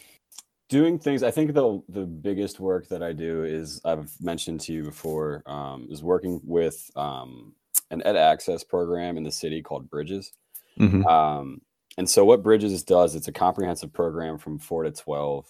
doing 0.68 0.98
things. 0.98 1.22
I 1.22 1.30
think 1.30 1.54
the 1.54 1.82
the 1.88 2.04
biggest 2.06 2.60
work 2.60 2.88
that 2.88 3.02
I 3.02 3.12
do 3.12 3.44
is 3.44 3.80
I've 3.84 4.10
mentioned 4.20 4.60
to 4.62 4.72
you 4.72 4.84
before 4.84 5.42
um, 5.46 5.88
is 5.90 6.02
working 6.02 6.40
with 6.44 6.90
um, 6.96 7.54
an 7.90 8.02
ed 8.04 8.16
access 8.16 8.64
program 8.64 9.16
in 9.16 9.22
the 9.22 9.32
city 9.32 9.62
called 9.62 9.90
Bridges. 9.90 10.32
Mhm. 10.78 11.04
Um, 11.06 11.60
and 11.98 12.08
so 12.08 12.24
what 12.24 12.42
Bridges 12.42 12.82
does, 12.82 13.14
it's 13.14 13.28
a 13.28 13.32
comprehensive 13.32 13.92
program 13.92 14.38
from 14.38 14.58
four 14.58 14.82
to 14.82 14.90
twelve, 14.90 15.46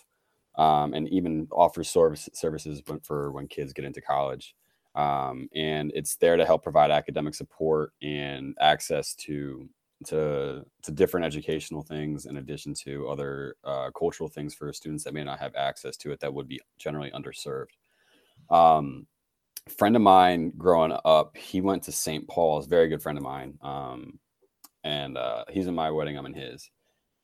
um, 0.57 0.93
and 0.95 1.09
even 1.09 1.47
offers 1.53 1.89
service, 1.89 2.29
services 2.33 2.83
for 3.03 3.31
when 3.31 3.47
kids 3.47 3.73
get 3.73 3.85
into 3.85 4.01
college. 4.01 4.55
Um, 4.95 5.49
and 5.55 5.91
it's 5.95 6.17
there 6.17 6.37
to 6.37 6.45
help 6.45 6.63
provide 6.63 6.91
academic 6.91 7.35
support 7.35 7.93
and 8.03 8.55
access 8.61 9.15
to 9.15 9.69
to 10.05 10.65
to 10.83 10.93
different 10.93 11.27
educational 11.27 11.83
things 11.83 12.27
in 12.27 12.37
addition 12.37 12.75
to 12.85 13.09
other 13.09 13.57
uh, 13.65 13.91
cultural 13.97 14.29
things 14.29 14.55
for 14.55 14.73
students 14.73 15.05
that 15.05 15.15
may 15.15 15.25
not 15.25 15.39
have 15.39 15.55
access 15.55 15.97
to 15.99 16.13
it 16.13 16.21
that 16.21 16.33
would 16.33 16.49
be 16.49 16.61
generally 16.79 17.11
underserved. 17.11 17.71
Um, 18.51 19.07
friend 19.69 19.97
of 19.97 20.03
mine 20.03 20.53
growing 20.57 20.97
up, 21.05 21.37
he 21.37 21.61
went 21.61 21.85
to 21.85 21.93
St. 21.93 22.27
Paul's, 22.29 22.67
very 22.67 22.89
good 22.89 23.03
friend 23.03 23.19
of 23.19 23.25
mine. 23.25 23.59
Um, 23.63 24.19
and 24.85 25.17
uh, 25.17 25.45
he's 25.51 25.67
in 25.67 25.75
my 25.75 25.91
wedding, 25.91 26.19
I'm 26.19 26.27
in 26.27 26.35
his, 26.35 26.69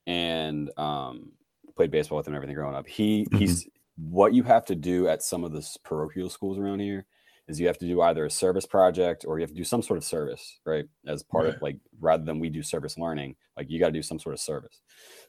and 0.07 0.70
um, 0.76 1.33
played 1.76 1.91
baseball 1.91 2.18
with 2.18 2.29
him 2.29 2.35
everything 2.35 2.55
growing 2.55 2.76
up. 2.76 2.87
He 2.87 3.26
he's 3.33 3.66
what 3.97 4.33
you 4.33 4.45
have 4.45 4.64
to 4.66 4.76
do 4.76 5.09
at 5.09 5.22
some 5.22 5.45
of 5.45 5.53
the 5.53 5.66
parochial 5.85 6.31
schools 6.31 6.59
around 6.59 6.81
here 6.81 7.07
is 7.49 7.59
you 7.59 7.66
have 7.66 7.78
to 7.78 7.86
do 7.86 8.03
either 8.03 8.26
a 8.26 8.30
service 8.30 8.66
project 8.66 9.24
or 9.26 9.38
you 9.38 9.42
have 9.42 9.51
to 9.51 9.57
do 9.57 9.64
some 9.64 9.82
sort 9.82 9.96
of 9.96 10.05
service, 10.05 10.61
right? 10.66 10.84
As 11.07 11.22
part 11.22 11.46
of 11.46 11.62
like 11.62 11.78
rather 11.99 12.24
than 12.24 12.38
we 12.38 12.51
do 12.51 12.62
service 12.62 12.99
learning, 12.99 13.36
like 13.57 13.70
you 13.70 13.80
got 13.80 13.86
to 13.86 13.92
do 13.92 14.03
some 14.03 14.18
sort 14.18 14.34
of 14.34 14.40
service. 14.40 14.80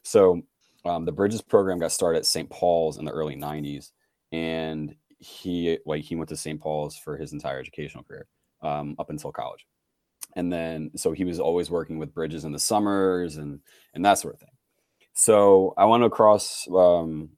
So 0.02 0.42
um, 0.84 1.04
the 1.04 1.12
Bridges 1.12 1.42
program 1.42 1.78
got 1.78 1.92
started 1.92 2.18
at 2.18 2.26
St. 2.26 2.48
Paul's 2.50 2.98
in 2.98 3.04
the 3.04 3.10
early 3.10 3.36
'90s, 3.36 3.90
and 4.32 4.94
he 5.18 5.78
like 5.86 6.04
he 6.04 6.14
went 6.14 6.28
to 6.28 6.36
St. 6.36 6.60
Paul's 6.60 6.96
for 6.96 7.16
his 7.16 7.32
entire 7.32 7.58
educational 7.58 8.04
career 8.04 8.26
um, 8.62 8.96
up 8.98 9.10
until 9.10 9.32
college, 9.32 9.66
and 10.36 10.52
then 10.52 10.90
so 10.96 11.12
he 11.12 11.24
was 11.24 11.40
always 11.40 11.70
working 11.70 11.98
with 11.98 12.14
Bridges 12.14 12.44
in 12.44 12.52
the 12.52 12.58
summers 12.58 13.36
and 13.36 13.60
and 13.94 14.04
that 14.04 14.18
sort 14.18 14.34
of 14.34 14.40
thing. 14.40 14.48
So 15.14 15.74
I 15.76 15.86
went 15.86 16.04
across 16.04 16.66
um, 16.74 17.30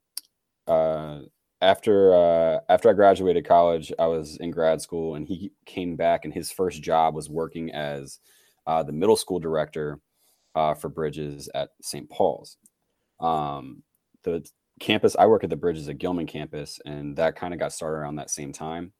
uh, 0.66 1.20
after 1.62 2.12
uh, 2.12 2.60
after 2.68 2.90
I 2.90 2.92
graduated 2.92 3.46
college. 3.46 3.92
I 3.98 4.06
was 4.06 4.36
in 4.36 4.50
grad 4.50 4.82
school, 4.82 5.14
and 5.14 5.26
he 5.26 5.52
came 5.64 5.96
back, 5.96 6.24
and 6.24 6.34
his 6.34 6.50
first 6.50 6.82
job 6.82 7.14
was 7.14 7.30
working 7.30 7.70
as 7.72 8.18
uh, 8.66 8.82
the 8.82 8.92
middle 8.92 9.16
school 9.16 9.38
director 9.38 10.00
uh, 10.54 10.74
for 10.74 10.88
Bridges 10.88 11.48
at 11.54 11.70
St. 11.80 12.10
Paul's. 12.10 12.58
Um, 13.20 13.84
the 14.24 14.44
campus 14.80 15.16
I 15.18 15.26
work 15.26 15.44
at 15.44 15.50
the 15.50 15.56
Bridges 15.56 15.88
at 15.88 15.98
Gilman 15.98 16.26
campus, 16.26 16.80
and 16.84 17.16
that 17.16 17.36
kind 17.36 17.54
of 17.54 17.60
got 17.60 17.72
started 17.72 17.98
around 17.98 18.16
that 18.16 18.30
same 18.30 18.52
time. 18.52 18.92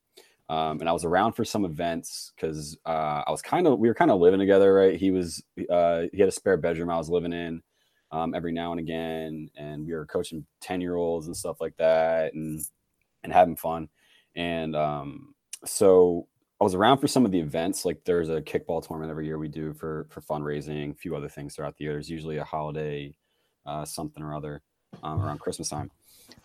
Um, 0.48 0.80
and 0.80 0.88
I 0.88 0.92
was 0.92 1.04
around 1.04 1.32
for 1.32 1.44
some 1.44 1.64
events 1.64 2.32
because 2.36 2.76
uh, 2.86 3.22
I 3.26 3.30
was 3.30 3.42
kind 3.42 3.66
of 3.66 3.78
we 3.78 3.88
were 3.88 3.94
kind 3.94 4.10
of 4.10 4.20
living 4.20 4.40
together, 4.40 4.72
right? 4.72 4.98
He 4.98 5.10
was 5.10 5.42
uh, 5.70 6.02
he 6.12 6.20
had 6.20 6.28
a 6.28 6.32
spare 6.32 6.56
bedroom 6.56 6.90
I 6.90 6.96
was 6.96 7.10
living 7.10 7.32
in 7.32 7.62
um, 8.12 8.34
every 8.34 8.52
now 8.52 8.70
and 8.70 8.80
again, 8.80 9.50
and 9.56 9.86
we 9.86 9.94
were 9.94 10.06
coaching 10.06 10.44
ten 10.60 10.80
year 10.80 10.94
olds 10.96 11.26
and 11.26 11.36
stuff 11.36 11.60
like 11.60 11.76
that, 11.78 12.34
and 12.34 12.60
and 13.24 13.32
having 13.32 13.56
fun. 13.56 13.88
And 14.36 14.76
um, 14.76 15.34
so 15.64 16.28
I 16.60 16.64
was 16.64 16.74
around 16.74 16.98
for 16.98 17.08
some 17.08 17.24
of 17.24 17.32
the 17.32 17.40
events. 17.40 17.84
Like 17.84 18.04
there's 18.04 18.28
a 18.28 18.42
kickball 18.42 18.86
tournament 18.86 19.10
every 19.10 19.26
year 19.26 19.38
we 19.38 19.48
do 19.48 19.72
for 19.72 20.06
for 20.10 20.20
fundraising, 20.20 20.92
a 20.92 20.94
few 20.94 21.16
other 21.16 21.28
things 21.28 21.56
throughout 21.56 21.76
the 21.76 21.84
year. 21.84 21.94
There's 21.94 22.10
usually 22.10 22.36
a 22.36 22.44
holiday, 22.44 23.16
uh, 23.66 23.84
something 23.84 24.22
or 24.22 24.34
other 24.34 24.62
um, 25.02 25.22
around 25.22 25.40
Christmas 25.40 25.70
time, 25.70 25.90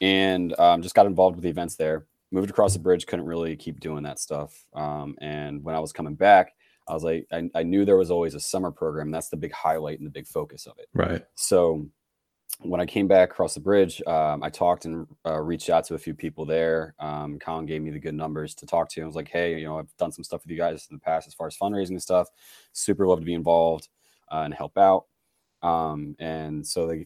and 0.02 0.58
um, 0.60 0.82
just 0.82 0.96
got 0.96 1.06
involved 1.06 1.36
with 1.36 1.44
the 1.44 1.50
events 1.50 1.76
there. 1.76 2.06
Moved 2.32 2.50
across 2.50 2.74
the 2.74 2.80
bridge, 2.80 3.06
couldn't 3.06 3.26
really 3.26 3.56
keep 3.56 3.80
doing 3.80 4.04
that 4.04 4.20
stuff. 4.20 4.66
Um, 4.74 5.16
and 5.22 5.64
when 5.64 5.76
I 5.76 5.80
was 5.80 5.94
coming 5.94 6.16
back, 6.16 6.54
I 6.88 6.94
was 6.94 7.04
like, 7.04 7.28
I, 7.32 7.50
I 7.54 7.64
knew 7.64 7.86
there 7.86 7.98
was 7.98 8.12
always 8.12 8.34
a 8.34 8.40
summer 8.40 8.72
program. 8.72 9.12
That's 9.12 9.30
the 9.30 9.38
big 9.38 9.52
highlight 9.52 10.00
and 10.00 10.06
the 10.06 10.12
big 10.12 10.28
focus 10.28 10.66
of 10.66 10.78
it. 10.80 10.88
Right. 10.94 11.24
So 11.36 11.88
when 12.62 12.82
I 12.82 12.86
came 12.86 13.08
back 13.08 13.32
across 13.32 13.54
the 13.54 13.60
bridge, 13.60 14.02
um, 14.08 14.42
I 14.42 14.50
talked 14.50 14.86
and 14.86 15.06
uh, 15.26 15.40
reached 15.40 15.70
out 15.70 15.84
to 15.86 15.96
a 15.96 16.00
few 16.00 16.14
people 16.14 16.46
there. 16.46 16.96
Um, 17.00 17.38
Colin 17.40 17.66
gave 17.66 17.82
me 17.82 17.92
the 17.92 18.00
good 18.00 18.16
numbers 18.16 18.56
to 18.56 18.66
talk 18.66 18.90
to. 18.92 19.02
I 19.02 19.06
was 19.06 19.16
like, 19.16 19.30
hey, 19.30 19.60
you 19.60 19.66
know, 19.66 19.78
I've 19.78 19.96
done 19.98 20.12
some 20.12 20.24
stuff 20.24 20.44
with 20.44 20.52
you 20.52 20.58
guys 20.58 20.88
in 20.90 20.96
the 20.96 21.02
past 21.02 21.28
as 21.28 21.34
far 21.34 21.48
as 21.48 21.58
fundraising 21.58 21.90
and 21.90 22.02
stuff. 22.02 22.30
Super 22.74 23.06
love 23.06 23.20
to 23.20 23.26
be 23.26 23.34
involved 23.34 23.90
uh, 24.32 24.42
and 24.46 24.54
help 24.54 24.78
out. 24.78 25.06
Um, 25.62 26.16
and 26.20 26.66
so 26.66 26.88
they 26.88 27.06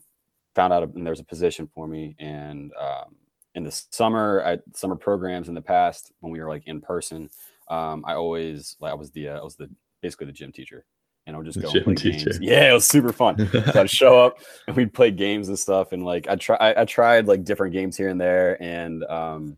found 0.55 0.73
out 0.73 0.84
and 0.95 1.05
there's 1.05 1.19
a 1.19 1.25
position 1.25 1.67
for 1.73 1.88
me. 1.88 2.15
And 2.19 2.71
um, 2.79 3.15
in 3.55 3.63
the 3.63 3.71
summer, 3.71 4.43
I, 4.45 4.59
summer 4.73 4.95
programs 4.95 5.49
in 5.49 5.55
the 5.55 5.61
past 5.61 6.11
when 6.19 6.32
we 6.32 6.39
were 6.39 6.49
like 6.49 6.63
in 6.65 6.82
person, 6.82 7.29
um, 7.72 8.03
I 8.05 8.13
always 8.15 8.76
like 8.80 8.91
I 8.91 8.95
was 8.95 9.11
the 9.11 9.30
uh, 9.30 9.39
I 9.39 9.43
was 9.43 9.55
the 9.55 9.69
basically 10.01 10.28
the 10.28 10.34
gym 10.34 10.51
teacher 10.51 10.86
and 11.26 11.36
I 11.36 11.39
would 11.39 11.45
just 11.45 11.61
go 11.61 11.72
play 11.84 11.95
teacher. 11.95 12.30
games. 12.32 12.39
Yeah, 12.41 12.72
it 12.72 12.74
was 12.74 12.88
super 12.88 13.13
fun. 13.13 13.38
so 13.51 13.82
I'd 13.82 13.89
show 14.01 14.19
up 14.19 14.39
and 14.67 14.76
we'd 14.76 14.93
play 14.93 15.11
games 15.11 15.47
and 15.47 15.57
stuff. 15.57 15.91
And 15.91 16.03
like 16.03 16.28
I 16.28 16.36
try 16.36 16.57
I, 16.57 16.82
I 16.82 16.86
tried 16.86 17.28
like 17.28 17.43
different 17.43 17.74
games 17.74 17.95
here 17.97 18.09
and 18.09 18.19
there. 18.19 18.61
And 18.61 19.03
um 19.05 19.57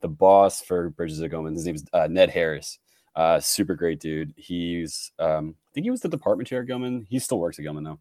the 0.00 0.08
boss 0.08 0.60
for 0.62 0.90
Bridges 0.90 1.20
of 1.20 1.30
Gilman, 1.30 1.54
his 1.54 1.64
name's 1.66 1.84
uh, 1.92 2.08
Ned 2.10 2.30
Harris. 2.30 2.78
Uh 3.14 3.38
super 3.40 3.74
great 3.74 4.00
dude. 4.00 4.34
He's 4.36 5.12
um 5.18 5.54
I 5.68 5.70
think 5.74 5.84
he 5.84 5.90
was 5.90 6.00
the 6.00 6.08
department 6.08 6.48
chair 6.48 6.60
at 6.62 6.66
Gilman. 6.66 7.06
He 7.08 7.18
still 7.18 7.38
works 7.38 7.58
at 7.58 7.62
Gilman 7.62 7.84
though. 7.84 8.00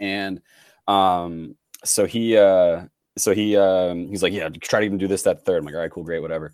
And 0.00 0.40
um 0.86 1.56
so 1.84 2.06
he 2.06 2.36
uh 2.36 2.84
so 3.16 3.34
he 3.34 3.56
um 3.56 4.08
he's 4.08 4.22
like, 4.22 4.32
Yeah, 4.32 4.48
try 4.48 4.80
to 4.80 4.86
even 4.86 4.98
do 4.98 5.08
this, 5.08 5.22
that 5.24 5.44
third. 5.44 5.58
I'm 5.58 5.64
like, 5.64 5.74
all 5.74 5.80
right, 5.80 5.90
cool, 5.90 6.04
great, 6.04 6.22
whatever. 6.22 6.52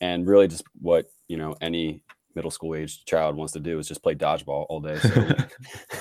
And 0.00 0.26
really 0.26 0.48
just 0.48 0.64
what 0.80 1.06
you 1.32 1.38
know, 1.38 1.56
any 1.62 2.02
middle 2.34 2.50
school 2.50 2.74
age 2.74 3.06
child 3.06 3.34
wants 3.36 3.54
to 3.54 3.60
do 3.60 3.78
is 3.78 3.88
just 3.88 4.02
play 4.02 4.14
dodgeball 4.14 4.66
all 4.68 4.80
day. 4.80 4.98
So 4.98 5.34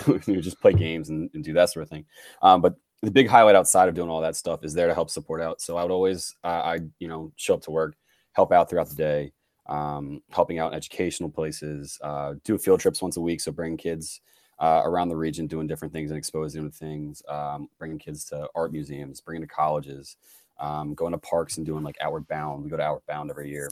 we 0.27 0.41
just 0.41 0.59
play 0.59 0.73
games 0.73 1.07
and, 1.07 1.29
and, 1.33 1.41
do 1.41 1.53
that 1.53 1.69
sort 1.69 1.83
of 1.83 1.89
thing. 1.89 2.03
Um, 2.41 2.61
but 2.61 2.75
the 3.01 3.11
big 3.11 3.29
highlight 3.29 3.55
outside 3.55 3.87
of 3.87 3.95
doing 3.95 4.09
all 4.09 4.19
that 4.19 4.35
stuff 4.35 4.65
is 4.65 4.73
there 4.73 4.87
to 4.87 4.93
help 4.93 5.09
support 5.09 5.41
out. 5.41 5.61
So 5.61 5.77
I 5.77 5.83
would 5.83 5.91
always, 5.91 6.35
uh, 6.43 6.47
I, 6.47 6.79
you 6.99 7.07
know, 7.07 7.31
show 7.37 7.53
up 7.53 7.61
to 7.61 7.71
work, 7.71 7.95
help 8.33 8.51
out 8.51 8.69
throughout 8.69 8.89
the 8.89 8.95
day, 8.95 9.31
um, 9.67 10.21
helping 10.31 10.59
out 10.59 10.73
in 10.73 10.77
educational 10.77 11.29
places, 11.29 11.97
uh, 12.03 12.33
do 12.43 12.57
field 12.57 12.81
trips 12.81 13.01
once 13.01 13.15
a 13.15 13.21
week. 13.21 13.39
So 13.39 13.53
bring 13.53 13.77
kids 13.77 14.19
uh, 14.59 14.81
around 14.83 15.07
the 15.07 15.15
region 15.15 15.47
doing 15.47 15.65
different 15.65 15.93
things 15.93 16.11
and 16.11 16.17
exposing 16.17 16.61
them 16.61 16.71
to 16.71 16.77
things, 16.77 17.23
um, 17.29 17.69
bringing 17.79 17.99
kids 17.99 18.25
to 18.25 18.49
art 18.53 18.73
museums, 18.73 19.21
bringing 19.21 19.47
to 19.47 19.47
colleges, 19.47 20.17
um, 20.59 20.93
going 20.93 21.13
to 21.13 21.17
parks 21.17 21.55
and 21.55 21.65
doing 21.65 21.83
like 21.83 21.97
Outward 22.01 22.27
Bound. 22.27 22.63
We 22.63 22.69
go 22.69 22.77
to 22.77 22.83
Outward 22.83 23.05
Bound 23.07 23.29
every 23.29 23.49
year, 23.49 23.69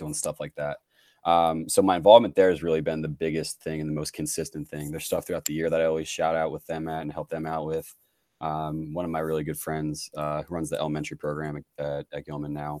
doing 0.00 0.14
stuff 0.14 0.40
like 0.40 0.54
that. 0.56 0.78
Um, 1.24 1.68
so 1.68 1.82
my 1.82 1.96
involvement 1.96 2.34
there 2.34 2.50
has 2.50 2.62
really 2.62 2.80
been 2.80 3.02
the 3.02 3.08
biggest 3.08 3.62
thing 3.62 3.80
and 3.80 3.88
the 3.88 3.94
most 3.94 4.12
consistent 4.12 4.68
thing. 4.68 4.90
There's 4.90 5.04
stuff 5.04 5.26
throughout 5.26 5.44
the 5.44 5.52
year 5.54 5.70
that 5.70 5.80
I 5.80 5.84
always 5.84 6.08
shout 6.08 6.34
out 6.34 6.50
with 6.50 6.66
them 6.66 6.88
at 6.88 7.02
and 7.02 7.12
help 7.12 7.28
them 7.28 7.46
out 7.46 7.66
with. 7.66 7.94
Um, 8.40 8.94
one 8.94 9.04
of 9.04 9.10
my 9.10 9.18
really 9.20 9.44
good 9.44 9.58
friends 9.58 10.10
uh, 10.16 10.42
who 10.42 10.54
runs 10.54 10.70
the 10.70 10.78
elementary 10.78 11.18
program 11.18 11.62
at, 11.78 12.06
at 12.12 12.24
Gilman 12.24 12.54
now. 12.54 12.80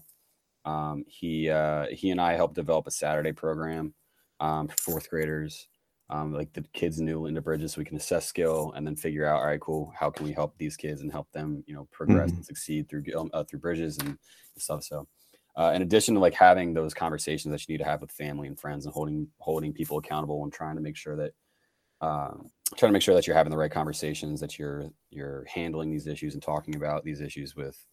Um, 0.64 1.04
he 1.06 1.50
uh, 1.50 1.86
he 1.92 2.10
and 2.10 2.20
I 2.20 2.34
helped 2.34 2.54
develop 2.54 2.86
a 2.86 2.90
Saturday 2.90 3.32
program 3.32 3.94
um, 4.40 4.68
for 4.68 4.76
fourth 4.76 5.10
graders, 5.10 5.68
um, 6.08 6.32
like 6.32 6.52
the 6.52 6.64
kids 6.72 6.98
new 7.00 7.26
into 7.26 7.42
bridges, 7.42 7.72
so 7.72 7.80
we 7.80 7.84
can 7.84 7.96
assess 7.96 8.26
skill 8.26 8.72
and 8.74 8.86
then 8.86 8.96
figure 8.96 9.26
out, 9.26 9.40
all 9.40 9.46
right, 9.46 9.60
cool, 9.60 9.92
how 9.94 10.10
can 10.10 10.24
we 10.26 10.32
help 10.32 10.56
these 10.56 10.76
kids 10.76 11.02
and 11.02 11.12
help 11.12 11.30
them, 11.32 11.62
you 11.66 11.74
know, 11.74 11.88
progress 11.90 12.28
mm-hmm. 12.28 12.36
and 12.36 12.46
succeed 12.46 12.88
through 12.88 13.04
uh, 13.34 13.44
through 13.44 13.60
bridges 13.60 13.98
and 13.98 14.18
stuff. 14.58 14.82
So 14.84 15.06
uh, 15.60 15.72
in 15.72 15.82
addition 15.82 16.14
to 16.14 16.20
like 16.20 16.32
having 16.32 16.72
those 16.72 16.94
conversations 16.94 17.52
that 17.52 17.68
you 17.68 17.74
need 17.74 17.84
to 17.84 17.88
have 17.88 18.00
with 18.00 18.10
family 18.10 18.48
and 18.48 18.58
friends 18.58 18.86
and 18.86 18.94
holding 18.94 19.28
holding 19.40 19.74
people 19.74 19.98
accountable 19.98 20.42
and 20.42 20.52
trying 20.52 20.74
to 20.74 20.80
make 20.80 20.96
sure 20.96 21.16
that 21.16 21.32
um, 22.00 22.50
trying 22.78 22.88
to 22.88 22.94
make 22.94 23.02
sure 23.02 23.14
that 23.14 23.26
you're 23.26 23.36
having 23.36 23.50
the 23.50 23.58
right 23.58 23.70
conversations 23.70 24.40
that 24.40 24.58
you're 24.58 24.88
you're 25.10 25.44
handling 25.44 25.90
these 25.90 26.06
issues 26.06 26.32
and 26.32 26.42
talking 26.42 26.76
about 26.76 27.04
these 27.04 27.20
issues 27.20 27.54
with 27.54 27.84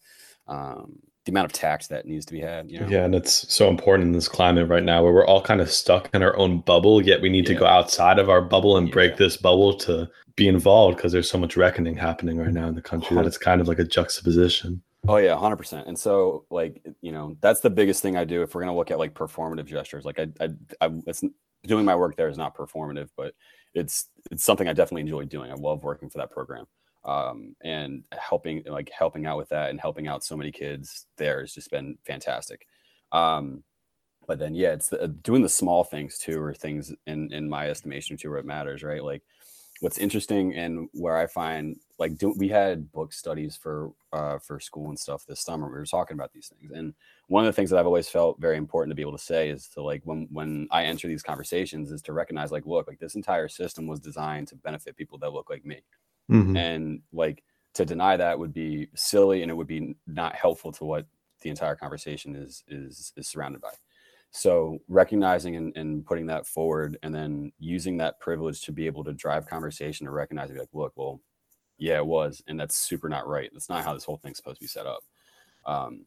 um, 0.48 0.98
the 1.26 1.32
amount 1.34 1.44
of 1.44 1.52
tax 1.52 1.88
that 1.88 2.06
needs 2.06 2.26
to 2.26 2.32
be 2.32 2.40
had 2.40 2.72
you 2.72 2.80
know? 2.80 2.88
yeah 2.88 3.04
and 3.04 3.14
it's 3.14 3.54
so 3.54 3.68
important 3.68 4.08
in 4.08 4.14
this 4.14 4.30
climate 4.30 4.70
right 4.70 4.86
now 4.86 5.04
where 5.04 5.12
we're 5.12 5.28
all 5.28 5.42
kind 5.42 5.60
of 5.60 5.70
stuck 5.70 6.10
in 6.14 6.24
our 6.24 6.38
own 6.38 6.62
bubble 6.62 7.06
yet 7.06 7.22
we 7.22 7.28
need 7.28 7.50
yeah. 7.50 7.54
to 7.54 7.60
go 7.60 7.66
outside 7.66 8.18
of 8.18 8.30
our 8.30 8.42
bubble 8.42 8.78
and 8.78 8.88
yeah. 8.88 8.94
break 8.94 9.18
this 9.18 9.36
bubble 9.36 9.74
to 9.74 10.08
be 10.38 10.48
involved 10.48 10.96
because 10.96 11.12
there's 11.12 11.30
so 11.30 11.38
much 11.38 11.58
reckoning 11.58 11.98
happening 11.98 12.38
right 12.38 12.54
now 12.54 12.70
in 12.70 12.76
the 12.76 12.82
country 12.82 13.14
that 13.18 13.26
it's 13.26 13.38
kind 13.38 13.60
of 13.60 13.68
like 13.68 13.80
a 13.80 13.84
juxtaposition 13.84 14.82
Oh 15.08 15.18
yeah, 15.18 15.38
hundred 15.38 15.58
percent. 15.58 15.88
And 15.88 15.98
so, 15.98 16.46
like, 16.50 16.84
you 17.02 17.12
know, 17.12 17.38
that's 17.40 17.62
the 17.62 17.70
biggest 17.70 18.02
thing 18.02 18.18
I 18.18 18.26
do. 18.26 18.42
If 18.42 18.54
we're 18.54 18.62
gonna 18.62 18.76
look 18.76 18.92
at 18.92 19.00
like 19.00 19.14
performative 19.14 19.66
gestures, 19.66 20.06
like 20.06 20.20
I, 20.20 20.28
I, 20.42 20.50
I 20.82 20.90
it's 21.08 21.24
doing 21.64 21.86
my 21.86 21.96
work 21.96 22.16
there 22.16 22.30
is 22.30 22.38
not 22.38 22.56
performative, 22.58 23.10
but 23.16 23.34
it's 23.74 24.10
it's 24.32 24.44
something 24.44 24.68
I 24.68 24.74
definitely 24.74 25.02
enjoy 25.04 25.26
doing. 25.26 25.52
I 25.52 25.56
love 25.56 25.84
working 25.84 26.10
for 26.10 26.18
that 26.18 26.32
program, 26.32 26.66
um, 27.06 27.56
and 27.64 28.04
helping 28.12 28.64
like 28.68 28.90
helping 28.98 29.26
out 29.26 29.38
with 29.38 29.50
that 29.50 29.70
and 29.70 29.80
helping 29.80 30.08
out 30.08 30.24
so 30.26 30.36
many 30.36 30.52
kids 30.52 31.06
there 31.18 31.40
has 31.42 31.54
just 31.54 31.72
been 31.72 31.98
fantastic. 32.06 32.68
Um, 33.14 33.64
but 34.28 34.40
then, 34.40 34.56
yeah, 34.56 34.74
it's 34.74 34.90
the, 34.90 35.08
doing 35.08 35.42
the 35.42 35.50
small 35.50 35.84
things 35.86 36.18
too, 36.18 36.42
or 36.42 36.54
things 36.54 36.94
in 37.06 37.32
in 37.32 37.48
my 37.50 37.70
estimation 37.70 38.18
too, 38.18 38.30
where 38.30 38.40
it 38.40 38.46
matters, 38.46 38.84
right? 38.84 39.04
Like 39.04 39.24
what's 39.80 39.98
interesting 39.98 40.56
and 40.56 40.90
where 40.94 41.18
I 41.18 41.28
find 41.28 41.78
like 42.00 42.18
do, 42.18 42.34
we 42.38 42.48
had 42.48 42.92
book 42.92 43.14
studies 43.14 43.56
for 43.56 43.92
uh, 44.14 44.40
for 44.40 44.60
school 44.60 44.90
and 44.90 45.00
stuff 45.00 45.26
this 45.26 45.42
summer. 45.42 45.68
We 45.68 45.74
were 45.74 45.86
talking 45.86 46.16
about 46.16 46.32
these 46.34 46.48
things, 46.48 46.72
and 46.72 46.94
one 47.28 47.44
of 47.44 47.48
the 47.48 47.54
things 47.54 47.70
that 47.70 47.80
I've 47.80 47.86
always 47.86 48.10
felt 48.10 48.40
very 48.40 48.58
important 48.58 48.92
to 48.92 48.96
be 48.96 49.02
able 49.02 49.18
to 49.18 49.24
say 49.24 49.50
is 49.50 49.68
to 49.70 49.82
like 49.82 50.02
when 50.04 50.28
when 50.32 50.68
I 50.72 50.84
enter 50.86 51.08
these 51.08 51.24
conversations 51.24 51.92
is 51.92 52.02
to 52.04 52.14
recognize 52.14 52.52
like 52.52 52.66
look 52.66 52.88
like 52.88 53.00
this 53.00 53.16
entire 53.16 53.48
system 53.48 53.88
was 53.88 54.00
designed 54.00 54.48
to 54.50 54.56
benefit 54.56 54.98
people 54.98 55.18
that 55.20 55.34
look 55.34 55.50
like 55.50 55.66
me, 55.66 55.82
mm-hmm. 56.30 56.56
and 56.56 57.02
like 57.12 57.44
to 57.74 57.86
deny 57.86 58.18
that 58.18 58.40
would 58.40 58.54
be 58.54 58.88
silly 58.96 59.42
and 59.42 59.52
it 59.52 59.56
would 59.56 59.68
be 59.68 59.96
not 60.08 60.36
helpful 60.36 60.72
to 60.72 60.86
what 60.86 61.06
the 61.42 61.50
entire 61.50 61.76
conversation 61.76 62.36
is 62.36 62.64
is 62.68 63.14
is 63.16 63.28
surrounded 63.28 63.62
by. 63.62 63.72
So 64.32 64.80
recognizing 64.88 65.56
and, 65.56 65.76
and 65.76 66.06
putting 66.06 66.28
that 66.28 66.46
forward 66.46 66.98
and 67.02 67.14
then 67.14 67.52
using 67.60 67.98
that 67.98 68.20
privilege 68.20 68.62
to 68.62 68.72
be 68.72 68.86
able 68.86 69.04
to 69.06 69.14
drive 69.14 69.48
conversation 69.48 70.06
to 70.06 70.12
recognize 70.12 70.52
be 70.52 70.60
like, 70.60 70.68
look, 70.74 70.94
well, 70.96 71.22
yeah, 71.78 71.98
it 71.98 72.06
was, 72.06 72.44
and 72.48 72.60
that's 72.60 72.76
super 72.76 73.10
not 73.10 73.28
right. 73.28 73.50
That's 73.54 73.70
not 73.70 73.84
how 73.84 73.94
this 73.94 74.04
whole 74.04 74.18
thing's 74.18 74.38
supposed 74.38 74.58
to 74.58 74.64
be 74.64 74.68
set 74.68 74.86
up. 74.86 75.04
Um, 75.66 76.06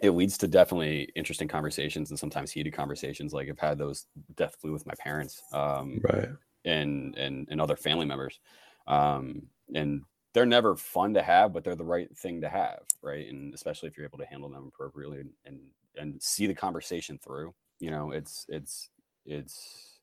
it 0.00 0.10
leads 0.10 0.38
to 0.38 0.48
definitely 0.48 1.10
interesting 1.14 1.48
conversations 1.48 2.10
and 2.10 2.18
sometimes 2.18 2.50
heated 2.50 2.72
conversations. 2.72 3.32
Like 3.32 3.48
I've 3.48 3.58
had 3.58 3.78
those 3.78 4.06
definitely 4.36 4.70
with 4.70 4.86
my 4.86 4.94
parents, 4.98 5.42
um, 5.52 6.00
right, 6.02 6.28
and 6.64 7.16
and 7.16 7.48
and 7.50 7.60
other 7.60 7.76
family 7.76 8.06
members, 8.06 8.38
um, 8.86 9.42
and 9.74 10.02
they're 10.32 10.46
never 10.46 10.76
fun 10.76 11.14
to 11.14 11.22
have, 11.22 11.52
but 11.52 11.64
they're 11.64 11.74
the 11.74 11.84
right 11.84 12.16
thing 12.16 12.40
to 12.40 12.48
have, 12.48 12.80
right? 13.02 13.28
And 13.28 13.52
especially 13.52 13.88
if 13.88 13.96
you're 13.96 14.06
able 14.06 14.18
to 14.18 14.26
handle 14.26 14.48
them 14.48 14.70
appropriately 14.72 15.20
and, 15.20 15.30
and 15.44 15.58
and 16.00 16.20
see 16.22 16.46
the 16.46 16.54
conversation 16.54 17.18
through 17.18 17.54
you 17.78 17.90
know 17.90 18.10
it's 18.10 18.46
it's 18.48 18.88
it's 19.26 19.98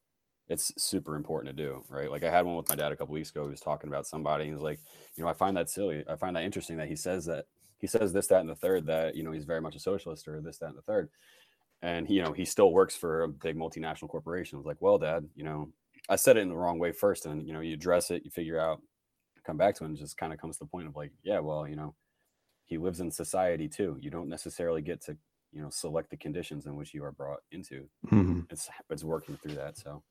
it's 0.49 0.71
super 0.81 1.15
important 1.15 1.55
to 1.55 1.63
do 1.63 1.83
right? 1.89 2.09
Like 2.09 2.23
i 2.23 2.31
had 2.31 2.45
one 2.45 2.55
with 2.55 2.69
my 2.69 2.75
dad 2.75 2.91
a 2.91 2.95
couple 2.95 3.13
weeks 3.13 3.31
ago 3.31 3.43
he 3.43 3.49
was 3.49 3.59
talking 3.59 3.89
about 3.89 4.07
somebody 4.07 4.45
he 4.45 4.53
was 4.53 4.61
like 4.61 4.79
you 5.15 5.23
know 5.23 5.29
i 5.29 5.33
find 5.33 5.57
that 5.57 5.69
silly. 5.69 6.03
I 6.09 6.15
find 6.15 6.35
that 6.35 6.43
interesting 6.43 6.77
that 6.77 6.87
he 6.87 6.95
says 6.95 7.25
that 7.25 7.45
he 7.79 7.87
says 7.87 8.13
this 8.13 8.27
that 8.27 8.41
and 8.41 8.49
the 8.49 8.55
third 8.55 8.85
that 8.87 9.15
you 9.15 9.23
know 9.23 9.31
he's 9.31 9.45
very 9.45 9.61
much 9.61 9.75
a 9.75 9.79
socialist 9.79 10.27
or 10.27 10.41
this 10.41 10.57
that 10.59 10.69
and 10.69 10.77
the 10.77 10.81
third. 10.81 11.09
And 11.81 12.09
you 12.09 12.23
know 12.23 12.31
he 12.31 12.45
still 12.45 12.71
works 12.71 12.95
for 12.95 13.23
a 13.23 13.27
big 13.27 13.55
multinational 13.55 14.09
corporation. 14.09 14.55
I 14.55 14.59
was 14.59 14.65
like 14.65 14.81
well 14.81 14.97
dad 14.97 15.27
you 15.35 15.43
know 15.43 15.69
i 16.09 16.15
said 16.15 16.37
it 16.37 16.41
in 16.41 16.49
the 16.49 16.55
wrong 16.55 16.79
way 16.79 16.91
first 16.91 17.25
and 17.25 17.45
you 17.45 17.53
know 17.53 17.59
you 17.59 17.73
address 17.73 18.11
it 18.11 18.23
you 18.23 18.31
figure 18.31 18.59
out 18.59 18.81
come 19.45 19.57
back 19.57 19.75
to 19.75 19.83
it 19.83 19.87
and 19.87 19.97
just 19.97 20.17
kind 20.17 20.33
of 20.33 20.39
comes 20.39 20.57
to 20.57 20.63
the 20.63 20.69
point 20.69 20.87
of 20.87 20.95
like 20.95 21.11
yeah 21.23 21.39
well 21.39 21.67
you 21.67 21.75
know 21.75 21.93
he 22.67 22.77
lives 22.77 22.99
in 22.99 23.09
society 23.09 23.67
too. 23.67 23.97
You 23.99 24.11
don't 24.11 24.29
necessarily 24.29 24.81
get 24.81 25.01
to 25.05 25.17
you 25.51 25.61
know 25.61 25.69
select 25.69 26.09
the 26.09 26.17
conditions 26.17 26.65
in 26.65 26.75
which 26.75 26.93
you 26.93 27.03
are 27.03 27.11
brought 27.11 27.39
into 27.51 27.87
mm-hmm. 28.05 28.41
it's 28.49 28.69
it's 28.89 29.03
working 29.03 29.37
through 29.37 29.55
that 29.55 29.77
so 29.77 30.03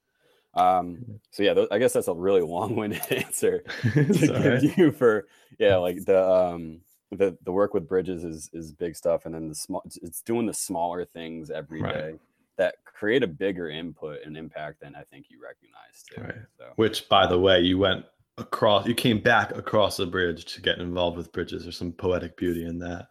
um 0.55 0.99
so 1.31 1.43
yeah 1.43 1.55
th- 1.55 1.69
i 1.71 1.79
guess 1.79 1.93
that's 1.93 2.09
a 2.09 2.15
really 2.15 2.41
long-winded 2.43 3.01
answer 3.13 3.61
to 3.83 4.59
give 4.61 4.79
you 4.79 4.93
for 4.93 5.27
yeah 5.59 5.77
like 5.77 6.05
the 6.05 6.29
um 6.29 6.81
the 7.13 7.37
the 7.45 7.53
work 7.53 7.75
with 7.75 7.89
bridges 7.89 8.25
is 8.25 8.51
is 8.53 8.73
big 8.73 8.97
stuff 8.97 9.27
and 9.27 9.35
then 9.35 9.49
the 9.49 9.55
small 9.55 9.83
it's 10.03 10.23
doing 10.23 10.47
the 10.47 10.55
smaller 10.55 11.05
things 11.05 11.51
every 11.51 11.81
right. 11.81 11.95
day 11.95 12.15
that 12.59 12.77
create 12.85 13.23
a 13.23 13.27
bigger 13.27 13.69
input 13.69 14.19
and 14.25 14.37
impact 14.37 14.81
than 14.81 14.95
i 14.97 15.03
think 15.03 15.27
you 15.29 15.39
recognize 15.41 16.03
too 16.11 16.21
right. 16.23 16.47
so. 16.59 16.65
which 16.77 17.09
by 17.09 17.27
the 17.27 17.39
way 17.39 17.61
you 17.61 17.79
went 17.79 18.05
across 18.39 18.87
you 18.87 18.95
came 18.95 19.21
back 19.21 19.57
across 19.57 19.97
the 19.97 20.07
bridge 20.07 20.45
to 20.47 20.61
get 20.61 20.79
involved 20.79 21.17
with 21.17 21.33
bridges 21.33 21.63
there's 21.63 21.79
some 21.79 21.93
poetic 21.93 22.37
beauty 22.37 22.67
in 22.67 22.79
that 22.79 23.07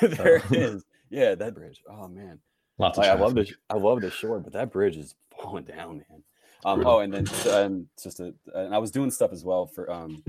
There 0.00 0.10
there 0.10 0.42
is 0.50 0.84
yeah, 1.10 1.34
that 1.34 1.54
bridge. 1.54 1.82
Oh 1.88 2.08
man, 2.08 2.38
lots 2.78 2.98
of. 2.98 3.04
Like, 3.04 3.10
I 3.10 3.20
love 3.20 3.34
the 3.34 3.52
I 3.68 3.74
love 3.74 4.00
the 4.00 4.10
shore, 4.10 4.40
but 4.40 4.52
that 4.52 4.72
bridge 4.72 4.96
is 4.96 5.14
falling 5.36 5.64
down, 5.64 5.98
man. 6.08 6.22
Um, 6.64 6.86
oh, 6.86 6.98
and 6.98 7.12
then 7.12 7.26
um, 7.52 7.88
just 8.02 8.20
a, 8.20 8.34
and 8.54 8.74
I 8.74 8.78
was 8.78 8.90
doing 8.90 9.10
stuff 9.10 9.32
as 9.32 9.44
well 9.44 9.66
for 9.66 9.90
um, 9.90 10.22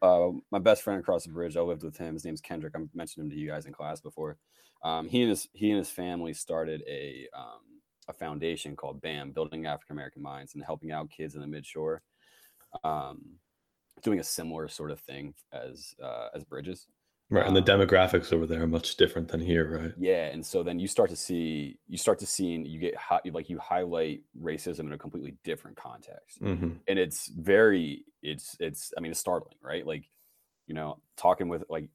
uh, 0.00 0.28
my 0.50 0.58
best 0.58 0.82
friend 0.82 0.98
across 1.00 1.24
the 1.24 1.32
bridge. 1.32 1.56
I 1.56 1.60
lived 1.60 1.82
with 1.82 1.98
him. 1.98 2.14
His 2.14 2.24
name's 2.24 2.40
Kendrick. 2.40 2.74
I 2.74 2.80
mentioned 2.94 3.24
him 3.24 3.30
to 3.30 3.36
you 3.36 3.48
guys 3.48 3.66
in 3.66 3.72
class 3.72 4.00
before. 4.00 4.38
Um, 4.82 5.08
he 5.08 5.22
and 5.22 5.30
his 5.30 5.48
he 5.52 5.70
and 5.70 5.78
his 5.78 5.90
family 5.90 6.32
started 6.32 6.82
a 6.88 7.28
um, 7.36 7.60
a 8.08 8.12
foundation 8.12 8.76
called 8.76 9.02
BAM, 9.02 9.32
Building 9.32 9.66
African 9.66 9.94
American 9.94 10.22
Minds, 10.22 10.54
and 10.54 10.64
helping 10.64 10.92
out 10.92 11.10
kids 11.10 11.34
in 11.34 11.40
the 11.40 11.46
Midshore. 11.46 11.98
Um, 12.84 13.38
doing 14.02 14.20
a 14.20 14.24
similar 14.24 14.68
sort 14.68 14.90
of 14.90 15.00
thing 15.00 15.34
as 15.52 15.94
uh, 16.02 16.28
as 16.34 16.44
Bridges. 16.44 16.86
Right, 17.30 17.46
and 17.46 17.54
the 17.56 17.62
Um, 17.62 17.62
demographics 17.62 18.32
over 18.32 18.46
there 18.46 18.62
are 18.62 18.66
much 18.66 18.96
different 18.96 19.28
than 19.28 19.40
here, 19.40 19.78
right? 19.78 19.94
Yeah, 19.98 20.26
and 20.26 20.44
so 20.44 20.62
then 20.62 20.78
you 20.78 20.88
start 20.88 21.08
to 21.10 21.16
see 21.16 21.78
you 21.86 21.96
start 21.96 22.18
to 22.18 22.26
see 22.26 22.46
you 22.56 22.78
get 22.78 22.96
hot 22.96 23.22
like 23.32 23.48
you 23.48 23.58
highlight 23.58 24.24
racism 24.38 24.80
in 24.80 24.92
a 24.92 24.98
completely 24.98 25.36
different 25.42 25.76
context, 25.78 26.40
hmm 26.40 26.86
and 26.86 26.98
it's 26.98 27.28
very 27.28 28.04
it's 28.22 28.56
it's 28.60 28.92
I 28.96 29.00
mean 29.00 29.10
it's 29.12 29.20
startling, 29.20 29.56
right? 29.62 29.86
Like 29.86 30.10
you 30.66 30.74
know 30.74 31.02
talking 31.16 31.48
with 31.48 31.64
like 31.70 31.90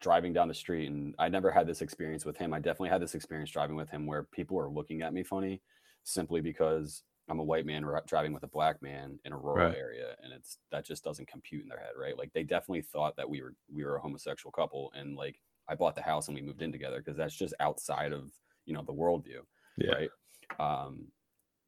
driving 0.00 0.32
down 0.34 0.48
the 0.48 0.54
street, 0.54 0.88
and 0.90 1.14
I 1.18 1.28
never 1.28 1.50
had 1.52 1.66
this 1.66 1.82
experience 1.82 2.24
with 2.26 2.36
him. 2.38 2.54
I 2.54 2.60
definitely 2.60 2.90
had 2.90 3.02
this 3.02 3.14
experience 3.16 3.50
driving 3.50 3.76
with 3.76 3.90
him 3.90 4.06
where 4.06 4.24
people 4.24 4.58
are 4.60 4.70
looking 4.70 5.02
at 5.02 5.14
me 5.14 5.24
funny 5.24 5.62
simply 6.04 6.40
because 6.42 7.04
I'm 7.28 7.38
a 7.38 7.44
white 7.44 7.66
man 7.66 7.84
driving 8.06 8.32
with 8.32 8.42
a 8.42 8.48
black 8.48 8.82
man 8.82 9.18
in 9.24 9.32
a 9.32 9.38
rural 9.38 9.68
Right. 9.68 9.78
area, 9.78 10.16
and 10.22 10.32
it's 10.32 10.58
that 10.70 10.84
just 10.84 11.04
doesn't 11.04 11.28
compute 11.28 11.62
in 11.62 11.68
their 11.68 11.78
head, 11.78 11.92
right? 11.96 12.16
Like 12.18 12.32
they 12.32 12.42
definitely 12.42 12.82
thought 12.82 13.16
that 13.16 13.28
we 13.28 13.42
were 13.42 13.54
we 13.72 13.84
were 13.84 13.96
a 13.96 14.00
homosexual 14.00 14.52
couple, 14.52 14.92
and 14.94 15.16
like 15.16 15.40
I 15.68 15.74
bought 15.76 15.94
the 15.94 16.02
house 16.02 16.28
and 16.28 16.34
we 16.34 16.42
moved 16.42 16.62
in 16.62 16.72
together 16.72 16.98
because 16.98 17.16
that's 17.16 17.36
just 17.36 17.54
outside 17.60 18.12
of 18.12 18.32
you 18.66 18.74
know 18.74 18.82
the 18.82 18.92
worldview, 18.92 19.42
Yeah. 19.76 19.92
right? 19.94 20.10
Um, 20.58 21.06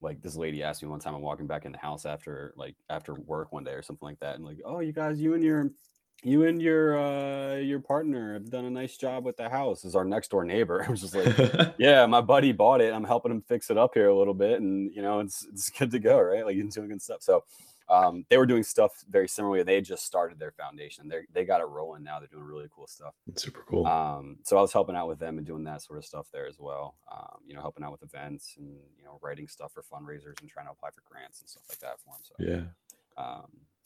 like 0.00 0.20
this 0.20 0.36
lady 0.36 0.62
asked 0.62 0.82
me 0.82 0.88
one 0.88 1.00
time, 1.00 1.14
I'm 1.14 1.22
walking 1.22 1.46
back 1.46 1.64
in 1.64 1.72
the 1.72 1.78
house 1.78 2.04
after 2.04 2.52
like 2.56 2.76
after 2.90 3.14
work 3.14 3.52
one 3.52 3.64
day 3.64 3.72
or 3.72 3.82
something 3.82 4.06
like 4.06 4.18
that, 4.20 4.34
and 4.36 4.44
like, 4.44 4.58
oh, 4.64 4.80
you 4.80 4.92
guys, 4.92 5.20
you 5.20 5.34
and 5.34 5.42
your 5.44 5.70
you 6.22 6.44
and 6.46 6.60
your 6.60 6.98
uh 6.98 7.56
your 7.56 7.80
partner 7.80 8.34
have 8.34 8.50
done 8.50 8.64
a 8.64 8.70
nice 8.70 8.96
job 8.96 9.24
with 9.24 9.36
the 9.36 9.48
house. 9.48 9.84
Is 9.84 9.94
our 9.94 10.04
next 10.04 10.30
door 10.30 10.44
neighbor? 10.44 10.84
I 10.86 10.90
was 10.90 11.00
just 11.00 11.14
like, 11.14 11.74
yeah, 11.78 12.06
my 12.06 12.20
buddy 12.20 12.52
bought 12.52 12.80
it. 12.80 12.92
I'm 12.92 13.04
helping 13.04 13.32
him 13.32 13.42
fix 13.46 13.70
it 13.70 13.78
up 13.78 13.92
here 13.94 14.08
a 14.08 14.16
little 14.16 14.34
bit, 14.34 14.60
and 14.60 14.92
you 14.94 15.02
know, 15.02 15.20
it's 15.20 15.46
it's 15.52 15.70
good 15.70 15.90
to 15.90 15.98
go, 15.98 16.20
right? 16.20 16.44
Like 16.44 16.56
he's 16.56 16.74
doing 16.74 16.88
good 16.88 17.02
stuff. 17.02 17.22
So 17.22 17.44
um, 17.88 18.24
they 18.30 18.38
were 18.38 18.46
doing 18.46 18.62
stuff 18.62 18.92
very 19.10 19.28
similarly. 19.28 19.62
They 19.62 19.80
just 19.80 20.06
started 20.06 20.38
their 20.38 20.52
foundation. 20.52 21.08
They 21.08 21.20
they 21.32 21.44
got 21.44 21.60
it 21.60 21.66
rolling 21.66 22.02
now. 22.02 22.18
They're 22.18 22.28
doing 22.28 22.44
really 22.44 22.68
cool 22.74 22.86
stuff. 22.86 23.14
Super 23.36 23.64
cool. 23.68 23.86
Um, 23.86 24.38
so 24.44 24.56
I 24.56 24.62
was 24.62 24.72
helping 24.72 24.96
out 24.96 25.08
with 25.08 25.18
them 25.18 25.38
and 25.38 25.46
doing 25.46 25.64
that 25.64 25.82
sort 25.82 25.98
of 25.98 26.04
stuff 26.04 26.26
there 26.32 26.46
as 26.46 26.58
well. 26.58 26.96
Um, 27.12 27.40
you 27.46 27.54
know, 27.54 27.60
helping 27.60 27.84
out 27.84 27.92
with 27.92 28.02
events 28.02 28.54
and 28.58 28.68
you 28.96 29.04
know 29.04 29.18
writing 29.22 29.48
stuff 29.48 29.72
for 29.72 29.82
fundraisers 29.82 30.40
and 30.40 30.48
trying 30.48 30.66
to 30.66 30.72
apply 30.72 30.90
for 30.90 31.02
grants 31.04 31.40
and 31.40 31.48
stuff 31.48 31.64
like 31.68 31.78
that 31.80 31.98
for 32.00 32.14
them. 32.14 32.22
So 32.22 32.34
yeah. 32.38 33.22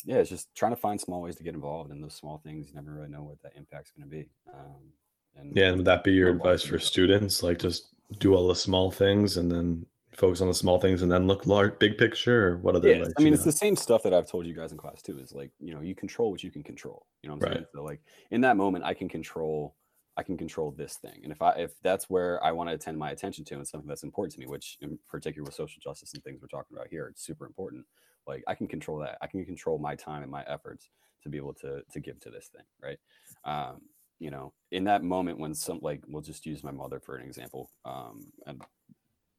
Yeah, 0.05 0.17
it's 0.17 0.31
just 0.31 0.55
trying 0.55 0.73
to 0.73 0.77
find 0.77 1.01
small 1.01 1.23
ways 1.23 1.37
to 1.37 1.43
get 1.43 1.55
involved 1.55 1.91
in 1.91 2.01
those 2.01 2.15
small 2.15 2.39
things. 2.39 2.69
You 2.69 2.75
never 2.75 2.93
really 2.93 3.09
know 3.09 3.23
what 3.23 3.43
that 3.43 3.53
impact's 3.57 3.91
going 3.91 4.09
to 4.09 4.17
be. 4.17 4.29
Um, 4.53 4.93
and 5.37 5.57
Yeah, 5.57 5.69
and 5.69 5.77
would 5.79 5.87
that 5.87 6.05
be 6.05 6.13
your 6.13 6.31
advice 6.31 6.63
for 6.63 6.79
students? 6.79 7.43
Like 7.43 7.59
just 7.59 7.89
do 8.19 8.35
all 8.35 8.49
the 8.49 8.55
small 8.55 8.91
things 8.91 9.37
and 9.37 9.51
then 9.51 9.87
focus 10.17 10.41
on 10.41 10.49
the 10.49 10.55
small 10.55 10.81
things 10.81 11.03
and 11.03 11.13
then 11.13 11.27
look 11.27 11.47
large 11.47 11.79
big 11.79 11.97
picture 11.97 12.49
or 12.49 12.57
what 12.59 12.75
other 12.75 12.89
yeah, 12.89 13.05
I 13.17 13.23
mean, 13.23 13.33
it's 13.33 13.45
it's 13.45 13.45
the 13.45 13.53
same 13.53 13.77
stuff 13.77 14.03
that 14.03 14.13
I've 14.13 14.29
told 14.29 14.47
you 14.47 14.55
guys 14.55 14.73
in 14.73 14.79
class 14.79 15.01
too. 15.01 15.19
Is 15.19 15.33
like, 15.33 15.51
you 15.61 15.75
know, 15.75 15.81
you 15.81 15.95
control 15.95 16.31
what 16.31 16.43
you 16.43 16.51
can 16.51 16.63
control. 16.63 17.07
You 17.23 17.29
know 17.29 17.37
what 17.37 17.45
I'm 17.45 17.53
saying? 17.53 17.65
Right. 17.65 17.73
So 17.75 17.85
like 17.85 18.01
in 18.31 18.41
that 18.43 18.57
moment, 18.57 18.85
I 18.85 18.95
can 18.95 19.09
control, 19.09 19.77
I 20.17 20.23
can 20.23 20.37
control 20.37 20.73
this 20.73 20.97
thing. 20.97 21.21
And 21.23 21.33
if 21.33 21.41
I, 21.41 21.51
if 21.53 21.73
that's 21.83 22.11
where 22.11 22.43
I 22.43 22.53
want 22.53 22.69
to 22.69 22.75
attend 22.75 22.99
my 22.99 23.11
attention 23.11 23.45
to 23.47 23.55
and 23.55 23.69
something 23.69 23.89
that's 23.89 24.03
important 24.03 24.35
to 24.35 24.41
me, 24.41 24.47
which 24.47 24.77
in 24.81 24.99
particular 25.09 25.45
with 25.45 25.55
social 25.55 25.81
justice 25.81 26.15
and 26.15 26.25
things 26.25 26.41
we're 26.41 26.49
talking 26.49 26.77
about 26.77 26.89
here, 26.89 27.07
it's 27.07 27.25
super 27.25 27.47
important. 27.47 27.85
Like 28.29 28.45
I 28.47 28.55
can 28.55 28.69
control 28.69 28.99
that. 28.99 29.19
I 29.21 29.27
can 29.27 29.45
control 29.45 29.79
my 29.79 29.95
time 29.95 30.23
and 30.23 30.31
my 30.31 30.45
efforts 30.47 30.91
to 31.23 31.29
be 31.29 31.39
able 31.39 31.55
to, 31.55 31.83
to 31.93 32.01
give 32.01 32.21
to 32.21 32.31
this 32.31 32.49
thing. 32.49 32.65
Right. 32.83 32.99
Um, 33.45 33.81
you 34.21 34.31
know, 34.31 34.53
in 34.73 34.85
that 34.85 35.03
moment 35.03 35.39
when 35.39 35.55
some, 35.55 35.79
like, 35.81 36.03
we'll 36.09 36.23
just 36.23 36.45
use 36.45 36.65
my 36.65 36.73
mother 36.73 36.99
for 37.01 37.17
an 37.17 37.25
example. 37.25 37.71
Um, 37.85 38.27
and 38.47 38.61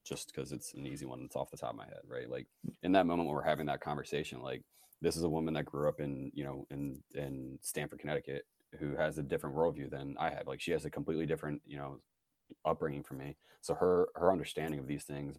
just 0.06 0.34
because 0.34 0.52
it's 0.52 0.74
an 0.74 0.88
easy 0.88 1.06
one 1.06 1.22
that's 1.22 1.36
off 1.36 1.52
the 1.52 1.58
top 1.58 1.72
of 1.72 1.76
my 1.76 1.86
head, 1.86 2.02
right? 2.08 2.30
Like 2.30 2.48
in 2.84 2.94
that 2.94 3.06
moment 3.06 3.28
when 3.28 3.36
we're 3.36 3.44
having 3.44 3.68
that 3.68 3.82
conversation, 3.82 4.42
like 4.42 4.64
this 5.02 5.16
is 5.16 5.24
a 5.24 5.30
woman 5.30 5.54
that 5.54 5.66
grew 5.66 5.88
up 5.88 6.00
in, 6.00 6.32
you 6.34 6.44
know, 6.44 6.66
in 6.72 7.02
in 7.14 7.60
Stamford, 7.62 8.00
Connecticut, 8.00 8.46
who 8.80 8.96
has 8.96 9.18
a 9.18 9.24
different 9.24 9.56
worldview 9.56 9.90
than 9.90 10.16
I 10.20 10.30
have. 10.32 10.48
Like 10.48 10.62
she 10.62 10.72
has 10.72 10.86
a 10.86 10.90
completely 10.90 11.26
different, 11.26 11.62
you 11.66 11.78
know, 11.78 12.00
upbringing 12.66 13.04
for 13.04 13.14
me. 13.14 13.36
So 13.62 13.76
her 13.76 14.08
her 14.16 14.32
understanding 14.32 14.80
of 14.80 14.88
these 14.88 15.04
things, 15.04 15.38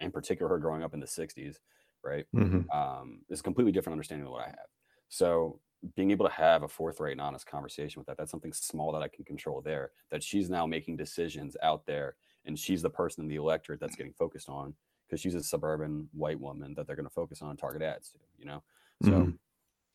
in 0.00 0.10
particular, 0.12 0.48
her 0.48 0.58
growing 0.58 0.82
up 0.82 0.94
in 0.94 1.00
the 1.00 1.06
'60s, 1.06 1.56
right, 2.04 2.26
Mhm. 2.32 2.72
um, 2.72 3.24
a 3.30 3.36
completely 3.36 3.72
different 3.72 3.94
understanding 3.94 4.24
than 4.24 4.32
what 4.32 4.42
I 4.44 4.48
have. 4.50 4.68
So 5.08 5.60
being 5.96 6.10
able 6.12 6.26
to 6.26 6.32
have 6.32 6.62
a 6.62 6.68
forthright 6.68 7.12
and 7.12 7.20
honest 7.20 7.46
conversation 7.46 7.98
with 8.00 8.06
that, 8.06 8.16
that's 8.16 8.30
something 8.30 8.52
small 8.52 8.92
that 8.92 9.02
I 9.02 9.08
can 9.08 9.24
control 9.24 9.60
there. 9.60 9.92
That 10.10 10.22
she's 10.22 10.48
now 10.48 10.66
making 10.66 10.96
decisions 10.96 11.56
out 11.62 11.86
there, 11.86 12.16
and 12.44 12.58
she's 12.58 12.82
the 12.82 12.90
person 12.90 13.22
in 13.24 13.28
the 13.28 13.36
electorate 13.36 13.80
that's 13.80 13.96
getting 13.96 14.12
focused 14.14 14.48
on 14.48 14.74
because 15.06 15.20
she's 15.20 15.34
a 15.34 15.42
suburban 15.42 16.08
white 16.12 16.40
woman 16.40 16.74
that 16.74 16.86
they're 16.86 16.96
going 16.96 17.06
to 17.08 17.10
focus 17.14 17.42
on 17.42 17.50
and 17.50 17.58
target 17.58 17.82
ads 17.82 18.10
to. 18.10 18.18
You 18.38 18.46
know, 18.46 18.64
so 19.00 19.30
Mhm. 19.30 19.38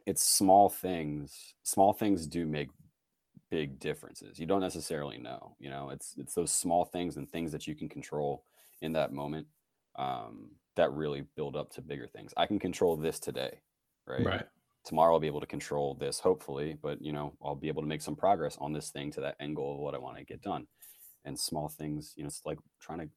it's 0.05 0.23
small 0.23 0.69
things. 0.69 1.55
Small 1.63 1.93
things 1.93 2.27
do 2.27 2.45
make 2.45 2.69
big 3.49 3.79
differences. 3.79 4.39
You 4.39 4.45
don't 4.45 4.61
necessarily 4.61 5.17
know. 5.17 5.55
You 5.59 5.69
know, 5.69 5.89
it's 5.89 6.15
it's 6.17 6.33
those 6.33 6.51
small 6.53 6.85
things 6.85 7.17
and 7.17 7.29
things 7.29 7.51
that 7.51 7.67
you 7.67 7.75
can 7.75 7.89
control 7.89 8.45
in 8.81 8.93
that 8.93 9.13
moment 9.13 9.47
um, 9.95 10.57
that 10.78 10.91
really 10.93 11.23
build 11.36 11.55
up 11.55 11.71
to 11.73 11.82
bigger 11.82 12.07
things. 12.07 12.34
I 12.38 12.45
can 12.45 12.59
control 12.59 12.95
this 12.95 13.19
today, 13.19 13.59
right? 14.07 14.25
Right. 14.25 14.45
tomorrow 14.86 15.13
I'll 15.13 15.19
be 15.19 15.28
able 15.28 15.41
to 15.41 15.47
control 15.47 15.95
this, 15.95 16.19
hopefully, 16.19 16.78
but 16.82 17.01
you 17.01 17.11
know, 17.11 17.34
I'll 17.43 17.55
be 17.55 17.67
able 17.67 17.82
to 17.84 17.88
make 17.88 18.01
some 18.01 18.15
progress 18.15 18.57
on 18.59 18.73
this 18.73 18.89
thing 18.89 19.11
to 19.11 19.21
that 19.21 19.36
end 19.39 19.55
goal 19.55 19.75
of 19.75 19.80
what 19.82 19.93
I 19.93 19.97
want 19.99 20.17
to 20.17 20.23
get 20.23 20.41
done. 20.41 20.65
And 21.25 21.38
small 21.38 21.67
things, 21.67 22.13
you 22.15 22.23
know, 22.23 22.28
it's 22.28 22.41
like 22.45 22.59
trying 22.80 22.99
to 22.99 23.09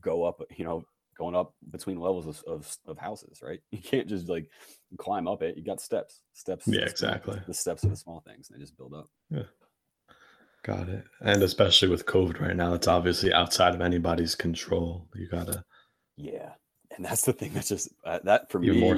go 0.00 0.22
up, 0.24 0.40
you 0.56 0.64
know, 0.64 0.84
going 1.18 1.34
up 1.34 1.52
between 1.70 1.98
levels 1.98 2.26
of, 2.26 2.42
of, 2.46 2.76
of 2.86 2.98
houses, 2.98 3.40
right? 3.42 3.58
You 3.72 3.80
can't 3.82 4.08
just 4.08 4.28
like 4.28 4.48
climb 4.98 5.26
up 5.26 5.42
it. 5.42 5.56
You 5.56 5.64
got 5.64 5.80
steps, 5.80 6.22
steps. 6.34 6.68
Yeah, 6.68 6.82
exactly. 6.82 7.40
The 7.46 7.54
steps 7.54 7.82
of 7.82 7.90
the 7.90 7.96
small 7.96 8.22
things 8.26 8.48
and 8.48 8.56
they 8.58 8.62
just 8.62 8.76
build 8.76 8.94
up. 8.94 9.08
Yeah. 9.30 9.42
Got 10.62 10.88
it. 10.88 11.04
And 11.20 11.42
especially 11.42 11.88
with 11.88 12.06
COVID 12.06 12.40
right 12.40 12.56
now, 12.56 12.74
it's 12.74 12.88
obviously 12.88 13.32
outside 13.32 13.74
of 13.74 13.80
anybody's 13.80 14.34
control. 14.34 15.08
You 15.14 15.28
gotta 15.28 15.64
Yeah. 16.16 16.50
And 16.98 17.06
that's 17.06 17.22
the 17.24 17.32
thing 17.32 17.54
that's 17.54 17.68
just 17.68 17.88
uh, 18.04 18.18
that 18.24 18.50
for 18.50 18.58
Even 18.60 18.78
me. 18.78 18.80
more 18.80 18.96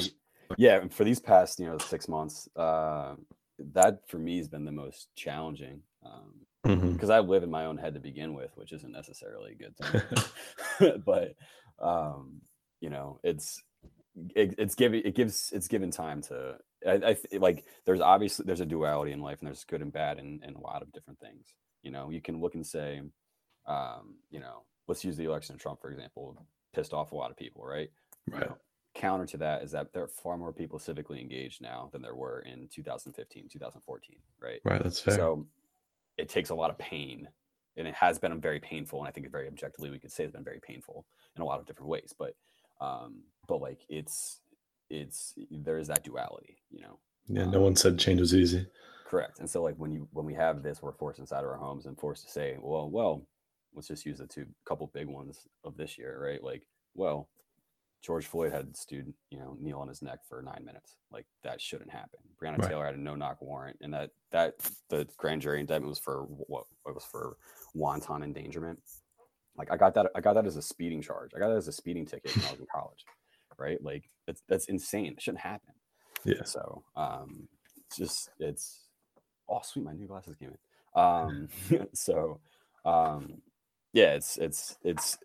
yeah. 0.56 0.88
For 0.88 1.04
these 1.04 1.20
past, 1.20 1.60
you 1.60 1.66
know, 1.66 1.78
six 1.78 2.08
months, 2.08 2.48
uh, 2.56 3.14
that 3.58 4.08
for 4.08 4.18
me 4.18 4.38
has 4.38 4.48
been 4.48 4.64
the 4.64 4.72
most 4.72 5.08
challenging. 5.14 5.82
Um, 6.04 6.46
Mhm. 6.66 6.94
because 6.94 7.10
I 7.10 7.20
live 7.20 7.42
in 7.42 7.50
my 7.50 7.66
own 7.66 7.78
head 7.78 7.94
to 7.94 8.00
begin 8.00 8.34
with, 8.34 8.50
which 8.56 8.72
isn't 8.72 8.92
necessarily 8.92 9.52
a 9.52 9.54
good 9.54 9.76
thing. 9.76 10.02
but 11.04 11.34
um, 11.78 12.42
you 12.80 12.90
know, 12.90 13.20
it's 13.22 13.62
it, 14.34 14.54
it's 14.58 14.74
giving 14.74 15.02
it 15.04 15.14
gives 15.14 15.50
it's 15.52 15.68
given 15.68 15.90
time 15.90 16.22
to 16.22 16.58
I, 16.86 16.92
I 16.92 17.16
like 17.38 17.66
there's 17.86 18.00
obviously 18.00 18.46
there's 18.46 18.60
a 18.60 18.66
duality 18.66 19.12
in 19.12 19.20
life 19.20 19.40
and 19.40 19.46
there's 19.46 19.64
good 19.64 19.82
and 19.82 19.92
bad 19.92 20.18
in, 20.18 20.40
in 20.42 20.54
a 20.54 20.60
lot 20.60 20.82
of 20.82 20.92
different 20.92 21.20
things. 21.20 21.54
You 21.82 21.90
know, 21.90 22.10
you 22.10 22.22
can 22.22 22.40
look 22.40 22.54
and 22.54 22.66
say, 22.66 23.02
um, 23.66 24.16
you 24.30 24.40
know, 24.40 24.64
let's 24.88 25.04
use 25.04 25.16
the 25.16 25.24
election 25.24 25.54
of 25.54 25.60
Trump 25.60 25.80
for 25.80 25.90
example, 25.90 26.36
pissed 26.72 26.92
off 26.92 27.12
a 27.12 27.16
lot 27.16 27.30
of 27.30 27.36
people, 27.36 27.64
right? 27.64 27.90
You 28.26 28.34
Right. 28.34 28.48
know, 28.48 28.56
counter 28.94 29.26
to 29.26 29.36
that 29.38 29.62
is 29.62 29.70
that 29.72 29.92
there 29.92 30.02
are 30.02 30.08
far 30.08 30.36
more 30.36 30.52
people 30.52 30.78
civically 30.78 31.20
engaged 31.20 31.62
now 31.62 31.88
than 31.92 32.02
there 32.02 32.14
were 32.14 32.40
in 32.40 32.68
2015, 32.68 33.48
2014, 33.48 34.16
right? 34.40 34.60
Right, 34.64 34.82
that's 34.82 35.00
fair. 35.00 35.16
So 35.16 35.46
it 36.18 36.28
takes 36.28 36.50
a 36.50 36.54
lot 36.54 36.70
of 36.70 36.78
pain, 36.78 37.28
and 37.76 37.88
it 37.88 37.94
has 37.94 38.18
been 38.18 38.40
very 38.40 38.60
painful. 38.60 38.98
And 39.00 39.08
I 39.08 39.12
think 39.12 39.30
very 39.30 39.48
objectively, 39.48 39.90
we 39.90 39.98
could 39.98 40.12
say 40.12 40.24
it's 40.24 40.32
been 40.32 40.44
very 40.44 40.60
painful 40.60 41.06
in 41.36 41.42
a 41.42 41.44
lot 41.44 41.60
of 41.60 41.66
different 41.66 41.88
ways. 41.88 42.14
But, 42.18 42.34
um, 42.80 43.22
but 43.48 43.60
like 43.60 43.80
it's 43.88 44.40
it's 44.90 45.34
there 45.50 45.78
is 45.78 45.88
that 45.88 46.02
duality, 46.04 46.58
you 46.70 46.80
know. 46.80 46.98
yeah, 47.28 47.44
no 47.46 47.60
one 47.60 47.76
said 47.76 47.98
change 47.98 48.20
was 48.20 48.34
easy. 48.34 48.66
Correct. 49.04 49.40
And 49.40 49.48
so 49.48 49.62
like 49.62 49.76
when 49.76 49.90
you 49.90 50.08
when 50.12 50.26
we 50.26 50.34
have 50.34 50.62
this, 50.62 50.82
we're 50.82 50.92
forced 50.92 51.18
inside 51.18 51.44
of 51.44 51.50
our 51.50 51.56
homes 51.56 51.86
and 51.86 51.98
forced 51.98 52.24
to 52.24 52.30
say, 52.30 52.56
well, 52.60 52.88
well, 52.90 53.26
let's 53.74 53.88
just 53.88 54.06
use 54.06 54.18
the 54.18 54.26
two 54.26 54.46
couple 54.66 54.90
big 54.92 55.06
ones 55.06 55.46
of 55.64 55.76
this 55.76 55.98
year, 55.98 56.18
right? 56.22 56.42
Like, 56.42 56.62
well, 56.94 57.28
George 58.02 58.26
Floyd 58.26 58.52
had 58.52 58.74
dude, 58.88 59.12
you 59.30 59.38
know, 59.38 59.56
kneel 59.60 59.78
on 59.78 59.88
his 59.88 60.00
neck 60.02 60.20
for 60.28 60.40
nine 60.42 60.64
minutes. 60.64 60.96
Like 61.12 61.26
that 61.42 61.60
shouldn't 61.60 61.90
happen. 61.90 62.20
Breonna 62.42 62.58
Right. 62.58 62.70
Taylor 62.70 62.86
had 62.86 62.94
a 62.94 63.00
no 63.00 63.14
knock 63.14 63.42
warrant, 63.42 63.76
and 63.82 63.92
that 63.92 64.10
that 64.32 64.54
the 64.88 65.06
grand 65.18 65.42
jury 65.42 65.60
indictment 65.60 65.90
was 65.90 65.98
for 65.98 66.22
what? 66.22 66.64
It 66.86 66.94
was 66.94 67.04
for 67.04 67.36
wanton 67.74 68.22
endangerment. 68.22 68.78
Like 69.56 69.70
I 69.70 69.76
got 69.76 69.94
that. 69.94 70.10
I 70.14 70.20
got 70.20 70.34
that 70.34 70.46
as 70.46 70.56
a 70.56 70.62
speeding 70.62 71.02
charge. 71.02 71.32
I 71.36 71.38
got 71.38 71.48
that 71.48 71.58
as 71.58 71.68
a 71.68 71.72
speeding 71.72 72.06
ticket 72.06 72.34
when 72.34 72.46
I 72.46 72.50
was 72.52 72.60
in 72.60 72.66
college, 72.74 73.04
right? 73.58 73.82
Like 73.82 74.08
that's 74.26 74.42
that's 74.48 74.66
insane. 74.66 75.12
It 75.12 75.22
shouldn't 75.22 75.42
happen. 75.42 75.74
Yeah. 76.24 76.44
So 76.44 76.82
um, 76.96 77.48
it's 77.86 77.98
just 77.98 78.30
it's 78.38 78.86
oh 79.48 79.60
sweet, 79.62 79.84
my 79.84 79.92
new 79.92 80.06
glasses 80.06 80.36
came 80.36 80.50
in. 80.50 81.00
Um, 81.00 81.48
so 81.92 82.40
um, 82.86 83.42
yeah, 83.92 84.14
it's 84.14 84.36
it's 84.38 84.76
it's 84.82 85.18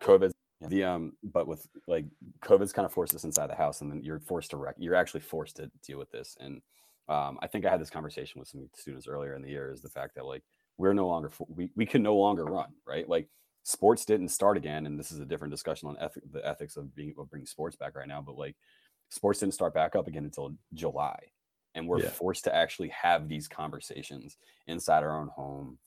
COVID. 0.00 0.30
The 0.68 0.84
um, 0.84 1.12
but 1.22 1.46
with 1.46 1.66
like 1.86 2.06
COVID's 2.42 2.72
kind 2.72 2.86
of 2.86 2.92
forced 2.92 3.14
us 3.14 3.24
inside 3.24 3.50
the 3.50 3.54
house, 3.54 3.80
and 3.80 3.90
then 3.90 4.02
you're 4.02 4.20
forced 4.20 4.50
to 4.50 4.56
rec- 4.56 4.76
you're 4.78 4.94
actually 4.94 5.20
forced 5.20 5.56
to 5.56 5.70
deal 5.82 5.98
with 5.98 6.10
this. 6.10 6.36
And 6.40 6.62
um, 7.08 7.38
I 7.42 7.46
think 7.48 7.66
I 7.66 7.70
had 7.70 7.80
this 7.80 7.90
conversation 7.90 8.38
with 8.38 8.48
some 8.48 8.68
students 8.74 9.06
earlier 9.06 9.34
in 9.34 9.42
the 9.42 9.50
year 9.50 9.70
is 9.70 9.82
the 9.82 9.90
fact 9.90 10.14
that 10.14 10.24
like 10.24 10.42
we're 10.78 10.94
no 10.94 11.06
longer 11.06 11.30
we 11.48 11.70
we 11.76 11.86
can 11.86 12.02
no 12.02 12.16
longer 12.16 12.44
run 12.44 12.72
right 12.86 13.08
like 13.08 13.28
sports 13.62 14.04
didn't 14.04 14.28
start 14.28 14.56
again 14.56 14.86
and 14.86 14.98
this 14.98 15.12
is 15.12 15.20
a 15.20 15.24
different 15.24 15.52
discussion 15.52 15.88
on 15.88 15.96
ethic, 16.00 16.22
the 16.32 16.46
ethics 16.46 16.76
of 16.76 16.94
being 16.94 17.14
of 17.18 17.30
bringing 17.30 17.46
sports 17.46 17.76
back 17.76 17.94
right 17.94 18.08
now 18.08 18.20
but 18.20 18.36
like 18.36 18.56
sports 19.10 19.40
didn't 19.40 19.54
start 19.54 19.72
back 19.72 19.94
up 19.94 20.08
again 20.08 20.24
until 20.24 20.54
july 20.72 21.18
and 21.74 21.86
we're 21.86 22.00
Yeah. 22.00 22.10
forced 22.10 22.44
to 22.44 22.54
actually 22.54 22.88
have 22.88 23.28
these 23.28 23.48
conversations 23.48 24.36
inside 24.66 25.02
our 25.04 25.18
own 25.18 25.28
home 25.28 25.78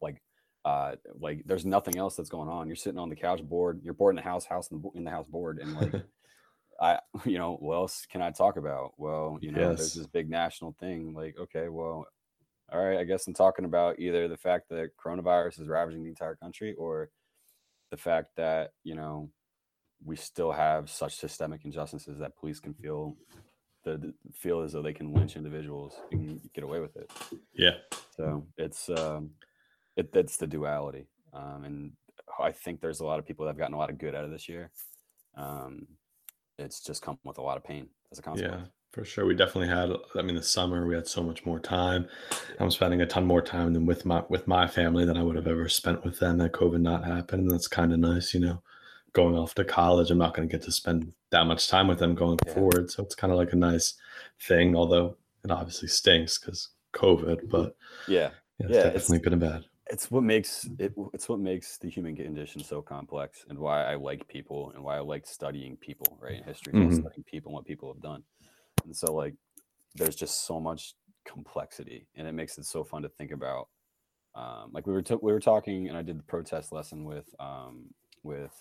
like 0.00 0.22
uh 0.64 0.94
like 1.18 1.42
there's 1.46 1.64
nothing 1.64 1.96
else 1.96 2.16
that's 2.16 2.28
going 2.28 2.48
on 2.48 2.66
you're 2.66 2.76
sitting 2.76 2.98
on 2.98 3.08
the 3.08 3.16
couch 3.16 3.42
bored 3.42 3.80
you're 3.82 3.94
bored 3.94 4.12
in 4.12 4.16
the 4.16 4.22
house 4.22 4.44
house 4.44 4.70
in 4.70 4.82
the, 4.82 4.90
in 4.94 5.04
the 5.04 5.10
house 5.10 5.26
bored 5.28 5.58
and 5.58 5.74
like 5.74 5.92
i 6.80 6.98
you 7.24 7.38
know 7.38 7.56
what 7.60 7.74
else 7.76 8.06
can 8.10 8.20
i 8.22 8.30
talk 8.30 8.56
about 8.56 8.92
well 8.98 9.38
you 9.40 9.52
know 9.52 9.58
Yes. 9.70 9.78
there's 9.78 9.94
this 9.94 10.06
big 10.06 10.28
national 10.28 10.74
thing 10.78 11.14
like 11.14 11.34
okay 11.38 11.68
well 11.68 12.06
all 12.72 12.84
right 12.84 12.98
i 12.98 13.04
guess 13.04 13.26
i'm 13.26 13.34
talking 13.34 13.64
about 13.64 13.98
either 13.98 14.28
the 14.28 14.36
fact 14.36 14.68
that 14.68 14.90
coronavirus 15.02 15.60
is 15.60 15.68
ravaging 15.68 16.02
the 16.02 16.08
entire 16.10 16.36
country 16.36 16.74
or 16.74 17.10
the 17.90 17.96
fact 17.96 18.28
that 18.36 18.72
you 18.84 18.94
know 18.94 19.30
we 20.04 20.16
still 20.16 20.52
have 20.52 20.88
such 20.90 21.16
systemic 21.16 21.64
injustices 21.64 22.18
that 22.18 22.36
police 22.36 22.60
can 22.60 22.74
feel 22.74 23.16
the 23.84 24.12
feel 24.34 24.60
as 24.60 24.72
though 24.72 24.82
they 24.82 24.92
can 24.92 25.12
lynch 25.12 25.36
individuals 25.36 25.94
and 26.12 26.40
get 26.54 26.64
away 26.64 26.80
with 26.80 26.94
it 26.96 27.10
Yeah. 27.54 27.76
so 28.14 28.46
it's 28.58 28.88
um, 28.90 29.30
it 29.96 30.12
that's 30.12 30.36
the 30.36 30.46
duality, 30.46 31.06
um, 31.32 31.64
and 31.64 31.92
I 32.38 32.52
think 32.52 32.80
there's 32.80 33.00
a 33.00 33.04
lot 33.06 33.18
of 33.18 33.26
people 33.26 33.44
that 33.44 33.50
have 33.50 33.58
gotten 33.58 33.74
a 33.74 33.78
lot 33.78 33.90
of 33.90 33.98
good 33.98 34.14
out 34.14 34.24
of 34.24 34.30
this 34.30 34.48
year. 34.48 34.70
Um, 35.36 35.86
it's 36.58 36.80
just 36.80 37.02
come 37.02 37.18
with 37.24 37.38
a 37.38 37.42
lot 37.42 37.56
of 37.56 37.64
pain 37.64 37.88
as 38.12 38.18
a 38.18 38.22
consequence. 38.22 38.62
Yeah, 38.62 38.66
for 38.92 39.04
sure. 39.04 39.26
We 39.26 39.34
definitely 39.34 39.68
had. 39.68 39.90
I 40.16 40.22
mean, 40.22 40.36
the 40.36 40.42
summer 40.42 40.86
we 40.86 40.94
had 40.94 41.06
so 41.06 41.22
much 41.22 41.44
more 41.46 41.58
time. 41.60 42.06
I'm 42.58 42.70
spending 42.70 43.00
a 43.00 43.06
ton 43.06 43.24
more 43.26 43.42
time 43.42 43.72
than 43.72 43.86
with 43.86 44.04
my 44.04 44.22
with 44.28 44.46
my 44.46 44.66
family 44.66 45.04
than 45.04 45.16
I 45.16 45.22
would 45.22 45.36
have 45.36 45.46
ever 45.46 45.68
spent 45.68 46.04
with 46.04 46.18
them 46.18 46.38
had 46.40 46.52
COVID 46.52 46.80
not 46.80 47.04
happened. 47.04 47.42
And 47.42 47.50
that's 47.50 47.68
kind 47.68 47.92
of 47.92 47.98
nice, 47.98 48.34
you 48.34 48.40
know. 48.40 48.62
Going 49.12 49.36
off 49.36 49.54
to 49.56 49.64
college, 49.64 50.10
I'm 50.12 50.18
not 50.18 50.34
going 50.34 50.48
to 50.48 50.52
get 50.52 50.62
to 50.66 50.72
spend 50.72 51.12
that 51.30 51.44
much 51.44 51.66
time 51.68 51.88
with 51.88 51.98
them 51.98 52.14
going 52.14 52.38
Yeah. 52.46 52.54
forward. 52.54 52.90
So 52.92 53.02
it's 53.02 53.16
kind 53.16 53.32
of 53.32 53.38
like 53.38 53.52
a 53.52 53.56
nice 53.56 53.94
thing, 54.40 54.76
although 54.76 55.16
it 55.44 55.50
obviously 55.50 55.88
stinks 55.88 56.38
because 56.38 56.68
COVID. 56.94 57.48
But 57.50 57.74
Yeah, 58.06 58.30
yeah, 58.58 58.66
it's 58.66 58.70
Yeah, 58.70 58.78
it's- 58.86 58.92
definitely 58.92 59.18
good 59.20 59.32
and 59.32 59.40
bad. 59.42 59.64
It's 59.90 60.10
what 60.10 60.22
makes 60.22 60.68
it. 60.78 60.94
It's 61.12 61.28
what 61.28 61.40
makes 61.40 61.78
the 61.78 61.88
human 61.90 62.16
condition 62.16 62.62
so 62.62 62.80
complex, 62.82 63.44
and 63.48 63.58
why 63.58 63.84
I 63.84 63.96
like 63.96 64.26
people, 64.28 64.72
and 64.74 64.82
why 64.84 64.96
I 64.96 65.00
like 65.00 65.26
studying 65.26 65.76
people. 65.76 66.18
Right, 66.20 66.36
in 66.38 66.44
history, 66.44 66.72
Mhm. 66.72 66.92
studying 66.92 67.24
people 67.24 67.50
and 67.50 67.54
what 67.56 67.64
people 67.66 67.92
have 67.92 68.02
done. 68.02 68.24
And 68.84 68.96
so, 68.96 69.12
like, 69.14 69.34
there's 69.94 70.16
just 70.16 70.44
so 70.46 70.60
much 70.60 70.94
complexity, 71.24 72.06
and 72.14 72.26
it 72.26 72.32
makes 72.32 72.58
it 72.58 72.64
so 72.64 72.84
fun 72.84 73.02
to 73.02 73.08
think 73.08 73.32
about. 73.32 73.68
Um, 74.34 74.70
like 74.72 74.86
we 74.86 74.92
were 74.92 75.02
t- 75.02 75.16
we 75.20 75.32
were 75.32 75.40
talking, 75.40 75.88
and 75.88 75.96
I 75.98 76.02
did 76.02 76.18
the 76.18 76.22
protest 76.24 76.72
lesson 76.72 77.04
with 77.04 77.28
um, 77.40 77.92
with 78.22 78.52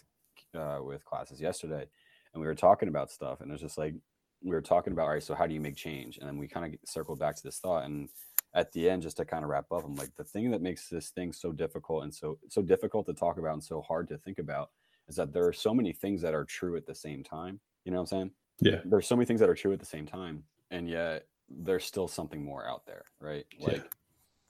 uh, 0.55 0.80
with 0.82 1.05
classes 1.05 1.39
yesterday, 1.39 1.88
and 2.34 2.41
we 2.41 2.47
were 2.47 2.55
talking 2.55 2.89
about 2.89 3.11
stuff, 3.11 3.41
and 3.41 3.51
it's 3.51 3.61
just 3.61 3.77
like 3.77 3.93
we 4.41 4.51
were 4.51 4.61
talking 4.61 4.93
about, 4.93 5.03
all 5.03 5.13
right, 5.13 5.23
so 5.23 5.36
how 5.36 5.45
do 5.45 5.53
you 5.53 5.59
make 5.61 5.75
change? 5.75 6.17
And 6.17 6.27
then 6.27 6.38
we 6.38 6.47
kind 6.47 6.73
of 6.73 6.80
circled 6.89 7.19
back 7.19 7.36
to 7.36 7.43
this 7.43 7.59
thought, 7.59 7.86
and 7.86 8.09
at 8.54 8.72
the 8.72 8.89
end, 8.89 9.04
just 9.04 9.18
to 9.18 9.26
kind 9.26 9.43
of 9.43 9.50
wrap 9.50 9.72
up, 9.72 9.86
I'm 9.86 9.95
like, 9.95 10.16
the 10.16 10.24
thing 10.24 10.50
that 10.52 10.62
makes 10.62 10.89
this 10.89 11.10
thing 11.10 11.32
so 11.34 11.52
difficult 11.52 12.04
and 12.04 12.14
so 12.14 12.39
so 12.47 12.62
difficult 12.62 13.06
to 13.08 13.14
talk 13.14 13.38
about 13.38 13.54
and 13.54 13.64
so 13.64 13.82
hard 13.82 14.08
to 14.10 14.18
think 14.18 14.39
about 14.39 14.72
is 15.08 15.16
that 15.16 15.34
there 15.34 15.45
are 15.45 15.54
so 15.54 15.74
many 15.74 15.93
things 15.93 16.22
that 16.22 16.34
are 16.34 16.45
true 16.45 16.76
at 16.76 16.86
the 16.86 16.95
same 16.95 17.24
time. 17.24 17.60
You 17.86 17.91
know 17.91 17.97
what 17.97 18.12
I'm 18.12 18.18
saying? 18.18 18.32
Yeah. 18.62 18.82
There's 18.86 19.08
so 19.08 19.16
many 19.16 19.26
things 19.26 19.39
that 19.39 19.50
are 19.50 19.56
true 19.56 19.74
at 19.74 19.80
the 19.80 19.86
same 19.86 20.06
time, 20.06 20.43
and 20.72 20.89
yet 20.89 21.28
there's 21.50 21.86
still 21.86 22.08
something 22.08 22.43
more 22.43 22.68
out 22.68 22.86
there, 22.86 23.06
right? 23.20 23.45
Yeah. 23.58 23.68
Like 23.68 23.95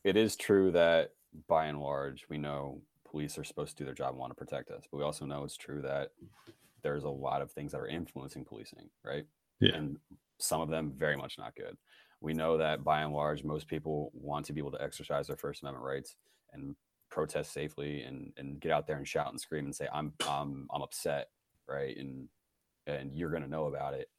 it 0.03 0.17
is 0.17 0.35
true 0.35 0.71
that 0.71 1.13
by 1.47 1.65
and 1.65 1.79
large, 1.79 2.25
we 2.29 2.37
know 2.37 2.81
police 3.09 3.37
are 3.37 3.43
supposed 3.43 3.71
to 3.71 3.77
do 3.77 3.85
their 3.85 3.93
job 3.93 4.09
and 4.09 4.17
want 4.17 4.31
to 4.31 4.35
protect 4.35 4.71
us, 4.71 4.83
but 4.89 4.97
we 4.97 5.03
also 5.03 5.25
know 5.25 5.43
it's 5.43 5.57
true 5.57 5.81
that 5.81 6.11
there's 6.83 7.03
a 7.03 7.09
lot 7.09 7.41
of 7.41 7.51
things 7.51 7.71
that 7.71 7.81
are 7.81 7.87
influencing 7.87 8.45
policing, 8.45 8.89
right? 9.03 9.25
Yeah. 9.59 9.75
And 9.75 9.97
some 10.37 10.61
of 10.61 10.69
them 10.69 10.93
very 10.95 11.17
much 11.17 11.37
not 11.37 11.55
good. 11.55 11.77
We 12.21 12.33
know 12.33 12.57
that 12.57 12.83
by 12.83 13.01
and 13.01 13.13
large, 13.13 13.43
most 13.43 13.67
people 13.67 14.11
want 14.13 14.45
to 14.47 14.53
be 14.53 14.59
able 14.59 14.71
to 14.71 14.81
exercise 14.81 15.27
their 15.27 15.37
First 15.37 15.61
Amendment 15.61 15.85
rights 15.85 16.15
and 16.53 16.75
protest 17.09 17.53
safely 17.53 18.03
and 18.03 18.33
and 18.37 18.59
get 18.59 18.71
out 18.71 18.87
there 18.87 18.97
and 18.97 19.07
shout 19.07 19.31
and 19.31 19.39
scream 19.39 19.65
and 19.65 19.75
say, 19.75 19.87
I'm 19.93 20.13
I'm 20.27 20.67
I'm 20.73 20.81
upset, 20.81 21.27
right? 21.67 21.95
And 21.97 22.27
and 22.87 23.13
you're 23.15 23.31
gonna 23.31 23.47
know 23.47 23.65
about 23.67 23.93
it. 23.93 24.09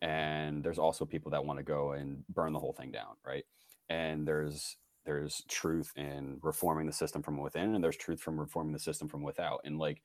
And 0.00 0.62
there's 0.62 0.78
also 0.78 1.04
people 1.04 1.32
that 1.32 1.44
want 1.44 1.58
to 1.58 1.64
go 1.64 1.92
and 1.92 2.24
burn 2.28 2.52
the 2.52 2.60
whole 2.60 2.72
thing 2.72 2.92
down, 2.92 3.16
right? 3.26 3.44
And 3.88 4.26
there's 4.26 4.76
there's 5.04 5.42
truth 5.48 5.92
in 5.96 6.38
reforming 6.42 6.86
the 6.86 6.92
system 6.92 7.22
from 7.22 7.38
within, 7.38 7.74
and 7.74 7.82
there's 7.82 7.96
truth 7.96 8.20
from 8.20 8.38
reforming 8.38 8.72
the 8.72 8.78
system 8.78 9.08
from 9.08 9.22
without. 9.22 9.60
And 9.64 9.78
like 9.78 10.02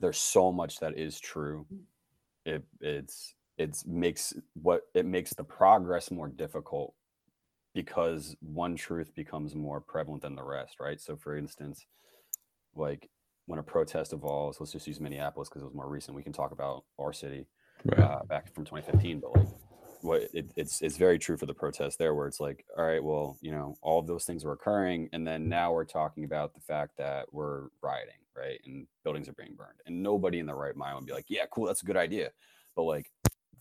there's 0.00 0.18
so 0.18 0.52
much 0.52 0.80
that 0.80 0.98
is 0.98 1.20
true. 1.20 1.66
It 2.44 2.64
it's 2.80 3.34
it's 3.58 3.86
makes 3.86 4.34
what 4.54 4.82
it 4.94 5.06
makes 5.06 5.34
the 5.34 5.44
progress 5.44 6.10
more 6.10 6.28
difficult 6.28 6.94
because 7.74 8.36
one 8.40 8.76
truth 8.76 9.14
becomes 9.14 9.54
more 9.54 9.80
prevalent 9.80 10.22
than 10.22 10.34
the 10.34 10.42
rest, 10.42 10.80
right? 10.80 11.00
So 11.00 11.16
for 11.16 11.36
instance, 11.36 11.86
like 12.74 13.10
when 13.46 13.58
a 13.58 13.62
protest 13.62 14.12
evolves, 14.12 14.60
let's 14.60 14.72
just 14.72 14.86
use 14.86 15.00
Minneapolis 15.00 15.48
because 15.48 15.62
it 15.62 15.66
was 15.66 15.74
more 15.74 15.88
recent. 15.88 16.16
We 16.16 16.22
can 16.22 16.32
talk 16.32 16.52
about 16.52 16.84
our 16.98 17.12
city 17.12 17.46
Right. 17.84 18.10
uh, 18.10 18.24
back 18.24 18.52
from 18.54 18.64
2015, 18.64 19.20
but 19.20 19.36
like 19.36 19.48
what 20.00 20.22
it, 20.32 20.50
it's 20.56 20.80
it's 20.82 20.96
very 20.96 21.18
true 21.18 21.36
for 21.36 21.46
the 21.46 21.54
protest 21.54 21.98
there, 21.98 22.14
where 22.14 22.26
it's 22.28 22.40
like, 22.40 22.64
all 22.76 22.84
right, 22.84 23.02
well, 23.02 23.38
you 23.40 23.50
know, 23.52 23.76
all 23.82 23.98
of 23.98 24.06
those 24.06 24.24
things 24.24 24.44
were 24.44 24.52
occurring, 24.52 25.08
and 25.12 25.26
then 25.26 25.48
now 25.48 25.72
we're 25.72 25.84
talking 25.84 26.24
about 26.24 26.54
the 26.54 26.60
fact 26.60 26.96
that 26.98 27.32
we're 27.32 27.68
rioting, 27.82 28.20
right, 28.36 28.60
and 28.66 28.86
buildings 29.04 29.28
are 29.28 29.32
being 29.34 29.54
burned, 29.56 29.80
and 29.86 30.02
nobody 30.02 30.38
in 30.38 30.46
the 30.46 30.54
right 30.54 30.76
mind 30.76 30.96
would 30.96 31.06
be 31.06 31.12
like, 31.12 31.26
yeah, 31.28 31.44
cool, 31.50 31.66
that's 31.66 31.82
a 31.82 31.86
good 31.86 31.96
idea, 31.96 32.30
but 32.76 32.84
like, 32.84 33.10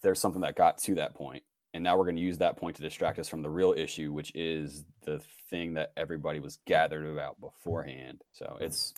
there's 0.02 0.20
something 0.20 0.42
that 0.42 0.56
got 0.56 0.78
to 0.80 0.96
that 0.96 1.16
point, 1.16 1.44
and 1.74 1.84
now 1.84 1.98
we're 1.98 2.06
going 2.06 2.16
to 2.16 2.22
use 2.22 2.38
that 2.40 2.58
point 2.58 2.76
to 2.78 2.82
distract 2.82 3.20
us 3.20 3.28
from 3.30 3.42
the 3.42 3.50
real 3.50 3.74
issue, 3.78 4.12
which 4.14 4.32
is 4.36 4.86
the 5.06 5.22
thing 5.50 5.76
that 5.76 5.92
everybody 5.98 6.40
was 6.40 6.60
gathered 6.66 7.06
about 7.06 7.40
beforehand. 7.40 8.22
So 8.32 8.58
it's 8.62 8.94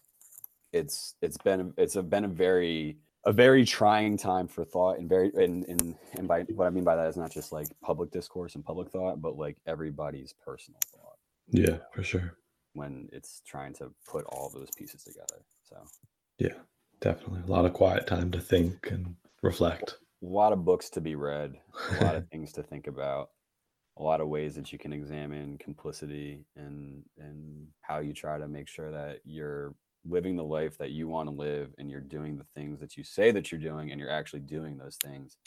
it's 0.73 1.15
it's 1.21 1.37
been 1.37 1.73
it's 1.77 1.95
a, 1.95 2.03
been 2.03 2.25
a 2.25 2.29
very 2.29 2.97
a 3.25 3.33
very 3.33 3.65
trying 3.65 4.17
time 4.17 4.47
for 4.47 4.63
thought 4.63 4.97
and 4.97 5.09
very 5.09 5.31
and, 5.35 5.65
and 5.65 5.95
and 6.13 6.27
by 6.27 6.41
what 6.43 6.67
I 6.67 6.69
mean 6.69 6.83
by 6.83 6.95
that 6.95 7.07
is 7.07 7.17
not 7.17 7.31
just 7.31 7.51
like 7.51 7.67
public 7.83 8.11
discourse 8.11 8.55
and 8.55 8.63
public 8.63 8.89
thought, 8.91 9.21
but 9.21 9.35
like 9.37 9.57
everybody's 9.67 10.33
personal 10.45 10.79
thought 10.93 11.17
Yeah, 11.49 11.77
for 11.93 12.03
sure. 12.03 12.37
when 12.73 13.09
it's 13.11 13.41
trying 13.45 13.73
to 13.75 13.91
put 14.07 14.25
all 14.25 14.49
those 14.53 14.69
pieces 14.77 15.03
together. 15.03 15.43
So 15.67 15.77
Yeah, 16.37 16.53
definitely. 17.01 17.41
A 17.45 17.51
lot 17.51 17.65
of 17.65 17.73
quiet 17.73 18.07
time 18.07 18.31
to 18.31 18.39
think 18.39 18.89
and 18.91 19.15
reflect. 19.41 19.95
A 20.21 20.25
lot 20.25 20.53
of 20.53 20.65
books 20.65 20.89
to 20.91 21.01
be 21.01 21.15
read, 21.15 21.55
a 21.99 22.03
lot 22.03 22.15
of 22.15 22.27
things 22.29 22.51
to 22.53 22.63
think 22.63 22.87
about, 22.87 23.29
a 23.97 24.03
lot 24.03 24.21
of 24.21 24.27
ways 24.27 24.55
that 24.55 24.71
you 24.71 24.77
can 24.79 24.93
examine 24.93 25.57
complicity 25.57 26.45
and 26.55 27.03
and 27.17 27.67
how 27.81 27.99
you 27.99 28.13
try 28.13 28.37
to 28.37 28.47
make 28.47 28.67
sure 28.67 28.91
that 28.91 29.19
you're 29.25 29.73
living 30.05 30.35
the 30.35 30.43
life 30.43 30.77
that 30.77 30.91
you 30.91 31.07
want 31.07 31.27
to 31.29 31.35
live 31.35 31.73
and 31.77 31.89
you're 31.89 31.99
doing 31.99 32.37
the 32.37 32.45
things 32.55 32.79
that 32.79 32.95
you 32.95 33.03
say 33.03 33.31
that 33.31 33.51
you're 33.51 33.59
doing 33.59 33.91
and 33.91 33.99
you're 33.99 34.09
actually 34.09 34.39
doing 34.39 34.77
those 34.77 34.95
things 35.03 35.37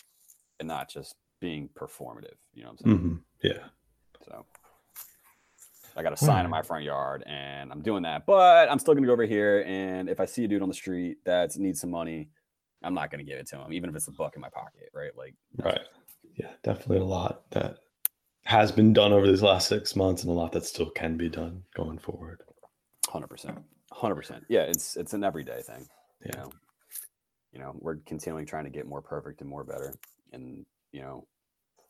and 0.61 0.69
not 0.69 0.91
just 0.91 1.15
being 1.41 1.69
performative. 1.75 2.35
You 2.53 2.63
know 2.63 2.71
what 2.71 2.81
I'm 2.85 2.91
saying? 2.91 2.99
hmm 2.99 3.15
Yeah. 3.43 3.65
So 4.27 4.45
I 5.97 6.03
got 6.03 6.13
a 6.13 6.17
sign 6.17 6.45
in 6.45 6.51
my 6.51 6.63
front 6.63 6.85
yard 6.85 7.23
and 7.27 7.73
I'm 7.73 7.83
doing 7.83 8.03
that, 8.05 8.27
but 8.27 8.71
I'm 8.71 8.79
still 8.79 8.95
gonna 8.95 9.07
go 9.07 9.13
over 9.13 9.27
here 9.27 9.65
and 9.67 10.09
if 10.09 10.21
I 10.21 10.27
see 10.27 10.45
a 10.45 10.49
dude 10.49 10.63
on 10.63 10.69
the 10.69 10.75
street 10.75 11.19
that 11.25 11.57
needs 11.59 11.81
some 11.81 11.91
money, 11.91 12.29
I'm 12.85 12.95
not 12.95 13.11
gonna 13.11 13.25
give 13.25 13.39
it 13.39 13.47
to 13.49 13.59
him, 13.59 13.73
even 13.73 13.91
if 13.91 13.97
it's 13.97 14.09
a 14.09 14.13
buck 14.13 14.35
in 14.37 14.41
my 14.43 14.49
pocket, 14.51 14.91
right? 14.95 15.17
Like 15.17 15.35
Right. 15.59 15.81
Yeah, 16.35 16.51
definitely 16.63 16.99
a 16.99 17.05
lot 17.05 17.51
that 17.51 17.79
has 18.45 18.73
been 18.73 18.93
done 18.93 19.13
over 19.13 19.27
these 19.27 19.43
last 19.43 19.69
six 19.69 19.95
months 19.95 20.23
and 20.23 20.31
a 20.31 20.35
lot 20.35 20.53
that 20.53 20.65
still 20.65 20.91
can 20.91 21.17
be 21.17 21.29
done 21.29 21.63
going 21.75 21.99
forward. 21.99 22.43
Hundred 23.09 23.29
percent, 23.29 23.59
hundred 23.93 24.17
percent. 24.17 24.45
Yeah, 24.49 24.63
it's 24.63 24.97
it's 24.97 25.13
an 25.13 25.25
everyday 25.25 25.61
thing. 25.63 25.87
You 26.25 26.31
Yeah. 26.35 26.41
know, 26.43 26.53
you 27.53 27.59
know, 27.59 27.77
we're 27.79 27.97
continually 28.07 28.45
trying 28.45 28.65
to 28.65 28.71
get 28.71 28.87
more 28.87 29.03
perfect 29.03 29.41
and 29.41 29.51
more 29.51 29.65
better, 29.65 29.93
and 30.33 30.65
you 30.93 31.03
know, 31.03 31.27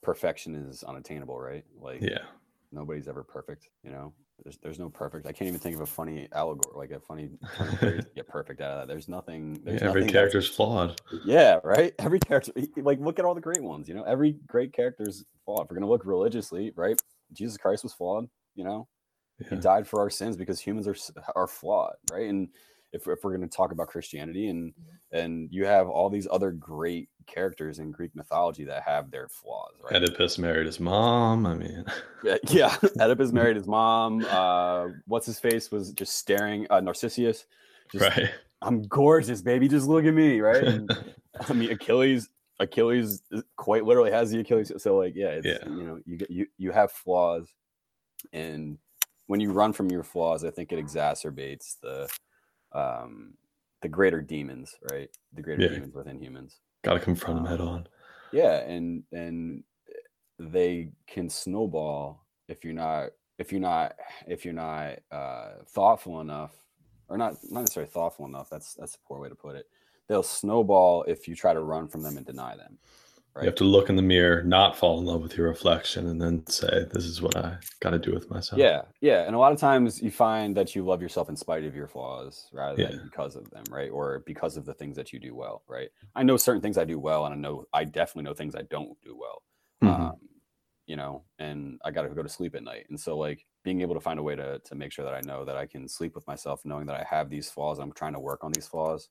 perfection 0.02 0.54
is 0.54 0.82
unattainable, 0.82 1.38
right? 1.38 1.64
Like, 1.80 2.02
Yeah. 2.02 2.24
nobody's 2.72 3.08
ever 3.08 3.22
perfect. 3.22 3.68
You 3.84 3.92
know, 3.92 4.12
there's 4.42 4.58
there's 4.62 4.78
no 4.78 4.88
perfect. 4.88 5.26
I 5.26 5.32
can't 5.32 5.48
even 5.48 5.60
think 5.60 5.74
of 5.76 5.82
a 5.82 5.86
funny 5.86 6.28
allegory, 6.32 6.74
like 6.76 6.90
a 6.90 7.00
funny 7.00 7.30
turn 7.56 7.68
of 7.68 7.78
phrase 7.78 8.04
to 8.04 8.10
get 8.14 8.28
perfect 8.28 8.60
out 8.60 8.72
of 8.72 8.78
that. 8.80 8.92
There's 8.92 9.08
nothing. 9.08 9.60
Yeah, 9.66 9.72
Every 9.72 9.86
nothing 9.86 10.00
that's- 10.00 10.12
character's 10.12 10.48
flawed. 10.48 11.00
Yeah, 11.24 11.60
right. 11.64 11.94
Every 11.98 12.20
character, 12.20 12.52
like, 12.76 13.00
look 13.00 13.18
at 13.18 13.24
all 13.24 13.34
the 13.34 13.40
great 13.40 13.62
ones. 13.62 13.88
You 13.88 13.94
know, 13.94 14.02
every 14.04 14.36
great 14.46 14.72
character's 14.72 15.24
flawed. 15.44 15.64
If 15.64 15.70
we're 15.70 15.76
gonna 15.76 15.88
look 15.88 16.04
religiously, 16.04 16.72
right? 16.76 17.00
Jesus 17.32 17.56
Christ 17.56 17.82
was 17.84 17.92
flawed. 17.92 18.28
You 18.54 18.64
know, 18.64 18.88
he 19.48 19.56
died 19.56 19.86
for 19.86 20.00
our 20.00 20.10
sins 20.10 20.36
because 20.36 20.60
humans 20.60 20.86
are 20.86 20.96
are 21.36 21.46
flawed, 21.46 21.94
right? 22.10 22.28
And 22.28 22.48
if, 22.92 23.06
if 23.08 23.24
we're 23.24 23.36
going 23.36 23.48
to 23.48 23.56
talk 23.56 23.72
about 23.72 23.88
Christianity 23.88 24.48
and 24.48 24.72
mm-hmm. 24.72 25.18
and 25.18 25.48
you 25.50 25.64
have 25.64 25.88
all 25.88 26.10
these 26.10 26.28
other 26.30 26.50
great 26.50 27.08
characters 27.26 27.78
in 27.78 27.90
Greek 27.90 28.14
mythology 28.14 28.64
that 28.64 28.82
have 28.84 29.10
their 29.10 29.28
flaws, 29.28 29.74
right? 29.82 29.96
Oedipus 29.96 30.38
married 30.38 30.66
his 30.66 30.80
mom. 30.80 31.46
I 31.46 31.54
mean, 31.54 31.84
Yeah, 32.24 32.36
yeah. 32.48 32.76
Oedipus 33.00 33.32
married 33.32 33.56
his 33.56 33.66
mom. 33.66 34.24
Uh, 34.28 34.88
what's 35.06 35.26
his 35.26 35.40
face 35.40 35.70
was 35.70 35.92
just 35.92 36.16
staring. 36.16 36.66
Uh, 36.70 36.80
Narcissus, 36.80 37.46
just, 37.90 38.16
right. 38.16 38.30
I'm 38.60 38.82
gorgeous, 38.86 39.42
baby. 39.42 39.68
Just 39.68 39.88
look 39.88 40.04
at 40.04 40.14
me, 40.14 40.40
right? 40.40 40.62
And, 40.64 40.90
I 41.48 41.52
mean, 41.52 41.70
Achilles. 41.72 42.28
Achilles 42.60 43.22
quite 43.56 43.84
literally 43.84 44.12
has 44.12 44.30
the 44.30 44.38
Achilles. 44.38 44.70
So 44.76 44.96
like, 44.96 45.14
yeah, 45.16 45.30
it's, 45.30 45.46
Yeah. 45.48 45.68
you 45.68 45.84
know, 45.84 45.98
you 46.06 46.18
you 46.28 46.46
you 46.58 46.70
have 46.70 46.92
flaws, 46.92 47.48
and 48.32 48.78
when 49.26 49.40
you 49.40 49.50
run 49.50 49.72
from 49.72 49.90
your 49.90 50.04
flaws, 50.04 50.44
I 50.44 50.50
think 50.50 50.70
it 50.70 50.78
exacerbates 50.78 51.80
the 51.80 52.08
um 52.72 53.34
the 53.80 53.88
greater 53.88 54.20
demons, 54.20 54.76
right? 54.92 55.10
The 55.32 55.42
greater 55.42 55.62
Yeah. 55.62 55.70
demons 55.70 55.94
within 55.94 56.20
humans. 56.20 56.60
Got 56.82 56.94
to 56.94 57.00
confront 57.00 57.36
them 57.36 57.46
head 57.46 57.60
Um, 57.60 57.68
on. 57.68 57.88
Yeah, 58.32 58.58
and 58.60 59.04
and 59.12 59.62
they 60.38 60.90
can 61.06 61.28
snowball 61.28 62.24
if 62.48 62.64
you're 62.64 62.74
not 62.74 63.10
if 63.38 63.52
you're 63.52 63.60
not 63.60 63.94
if 64.26 64.44
you're 64.44 64.54
not 64.54 64.98
uh, 65.10 65.52
thoughtful 65.68 66.20
enough, 66.20 66.52
or 67.08 67.18
not 67.18 67.36
not 67.50 67.60
necessarily 67.60 67.90
thoughtful 67.90 68.26
enough. 68.26 68.48
That's 68.50 68.74
that's 68.74 68.94
a 68.96 68.98
poor 69.06 69.20
way 69.20 69.28
to 69.28 69.34
put 69.34 69.56
it. 69.56 69.66
They'll 70.08 70.22
snowball 70.22 71.04
if 71.04 71.28
you 71.28 71.36
try 71.36 71.54
to 71.54 71.60
run 71.60 71.88
from 71.88 72.02
them 72.02 72.16
and 72.16 72.26
deny 72.26 72.56
them. 72.56 72.78
Right. 73.34 73.42
You 73.42 73.46
have 73.48 73.56
to 73.56 73.64
look 73.64 73.90
in 73.90 73.96
the 73.96 74.02
mirror, 74.02 74.42
not 74.42 74.74
fall 74.76 74.98
in 74.98 75.04
love 75.04 75.20
with 75.22 75.36
your 75.36 75.48
reflection, 75.48 76.06
and 76.06 76.20
then 76.22 76.46
say, 76.46 76.86
"This 76.92 77.04
is 77.04 77.20
what 77.20 77.36
I 77.36 77.58
got 77.80 77.90
to 77.90 77.98
do 77.98 78.14
with 78.14 78.30
myself." 78.30 78.64
Yeah, 78.64 78.82
yeah, 79.00 79.22
and 79.26 79.34
a 79.34 79.38
lot 79.38 79.52
of 79.52 79.58
times 79.58 80.02
you 80.02 80.10
find 80.10 80.54
that 80.58 80.74
you 80.74 80.84
love 80.84 81.00
yourself 81.00 81.30
in 81.30 81.36
spite 81.36 81.64
of 81.64 81.74
your 81.74 81.88
flaws 81.88 82.50
rather 82.52 82.78
than 82.78 82.98
Yeah. 82.98 83.02
because 83.02 83.34
of 83.34 83.48
them, 83.50 83.64
right? 83.70 83.90
Or 83.90 84.18
because 84.26 84.58
of 84.58 84.66
the 84.66 84.74
things 84.74 84.94
that 84.96 85.10
you 85.10 85.18
do 85.18 85.34
well, 85.34 85.64
right? 85.66 85.88
I 86.14 86.22
know 86.22 86.36
certain 86.36 86.60
things 86.60 86.76
I 86.76 86.84
do 86.84 86.98
well, 86.98 87.24
and 87.24 87.32
I 87.34 87.38
know 87.38 87.64
I 87.72 87.84
definitely 87.84 88.24
know 88.24 88.34
things 88.34 88.54
I 88.54 88.62
don't 88.62 89.00
do 89.00 89.16
well. 89.16 89.42
Mhm. 89.82 90.12
Um, 90.12 90.28
you 90.86 90.96
know, 90.96 91.24
and 91.38 91.80
I 91.82 91.92
got 91.92 92.02
to 92.02 92.10
go 92.10 92.22
to 92.22 92.28
sleep 92.28 92.54
at 92.54 92.62
night, 92.62 92.86
and 92.90 93.00
so 93.00 93.16
like 93.16 93.46
being 93.64 93.80
able 93.80 93.94
to 93.94 94.00
find 94.00 94.18
a 94.18 94.22
way 94.22 94.36
to 94.36 94.58
to 94.58 94.74
make 94.74 94.92
sure 94.92 95.04
that 95.06 95.14
I 95.14 95.22
know 95.22 95.44
that 95.46 95.56
I 95.56 95.66
can 95.66 95.88
sleep 95.88 96.14
with 96.14 96.26
myself, 96.26 96.62
knowing 96.66 96.86
that 96.88 97.00
I 97.00 97.04
have 97.04 97.30
these 97.30 97.50
flaws, 97.50 97.78
I'm 97.78 97.92
trying 97.92 98.12
to 98.14 98.20
work 98.20 98.44
on 98.44 98.52
these 98.52 98.68
flaws. 98.68 99.08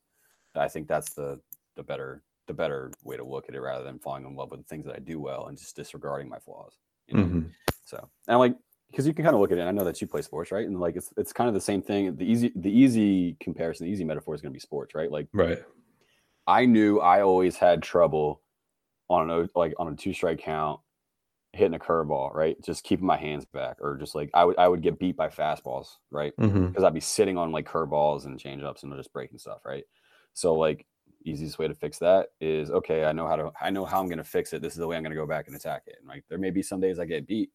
I 0.56 0.68
think 0.70 0.88
that's 0.88 1.14
the 1.16 1.42
the 1.76 1.84
better 1.84 2.24
the 2.48 2.54
better 2.54 2.92
way 3.04 3.18
to 3.18 3.24
look 3.24 3.48
at 3.50 3.56
it 3.56 3.62
rather 3.62 3.84
than 3.84 4.00
falling 4.00 4.26
in 4.26 4.36
love 4.36 4.52
with 4.52 4.62
the 4.62 4.66
things 4.68 4.86
that 4.86 4.96
I 4.96 5.00
do 5.00 5.20
well 5.20 5.48
and 5.48 5.58
just 5.58 5.76
disregarding 5.76 6.30
my 6.30 6.40
flaws. 6.40 6.78
You 7.08 7.16
know? 7.16 7.26
Mhm. 7.26 7.54
So, 7.86 8.10
and 8.28 8.40
like, 8.40 8.56
because 8.90 9.08
you 9.08 9.14
can 9.14 9.24
kind 9.24 9.36
of 9.36 9.42
look 9.42 9.52
at 9.52 9.58
it. 9.58 9.64
I 9.64 9.72
know 9.72 9.86
that 9.86 10.02
you 10.02 10.08
play 10.08 10.22
sports, 10.22 10.52
right? 10.52 10.66
And 10.68 10.80
like, 10.80 10.96
it's 10.98 11.14
it's 11.18 11.34
kind 11.34 11.48
of 11.48 11.54
the 11.54 11.62
same 11.62 11.82
thing. 11.82 12.16
The 12.16 12.26
easy 12.26 12.52
the 12.56 12.72
easy 12.72 13.38
comparison, 13.40 13.86
the 13.86 13.92
easy 13.92 14.04
metaphor 14.04 14.36
is 14.36 14.42
going 14.42 14.52
to 14.52 14.56
be 14.56 14.60
sports, 14.60 14.96
right? 14.96 15.12
Like, 15.12 15.28
Right. 15.34 15.64
I 16.48 16.66
knew 16.66 17.00
I 17.00 17.22
always 17.22 17.58
had 17.58 17.82
trouble 17.84 18.42
on 19.10 19.30
an 19.30 19.50
like 19.56 19.74
on 19.80 19.94
a 19.94 19.96
two 19.96 20.14
strike 20.14 20.40
count 20.40 20.82
hitting 21.54 21.76
a 21.76 21.80
curveball, 21.80 22.34
right? 22.34 22.62
Just 22.64 22.84
keeping 22.84 23.06
my 23.06 23.18
hands 23.18 23.46
back, 23.46 23.78
or 23.82 23.98
just 23.98 24.16
like 24.16 24.30
I 24.34 24.46
would 24.46 24.58
I 24.58 24.68
would 24.68 24.82
get 24.82 25.00
beat 25.00 25.18
by 25.18 25.30
fastballs, 25.30 25.98
right? 26.12 26.34
Because 26.72 26.86
I'd 26.86 26.94
be 26.94 27.02
sitting 27.02 27.38
on 27.38 27.52
like 27.52 27.68
curveballs 27.68 28.26
and 28.26 28.40
changeups 28.40 28.84
and 28.84 28.94
just 28.96 29.14
breaking 29.14 29.40
stuff, 29.40 29.66
right? 29.66 29.86
So 30.34 30.56
like 30.56 30.88
easiest 31.26 31.60
way 31.60 31.68
to 31.68 31.74
fix 31.74 31.98
that 32.00 32.30
is 32.40 32.72
okay. 32.72 33.06
I 33.06 33.12
know 33.12 33.28
how 33.28 33.36
to 33.36 33.52
I 33.62 33.70
know 33.70 33.86
how 33.86 34.00
I'm 34.00 34.08
going 34.08 34.18
to 34.18 34.24
fix 34.24 34.54
it. 34.54 34.62
This 34.62 34.74
is 34.74 34.80
the 34.80 34.88
way 34.88 34.96
I'm 34.96 35.04
going 35.04 35.12
to 35.12 35.20
go 35.20 35.28
back 35.28 35.48
and 35.48 35.56
attack 35.56 35.84
it. 35.88 35.98
And 36.00 36.08
like 36.08 36.24
there 36.30 36.38
may 36.38 36.50
be 36.50 36.62
some 36.62 36.80
days 36.80 37.00
I 37.00 37.06
get 37.06 37.28
beat, 37.28 37.50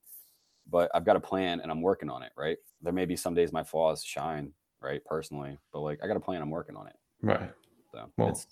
but 0.71 0.91
I've 0.95 1.05
got 1.05 1.17
a 1.17 1.21
plan 1.21 1.61
and 1.61 1.71
I'm 1.71 1.83
working 1.83 2.11
on 2.11 2.23
it, 2.23 2.33
right? 2.37 2.57
There 2.83 2.93
may 2.93 3.05
be 3.05 3.17
some 3.17 3.35
days 3.35 3.53
my 3.53 3.65
flaws 3.65 4.05
shine, 4.05 4.53
right? 4.81 5.05
Personally, 5.05 5.59
but 5.73 5.81
like 5.81 6.01
I 6.03 6.07
got 6.07 6.17
a 6.17 6.21
plan. 6.21 6.43
I'm 6.43 6.51
working 6.51 6.77
on 6.77 6.87
it. 6.87 6.97
Right. 7.23 7.51
So 7.93 8.11
Well, 8.17 8.29
it's 8.29 8.47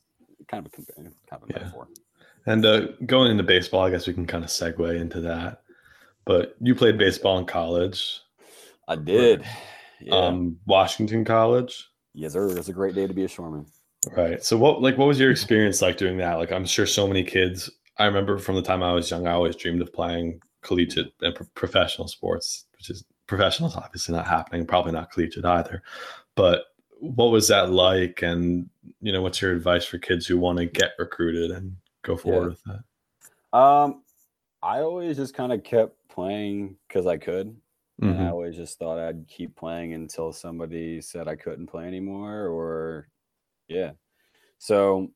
kind 0.48 0.66
of 0.66 0.72
a 0.72 0.76
kind 0.92 1.08
of 1.30 1.42
a 1.42 1.46
yeah. 1.48 1.58
metaphor. 1.58 1.88
And 2.46 2.64
uh, 2.64 2.88
going 3.06 3.30
into 3.30 3.42
baseball, 3.42 3.84
I 3.84 3.90
guess 3.90 4.06
we 4.06 4.12
can 4.12 4.26
kind 4.26 4.44
of 4.44 4.50
segue 4.50 5.00
into 5.00 5.20
that. 5.22 5.62
But 6.26 6.56
you 6.60 6.74
played 6.74 6.98
baseball 6.98 7.38
in 7.38 7.46
college, 7.46 8.20
I 8.88 8.96
did. 8.96 9.44
Yeah. 10.00 10.14
um, 10.14 10.58
Washington 10.66 11.24
College, 11.24 11.88
yes, 12.14 12.32
sir. 12.32 12.56
It's 12.56 12.68
a 12.68 12.72
great 12.72 12.94
day 12.94 13.06
to 13.06 13.14
be 13.14 13.24
a 13.24 13.28
shoreman. 13.28 13.66
Right? 14.12 14.42
So 14.44 14.56
what, 14.56 14.82
like, 14.82 14.98
what 14.98 15.08
was 15.08 15.18
your 15.20 15.30
experience 15.30 15.82
like 15.82 15.96
doing 15.96 16.16
that? 16.18 16.34
Like, 16.34 16.52
I'm 16.52 16.66
sure 16.66 16.86
so 16.86 17.06
many 17.06 17.22
kids. 17.24 17.70
I 17.98 18.06
remember 18.06 18.38
from 18.38 18.56
the 18.56 18.62
time 18.62 18.82
I 18.82 18.92
was 18.92 19.10
young, 19.10 19.26
I 19.26 19.32
always 19.32 19.56
dreamed 19.56 19.80
of 19.82 19.92
playing 19.92 20.40
collegiate 20.62 21.12
and 21.20 21.34
pro- 21.34 21.46
professional 21.54 22.08
sports, 22.08 22.66
which 22.76 22.90
is 22.90 23.04
professional 23.26 23.68
is 23.68 23.76
obviously 23.76 24.14
not 24.14 24.26
happening, 24.26 24.66
probably 24.66 24.92
not 24.92 25.10
collegiate 25.10 25.44
either. 25.44 25.82
But 26.34 26.64
what 27.00 27.30
was 27.30 27.48
that 27.48 27.70
like? 27.70 28.22
And 28.22 28.68
you 29.00 29.12
know, 29.12 29.22
what's 29.22 29.40
your 29.40 29.52
advice 29.52 29.84
for 29.84 29.98
kids 29.98 30.26
who 30.26 30.38
want 30.38 30.58
to 30.58 30.66
get 30.66 30.92
recruited 30.98 31.50
and 31.50 31.76
go 32.02 32.16
forward 32.16 32.50
with 32.50 32.62
that? 32.64 33.58
Um, 33.58 34.02
I 34.62 34.80
always 34.80 35.16
just 35.16 35.34
kind 35.34 35.52
of 35.52 35.62
kept 35.62 35.96
playing 36.08 36.76
because 36.88 37.06
I 37.06 37.16
could. 37.18 37.54
And 38.00 38.10
I 38.10 38.24
Mhm. 38.24 38.30
always 38.32 38.56
just 38.56 38.78
thought 38.78 38.98
I'd 38.98 39.28
keep 39.28 39.54
playing 39.54 39.92
until 39.92 40.32
somebody 40.32 41.00
said 41.00 41.28
I 41.28 41.36
couldn't 41.36 41.68
play 41.68 41.86
anymore, 41.86 42.48
or 42.48 43.08
yeah. 43.68 43.92
So, 44.58 45.10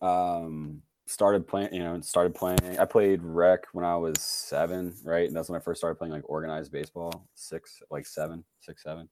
um, 0.00 0.82
started 1.06 1.46
playing. 1.46 1.72
You 1.72 1.80
know, 1.80 2.00
started 2.00 2.34
playing. 2.34 2.78
I 2.78 2.84
played 2.84 3.22
rec 3.22 3.64
when 3.72 3.84
I 3.84 3.96
was 3.96 4.20
seven, 4.20 4.94
right? 5.04 5.26
And 5.26 5.36
that's 5.36 5.48
when 5.48 5.60
I 5.60 5.62
first 5.62 5.80
started 5.80 5.96
playing 5.96 6.12
like 6.12 6.28
organized 6.28 6.72
baseball. 6.72 7.28
Six, 7.34 7.82
like 7.90 8.06
seven, 8.06 8.44
six, 8.60 8.82
seven. 8.82 9.08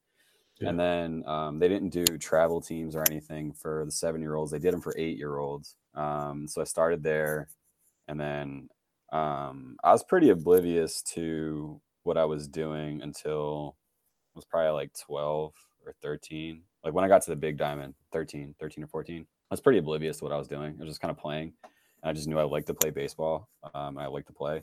Yeah. 0.60 0.70
And 0.70 0.80
then 0.80 1.24
um, 1.26 1.58
they 1.58 1.68
didn't 1.68 1.90
do 1.90 2.04
travel 2.18 2.60
teams 2.60 2.94
or 2.94 3.04
anything 3.10 3.52
for 3.52 3.84
the 3.84 3.92
seven 3.92 4.20
year 4.20 4.34
olds. 4.34 4.52
They 4.52 4.58
did 4.58 4.74
them 4.74 4.82
for 4.82 4.94
eight 4.98 5.16
year 5.16 5.38
olds. 5.38 5.76
Um, 5.94 6.46
so 6.46 6.60
I 6.60 6.64
started 6.64 7.02
there, 7.02 7.48
and 8.08 8.20
then 8.20 8.68
um, 9.12 9.76
I 9.82 9.92
was 9.92 10.04
pretty 10.04 10.30
oblivious 10.30 11.02
to 11.14 11.80
what 12.02 12.16
I 12.16 12.24
was 12.24 12.46
doing 12.46 13.02
until 13.02 13.76
I 14.34 14.38
was 14.38 14.44
probably 14.44 14.72
like 14.72 14.92
12 15.06 15.52
or 15.90 15.94
13. 16.02 16.62
Like 16.84 16.94
when 16.94 17.04
I 17.04 17.08
got 17.08 17.22
to 17.22 17.30
the 17.30 17.36
big 17.36 17.56
diamond, 17.58 17.94
13, 18.12 18.54
13 18.58 18.84
or 18.84 18.86
14, 18.86 19.20
I 19.22 19.54
was 19.54 19.60
pretty 19.60 19.78
oblivious 19.78 20.18
to 20.18 20.24
what 20.24 20.32
I 20.32 20.38
was 20.38 20.48
doing. 20.48 20.76
I 20.78 20.84
was 20.84 20.90
just 20.90 21.00
kind 21.00 21.10
of 21.10 21.18
playing. 21.18 21.52
And 22.02 22.10
I 22.10 22.12
just 22.12 22.28
knew 22.28 22.38
I 22.38 22.44
liked 22.44 22.68
to 22.68 22.74
play 22.74 22.90
baseball. 22.90 23.48
Um, 23.74 23.98
I 23.98 24.06
liked 24.06 24.28
to 24.28 24.32
play. 24.32 24.62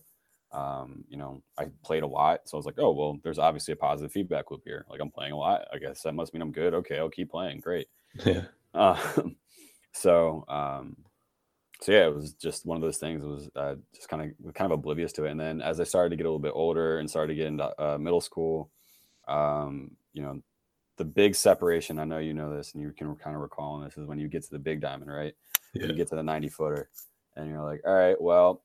Um, 0.52 1.04
you 1.10 1.18
know, 1.18 1.44
I 1.58 1.66
played 1.84 2.04
a 2.04 2.08
lot. 2.08 2.42
So 2.46 2.58
I 2.58 2.60
was 2.60 2.66
like, 2.66 2.80
oh, 2.80 2.92
well, 2.92 3.20
there's 3.24 3.40
obviously 3.40 3.74
a 3.74 3.78
positive 3.78 4.12
feedback 4.12 4.50
loop 4.50 4.62
here. 4.66 4.86
Like 4.90 5.02
I'm 5.02 5.12
playing 5.12 5.34
a 5.34 5.38
lot. 5.38 5.68
I 5.74 5.78
guess 5.78 6.02
that 6.04 6.14
must 6.14 6.34
mean 6.34 6.42
I'm 6.42 6.52
good. 6.52 6.74
Okay, 6.74 6.98
I'll 6.98 7.10
keep 7.10 7.32
playing. 7.32 7.60
Great. 7.60 7.88
Yeah. 8.26 8.46
Um, 8.74 9.36
so, 9.92 10.44
um, 10.48 10.96
so 11.82 11.92
yeah, 11.92 12.08
it 12.08 12.16
was 12.16 12.34
just 12.34 12.66
one 12.66 12.76
of 12.76 12.82
those 12.82 12.98
things. 12.98 13.24
It 13.24 13.28
was 13.28 13.50
uh, 13.56 13.76
just 13.94 14.10
kind 14.10 14.34
of 14.48 14.54
kind 14.56 14.72
of 14.72 14.80
oblivious 14.80 15.12
to 15.14 15.26
it. 15.26 15.32
And 15.32 15.40
then 15.40 15.62
as 15.62 15.80
I 15.80 15.84
started 15.84 16.10
to 16.10 16.16
get 16.16 16.26
a 16.26 16.30
little 16.30 16.40
bit 16.40 16.54
older 16.56 16.98
and 16.98 17.10
started 17.10 17.34
to 17.34 17.36
get 17.36 17.48
into 17.48 17.82
uh, 17.82 17.98
middle 17.98 18.22
school, 18.22 18.72
um, 19.28 19.92
you 20.14 20.24
know, 20.24 20.42
the 20.98 21.06
big 21.06 21.36
separation. 21.36 22.00
I 22.00 22.06
know 22.06 22.18
you 22.20 22.34
know 22.34 22.56
this, 22.56 22.74
and 22.74 22.82
you 22.82 22.92
can 22.92 23.16
kind 23.16 23.36
of 23.36 23.42
recall 23.42 23.74
on 23.74 23.84
this 23.84 23.98
is 23.98 24.06
when 24.06 24.20
you 24.20 24.28
get 24.28 24.44
to 24.44 24.52
the 24.52 24.60
big 24.60 24.82
diamond, 24.82 25.12
right? 25.12 25.34
Yeah. 25.74 25.88
You 25.88 25.94
get 25.94 26.08
to 26.10 26.16
the 26.16 26.24
ninety 26.24 26.50
footer, 26.50 26.90
and 27.36 27.50
you're 27.50 27.64
like, 27.64 27.82
all 27.86 27.94
right, 27.94 28.20
well, 28.20 28.64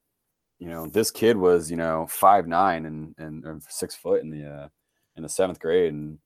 you 0.59 0.67
know, 0.67 0.87
this 0.87 1.11
kid 1.11 1.37
was 1.37 1.69
you 1.69 1.77
know 1.77 2.07
five 2.09 2.47
nine 2.47 2.85
and 2.85 3.15
and 3.17 3.45
or 3.45 3.59
six 3.69 3.95
foot 3.95 4.21
in 4.23 4.29
the 4.29 4.45
uh, 4.45 4.67
in 5.15 5.23
the 5.23 5.29
seventh 5.29 5.59
grade, 5.59 5.93
and 5.93 6.19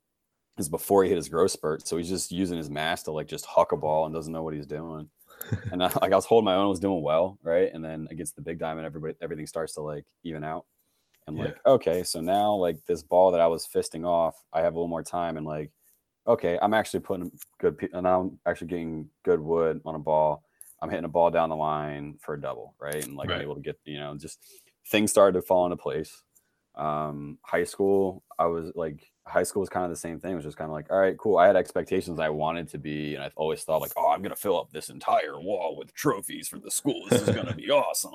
is 0.57 0.69
before 0.69 1.03
he 1.03 1.09
hit 1.09 1.17
his 1.17 1.29
growth 1.29 1.51
spurt. 1.51 1.87
So 1.87 1.97
he's 1.97 2.09
just 2.09 2.31
using 2.31 2.57
his 2.57 2.69
mass 2.69 3.03
to 3.03 3.11
like 3.11 3.27
just 3.27 3.45
huck 3.45 3.71
a 3.71 3.77
ball 3.77 4.05
and 4.05 4.13
doesn't 4.13 4.33
know 4.33 4.43
what 4.43 4.53
he's 4.55 4.65
doing. 4.65 5.09
and 5.71 5.83
I, 5.83 5.91
like 6.01 6.11
I 6.11 6.15
was 6.15 6.25
holding 6.25 6.45
my 6.45 6.55
own, 6.55 6.65
I 6.65 6.69
was 6.69 6.79
doing 6.79 7.03
well, 7.03 7.37
right? 7.43 7.71
And 7.73 7.83
then 7.85 8.07
against 8.09 8.35
the 8.35 8.41
big 8.41 8.57
diamond, 8.57 8.85
everybody 8.85 9.13
everything 9.21 9.45
starts 9.45 9.75
to 9.75 9.81
like 9.81 10.05
even 10.23 10.43
out. 10.43 10.65
And 11.27 11.37
Yeah. 11.37 11.43
like, 11.45 11.59
okay, 11.65 12.03
so 12.03 12.21
now 12.21 12.53
like 12.55 12.77
this 12.87 13.03
ball 13.03 13.31
that 13.31 13.41
I 13.41 13.47
was 13.47 13.67
fisting 13.67 14.05
off, 14.05 14.35
I 14.51 14.61
have 14.61 14.73
a 14.73 14.77
little 14.77 14.87
more 14.87 15.03
time 15.03 15.37
and 15.37 15.45
like, 15.45 15.71
okay, 16.27 16.59
I'm 16.61 16.73
actually 16.73 16.99
putting 16.99 17.31
good, 17.59 17.77
pe- 17.77 17.89
and 17.93 18.07
I'm 18.07 18.39
actually 18.45 18.67
getting 18.67 19.09
good 19.23 19.39
wood 19.39 19.81
on 19.85 19.95
a 19.95 19.99
ball. 19.99 20.43
I'm 20.81 20.89
hitting 20.89 21.05
a 21.05 21.09
ball 21.09 21.31
down 21.31 21.49
the 21.49 21.55
line 21.55 22.17
for 22.21 22.35
a 22.35 22.41
double, 22.41 22.75
right? 22.79 23.03
And 23.03 23.15
like 23.15 23.29
I'm 23.31 23.41
able 23.41 23.55
to 23.55 23.61
get, 23.61 23.79
you 23.85 23.97
know, 23.97 24.15
just 24.15 24.39
things 24.87 25.11
started 25.11 25.39
to 25.39 25.41
fall 25.41 25.65
into 25.65 25.77
place. 25.77 26.21
Um, 26.75 27.39
high 27.41 27.63
school, 27.63 28.23
I 28.37 28.45
was 28.45 28.71
like, 28.75 29.11
high 29.25 29.43
school 29.43 29.61
was 29.61 29.69
kind 29.69 29.85
of 29.85 29.89
the 29.89 29.95
same 29.95 30.19
thing. 30.19 30.33
It 30.33 30.35
was 30.35 30.43
just 30.43 30.57
kind 30.57 30.69
of 30.69 30.73
like, 30.73 30.91
all 30.91 30.99
right, 30.99 31.17
cool. 31.17 31.37
I 31.37 31.47
had 31.47 31.55
expectations 31.55 32.19
I 32.19 32.29
wanted 32.29 32.69
to 32.69 32.77
be, 32.77 33.15
and 33.15 33.23
I 33.23 33.31
always 33.35 33.63
thought 33.63 33.81
like, 33.81 33.93
oh, 33.97 34.09
I'm 34.09 34.21
gonna 34.21 34.35
fill 34.35 34.59
up 34.59 34.71
this 34.71 34.89
entire 34.89 35.39
wall 35.39 35.75
with 35.77 35.93
trophies 35.95 36.47
for 36.47 36.59
the 36.59 36.69
school. 36.69 37.05
This 37.09 37.27
is 37.27 37.35
gonna 37.35 37.55
be 37.55 37.71
awesome. 37.71 38.13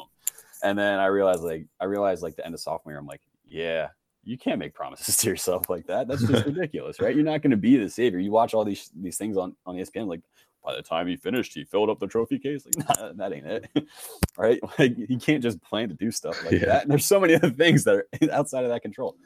And 0.62 0.78
then 0.78 1.00
I 1.00 1.06
realized 1.06 1.42
like, 1.42 1.66
I 1.80 1.86
realized 1.86 2.22
like 2.22 2.36
the 2.36 2.46
end 2.46 2.54
of 2.54 2.60
sophomore 2.60 2.92
year, 2.92 3.00
I'm 3.00 3.06
like, 3.06 3.22
yeah, 3.44 3.88
you 4.24 4.38
can't 4.38 4.58
make 4.58 4.74
promises 4.74 5.16
to 5.18 5.28
yourself 5.28 5.68
like 5.68 5.86
that. 5.86 6.08
That's 6.08 6.26
just 6.26 6.46
ridiculous, 6.46 7.00
right? 7.00 7.14
You're 7.14 7.24
not 7.24 7.42
gonna 7.42 7.56
be 7.56 7.76
the 7.76 7.88
savior. 7.88 8.18
You 8.18 8.30
watch 8.32 8.54
all 8.54 8.64
these 8.64 8.90
these 8.94 9.16
things 9.16 9.36
on 9.36 9.54
on 9.66 9.76
ESPN, 9.76 10.06
like 10.06 10.20
by 10.64 10.76
the 10.76 10.82
time 10.82 11.08
he 11.08 11.16
finished, 11.16 11.54
he 11.54 11.64
filled 11.64 11.90
up 11.90 11.98
the 11.98 12.06
trophy 12.06 12.38
case. 12.38 12.64
Like, 12.66 12.88
nah, 13.00 13.12
that 13.14 13.32
ain't 13.32 13.46
it, 13.46 13.68
right? 14.38 14.60
Like, 14.78 14.96
he 14.96 15.16
can't 15.16 15.42
just 15.42 15.60
plan 15.60 15.88
to 15.88 15.94
do 15.94 16.10
stuff 16.12 16.40
like 16.44 16.52
Yeah. 16.52 16.66
that. 16.66 16.82
And 16.82 16.90
there's 16.90 17.04
so 17.04 17.18
many 17.18 17.34
other 17.34 17.50
things 17.50 17.82
that 17.84 17.94
are 17.96 18.06
outside 18.30 18.62
of 18.64 18.70
that 18.70 18.82
control. 18.82 19.16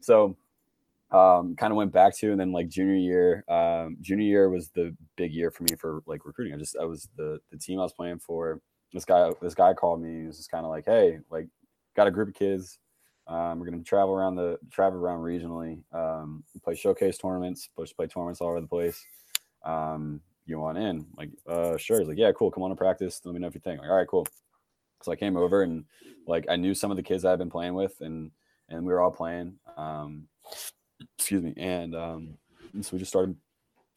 So, 0.00 0.36
um, 1.10 1.56
kind 1.56 1.72
of 1.72 1.76
went 1.76 1.92
back 1.92 2.14
to, 2.18 2.30
and 2.30 2.40
then 2.40 2.52
like 2.52 2.68
junior 2.68 2.94
year, 2.94 3.44
um, 3.48 3.96
junior 4.00 4.26
year 4.26 4.50
was 4.50 4.68
the 4.70 4.94
big 5.16 5.32
year 5.32 5.50
for 5.50 5.62
me 5.64 5.76
for 5.76 6.02
like 6.06 6.26
recruiting. 6.26 6.54
I 6.54 6.58
just, 6.58 6.76
I 6.78 6.84
was 6.84 7.08
the 7.16 7.40
the 7.50 7.58
team 7.58 7.78
I 7.78 7.82
was 7.82 7.92
playing 7.92 8.18
for. 8.18 8.60
This 8.92 9.06
guy, 9.06 9.30
this 9.40 9.54
guy 9.54 9.72
called 9.72 10.02
me. 10.02 10.20
He 10.20 10.26
was 10.26 10.36
just 10.36 10.50
kind 10.50 10.66
of 10.66 10.70
like, 10.70 10.84
hey, 10.84 11.20
like, 11.30 11.48
got 11.96 12.06
a 12.06 12.10
group 12.10 12.28
of 12.28 12.34
kids. 12.34 12.78
Um, 13.26 13.58
we're 13.58 13.66
gonna 13.66 13.82
travel 13.82 14.14
around 14.14 14.36
the 14.36 14.58
travel 14.70 14.98
around 14.98 15.20
regionally. 15.20 15.82
Um, 15.92 16.44
play 16.62 16.74
showcase 16.74 17.18
tournaments, 17.18 17.68
push 17.74 17.94
play 17.94 18.06
tournaments 18.06 18.40
all 18.40 18.48
over 18.48 18.60
the 18.60 18.66
place. 18.66 19.04
Um, 19.64 20.20
you 20.46 20.58
want 20.58 20.78
in? 20.78 21.06
Like, 21.16 21.30
uh, 21.46 21.76
sure. 21.76 22.00
He's 22.00 22.08
like, 22.08 22.18
yeah, 22.18 22.32
cool. 22.32 22.50
Come 22.50 22.62
on 22.64 22.70
to 22.70 22.76
practice. 22.76 23.20
Let 23.24 23.32
me 23.34 23.40
know 23.40 23.46
if 23.46 23.54
you 23.54 23.60
think. 23.60 23.80
Like, 23.80 23.88
all 23.88 23.96
right, 23.96 24.08
cool. 24.08 24.26
So 25.02 25.12
I 25.12 25.16
came 25.16 25.36
over 25.36 25.62
and 25.62 25.84
like 26.26 26.46
I 26.48 26.56
knew 26.56 26.74
some 26.74 26.90
of 26.90 26.96
the 26.96 27.02
kids 27.02 27.24
I've 27.24 27.38
been 27.38 27.50
playing 27.50 27.74
with, 27.74 28.00
and 28.00 28.30
and 28.68 28.84
we 28.84 28.92
were 28.92 29.00
all 29.00 29.10
playing. 29.10 29.56
Um, 29.76 30.28
excuse 31.18 31.42
me, 31.42 31.54
and 31.56 31.94
um, 31.94 32.34
and 32.72 32.84
so 32.84 32.92
we 32.92 32.98
just 32.98 33.10
started 33.10 33.36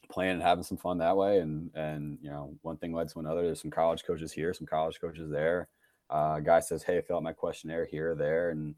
playing 0.09 0.33
and 0.33 0.41
having 0.41 0.63
some 0.63 0.77
fun 0.77 0.97
that 0.99 1.17
way. 1.17 1.39
And 1.39 1.69
and 1.75 2.17
you 2.21 2.29
know, 2.29 2.55
one 2.61 2.77
thing 2.77 2.93
led 2.93 3.09
to 3.09 3.19
another. 3.19 3.43
There's 3.43 3.61
some 3.61 3.71
college 3.71 4.03
coaches 4.03 4.31
here, 4.31 4.53
some 4.53 4.67
college 4.67 4.99
coaches 4.99 5.29
there. 5.29 5.67
Uh, 6.09 6.39
guy 6.39 6.59
says, 6.59 6.83
"Hey, 6.83 7.01
fill 7.01 7.17
out 7.17 7.23
my 7.23 7.33
questionnaire 7.33 7.85
here 7.85 8.11
or 8.11 8.15
there," 8.15 8.49
and 8.49 8.75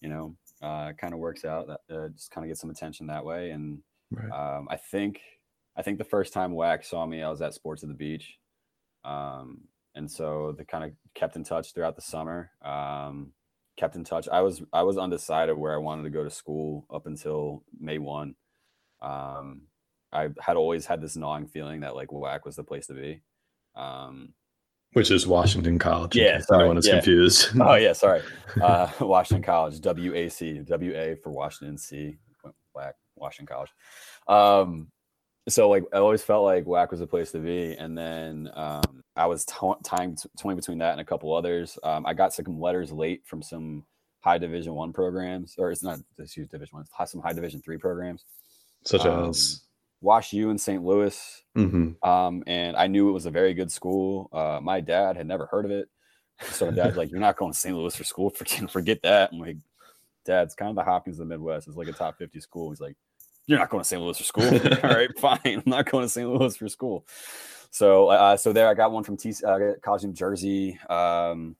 you 0.00 0.08
know, 0.08 0.36
uh, 0.62 0.92
kind 1.00 1.12
of 1.12 1.18
works 1.20 1.44
out. 1.44 1.66
That 1.68 1.94
uh, 1.94 2.08
just 2.08 2.30
kind 2.30 2.44
of 2.44 2.48
get 2.48 2.58
some 2.58 2.70
attention 2.70 3.06
that 3.08 3.24
way. 3.24 3.50
And 3.50 3.82
Right. 4.10 4.30
um, 4.56 4.68
I 4.70 4.76
think 4.76 5.20
I 5.76 5.82
think 5.82 5.98
the 5.98 6.04
first 6.04 6.32
time 6.32 6.52
WAC 6.52 6.84
saw 6.84 7.04
me, 7.06 7.22
I 7.22 7.28
was 7.30 7.42
at 7.42 7.54
Sports 7.54 7.82
at 7.82 7.88
the 7.88 7.94
Beach, 7.94 8.38
um, 9.04 9.68
and 9.94 10.10
so 10.10 10.54
they 10.56 10.64
kind 10.64 10.84
of 10.84 10.92
kept 11.14 11.36
in 11.36 11.44
touch 11.44 11.72
throughout 11.74 11.94
the 11.96 12.02
summer. 12.02 12.50
Um, 12.62 13.32
kept 13.76 13.94
in 13.96 14.04
touch. 14.04 14.28
I 14.28 14.40
was 14.40 14.62
I 14.72 14.82
was 14.82 14.98
undecided 14.98 15.56
where 15.56 15.74
I 15.74 15.78
wanted 15.78 16.04
to 16.04 16.10
go 16.10 16.24
to 16.24 16.30
school 16.30 16.86
up 16.92 17.06
until 17.06 17.64
May 17.78 17.98
one. 17.98 18.34
Um, 19.00 19.68
I 20.12 20.30
had 20.40 20.56
always 20.56 20.86
had 20.86 21.00
this 21.00 21.16
gnawing 21.16 21.46
feeling 21.46 21.80
that 21.80 21.94
like 21.94 22.08
WAC 22.08 22.44
was 22.44 22.56
the 22.56 22.64
place 22.64 22.86
to 22.88 22.94
be. 22.94 23.22
Um, 23.76 24.32
Which 24.94 25.10
is 25.10 25.26
Washington 25.26 25.78
College. 25.78 26.16
Yeah, 26.16 26.40
sorry, 26.40 26.60
Anyone 26.60 26.78
is 26.78 26.86
yeah. 26.86 26.94
confused. 26.94 27.48
oh 27.60 27.74
yeah, 27.74 27.92
sorry. 27.92 28.22
Uh, 28.62 28.90
Washington 29.00 29.42
College, 29.42 29.78
WAC, 29.80 30.66
WA 30.68 31.14
for 31.22 31.30
Washington 31.30 31.76
C, 31.76 32.16
WAC, 32.74 32.92
Washington 33.14 33.54
College. 33.54 33.70
Um, 34.26 34.88
so 35.48 35.68
like 35.68 35.84
I 35.92 35.98
always 35.98 36.22
felt 36.22 36.44
like 36.44 36.64
WAC 36.64 36.90
was 36.90 37.02
a 37.02 37.06
place 37.06 37.30
to 37.32 37.38
be, 37.38 37.74
and 37.74 37.96
then 37.96 38.50
um, 38.54 38.82
I 39.16 39.26
was 39.26 39.44
t- 39.44 39.74
tying 39.84 40.16
toying 40.40 40.56
between 40.56 40.78
that 40.78 40.92
and 40.92 41.00
a 41.00 41.04
couple 41.04 41.34
others. 41.34 41.78
Um, 41.82 42.06
I 42.06 42.14
got 42.14 42.32
some 42.32 42.58
letters 42.58 42.90
late 42.90 43.22
from 43.26 43.42
some 43.42 43.84
high 44.20 44.38
Division 44.38 44.74
One 44.74 44.92
programs, 44.92 45.54
or 45.58 45.70
it's 45.70 45.82
not 45.82 45.98
excuse 46.18 46.48
Division 46.48 46.76
One, 46.76 46.84
it's 47.00 47.12
some 47.12 47.20
high 47.20 47.34
Division 47.34 47.60
Three 47.60 47.78
programs. 47.78 48.24
Such 48.84 49.04
um, 49.04 49.30
as. 49.30 49.62
Wash 50.00 50.32
U 50.32 50.50
in 50.50 50.58
St. 50.58 50.84
Louis, 50.84 51.42
hmm 51.54 51.90
um, 52.02 52.44
and 52.46 52.76
I 52.76 52.86
knew 52.86 53.08
it 53.08 53.12
was 53.12 53.26
a 53.26 53.30
very 53.30 53.54
good 53.54 53.72
school. 53.72 54.28
Uh, 54.32 54.60
my 54.62 54.80
dad 54.80 55.16
had 55.16 55.26
never 55.26 55.46
heard 55.46 55.64
of 55.64 55.70
it, 55.70 55.88
so 56.42 56.66
my 56.66 56.72
dad's 56.72 56.96
like, 56.96 57.10
"You're 57.10 57.20
not 57.20 57.36
going 57.36 57.52
to 57.52 57.58
St. 57.58 57.76
Louis 57.76 57.94
for 57.94 58.04
school? 58.04 58.30
Forget, 58.36 58.70
forget 58.70 59.02
that." 59.02 59.30
I'm 59.32 59.38
like, 59.38 59.56
"Dad's 60.24 60.54
kind 60.54 60.70
of 60.70 60.76
the 60.76 60.84
Hopkins 60.84 61.18
of 61.18 61.26
the 61.26 61.34
Midwest. 61.34 61.66
It's 61.66 61.76
like 61.76 61.88
a 61.88 61.92
top 61.92 62.16
50 62.18 62.40
school." 62.40 62.70
He's 62.70 62.80
like, 62.80 62.96
"You're 63.46 63.58
not 63.58 63.70
going 63.70 63.82
to 63.82 63.88
St. 63.88 64.00
Louis 64.00 64.16
for 64.16 64.24
school? 64.24 64.44
All 64.84 64.90
right, 64.90 65.18
fine. 65.18 65.40
I'm 65.44 65.62
not 65.66 65.90
going 65.90 66.04
to 66.04 66.08
St. 66.08 66.28
Louis 66.28 66.56
for 66.56 66.68
school." 66.68 67.04
So, 67.70 68.08
uh, 68.08 68.36
so 68.36 68.52
there, 68.52 68.68
I 68.68 68.74
got 68.74 68.92
one 68.92 69.04
from 69.04 69.16
T- 69.16 69.34
uh, 69.44 69.58
College 69.82 70.04
New 70.04 70.12
Jersey. 70.12 70.78
Um, 70.88 71.56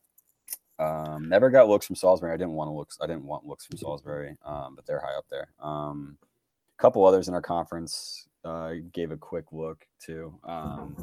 um, 0.79 1.27
never 1.27 1.49
got 1.49 1.67
looks 1.67 1.85
from 1.85 1.97
Salisbury. 1.97 2.33
I 2.33 2.37
didn't 2.37 2.53
want 2.53 2.69
to 2.69 2.73
looks. 2.73 2.97
I 3.01 3.05
didn't 3.05 3.25
want 3.25 3.45
looks 3.45 3.65
from 3.65 3.77
Salisbury, 3.77 4.37
um, 4.45 4.75
but 4.75 4.85
they're 4.85 5.01
high 5.01 5.17
up 5.17 5.25
there. 5.29 5.49
Um, 5.59 6.17
a 6.21 6.81
couple 6.81 7.05
others 7.05 7.27
in 7.27 7.33
our 7.33 7.41
conference 7.41 8.28
uh, 8.43 8.73
gave 8.93 9.11
a 9.11 9.17
quick 9.17 9.45
look 9.51 9.85
too. 9.99 10.39
Um, 10.43 10.95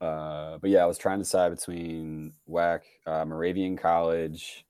uh, 0.00 0.58
but 0.58 0.70
yeah, 0.70 0.82
I 0.82 0.86
was 0.86 0.98
trying 0.98 1.18
to 1.18 1.24
decide 1.24 1.50
between 1.54 2.32
WAC, 2.48 2.80
uh, 3.06 3.24
Moravian 3.24 3.76
College, 3.76 4.64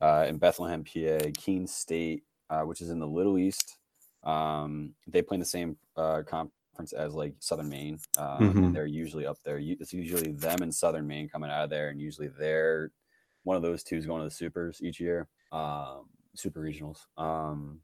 uh, 0.00 0.26
in 0.28 0.38
Bethlehem, 0.38 0.82
PA, 0.84 1.30
Keene 1.36 1.66
State, 1.66 2.24
uh, 2.50 2.62
which 2.62 2.80
is 2.80 2.90
in 2.90 2.98
the 2.98 3.06
Little 3.06 3.38
East. 3.38 3.78
Um, 4.24 4.94
they 5.06 5.22
play 5.22 5.36
in 5.36 5.40
the 5.40 5.46
same 5.46 5.76
uh, 5.96 6.22
conference 6.26 6.92
as 6.96 7.14
like 7.14 7.34
Southern 7.38 7.68
Maine, 7.68 7.98
um, 8.18 8.40
Mhm. 8.40 8.64
and 8.64 8.74
they're 8.74 8.86
usually 8.86 9.26
up 9.26 9.38
there. 9.44 9.58
It's 9.60 9.92
usually 9.92 10.32
them 10.32 10.62
and 10.62 10.74
Southern 10.74 11.06
Maine 11.06 11.28
coming 11.28 11.50
out 11.50 11.64
of 11.64 11.70
there, 11.70 11.88
and 11.90 12.00
usually 12.00 12.28
they're 12.28 12.90
one 13.44 13.56
of 13.56 13.62
those 13.62 13.82
two 13.82 13.96
is 13.96 14.06
going 14.06 14.20
to 14.20 14.24
the 14.24 14.30
supers 14.30 14.80
each 14.82 15.00
year, 15.00 15.28
um, 15.50 16.08
super 16.34 16.60
regionals, 16.60 17.06
um, 17.16 17.80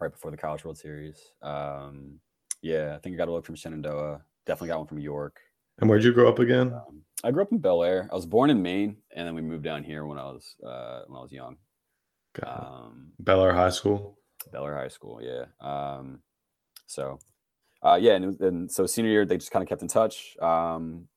right 0.00 0.10
before 0.10 0.30
the 0.32 0.36
College 0.36 0.64
World 0.64 0.78
Series. 0.78 1.32
Um, 1.42 2.20
yeah, 2.62 2.94
I 2.94 2.98
think 2.98 3.14
I 3.14 3.18
got 3.18 3.28
a 3.28 3.32
look 3.32 3.46
from 3.46 3.54
Shenandoah. 3.54 4.22
Definitely 4.46 4.68
got 4.68 4.78
one 4.78 4.86
from 4.86 4.98
York. 4.98 5.40
And 5.78 5.88
where'd 5.88 6.04
you 6.04 6.12
grow 6.12 6.28
up 6.28 6.38
again? 6.38 6.72
Um, 6.74 7.02
I 7.24 7.30
grew 7.30 7.42
up 7.42 7.52
in 7.52 7.58
Bel 7.58 7.82
Air. 7.82 8.08
I 8.10 8.14
was 8.14 8.26
born 8.26 8.50
in 8.50 8.62
Maine, 8.62 8.96
and 9.14 9.26
then 9.26 9.34
we 9.34 9.42
moved 9.42 9.64
down 9.64 9.82
here 9.82 10.04
when 10.06 10.18
I 10.18 10.24
was 10.24 10.54
uh, 10.64 11.02
when 11.06 11.18
I 11.18 11.22
was 11.22 11.32
young. 11.32 11.56
Um, 12.42 13.12
Bel 13.18 13.42
Air 13.42 13.52
High 13.52 13.70
School. 13.70 14.18
Bel 14.52 14.66
Air 14.66 14.76
High 14.76 14.88
School, 14.88 15.20
yeah. 15.22 15.44
Um, 15.60 16.20
so, 16.86 17.18
uh, 17.82 17.98
yeah, 18.00 18.14
and, 18.14 18.26
was- 18.26 18.40
and 18.40 18.70
so 18.70 18.86
senior 18.86 19.10
year 19.10 19.24
they 19.26 19.36
just 19.36 19.50
kind 19.50 19.62
of 19.62 19.68
kept 19.68 19.82
in 19.82 19.88
touch. 19.88 20.36
Um, 20.40 21.08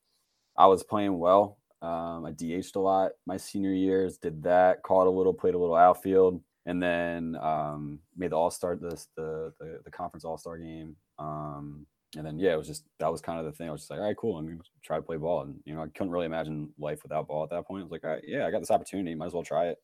I 0.56 0.66
was 0.66 0.82
playing 0.82 1.18
well. 1.18 1.58
Um, 1.82 2.24
I 2.24 2.32
DH'd 2.32 2.76
a 2.76 2.80
lot 2.80 3.12
my 3.26 3.36
senior 3.36 3.72
years. 3.72 4.18
Did 4.18 4.42
that, 4.44 4.82
caught 4.82 5.06
a 5.06 5.10
little, 5.10 5.34
played 5.34 5.54
a 5.54 5.58
little 5.58 5.74
outfield, 5.74 6.40
and 6.66 6.82
then 6.82 7.36
um, 7.40 7.98
made 8.16 8.32
the 8.32 8.36
All 8.36 8.50
Star 8.50 8.76
the, 8.76 8.98
the 9.16 9.52
the 9.84 9.90
conference 9.90 10.24
All 10.24 10.38
Star 10.38 10.58
game. 10.58 10.96
Um, 11.18 11.86
and 12.16 12.24
then 12.26 12.38
yeah, 12.38 12.52
it 12.54 12.56
was 12.56 12.66
just 12.68 12.84
that 12.98 13.10
was 13.10 13.20
kind 13.20 13.38
of 13.40 13.44
the 13.46 13.52
thing. 13.52 13.68
I 13.68 13.72
was 13.72 13.82
just 13.82 13.90
like, 13.90 14.00
all 14.00 14.06
right, 14.06 14.16
cool. 14.16 14.36
I'm 14.38 14.46
gonna 14.46 14.60
try 14.82 14.96
to 14.96 15.02
play 15.02 15.16
ball, 15.16 15.42
and 15.42 15.60
you 15.64 15.74
know, 15.74 15.82
I 15.82 15.88
couldn't 15.88 16.12
really 16.12 16.26
imagine 16.26 16.72
life 16.78 17.02
without 17.02 17.26
ball 17.26 17.44
at 17.44 17.50
that 17.50 17.66
point. 17.66 17.80
I 17.80 17.84
was 17.84 17.92
like, 17.92 18.04
all 18.04 18.10
right, 18.10 18.24
yeah, 18.26 18.46
I 18.46 18.50
got 18.50 18.60
this 18.60 18.70
opportunity, 18.70 19.14
might 19.14 19.26
as 19.26 19.34
well 19.34 19.42
try 19.42 19.68
it. 19.68 19.78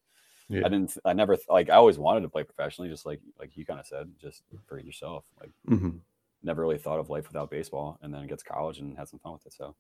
Yeah. 0.49 0.65
I 0.65 0.69
didn't. 0.69 0.97
I 1.05 1.13
never 1.15 1.39
like. 1.49 1.71
I 1.71 1.75
always 1.77 1.99
wanted 1.99 2.23
to 2.23 2.29
play 2.29 2.45
professionally, 2.45 2.91
just 2.91 3.07
like 3.07 3.21
like 3.39 3.57
you 3.57 3.65
kind 3.67 3.81
of 3.81 3.87
said, 3.87 4.13
just 4.21 4.43
for 4.67 4.79
yourself. 4.79 5.25
Like 5.41 5.53
hmm 5.69 6.03
never 6.43 6.63
really 6.63 6.79
thought 6.79 7.01
of 7.01 7.11
life 7.11 7.29
without 7.29 7.51
baseball, 7.51 7.99
and 8.03 8.13
then 8.13 8.27
get 8.27 8.39
to 8.39 8.45
college 8.45 8.79
and 8.79 8.97
had 8.97 9.09
some 9.09 9.19
fun 9.21 9.33
with 9.35 9.47
it. 9.47 9.53
So, 9.53 9.77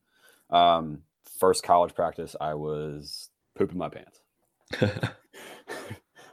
um, 0.50 1.02
first 1.38 1.62
college 1.62 1.94
practice, 1.94 2.36
I 2.40 2.54
was 2.54 3.30
pooping 3.56 3.78
my 3.78 3.88
pants. 3.88 4.20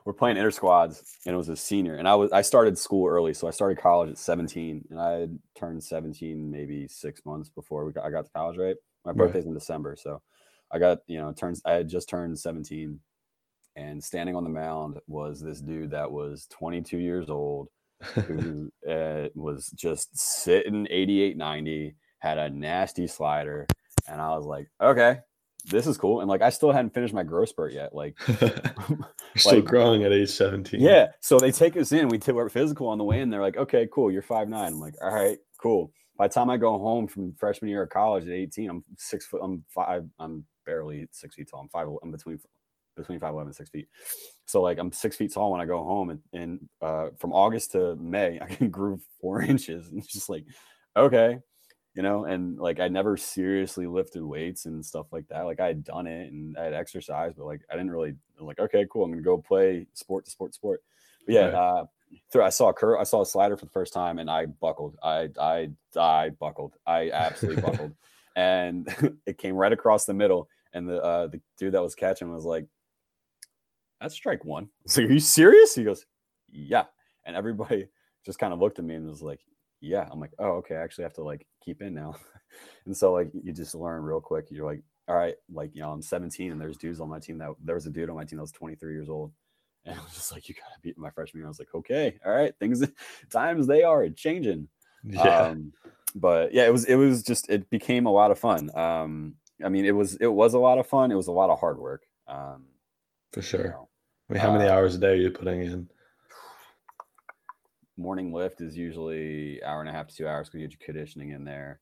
We're 0.08 0.14
playing 0.14 0.38
inter 0.38 0.52
squads, 0.52 1.04
and 1.26 1.34
it 1.34 1.38
was 1.38 1.50
a 1.50 1.56
senior, 1.58 1.96
and 1.96 2.08
I 2.08 2.16
was 2.16 2.32
I 2.32 2.42
started 2.42 2.78
school 2.78 3.10
early, 3.10 3.34
so 3.34 3.46
I 3.46 3.52
started 3.52 3.78
college 3.78 4.10
at 4.10 4.18
17, 4.18 4.86
and 4.90 5.02
I 5.02 5.12
had 5.20 5.38
turned 5.54 5.84
17 5.84 6.50
maybe 6.50 6.88
six 6.88 7.26
months 7.26 7.50
before 7.50 7.84
we 7.84 7.92
got, 7.92 8.06
I 8.06 8.10
got 8.10 8.24
to 8.24 8.32
college. 8.32 8.56
Right, 8.58 8.78
my 9.04 9.12
Right. 9.12 9.18
birthday's 9.18 9.48
in 9.48 9.54
December, 9.54 9.98
so 10.00 10.22
I 10.72 10.80
got 10.80 11.00
you 11.08 11.18
know 11.18 11.34
turns. 11.34 11.62
I 11.66 11.74
had 11.74 11.90
just 11.90 12.08
turned 12.08 12.40
17, 12.40 12.98
and 13.76 14.02
standing 14.02 14.34
on 14.38 14.46
the 14.46 14.50
mound 14.50 14.98
was 15.08 15.42
this 15.42 15.60
dude 15.60 15.92
that 15.92 16.10
was 16.10 16.48
22 16.52 17.00
years 17.00 17.30
old 17.30 17.68
who 18.28 18.72
uh, 18.90 19.28
was 19.36 19.68
just 19.72 20.18
sitting 20.18 20.88
88 20.90 21.36
90 21.36 21.96
had 22.20 22.38
a 22.38 22.50
nasty 22.50 23.08
slider 23.08 23.68
and 24.08 24.22
i 24.22 24.30
was 24.30 24.46
like 24.46 24.70
okay 24.82 25.18
this 25.70 25.86
is 25.88 25.98
cool 25.98 26.22
and 26.22 26.30
like 26.30 26.42
i 26.42 26.50
still 26.50 26.72
hadn't 26.72 26.94
finished 26.94 27.14
my 27.14 27.24
growth 27.24 27.50
spurt 27.50 27.74
yet 27.74 27.94
like 27.94 28.16
You're 28.28 28.50
still 29.36 29.56
Like- 29.56 29.66
growing 29.66 30.04
at 30.04 30.12
age 30.12 30.30
17. 30.30 30.80
yeah 30.80 31.08
so 31.20 31.38
they 31.40 31.52
take 31.52 31.76
us 31.78 31.92
in 31.92 32.08
we 32.10 32.18
take 32.18 32.36
our 32.36 32.50
physical 32.50 32.88
on 32.88 32.98
the 32.98 33.04
way 33.04 33.22
in 33.22 33.30
they're 33.30 33.42
like 33.42 33.58
okay 33.58 33.88
cool 33.94 34.12
you're 34.12 34.22
five 34.22 34.48
nine. 34.50 34.74
I'm 34.74 34.80
like 34.80 34.96
all 35.02 35.14
right 35.14 35.38
cool. 35.62 35.92
By 36.18 36.28
the 36.28 36.34
time 36.34 36.50
i 36.50 36.58
go 36.58 36.78
home 36.80 37.08
from 37.08 37.34
freshman 37.34 37.70
year 37.70 37.84
of 37.84 37.90
college 37.90 38.24
at 38.26 38.34
18 38.34 38.70
i'm 38.70 38.84
six 38.98 39.26
foot 39.26 39.42
i'm 39.44 39.64
five 39.70 40.04
i'm 40.20 40.46
barely 40.66 41.08
six 41.12 41.36
feet 41.36 41.50
tall 41.50 41.62
i'm 41.62 41.70
five 41.70 41.88
i'm 42.04 42.12
between 42.12 42.40
between 42.96 43.20
five 43.20 43.30
eleven 43.34 43.50
and 43.50 43.56
six 43.56 43.70
feet. 43.70 43.88
So 44.48 44.62
like 44.64 44.80
i'm 44.80 44.92
six 44.92 45.16
feet 45.16 45.32
tall 45.34 45.52
when 45.52 45.62
i 45.62 45.66
go 45.66 45.84
home 45.84 46.10
and, 46.10 46.20
and 46.34 46.60
uh 46.82 47.10
from 47.20 47.32
august 47.34 47.74
to 47.74 47.96
may 47.98 48.40
i 48.42 48.48
can 48.48 48.70
grew 48.70 49.00
four 49.22 49.42
inches 49.42 49.90
and 49.90 50.00
it's 50.00 50.12
just 50.12 50.30
like 50.30 50.46
okay 50.96 51.38
you 51.98 52.04
know 52.04 52.26
and 52.26 52.60
like 52.60 52.80
i 52.80 52.88
never 52.88 53.18
seriously 53.18 53.88
lifted 53.88 54.24
weights 54.24 54.68
and 54.68 54.86
stuff 54.86 55.08
like 55.12 55.28
that 55.28 55.42
like 55.42 55.60
i 55.60 55.66
had 55.66 55.84
done 55.84 56.06
it 56.06 56.32
and 56.32 56.56
i 56.56 56.64
had 56.64 56.74
exercise 56.74 57.34
but 57.36 57.46
like 57.46 57.62
i 57.72 57.74
didn't 57.74 57.90
really 57.90 58.14
I'm 58.40 58.46
like 58.46 58.60
okay 58.60 58.86
cool 58.90 59.04
i'm 59.04 59.10
gonna 59.10 59.24
go 59.24 59.40
play 59.40 59.88
sport 59.94 60.26
to 60.26 60.32
sport 60.32 60.54
sport. 60.54 60.82
But 61.26 61.34
yeah 61.34 61.46
Right. 61.46 61.54
uh 61.56 61.86
through 62.32 62.44
i 62.44 62.50
saw 62.50 62.70
a 62.70 62.74
curve 62.74 63.00
i 63.00 63.04
saw 63.04 63.22
a 63.22 63.26
slider 63.26 63.58
for 63.58 63.66
the 63.66 63.72
first 63.72 63.94
time 63.94 64.20
and 64.20 64.30
i 64.30 64.46
buckled 64.46 64.96
i 65.04 65.28
i 65.42 65.70
i 65.98 66.30
buckled 66.30 66.76
i 66.86 67.10
absolutely 67.12 67.62
buckled. 67.62 67.94
And 68.36 68.88
it 69.26 69.40
came 69.40 69.56
right 69.56 69.74
across 69.74 70.06
the 70.06 70.14
middle 70.14 70.48
and 70.72 70.88
the 70.88 71.04
uh 71.04 71.26
the 71.26 71.42
dude 71.58 71.74
that 71.74 71.82
was 71.82 71.96
catching 71.96 72.32
was 72.32 72.46
like 72.46 72.68
that's 74.00 74.14
strike 74.14 74.46
one. 74.46 74.70
Was 74.84 74.96
like 74.96 75.10
are 75.10 75.14
you 75.14 75.20
serious? 75.20 75.74
He 75.74 75.84
goes 75.84 76.06
yeah. 76.48 76.84
And 77.26 77.36
everybody 77.36 77.88
just 78.24 78.38
kind 78.38 78.54
of 78.54 78.60
looked 78.60 78.78
at 78.78 78.86
me 78.86 78.94
and 78.94 79.08
was 79.10 79.24
like 79.24 79.40
yeah 79.82 80.08
i'm 80.12 80.20
like 80.20 80.34
oh 80.40 80.52
okay 80.54 80.76
i 80.76 80.82
actually 80.82 81.04
have 81.04 81.14
to 81.14 81.24
like 81.24 81.46
keep 81.64 81.82
in 81.82 81.94
now 81.94 82.16
and 82.86 82.96
so 82.96 83.12
like 83.14 83.30
you 83.34 83.52
just 83.54 83.76
learn 83.76 84.02
real 84.04 84.22
quick 84.22 84.48
you're 84.50 84.66
like 84.66 84.82
all 85.08 85.16
right 85.16 85.36
like 85.52 85.72
you 85.74 85.82
know 85.82 85.92
i'm 85.92 86.02
17 86.02 86.52
and 86.52 86.60
there's 86.60 86.78
dudes 86.78 87.00
on 87.00 87.10
my 87.10 87.20
team 87.20 87.38
that 87.38 87.52
there 87.64 87.76
was 87.76 87.86
a 87.86 87.90
dude 87.92 88.10
on 88.10 88.16
my 88.16 88.24
team 88.26 88.38
that 88.38 88.44
was 88.44 88.52
23 88.52 88.94
years 88.94 89.10
old 89.10 89.32
and 89.86 89.98
i 89.98 90.04
was 90.04 90.14
just 90.14 90.32
like 90.32 90.50
you 90.50 90.56
gotta 90.56 90.80
beat 90.82 90.98
my 90.98 91.10
freshman 91.12 91.40
year 91.40 91.48
i 91.48 91.50
was 91.50 91.60
like 91.60 91.74
okay 91.74 92.18
all 92.26 92.32
right 92.34 92.54
things 92.60 92.84
times 93.32 93.68
they 93.68 93.84
are 93.84 94.10
changing 94.10 94.68
Yeah. 95.04 95.50
um 95.50 95.74
but 96.16 96.54
yeah 96.54 96.66
it 96.66 96.72
was 96.72 96.86
it 96.86 96.96
was 96.96 97.24
just 97.24 97.50
it 97.50 97.70
became 97.70 98.06
a 98.06 98.12
lot 98.12 98.32
of 98.32 98.40
fun 98.40 98.76
um 98.76 99.36
i 99.64 99.70
mean 99.70 99.86
it 99.86 99.92
was 99.96 100.16
it 100.16 100.28
was 100.28 100.54
a 100.54 100.60
lot 100.60 100.78
of 100.80 100.88
fun 100.88 101.12
it 101.12 101.16
was 101.16 101.28
a 101.28 101.32
lot 101.32 101.50
of 101.50 101.60
hard 101.60 101.78
work 101.80 102.04
um 102.28 102.66
for 103.32 103.42
you 103.42 103.44
sure. 103.44 103.64
know, 103.64 103.90
I 104.30 104.34
mean, 104.34 104.42
how 104.42 104.52
many 104.52 104.68
uh, 104.68 104.74
hours 104.74 104.96
a 104.96 105.00
day 105.00 105.12
are 105.12 105.16
you 105.16 105.32
putting 105.32 105.62
in? 105.62 105.90
Morning 107.98 108.32
lift 108.32 108.62
is 108.62 108.78
usually 108.78 109.62
hour 109.64 109.82
and 109.82 109.90
a 109.90 109.94
half 109.94 110.08
to 110.08 110.16
two 110.16 110.28
hours 110.28 110.48
because 110.48 110.62
you 110.62 110.68
get 110.68 110.80
your 110.80 110.86
conditioning 110.86 111.32
in 111.32 111.44
there. 111.44 111.80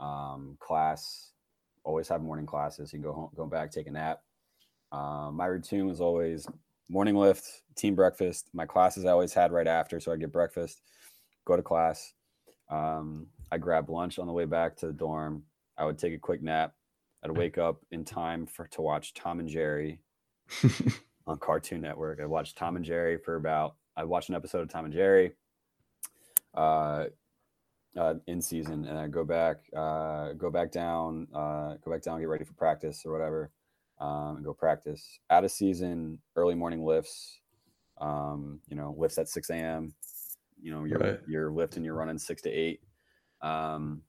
Um, 0.00 0.56
class, 0.60 1.32
always 1.84 2.08
have 2.08 2.22
morning 2.22 2.46
classes. 2.46 2.92
You 2.92 2.98
can 2.98 3.08
go 3.08 3.12
home, 3.12 3.30
go 3.36 3.46
back, 3.46 3.70
take 3.70 3.86
a 3.86 3.90
nap, 3.90 4.22
Um, 4.92 5.36
my 5.36 5.46
routine 5.46 5.86
was 5.86 6.00
always 6.00 6.46
morning 6.88 7.16
lift, 7.16 7.62
team 7.76 7.94
breakfast. 7.94 8.50
My 8.52 8.66
classes 8.66 9.04
I 9.04 9.10
always 9.10 9.32
had 9.32 9.52
right 9.52 9.66
after, 9.66 10.00
so 10.00 10.12
I 10.12 10.16
get 10.16 10.32
breakfast, 10.32 10.82
go 11.44 11.56
to 11.56 11.62
class. 11.62 12.12
Um, 12.70 13.28
I 13.52 13.58
grab 13.58 13.90
lunch 13.90 14.18
on 14.18 14.26
the 14.26 14.32
way 14.32 14.46
back 14.46 14.76
to 14.78 14.86
the 14.86 14.92
dorm. 14.92 15.44
I 15.78 15.84
would 15.84 15.98
take 15.98 16.14
a 16.14 16.18
quick 16.18 16.42
nap. 16.42 16.74
I'd 17.22 17.36
wake 17.36 17.58
up 17.58 17.80
in 17.90 18.04
time 18.04 18.46
for 18.46 18.66
to 18.68 18.82
watch 18.82 19.14
Tom 19.14 19.40
and 19.40 19.48
Jerry 19.48 20.00
on 21.26 21.38
Cartoon 21.38 21.80
Network. 21.80 22.20
I 22.20 22.26
watched 22.26 22.56
Tom 22.56 22.76
and 22.76 22.84
Jerry 22.84 23.16
for 23.16 23.36
about. 23.36 23.76
I 23.96 24.04
watched 24.04 24.28
an 24.28 24.34
episode 24.34 24.62
of 24.62 24.68
Tom 24.68 24.84
and 24.84 24.92
Jerry. 24.92 25.34
Uh, 26.54 27.06
uh, 27.96 28.14
in 28.26 28.42
season, 28.42 28.86
and 28.86 28.98
I 28.98 29.06
go 29.06 29.24
back, 29.24 29.58
uh, 29.76 30.32
go 30.32 30.50
back 30.50 30.72
down, 30.72 31.28
uh, 31.34 31.76
go 31.84 31.92
back 31.92 32.02
down, 32.02 32.18
get 32.18 32.28
ready 32.28 32.44
for 32.44 32.54
practice 32.54 33.02
or 33.06 33.12
whatever, 33.12 33.50
um, 34.00 34.36
and 34.36 34.44
go 34.44 34.52
practice. 34.52 35.20
Out 35.30 35.44
of 35.44 35.52
season, 35.52 36.18
early 36.34 36.54
morning 36.54 36.84
lifts. 36.84 37.40
Um, 38.00 38.60
you 38.68 38.74
know, 38.74 38.94
lifts 38.98 39.18
at 39.18 39.28
six 39.28 39.48
a.m. 39.50 39.94
You 40.60 40.72
know, 40.72 40.84
you're 40.84 40.98
Right. 40.98 41.20
you're 41.28 41.52
lifting, 41.52 41.84
you're 41.84 41.94
running 41.94 42.18
six 42.18 42.42
to 42.42 42.50
eight. 42.50 42.80
Um, 43.42 44.02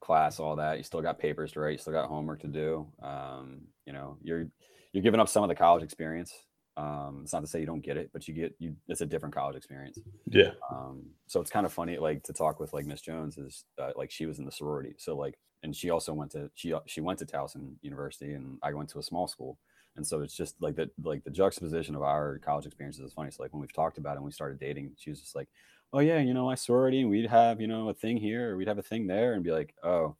class, 0.00 0.40
all 0.40 0.56
that. 0.56 0.76
You 0.76 0.82
still 0.82 1.00
got 1.00 1.18
papers 1.18 1.52
to 1.52 1.60
write. 1.60 1.72
You 1.72 1.78
still 1.78 1.92
got 1.92 2.08
homework 2.08 2.40
to 2.40 2.48
do. 2.48 2.86
Um, 3.02 3.62
you 3.86 3.92
know, 3.92 4.18
you're 4.22 4.48
you're 4.92 5.02
giving 5.02 5.20
up 5.20 5.28
some 5.28 5.42
of 5.44 5.48
the 5.48 5.54
college 5.54 5.82
experience. 5.82 6.34
Um, 6.76 7.20
it's 7.22 7.32
not 7.32 7.40
to 7.40 7.46
say 7.46 7.60
you 7.60 7.66
don't 7.66 7.80
get 7.80 7.96
it, 7.96 8.10
but 8.12 8.26
you 8.28 8.34
get 8.34 8.54
you. 8.58 8.76
It's 8.88 9.00
a 9.00 9.06
different 9.06 9.34
college 9.34 9.56
experience. 9.56 10.00
yeah. 10.26 10.52
Um, 10.70 11.10
so 11.26 11.40
it's 11.40 11.50
kind 11.50 11.66
of 11.66 11.72
funny, 11.72 11.98
like 11.98 12.22
to 12.24 12.32
talk 12.32 12.60
with 12.60 12.72
like 12.72 12.86
Miss 12.86 13.00
Jones 13.00 13.38
is 13.38 13.64
uh, 13.78 13.92
like 13.96 14.10
she 14.10 14.26
was 14.26 14.38
in 14.38 14.44
the 14.44 14.52
sorority. 14.52 14.94
So 14.98 15.16
like, 15.16 15.38
and 15.62 15.74
she 15.76 15.90
also 15.90 16.12
went 16.14 16.30
to 16.32 16.50
she 16.54 16.74
she 16.86 17.00
went 17.00 17.18
to 17.18 17.26
Towson 17.26 17.74
University, 17.82 18.32
and 18.32 18.58
I 18.62 18.72
went 18.72 18.88
to 18.90 18.98
a 18.98 19.02
small 19.02 19.26
school. 19.28 19.58
And 19.96 20.06
so 20.06 20.22
it's 20.22 20.36
just 20.36 20.54
like 20.62 20.76
that 20.76 20.90
like 21.02 21.24
the 21.24 21.30
juxtaposition 21.30 21.96
of 21.96 22.02
our 22.02 22.38
college 22.38 22.66
experiences 22.66 23.04
is 23.04 23.12
funny. 23.12 23.30
So 23.30 23.42
like 23.42 23.52
when 23.52 23.60
we've 23.60 23.72
talked 23.72 23.98
about 23.98 24.12
it 24.12 24.16
and 24.18 24.24
we 24.24 24.32
started 24.32 24.58
dating, 24.60 24.92
she 24.96 25.10
was 25.10 25.20
just 25.20 25.34
like, 25.34 25.48
"Oh 25.92 25.98
yeah, 25.98 26.20
you 26.20 26.32
know, 26.32 26.46
my 26.46 26.54
sorority, 26.54 27.00
and 27.00 27.10
we'd 27.10 27.28
have 27.28 27.60
you 27.60 27.66
know 27.66 27.88
a 27.88 27.94
thing 27.94 28.16
here, 28.16 28.52
or 28.52 28.56
we'd 28.56 28.68
have 28.68 28.78
a 28.78 28.82
thing 28.82 29.06
there," 29.06 29.34
and 29.34 29.44
be 29.44 29.52
like, 29.52 29.74
"Oh." 29.82 30.16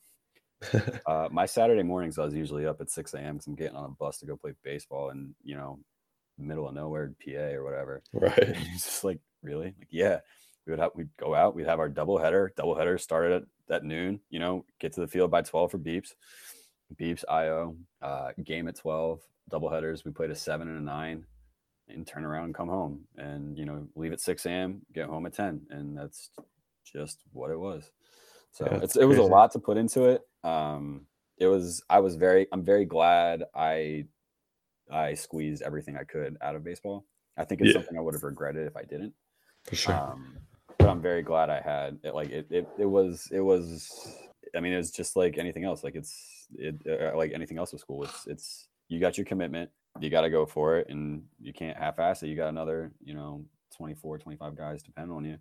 uh, 1.07 1.29
my 1.31 1.47
Saturday 1.47 1.83
mornings, 1.83 2.19
I 2.19 2.25
was 2.25 2.35
usually 2.35 2.67
up 2.67 2.81
at 2.81 2.91
6 2.91 3.15
a.m. 3.15 3.37
because 3.37 3.47
I'm 3.47 3.55
getting 3.55 3.77
on 3.77 3.85
a 3.87 3.89
bus 3.89 4.19
to 4.19 4.27
go 4.27 4.37
play 4.37 4.53
baseball 4.63 5.11
and, 5.11 5.35
you 5.43 5.57
know, 5.57 5.81
middle 6.41 6.69
of 6.69 6.75
nowhere, 6.75 7.13
PA 7.25 7.55
or 7.55 7.65
whatever. 7.65 8.03
right. 8.13 8.57
He's 8.57 8.85
just 8.85 9.05
like, 9.05 9.19
really? 9.43 9.75
Like, 9.79 9.89
yeah. 9.91 10.21
We 10.67 10.73
would 10.73 10.81
have 10.81 10.91
we'd 10.95 11.09
go 11.17 11.35
out, 11.35 11.55
we'd 11.55 11.67
have 11.67 11.81
our 11.81 11.89
double 11.89 12.19
header. 12.19 12.53
Double 12.57 12.77
header 12.77 12.99
started 12.99 13.43
at, 13.69 13.75
at 13.77 13.85
noon, 13.85 14.21
you 14.31 14.39
know, 14.39 14.65
get 14.79 14.93
to 14.95 15.01
the 15.01 15.09
field 15.09 15.31
by 15.31 15.43
12 15.43 15.71
for 15.71 15.79
beeps. 15.79 16.15
Beeps 17.01 17.25
IO, 17.29 17.77
uh, 18.03 18.31
game 18.45 18.69
at 18.69 18.77
12, 18.77 19.21
double 19.49 19.71
headers. 19.71 20.05
We 20.05 20.11
played 20.11 20.31
a 20.31 20.35
seven 20.35 20.69
and 20.69 20.79
a 20.79 20.83
nine 20.83 21.25
and 21.89 22.07
turn 22.07 22.25
around 22.25 22.45
and 22.47 22.55
come 22.55 22.69
home. 22.69 23.01
And, 23.17 23.57
you 23.57 23.65
know, 23.65 23.87
leave 23.95 24.13
at 24.13 24.21
6 24.21 24.47
a.m., 24.47 24.83
get 24.93 25.07
home 25.07 25.27
at 25.27 25.35
10. 25.35 25.63
And 25.71 25.97
that's 25.97 26.31
just 26.85 27.21
what 27.33 27.51
it 27.51 27.59
was. 27.59 27.91
So 28.53 28.67
Yeah, 28.71 29.03
it 29.03 29.05
was 29.05 29.19
a 29.19 29.23
lot 29.23 29.53
to 29.53 29.59
put 29.59 29.77
into 29.77 30.05
it. 30.05 30.23
Um 30.43 31.07
it 31.39 31.47
was 31.47 31.83
I 31.89 32.01
was 32.01 32.17
very 32.17 32.47
I'm 32.53 32.63
very 32.63 32.85
glad 32.85 33.45
I 33.55 34.07
I 34.93 35.15
squeezed 35.15 35.63
everything 35.63 35.97
I 35.97 36.05
could 36.05 36.37
out 36.43 36.57
of 36.57 36.65
baseball. 36.65 37.07
I 37.37 37.45
think 37.45 37.61
it's 37.61 37.69
Yeah. 37.69 37.75
something 37.75 37.97
I 37.97 38.01
would 38.01 38.15
have 38.15 38.25
regretted 38.25 38.67
if 38.67 38.77
I 38.77 38.83
didn't. 38.83 39.15
For 39.65 39.77
sure. 39.77 39.95
Um, 39.95 40.37
but 40.79 40.89
I'm 40.89 41.01
very 41.03 41.23
glad 41.23 41.51
I 41.51 41.61
had 41.61 41.99
it. 42.03 42.15
Like 42.15 42.31
it, 42.31 42.47
it, 42.51 42.69
it 42.79 42.87
was, 42.87 43.29
it 43.31 43.41
was. 43.41 44.17
I 44.57 44.61
mean, 44.61 44.73
it 44.73 44.79
was 44.79 44.91
just 44.91 45.17
like 45.17 45.39
anything 45.39 45.65
else. 45.65 45.85
Like 45.85 45.95
it's, 45.95 46.49
it, 46.55 46.77
uh, 46.89 47.17
like 47.17 47.33
anything 47.33 47.59
else 47.59 47.73
with 47.73 47.81
school. 47.81 48.05
It's, 48.05 48.27
it's. 48.27 48.69
You 48.89 48.99
got 48.99 49.17
your 49.17 49.25
commitment. 49.25 49.71
You 50.01 50.11
got 50.11 50.23
to 50.23 50.31
go 50.31 50.47
for 50.47 50.79
it, 50.79 50.89
and 50.89 51.23
you 51.41 51.53
can't 51.53 51.77
half-ass 51.77 52.23
it. 52.23 52.29
You 52.29 52.37
got 52.37 52.49
another, 52.49 52.93
you 53.03 53.15
know, 53.15 53.45
24, 53.77 54.19
25 54.19 54.57
guys 54.57 54.83
depend 54.83 55.13
on 55.13 55.25
you. 55.25 55.37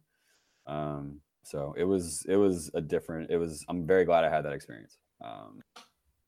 Um, 0.67 1.21
so 1.43 1.73
it 1.77 1.83
was, 1.83 2.25
it 2.27 2.35
was 2.35 2.69
a 2.75 2.81
different. 2.81 3.31
It 3.31 3.37
was. 3.37 3.65
I'm 3.69 3.87
very 3.87 4.05
glad 4.05 4.23
I 4.23 4.29
had 4.29 4.45
that 4.45 4.53
experience. 4.53 4.97
Um, 5.23 5.61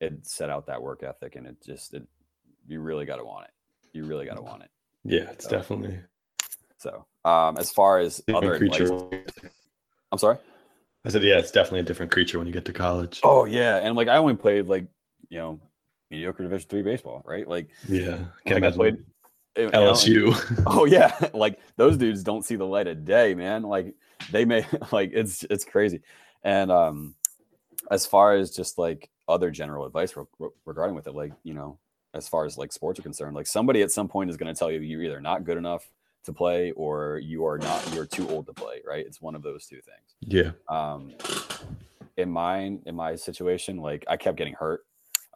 it 0.00 0.26
set 0.26 0.50
out 0.50 0.66
that 0.66 0.82
work 0.82 1.02
ethic, 1.04 1.36
and 1.36 1.46
it 1.46 1.56
just, 1.64 1.94
it. 1.94 2.02
You 2.66 2.80
really 2.80 3.04
got 3.04 3.16
to 3.16 3.24
want 3.24 3.44
it. 3.46 3.50
You 3.92 4.04
really 4.04 4.24
got 4.26 4.36
to 4.36 4.42
want 4.42 4.62
it. 4.62 4.70
yeah, 5.04 5.30
it's 5.30 5.44
so- 5.44 5.50
definitely 5.50 5.98
So, 6.78 7.06
um, 7.24 7.56
as 7.58 7.70
far 7.70 7.98
as 7.98 8.22
other 8.32 8.58
different 8.58 8.74
creature. 8.74 9.24
I'm 10.10 10.18
sorry. 10.18 10.38
I 11.04 11.08
said, 11.08 11.22
yeah, 11.24 11.38
it's 11.38 11.50
definitely 11.50 11.80
a 11.80 11.84
different 11.84 12.12
creature 12.12 12.38
when 12.38 12.46
you 12.46 12.52
get 12.52 12.64
to 12.66 12.72
college. 12.72 13.20
Oh 13.24 13.44
yeah, 13.44 13.76
and 13.78 13.96
like 13.96 14.08
I 14.08 14.16
only 14.16 14.34
played 14.36 14.66
like 14.66 14.86
you 15.28 15.38
know 15.38 15.60
mediocre 16.10 16.42
Division 16.42 16.68
three 16.68 16.82
baseball, 16.82 17.22
right? 17.24 17.46
Like, 17.48 17.70
yeah. 17.88 18.18
like 18.46 18.62
I 18.62 18.70
played 18.70 18.98
you 19.56 19.70
know, 19.70 19.88
and- 19.88 19.96
LSU. 19.96 20.62
Oh 20.66 20.84
yeah, 20.84 21.16
like 21.34 21.58
those 21.76 21.96
dudes 21.96 22.22
don't 22.22 22.44
see 22.44 22.56
the 22.56 22.66
light 22.66 22.86
of 22.86 23.04
day, 23.04 23.34
man. 23.34 23.62
Like 23.62 23.94
they 24.30 24.44
may 24.44 24.64
like 24.92 25.10
it's 25.12 25.44
it's 25.50 25.64
crazy. 25.64 26.00
And 26.44 26.70
um, 26.70 27.14
as 27.90 28.06
far 28.06 28.34
as 28.34 28.50
just 28.54 28.78
like 28.78 29.10
other 29.28 29.50
general 29.50 29.86
advice 29.86 30.16
re- 30.16 30.48
regarding 30.64 30.94
with 30.94 31.06
it, 31.06 31.14
like 31.14 31.32
you 31.42 31.54
know, 31.54 31.78
as 32.14 32.28
far 32.28 32.44
as 32.44 32.58
like 32.58 32.72
sports 32.72 32.98
are 32.98 33.02
concerned, 33.02 33.34
like 33.34 33.46
somebody 33.46 33.82
at 33.82 33.90
some 33.90 34.08
point 34.08 34.30
is 34.30 34.36
going 34.36 34.52
to 34.52 34.58
tell 34.58 34.70
you 34.70 34.80
you're 34.80 35.02
either 35.02 35.20
not 35.20 35.44
good 35.44 35.56
enough 35.56 35.90
to 36.24 36.32
play 36.32 36.70
or 36.72 37.18
you 37.18 37.44
are 37.46 37.58
not 37.58 37.94
you're 37.94 38.06
too 38.06 38.28
old 38.28 38.46
to 38.46 38.52
play, 38.52 38.80
right? 38.86 39.04
It's 39.06 39.20
one 39.20 39.34
of 39.34 39.42
those 39.42 39.66
two 39.66 39.80
things. 39.80 40.14
yeah. 40.20 40.52
um 40.68 41.12
in 42.16 42.30
mine 42.30 42.80
in 42.86 42.94
my 42.94 43.16
situation 43.16 43.78
like 43.78 44.04
i 44.08 44.16
kept 44.16 44.36
getting 44.36 44.52
hurt 44.52 44.82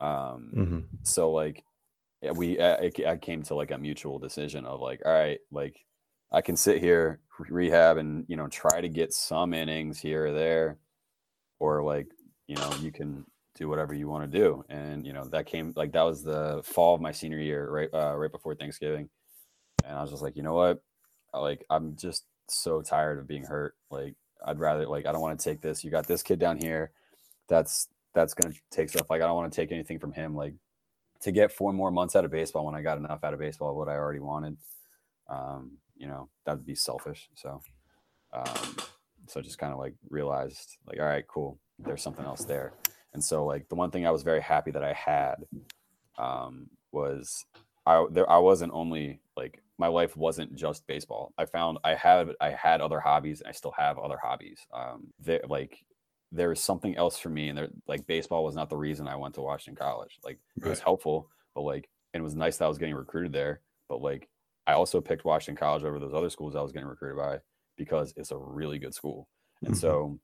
um 0.00 0.50
hmm 0.54 0.78
so 1.02 1.32
like 1.32 1.64
we 2.34 2.60
I, 2.60 2.90
I 3.06 3.16
came 3.16 3.42
to 3.44 3.54
like 3.54 3.70
a 3.70 3.78
mutual 3.78 4.18
decision 4.18 4.66
of 4.66 4.80
like 4.80 5.00
all 5.06 5.12
right 5.12 5.38
like 5.50 5.84
i 6.32 6.40
can 6.40 6.56
sit 6.56 6.78
here 6.80 7.20
rehab 7.48 7.96
and 7.96 8.24
you 8.28 8.36
know 8.36 8.48
try 8.48 8.80
to 8.80 8.88
get 8.88 9.12
some 9.12 9.54
innings 9.54 9.98
here 9.98 10.26
or 10.26 10.32
there 10.32 10.78
or 11.60 11.82
like 11.82 12.08
you 12.46 12.56
know 12.56 12.70
you 12.80 12.92
can 12.92 13.24
do 13.56 13.68
whatever 13.68 13.94
you 13.94 14.08
want 14.08 14.30
to 14.30 14.38
do. 14.38 14.64
And 14.68 15.06
you 15.06 15.12
know 15.12 15.24
that 15.28 15.46
came 15.46 15.72
like 15.76 15.92
that 15.92 16.02
was 16.02 16.22
the 16.22 16.60
fall 16.64 16.94
of 16.94 17.00
my 17.00 17.12
senior 17.12 17.38
year 17.38 17.68
right 17.68 17.88
uh, 17.92 18.16
right 18.16 18.30
before 18.30 18.54
thanksgiving. 18.54 19.08
And 19.84 19.96
i 19.96 20.02
was 20.02 20.10
just 20.10 20.22
like 20.22 20.36
you 20.36 20.42
know 20.42 20.54
what? 20.54 20.82
Like 21.34 21.64
i'm 21.70 21.96
just 21.96 22.24
so 22.48 22.82
tired 22.82 23.18
of 23.18 23.26
being 23.26 23.44
hurt. 23.44 23.74
Like 23.90 24.14
i'd 24.46 24.58
rather 24.58 24.86
like 24.86 25.06
i 25.06 25.12
don't 25.12 25.20
want 25.20 25.38
to 25.38 25.50
take 25.50 25.60
this. 25.60 25.84
You 25.84 25.90
got 25.90 26.06
this 26.06 26.22
kid 26.22 26.38
down 26.38 26.58
here. 26.58 26.92
That's 27.48 27.88
that's 28.14 28.34
gonna 28.34 28.54
take 28.70 28.90
stuff. 28.90 29.10
Like 29.10 29.22
i 29.22 29.26
don't 29.26 29.36
want 29.36 29.52
to 29.52 29.56
take 29.56 29.72
anything 29.72 29.98
from 29.98 30.12
him. 30.12 30.34
Like 30.36 30.54
to 31.22 31.32
get 31.32 31.52
four 31.52 31.72
more 31.72 31.90
months 31.90 32.14
out 32.14 32.24
of 32.26 32.30
baseball 32.30 32.66
when 32.66 32.74
i 32.74 32.82
got 32.82 32.98
enough 32.98 33.24
out 33.24 33.32
of 33.32 33.40
baseball 33.40 33.74
what 33.74 33.88
i 33.88 33.94
already 33.94 34.20
wanted 34.20 34.58
um 35.30 35.78
you 35.96 36.06
know 36.06 36.28
that'd 36.44 36.66
be 36.66 36.74
selfish. 36.74 37.28
So 37.34 37.60
um 38.32 38.76
so 39.28 39.40
just 39.40 39.58
kind 39.58 39.72
of 39.72 39.78
like 39.78 39.94
realized 40.10 40.76
like 40.86 41.00
all 41.00 41.06
right 41.06 41.26
cool. 41.26 41.58
There's 41.78 42.02
something 42.02 42.24
else 42.24 42.44
there 42.44 42.72
and 43.16 43.24
so 43.24 43.44
like 43.46 43.66
the 43.68 43.74
one 43.74 43.90
thing 43.90 44.06
i 44.06 44.10
was 44.10 44.22
very 44.22 44.40
happy 44.42 44.70
that 44.70 44.84
i 44.84 44.92
had 44.92 45.36
um 46.18 46.68
was 46.92 47.44
i 47.86 48.04
there 48.10 48.30
i 48.30 48.38
wasn't 48.38 48.72
only 48.72 49.20
like 49.36 49.62
my 49.78 49.88
life 49.88 50.16
wasn't 50.16 50.54
just 50.54 50.86
baseball. 50.86 51.34
I 51.36 51.44
found 51.44 51.78
i 51.84 51.94
had 51.94 52.28
i 52.40 52.50
had 52.50 52.80
other 52.80 53.00
hobbies 53.00 53.40
and 53.40 53.48
i 53.48 53.52
still 53.52 53.74
have 53.76 53.98
other 53.98 54.18
hobbies. 54.22 54.60
Um 54.72 55.08
there 55.18 55.42
like 55.48 55.84
there 56.32 56.48
was 56.48 56.60
something 56.60 56.96
else 56.96 57.18
for 57.18 57.28
me 57.28 57.48
and 57.48 57.58
there 57.58 57.68
like 57.86 58.06
baseball 58.06 58.42
was 58.44 58.54
not 58.54 58.68
the 58.70 58.76
reason 58.76 59.06
i 59.08 59.16
went 59.16 59.34
to 59.34 59.42
washington 59.42 59.76
college. 59.82 60.18
Like 60.24 60.38
it 60.56 60.68
was 60.68 60.80
helpful 60.80 61.28
but 61.54 61.62
like 61.62 61.88
and 62.12 62.20
it 62.20 62.24
was 62.24 62.34
nice 62.34 62.56
that 62.56 62.64
i 62.64 62.68
was 62.68 62.78
getting 62.78 62.94
recruited 62.94 63.32
there 63.32 63.60
but 63.88 64.00
like 64.00 64.28
i 64.66 64.72
also 64.72 65.00
picked 65.00 65.24
washington 65.24 65.58
college 65.58 65.84
over 65.84 65.98
those 65.98 66.14
other 66.14 66.30
schools 66.30 66.56
i 66.56 66.62
was 66.62 66.72
getting 66.72 66.88
recruited 66.88 67.18
by 67.18 67.38
because 67.76 68.14
it's 68.16 68.30
a 68.30 68.36
really 68.38 68.78
good 68.78 68.94
school. 68.94 69.28
And 69.62 69.74
Mhm. 69.74 69.78
so 69.78 70.18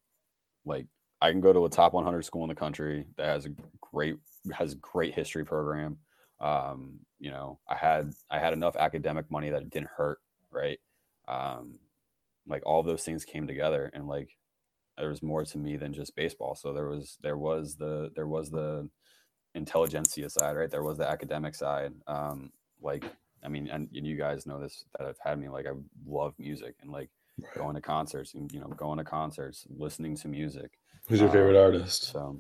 like 0.65 0.87
i 1.23 1.31
can 1.31 1.41
go 1.41 1.53
to 1.53 1.65
a 1.65 1.71
top 1.71 1.95
100 1.95 2.25
school 2.25 2.43
in 2.43 2.49
the 2.49 2.55
country 2.55 3.07
that 3.17 3.27
has 3.27 3.47
a 3.47 3.51
great 3.81 4.17
has 4.53 4.73
a 4.73 4.77
great 4.77 5.15
history 5.15 5.45
program. 5.45 5.99
Um 6.41 7.01
you 7.21 7.31
know 7.31 7.61
i 7.69 7.77
had 7.77 8.13
i 8.31 8.39
had 8.41 8.53
enough 8.53 8.77
academic 8.77 9.31
money 9.31 9.51
that 9.51 9.63
it 9.63 9.71
didn't 9.71 9.91
hurt 9.97 10.19
right? 10.51 10.81
Um 11.29 11.79
like 12.47 12.63
all 12.67 12.83
those 12.83 13.05
things 13.05 13.25
came 13.25 13.47
together 13.47 13.91
and 13.95 14.09
like 14.09 14.37
there 14.99 15.09
was 15.09 15.23
more 15.23 15.45
to 15.45 15.59
me 15.59 15.77
than 15.77 15.95
just 15.95 16.17
baseball. 16.17 16.55
So 16.57 16.73
there 16.75 16.89
was 16.89 17.19
there 17.23 17.39
was 17.39 17.77
the 17.77 18.11
there 18.17 18.27
was 18.27 18.51
the 18.51 18.89
intelligentsia 19.55 20.29
side 20.31 20.57
right? 20.57 20.71
There 20.71 20.83
was 20.83 20.99
the 20.99 21.09
academic 21.09 21.55
side. 21.55 21.93
Um 22.09 22.51
like 22.83 23.05
i 23.45 23.49
mean 23.49 23.69
and, 23.69 23.89
and 23.95 24.07
you 24.07 24.17
guys 24.17 24.47
know 24.47 24.61
this 24.61 24.85
that 24.99 25.07
have 25.07 25.19
had 25.25 25.39
me 25.39 25.49
like 25.49 25.67
i 25.67 25.73
love 26.07 26.35
music 26.39 26.75
and 26.83 26.91
like 26.91 27.11
going 27.57 27.75
to 27.77 27.81
concerts 27.81 28.35
and 28.35 28.53
you 28.53 28.61
know 28.61 28.67
going 28.67 28.99
to 28.99 29.05
concerts 29.05 29.67
listening 29.71 30.17
to 30.17 30.29
music 30.29 30.73
Who's 31.09 31.21
your 31.21 31.31
favorite 31.31 31.57
um, 31.57 31.65
artist? 31.65 32.05
so 32.13 32.39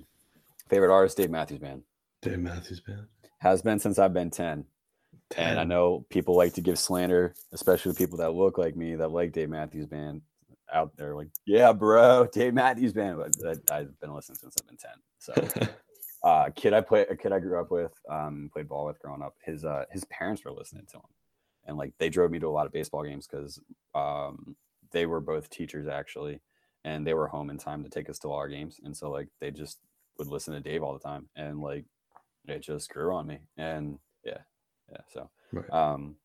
favorite 0.68 0.92
artist 0.92 1.16
dave 1.16 1.30
matthews 1.30 1.58
band 1.58 1.82
Dave 2.22 2.38
Matthews 2.38 2.80
Band. 2.80 3.06
has 3.38 3.62
been 3.62 3.78
since 3.78 3.98
i've 3.98 4.14
been 4.14 4.30
10 4.30 4.64
and 5.36 5.58
I 5.58 5.64
know 5.64 6.04
people 6.10 6.36
like 6.36 6.54
to 6.54 6.60
give 6.60 6.78
slander, 6.78 7.34
especially 7.52 7.94
people 7.94 8.18
that 8.18 8.34
look 8.34 8.58
like 8.58 8.76
me 8.76 8.94
that 8.96 9.10
like 9.10 9.32
Dave 9.32 9.50
Matthews 9.50 9.86
Band 9.86 10.22
out 10.72 10.96
there. 10.96 11.14
Like, 11.14 11.28
yeah, 11.46 11.72
bro, 11.72 12.26
Dave 12.32 12.54
Matthews 12.54 12.92
Band. 12.92 13.18
But 13.18 13.58
I, 13.70 13.78
I've 13.78 14.00
been 14.00 14.14
listening 14.14 14.38
since 14.38 14.56
I've 14.60 14.66
been 14.66 14.76
ten. 14.76 14.92
So, 15.18 15.68
uh, 16.28 16.50
kid 16.54 16.72
I 16.72 16.80
play 16.80 17.06
a 17.08 17.16
kid 17.16 17.32
I 17.32 17.38
grew 17.38 17.60
up 17.60 17.70
with, 17.70 17.92
um, 18.10 18.50
played 18.52 18.68
ball 18.68 18.86
with 18.86 18.98
growing 19.00 19.22
up. 19.22 19.34
His 19.44 19.64
uh, 19.64 19.84
his 19.90 20.04
parents 20.06 20.44
were 20.44 20.52
listening 20.52 20.86
to 20.90 20.98
him, 20.98 21.02
and 21.66 21.76
like 21.76 21.92
they 21.98 22.08
drove 22.08 22.30
me 22.30 22.38
to 22.40 22.48
a 22.48 22.50
lot 22.50 22.66
of 22.66 22.72
baseball 22.72 23.04
games 23.04 23.26
because 23.26 23.60
um, 23.94 24.56
they 24.90 25.06
were 25.06 25.20
both 25.20 25.50
teachers 25.50 25.86
actually, 25.86 26.40
and 26.84 27.06
they 27.06 27.14
were 27.14 27.28
home 27.28 27.50
in 27.50 27.58
time 27.58 27.82
to 27.84 27.90
take 27.90 28.08
us 28.10 28.18
to 28.20 28.28
all 28.28 28.38
our 28.38 28.48
games, 28.48 28.80
and 28.84 28.96
so 28.96 29.10
like 29.10 29.28
they 29.40 29.50
just 29.50 29.78
would 30.18 30.28
listen 30.28 30.54
to 30.54 30.60
Dave 30.60 30.82
all 30.82 30.92
the 30.92 30.98
time, 30.98 31.28
and 31.36 31.60
like 31.60 31.84
it 32.46 32.60
just 32.60 32.90
grew 32.90 33.14
on 33.14 33.26
me, 33.26 33.38
and 33.56 33.98
yeah, 34.24 34.38
yeah. 34.90 35.00
So, 35.12 35.30
Right. 35.52 35.70
um, 35.70 36.16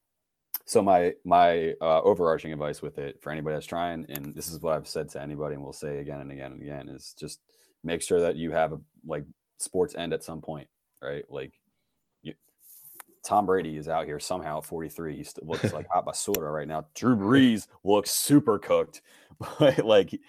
so 0.66 0.82
my 0.82 1.14
my 1.24 1.74
uh, 1.82 2.02
overarching 2.02 2.52
advice 2.52 2.82
with 2.82 2.98
it 2.98 3.22
for 3.22 3.32
anybody 3.32 3.56
that's 3.56 3.66
trying, 3.66 4.06
and 4.10 4.36
this 4.36 4.50
is 4.50 4.60
what 4.62 4.74
I've 4.74 4.88
said 4.88 5.10
to 5.10 5.22
anybody, 5.22 5.56
and 5.56 5.64
we'll 5.64 5.74
say 5.74 6.00
again 6.00 6.20
and 6.22 6.32
again 6.32 6.52
and 6.54 6.62
again, 6.62 6.90
is 6.90 7.14
just 7.18 7.40
make 7.84 8.02
sure 8.02 8.20
that 8.20 8.36
you 8.36 8.52
have 8.52 8.74
a 8.74 8.80
like 9.06 9.24
sports 9.60 9.96
end 9.96 10.14
at 10.14 10.24
some 10.24 10.42
point, 10.42 10.68
right? 11.02 11.24
Like 11.30 11.54
you, 12.22 12.34
Tom 13.24 13.46
Brady 13.46 13.78
is 13.78 13.88
out 13.88 14.06
here 14.06 14.20
somehow 14.20 14.58
at 14.58 14.66
43. 14.66 15.16
He 15.16 15.24
still 15.24 15.48
looks 15.48 15.72
like 15.72 15.88
hot 15.92 16.06
basura 16.06 16.54
right 16.54 16.68
now. 16.68 16.86
Drew 16.96 17.16
Brees 17.16 17.68
looks 17.84 18.12
super 18.12 18.60
cooked, 18.60 19.02
but 19.60 19.86
like 19.86 20.20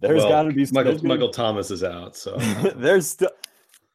there's 0.00 0.18
Well, 0.22 0.28
got 0.28 0.42
to 0.44 0.52
be 0.52 0.66
Michael 0.72 0.96
gonna- 0.96 1.08
Michael 1.08 1.28
Thomas 1.30 1.70
is 1.70 1.84
out, 1.84 2.16
so 2.16 2.36
there's 2.76 3.08
still 3.08 3.30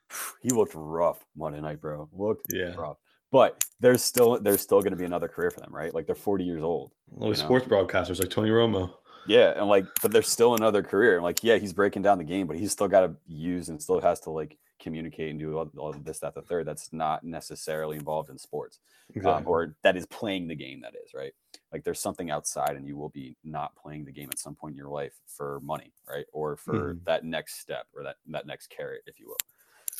he 0.42 0.50
looked 0.50 0.74
rough 0.76 1.24
Monday 1.36 1.62
night, 1.62 1.82
bro. 1.82 2.10
Looked 2.14 2.48
Yeah. 2.54 2.74
rough. 2.76 2.98
But 3.32 3.64
there's 3.80 4.04
still 4.04 4.40
there's 4.40 4.62
still 4.62 4.80
going 4.82 4.92
to 4.92 4.98
be 4.98 5.06
another 5.06 5.28
career 5.28 5.52
for 5.52 5.60
them, 5.60 5.74
right? 5.74 5.94
Like 5.94 6.06
they're 6.08 6.16
40 6.16 6.44
years 6.44 6.64
old. 6.64 6.92
only 7.16 7.28
you 7.28 7.34
know? 7.34 7.46
sports 7.46 7.68
broadcasters 7.68 8.20
like 8.20 8.30
Tony 8.32 8.50
Romo. 8.50 8.92
Yeah, 9.28 9.54
and 9.56 9.68
like, 9.68 9.86
but 10.02 10.12
there's 10.12 10.28
still 10.30 10.56
another 10.56 10.82
career. 10.82 11.16
And 11.16 11.24
like, 11.24 11.44
yeah, 11.44 11.58
he's 11.58 11.74
breaking 11.74 12.02
down 12.02 12.18
the 12.18 12.24
game, 12.24 12.48
but 12.48 12.58
he's 12.58 12.72
still 12.72 12.88
got 12.88 13.02
to 13.02 13.16
use 13.28 13.70
and 13.70 13.80
still 13.80 14.02
has 14.02 14.20
to 14.22 14.32
like 14.32 14.58
communicate 14.80 15.30
and 15.32 15.40
do 15.40 15.58
all, 15.58 15.70
all 15.78 15.90
of 15.90 16.04
this, 16.04 16.20
that, 16.20 16.34
the 16.34 16.42
third. 16.42 16.66
That's 16.66 16.92
not 16.94 17.24
necessarily 17.24 17.98
involved 17.98 18.30
in 18.30 18.38
sports, 18.38 18.80
um, 19.26 19.48
or 19.48 19.76
that 19.84 19.96
is 19.96 20.06
playing 20.08 20.48
the 20.48 20.56
game. 20.56 20.82
That 20.82 20.96
is 20.96 21.14
right. 21.14 21.34
Like, 21.72 21.84
there's 21.84 22.00
something 22.00 22.32
outside, 22.32 22.76
and 22.76 22.88
you 22.88 22.98
will 22.98 23.10
be 23.10 23.36
not 23.44 23.76
playing 23.76 24.06
the 24.06 24.12
game 24.12 24.30
at 24.32 24.40
some 24.40 24.56
point 24.56 24.74
in 24.74 24.78
your 24.78 24.90
life 24.90 25.14
for 25.28 25.60
money, 25.62 25.92
right, 26.08 26.26
or 26.34 26.56
for 26.58 26.96
Mhm. 26.96 27.04
that 27.06 27.26
next 27.26 27.60
step 27.60 27.88
or 27.94 28.04
that 28.04 28.18
that 28.28 28.48
next 28.48 28.68
carrot, 28.68 29.04
if 29.06 29.20
you 29.20 29.28
will. 29.28 29.38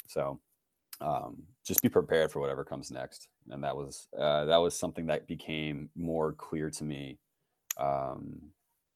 So, 0.08 0.40
um, 1.02 1.48
just 1.64 1.82
be 1.82 1.90
prepared 1.90 2.32
for 2.32 2.40
whatever 2.40 2.66
comes 2.66 2.92
next. 2.92 3.30
And 3.50 3.64
that 3.64 3.76
was 3.76 4.08
uh, 4.18 4.46
that 4.46 4.58
was 4.58 4.78
something 4.78 5.06
that 5.08 5.28
became 5.28 5.90
more 5.96 6.34
clear 6.34 6.70
to 6.70 6.84
me 6.84 7.20
um, 7.78 8.52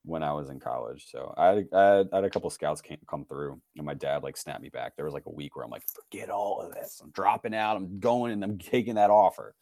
when 0.05 0.23
I 0.23 0.33
was 0.33 0.49
in 0.49 0.59
college. 0.59 1.05
So 1.09 1.33
I 1.37 1.47
had, 1.47 1.67
I 1.73 1.83
had, 1.83 2.09
I 2.11 2.15
had 2.17 2.25
a 2.25 2.29
couple 2.29 2.49
scouts 2.49 2.81
came, 2.81 2.97
come 3.09 3.25
through, 3.25 3.59
and 3.77 3.85
my 3.85 3.93
dad 3.93 4.23
like 4.23 4.37
snapped 4.37 4.61
me 4.61 4.69
back. 4.69 4.95
There 4.95 5.05
was 5.05 5.13
like 5.13 5.25
a 5.25 5.31
week 5.31 5.55
where 5.55 5.65
I'm 5.65 5.71
like, 5.71 5.83
forget 5.87 6.29
all 6.29 6.61
of 6.61 6.73
this. 6.73 7.01
I'm 7.03 7.11
dropping 7.11 7.55
out. 7.55 7.77
I'm 7.77 7.99
going 7.99 8.33
and 8.33 8.43
I'm 8.43 8.57
taking 8.57 8.95
that 8.95 9.09
offer. 9.09 9.55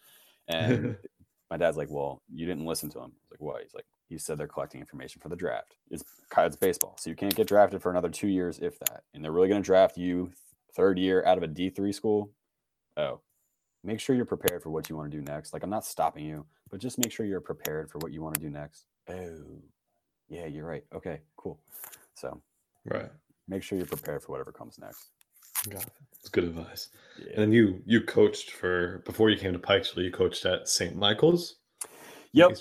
And 0.47 0.97
my 1.51 1.57
dad's 1.57 1.77
like, 1.77 1.89
well, 1.89 2.21
you 2.33 2.45
didn't 2.45 2.65
listen 2.65 2.89
to 2.91 2.99
him. 2.99 3.11
I 3.11 3.21
was 3.21 3.31
like, 3.31 3.41
what? 3.41 3.61
He's 3.61 3.73
like, 3.73 3.85
he 4.09 4.17
said 4.17 4.37
they're 4.37 4.47
collecting 4.47 4.81
information 4.81 5.21
for 5.21 5.29
the 5.29 5.35
draft. 5.35 5.75
It's 5.89 6.03
it's 6.37 6.55
baseball, 6.55 6.95
so 6.99 7.09
you 7.09 7.15
can't 7.15 7.35
get 7.35 7.47
drafted 7.47 7.81
for 7.81 7.91
another 7.91 8.09
two 8.09 8.27
years, 8.27 8.59
if 8.59 8.77
that. 8.79 9.03
And 9.13 9.23
they're 9.23 9.31
really 9.31 9.47
going 9.47 9.61
to 9.61 9.65
draft 9.65 9.97
you 9.97 10.31
third 10.75 10.99
year 10.99 11.23
out 11.25 11.37
of 11.37 11.43
a 11.43 11.47
D 11.47 11.69
three 11.69 11.93
school. 11.93 12.31
Oh, 12.97 13.21
make 13.83 13.99
sure 13.99 14.15
you're 14.15 14.25
prepared 14.25 14.63
for 14.63 14.69
what 14.69 14.89
you 14.89 14.97
want 14.97 15.11
to 15.11 15.17
do 15.17 15.23
next. 15.23 15.53
Like 15.53 15.63
I'm 15.63 15.69
not 15.69 15.85
stopping 15.85 16.25
you, 16.25 16.45
but 16.69 16.81
just 16.81 16.97
make 16.97 17.11
sure 17.11 17.25
you're 17.25 17.41
prepared 17.41 17.89
for 17.89 17.99
what 17.99 18.11
you 18.11 18.21
want 18.21 18.35
to 18.35 18.41
do 18.41 18.49
next. 18.49 18.85
Oh, 19.09 19.61
yeah, 20.31 20.45
you're 20.45 20.65
right. 20.65 20.83
Okay, 20.95 21.19
cool. 21.35 21.59
So 22.15 22.41
right. 22.85 23.09
make 23.47 23.63
sure 23.63 23.77
you're 23.77 23.85
prepared 23.85 24.23
for 24.23 24.31
whatever 24.31 24.51
comes 24.51 24.79
next. 24.79 25.09
Got 25.69 25.83
it. 25.83 25.89
It's 26.19 26.29
good 26.29 26.45
advice. 26.45 26.89
Yeah. 27.19 27.33
And 27.33 27.41
then 27.41 27.51
you 27.51 27.81
you 27.85 28.01
coached 28.01 28.51
for 28.51 28.99
before 29.05 29.29
you 29.29 29.37
came 29.37 29.53
to 29.53 29.59
Pikesville. 29.59 30.03
You 30.03 30.11
coached 30.11 30.45
at 30.45 30.69
St. 30.69 30.95
Michael's. 30.95 31.57
Yep. 32.31 32.51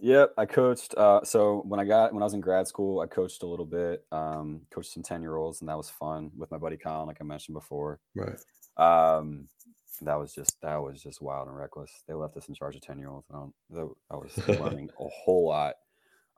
Yep, 0.00 0.34
I 0.36 0.44
coached. 0.46 0.94
Uh, 0.96 1.24
so 1.24 1.62
when 1.66 1.80
I 1.80 1.84
got 1.84 2.12
when 2.12 2.22
I 2.22 2.26
was 2.26 2.34
in 2.34 2.40
grad 2.40 2.68
school, 2.68 3.00
I 3.00 3.06
coached 3.06 3.42
a 3.42 3.46
little 3.46 3.66
bit. 3.66 4.04
Um, 4.12 4.62
coached 4.70 4.92
some 4.92 5.02
ten 5.02 5.22
year 5.22 5.36
olds, 5.36 5.60
and 5.60 5.68
that 5.68 5.76
was 5.76 5.90
fun 5.90 6.30
with 6.36 6.50
my 6.50 6.58
buddy 6.58 6.76
Colin, 6.76 7.08
like 7.08 7.18
I 7.20 7.24
mentioned 7.24 7.54
before. 7.54 8.00
Right. 8.14 8.38
Um, 8.76 9.48
that 10.02 10.16
was 10.16 10.34
just 10.34 10.60
that 10.62 10.76
was 10.76 11.02
just 11.02 11.22
wild 11.22 11.48
and 11.48 11.56
reckless. 11.56 11.90
They 12.06 12.14
left 12.14 12.36
us 12.36 12.48
in 12.48 12.54
charge 12.54 12.76
of 12.76 12.82
ten 12.82 12.98
year 12.98 13.08
olds. 13.08 13.26
I, 13.32 13.80
I 14.10 14.16
was 14.16 14.36
learning 14.48 14.90
a 15.00 15.08
whole 15.08 15.48
lot. 15.48 15.74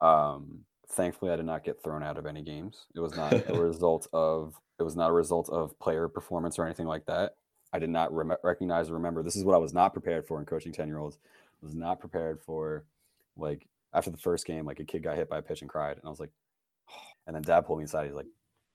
Um, 0.01 0.61
thankfully, 0.89 1.31
I 1.31 1.37
did 1.37 1.47
not 1.47 1.65
get 1.65 1.83
thrown 1.83 2.03
out 2.03 2.19
of 2.19 2.27
any 2.27 2.43
games. 2.43 2.87
It 2.95 3.01
was 3.01 3.17
not 3.17 3.33
a 3.33 3.55
result 3.61 4.09
of 4.13 4.55
it 4.79 4.83
was 4.83 4.97
not 4.97 5.11
a 5.11 5.15
result 5.15 5.49
of 5.49 5.79
player 5.79 6.09
performance 6.09 6.59
or 6.59 6.67
anything 6.67 6.87
like 6.87 7.07
that. 7.07 7.37
I 7.73 7.79
did 7.79 7.91
not 7.91 8.11
recognize 8.45 8.91
or 8.91 8.95
remember. 8.95 9.23
This 9.23 9.37
is 9.37 9.45
what 9.45 9.55
I 9.55 9.59
was 9.59 9.75
not 9.75 9.93
prepared 9.93 10.27
for 10.27 10.39
in 10.39 10.47
coaching 10.47 10.73
ten 10.73 10.89
year 10.89 10.99
olds. 10.99 11.19
Was 11.63 11.75
not 11.75 12.01
prepared 12.01 12.41
for 12.43 12.85
like 13.37 13.67
after 13.93 14.11
the 14.11 14.19
first 14.19 14.47
game, 14.47 14.67
like 14.67 14.81
a 14.81 14.85
kid 14.85 15.03
got 15.03 15.17
hit 15.17 15.29
by 15.29 15.39
a 15.39 15.43
pitch 15.43 15.63
and 15.63 15.71
cried, 15.71 15.97
and 15.97 16.07
I 16.07 16.11
was 16.11 16.21
like, 16.21 16.31
and 17.27 17.35
then 17.35 17.43
dad 17.43 17.63
pulled 17.63 17.79
me 17.79 17.85
aside. 17.85 18.07
He's 18.07 18.15
like, 18.15 18.27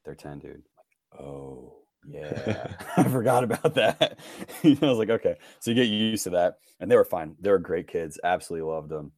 "They're 0.03 0.15
ten, 0.15 0.39
dude." 0.39 0.63
Like, 0.77 1.21
oh 1.21 1.81
yeah, 2.05 2.75
I 2.97 3.03
forgot 3.03 3.43
about 3.43 3.75
that. 3.75 4.17
I 4.63 4.77
was 4.81 4.97
like, 4.97 5.09
okay, 5.09 5.35
so 5.59 5.71
you 5.71 5.75
get 5.75 5.87
used 5.87 6.23
to 6.25 6.31
that, 6.31 6.57
and 6.79 6.89
they 6.89 6.95
were 6.95 7.05
fine. 7.05 7.35
They 7.39 7.51
were 7.51 7.59
great 7.59 7.87
kids. 7.87 8.19
Absolutely 8.23 8.69
loved 8.69 8.89
them. 8.89 9.11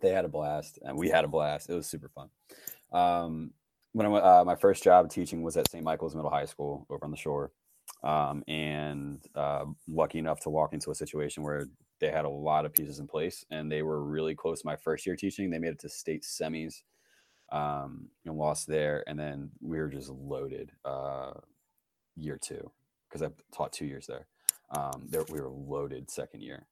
They 0.00 0.10
had 0.10 0.24
a 0.24 0.28
blast, 0.28 0.78
and 0.82 0.96
we 0.96 1.08
had 1.08 1.24
a 1.24 1.28
blast. 1.28 1.70
It 1.70 1.74
was 1.74 1.86
super 1.86 2.08
fun. 2.08 2.28
Um, 2.92 3.52
when 3.92 4.06
I 4.06 4.08
went, 4.08 4.24
uh, 4.24 4.44
my 4.44 4.56
first 4.56 4.82
job 4.82 5.10
teaching 5.10 5.42
was 5.42 5.56
at 5.56 5.70
St. 5.70 5.84
Michael's 5.84 6.14
Middle 6.14 6.30
High 6.30 6.44
School 6.44 6.86
over 6.90 7.04
on 7.04 7.10
the 7.10 7.16
shore, 7.16 7.52
um, 8.04 8.44
and 8.46 9.24
uh, 9.34 9.64
lucky 9.88 10.18
enough 10.18 10.40
to 10.40 10.50
walk 10.50 10.72
into 10.72 10.90
a 10.90 10.94
situation 10.94 11.42
where 11.42 11.66
they 12.00 12.10
had 12.10 12.26
a 12.26 12.30
lot 12.30 12.66
of 12.66 12.74
pieces 12.74 12.98
in 12.98 13.06
place, 13.06 13.44
and 13.50 13.72
they 13.72 13.82
were 13.82 14.02
really 14.02 14.34
close. 14.34 14.64
My 14.64 14.76
first 14.76 15.06
year 15.06 15.16
teaching, 15.16 15.50
they 15.50 15.58
made 15.58 15.72
it 15.72 15.80
to 15.80 15.88
state 15.88 16.24
semis, 16.24 16.82
um, 17.52 18.08
and 18.24 18.36
lost 18.36 18.66
there, 18.66 19.02
and 19.06 19.18
then 19.18 19.50
we 19.60 19.78
were 19.78 19.88
just 19.88 20.10
loaded. 20.10 20.72
Uh, 20.84 21.32
year 22.16 22.38
two 22.40 22.70
because 23.08 23.22
I 23.22 23.28
taught 23.56 23.72
two 23.72 23.86
years 23.86 24.06
there. 24.06 24.26
Um, 24.74 25.06
there 25.08 25.22
we 25.30 25.40
were 25.40 25.50
loaded 25.50 26.10
second 26.10 26.42
year. 26.42 26.66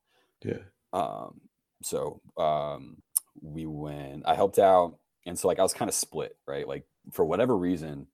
Yeah. 0.44 0.59
Um, 0.92 1.40
so 1.82 2.20
um, 2.36 2.96
we 3.43 3.66
went. 3.66 4.23
I 4.27 4.35
helped 4.35 4.59
out, 4.59 4.98
and 5.27 5.39
so 5.39 5.48
like 5.48 5.59
I 5.59 5.62
was 5.62 5.74
kind 5.74 5.89
of 5.89 5.94
split, 5.94 6.36
right? 6.47 6.66
Like 6.66 6.85
for 7.12 7.24
whatever 7.24 7.56
reason, 7.56 8.06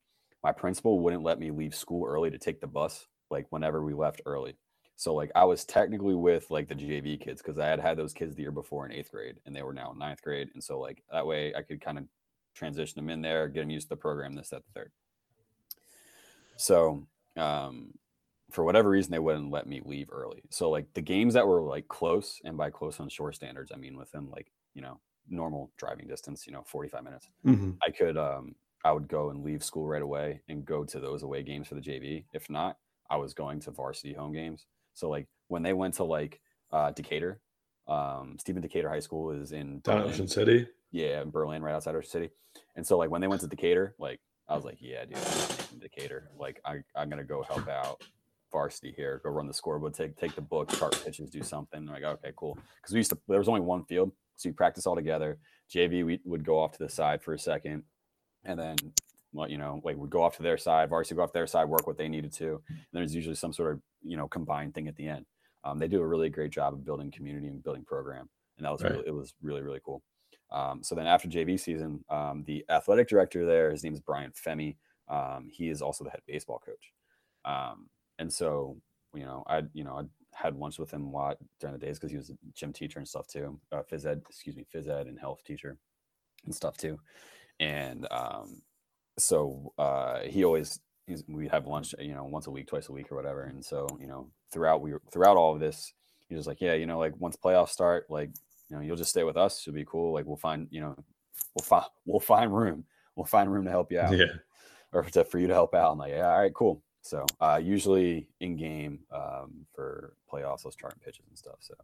my 0.43 0.53
principal 0.53 1.01
wouldn't 1.01 1.23
let 1.23 1.39
me 1.39 1.51
leave 1.51 1.75
school 1.75 2.07
early 2.07 2.31
to 2.31 2.39
take 2.39 2.61
the 2.61 2.67
bus. 2.67 3.07
Like 3.31 3.47
whenever 3.51 3.85
we 3.85 3.95
left 3.95 4.23
early, 4.27 4.57
so 4.97 5.15
like 5.15 5.31
I 5.35 5.45
was 5.45 5.65
technically 5.65 6.15
with 6.15 6.51
like 6.51 6.69
the 6.69 6.75
JV 6.75 7.19
kids 7.19 7.41
because 7.41 7.59
I 7.59 7.67
had 7.67 7.81
had 7.81 7.97
those 7.97 8.13
kids 8.13 8.35
the 8.35 8.43
year 8.43 8.51
before 8.51 8.85
in 8.85 8.93
eighth 8.93 9.11
grade, 9.11 9.37
and 9.47 9.57
they 9.57 9.63
were 9.63 9.73
now 9.73 9.93
in 9.93 9.99
ninth 9.99 10.21
grade, 10.21 10.51
and 10.53 10.63
so 10.63 10.79
like 10.79 11.03
that 11.11 11.27
way 11.27 11.55
I 11.55 11.63
could 11.63 11.81
kind 11.81 11.97
of 11.97 12.05
transition 12.55 12.97
them 12.97 13.09
in 13.09 13.23
there, 13.23 13.49
get 13.49 13.61
them 13.61 13.71
used 13.71 13.87
to 13.87 13.95
the 13.95 13.97
program, 13.97 14.35
this, 14.35 14.51
that, 14.51 14.63
the 14.67 14.81
third. 14.81 14.93
So 16.57 17.07
um, 17.37 17.95
for 18.51 18.63
whatever 18.63 18.91
reason, 18.91 19.13
they 19.13 19.19
wouldn't 19.19 19.51
let 19.51 19.67
me 19.67 19.81
leave 19.83 20.09
early. 20.13 20.43
So 20.51 20.69
like 20.69 20.93
the 20.93 21.01
games 21.01 21.33
that 21.33 21.47
were 21.47 21.63
like 21.63 21.89
close, 21.89 22.39
and 22.45 22.59
by 22.59 22.69
close 22.69 23.01
on 23.01 23.09
shore 23.09 23.33
standards, 23.33 23.73
I 23.75 23.79
mean 23.79 23.97
within 23.97 24.29
like 24.29 24.51
you 24.75 24.83
know 24.83 25.01
normal 25.31 25.71
driving 25.77 26.07
distance, 26.07 26.47
you 26.47 26.53
know, 26.53 26.63
forty 26.67 26.89
five 26.89 27.05
minutes. 27.05 27.29
hmm 27.45 27.73
I 27.87 27.91
could 27.91 28.17
um 28.17 28.55
I 28.85 28.93
would 28.93 29.09
go 29.09 29.31
and 29.31 29.45
leave 29.45 29.63
school 29.63 29.87
right 29.87 30.03
away 30.03 30.41
and 30.49 30.65
go 30.65 30.85
to 30.85 31.01
those 31.01 31.23
away 31.23 31.43
games 31.43 31.69
for 31.69 31.75
the 31.75 31.81
JV. 31.81 32.25
If 32.33 32.49
not, 32.51 32.79
I 33.11 33.17
was 33.17 33.35
going 33.35 33.61
to 33.61 33.71
varsity 33.71 34.15
home 34.15 34.33
games. 34.33 34.67
So 34.95 35.09
like 35.09 35.27
when 35.49 35.63
they 35.63 35.73
went 35.73 35.95
to 35.95 36.05
like 36.05 36.41
uh 36.73 36.91
Decatur, 36.93 37.41
um 37.89 38.37
Stephen 38.39 38.63
Decatur 38.63 38.89
High 38.89 39.01
School 39.01 39.31
is 39.31 39.53
in 39.53 39.81
Berlin. 39.81 40.03
Ocean 40.03 40.29
City. 40.29 40.67
Yeah, 40.93 41.23
in 41.23 41.31
Berlin, 41.31 41.63
right 41.63 41.75
outside 41.75 41.95
Ocean 41.95 42.11
City. 42.11 42.31
And 42.77 42.87
so 42.87 42.99
like 42.99 43.11
when 43.11 43.21
they 43.21 43.29
went 43.29 43.41
to 43.43 43.47
Decatur, 43.47 43.95
like 43.99 44.21
I 44.49 44.57
was 44.57 44.65
like, 44.65 44.79
yeah, 44.81 45.05
dude, 45.05 45.81
Decatur. 45.81 46.31
Like 46.37 46.61
I, 46.65 46.81
I'm 46.97 47.09
gonna 47.09 47.23
go 47.25 47.43
help 47.43 47.69
out 47.69 48.03
varsity 48.51 48.93
here, 48.97 49.21
go 49.23 49.31
run 49.31 49.47
the 49.47 49.55
scoreboard, 49.55 49.95
take 49.95 50.17
take 50.17 50.35
the 50.35 50.41
book, 50.41 50.69
chart 50.71 51.01
pitches, 51.05 51.31
do 51.31 51.43
something. 51.43 51.87
like, 51.87 52.03
okay, 52.03 52.33
cool. 52.37 52.59
Because 52.81 52.93
we 52.93 52.99
used 52.99 53.11
to 53.11 53.19
there 53.29 53.39
was 53.39 53.49
only 53.49 53.61
one 53.61 53.85
field, 53.85 54.11
so 54.41 54.49
you 54.49 54.55
practice 54.55 54.87
all 54.87 54.97
together. 54.97 55.39
JV 55.75 56.05
we 56.05 56.21
would 56.25 56.45
go 56.45 56.59
off 56.59 56.73
to 56.73 56.79
the 56.79 56.89
side 56.89 57.23
for 57.23 57.35
a 57.35 57.39
second, 57.39 57.85
and 58.45 58.59
then 58.59 58.77
well, 59.33 59.49
you 59.49 59.59
know, 59.59 59.81
like 59.85 59.97
would 59.97 60.11
go 60.11 60.23
off 60.23 60.37
to 60.39 60.43
their 60.43 60.59
side, 60.59 60.89
varsity 60.89 61.15
go 61.17 61.23
off 61.23 61.33
their 61.33 61.47
side, 61.47 61.67
work 61.67 61.87
what 61.87 61.97
they 61.99 62.09
needed 62.09 62.33
to. 62.35 62.61
And 62.69 62.79
there's 62.93 63.15
usually 63.15 63.37
some 63.37 63.53
sort 63.53 63.73
of 63.73 63.81
you 64.03 64.17
know 64.17 64.29
combined 64.29 64.75
thing 64.75 64.89
at 64.89 64.97
the 64.97 65.07
end. 65.09 65.27
Um, 65.65 65.79
they 65.79 65.89
do 65.89 66.01
a 66.01 66.07
really 66.07 66.31
great 66.31 66.51
job 66.51 66.73
of 66.75 66.85
building 66.85 67.11
community 67.11 67.49
and 67.49 67.63
building 67.63 67.85
program, 67.85 68.29
and 68.59 68.67
that 68.67 68.73
was 68.73 68.83
Right. 68.83 68.93
really, 68.93 69.07
it 69.07 69.13
was 69.15 69.35
really 69.43 69.63
really 69.63 69.81
cool. 69.85 70.03
Um, 70.51 70.83
so 70.83 70.95
then 70.95 71.07
after 71.07 71.29
JV 71.29 71.61
season, 71.61 72.05
um, 72.09 72.43
the 72.45 72.65
athletic 72.69 73.09
director 73.09 73.47
there, 73.47 73.71
his 73.71 73.85
name 73.85 73.95
is 73.95 74.01
Brian 74.01 74.33
Femi. 74.33 74.77
Um, 75.09 75.49
he 75.53 75.69
is 75.69 75.81
also 75.83 76.03
the 76.05 76.11
head 76.11 76.23
baseball 76.27 76.61
coach. 76.65 76.93
Um, 77.45 77.89
and 78.19 78.33
so, 78.33 78.77
you 79.15 79.23
know, 79.23 79.45
I, 79.47 79.63
you 79.73 79.85
know, 79.85 79.93
I 79.95 80.03
had 80.41 80.57
lunch 80.57 80.79
with 80.79 80.91
him 80.91 81.07
a 81.07 81.11
lot 81.11 81.39
during 81.61 81.79
the 81.79 81.85
days 81.85 81.99
because 81.99 82.11
he 82.11 82.17
was 82.17 82.31
a 82.31 82.35
gym 82.55 82.73
teacher 82.73 82.99
and 82.99 83.09
stuff 83.09 83.27
too. 83.27 83.59
Uh, 83.73 83.83
phys 83.91 84.07
ed, 84.07 84.23
excuse 84.29 84.57
me, 84.57 84.67
phys 84.75 84.89
ed 84.89 85.07
and 85.07 85.19
health 85.19 85.43
teacher 85.45 85.77
and 86.45 86.55
stuff 86.55 86.77
too. 86.77 86.99
And 87.59 88.07
um, 88.11 88.63
so 89.19 89.73
uh, 89.79 90.21
he 90.21 90.45
always 90.45 90.81
we 91.29 91.49
have 91.49 91.67
lunch, 91.67 91.95
you 91.99 92.15
know, 92.15 92.25
once 92.25 92.47
a 92.47 92.51
week, 92.51 92.69
twice 92.69 92.89
a 92.89 92.93
week, 92.93 93.11
or 93.11 93.17
whatever. 93.17 93.43
And 93.43 93.65
so, 93.65 93.87
you 94.01 94.07
know, 94.07 94.31
throughout 94.53 94.81
we 94.81 94.95
throughout 95.13 95.37
all 95.37 95.55
of 95.55 95.61
this, 95.61 95.93
he 96.29 96.35
was 96.35 96.47
like, 96.47 96.61
yeah, 96.61 96.75
you 96.75 96.87
know, 96.87 96.99
like 96.99 97.15
once 97.19 97.37
playoffs 97.37 97.71
start, 97.71 98.07
like, 98.09 98.31
you 98.69 98.77
know, 98.77 98.83
you'll 98.83 98.97
just 98.97 99.11
stay 99.11 99.25
with 99.25 99.37
us. 99.37 99.67
It'll 99.67 99.75
be 99.75 99.85
cool. 99.85 100.13
Like 100.13 100.27
we'll 100.27 100.37
find, 100.37 100.69
you 100.71 100.81
know, 100.81 100.97
we'll 101.55 101.65
find 101.65 101.85
we'll 102.07 102.21
find 102.21 102.55
room. 102.55 102.85
We'll 103.17 103.27
find 103.27 103.53
room 103.53 103.65
to 103.65 103.71
help 103.71 103.91
you 103.93 104.01
out. 104.01 104.17
Yeah. 104.17 104.27
Or 104.93 105.03
to, 105.03 105.25
for 105.25 105.39
you 105.39 105.49
to 105.49 105.55
help 105.55 105.75
out. 105.75 105.93
I'm 105.93 105.99
like, 105.99 106.13
yeah, 106.13 106.31
all 106.31 106.41
right, 106.41 106.55
cool. 106.55 106.83
So 107.03 107.25
uh, 107.41 107.61
usually 107.63 108.29
in 108.41 108.57
game 108.57 109.01
um, 109.13 109.67
for 109.75 110.15
playoffs, 110.33 110.63
those 110.63 110.75
starting 110.75 111.01
pitches 111.05 111.25
and 111.29 111.39
stuff. 111.39 111.57
So 111.61 111.75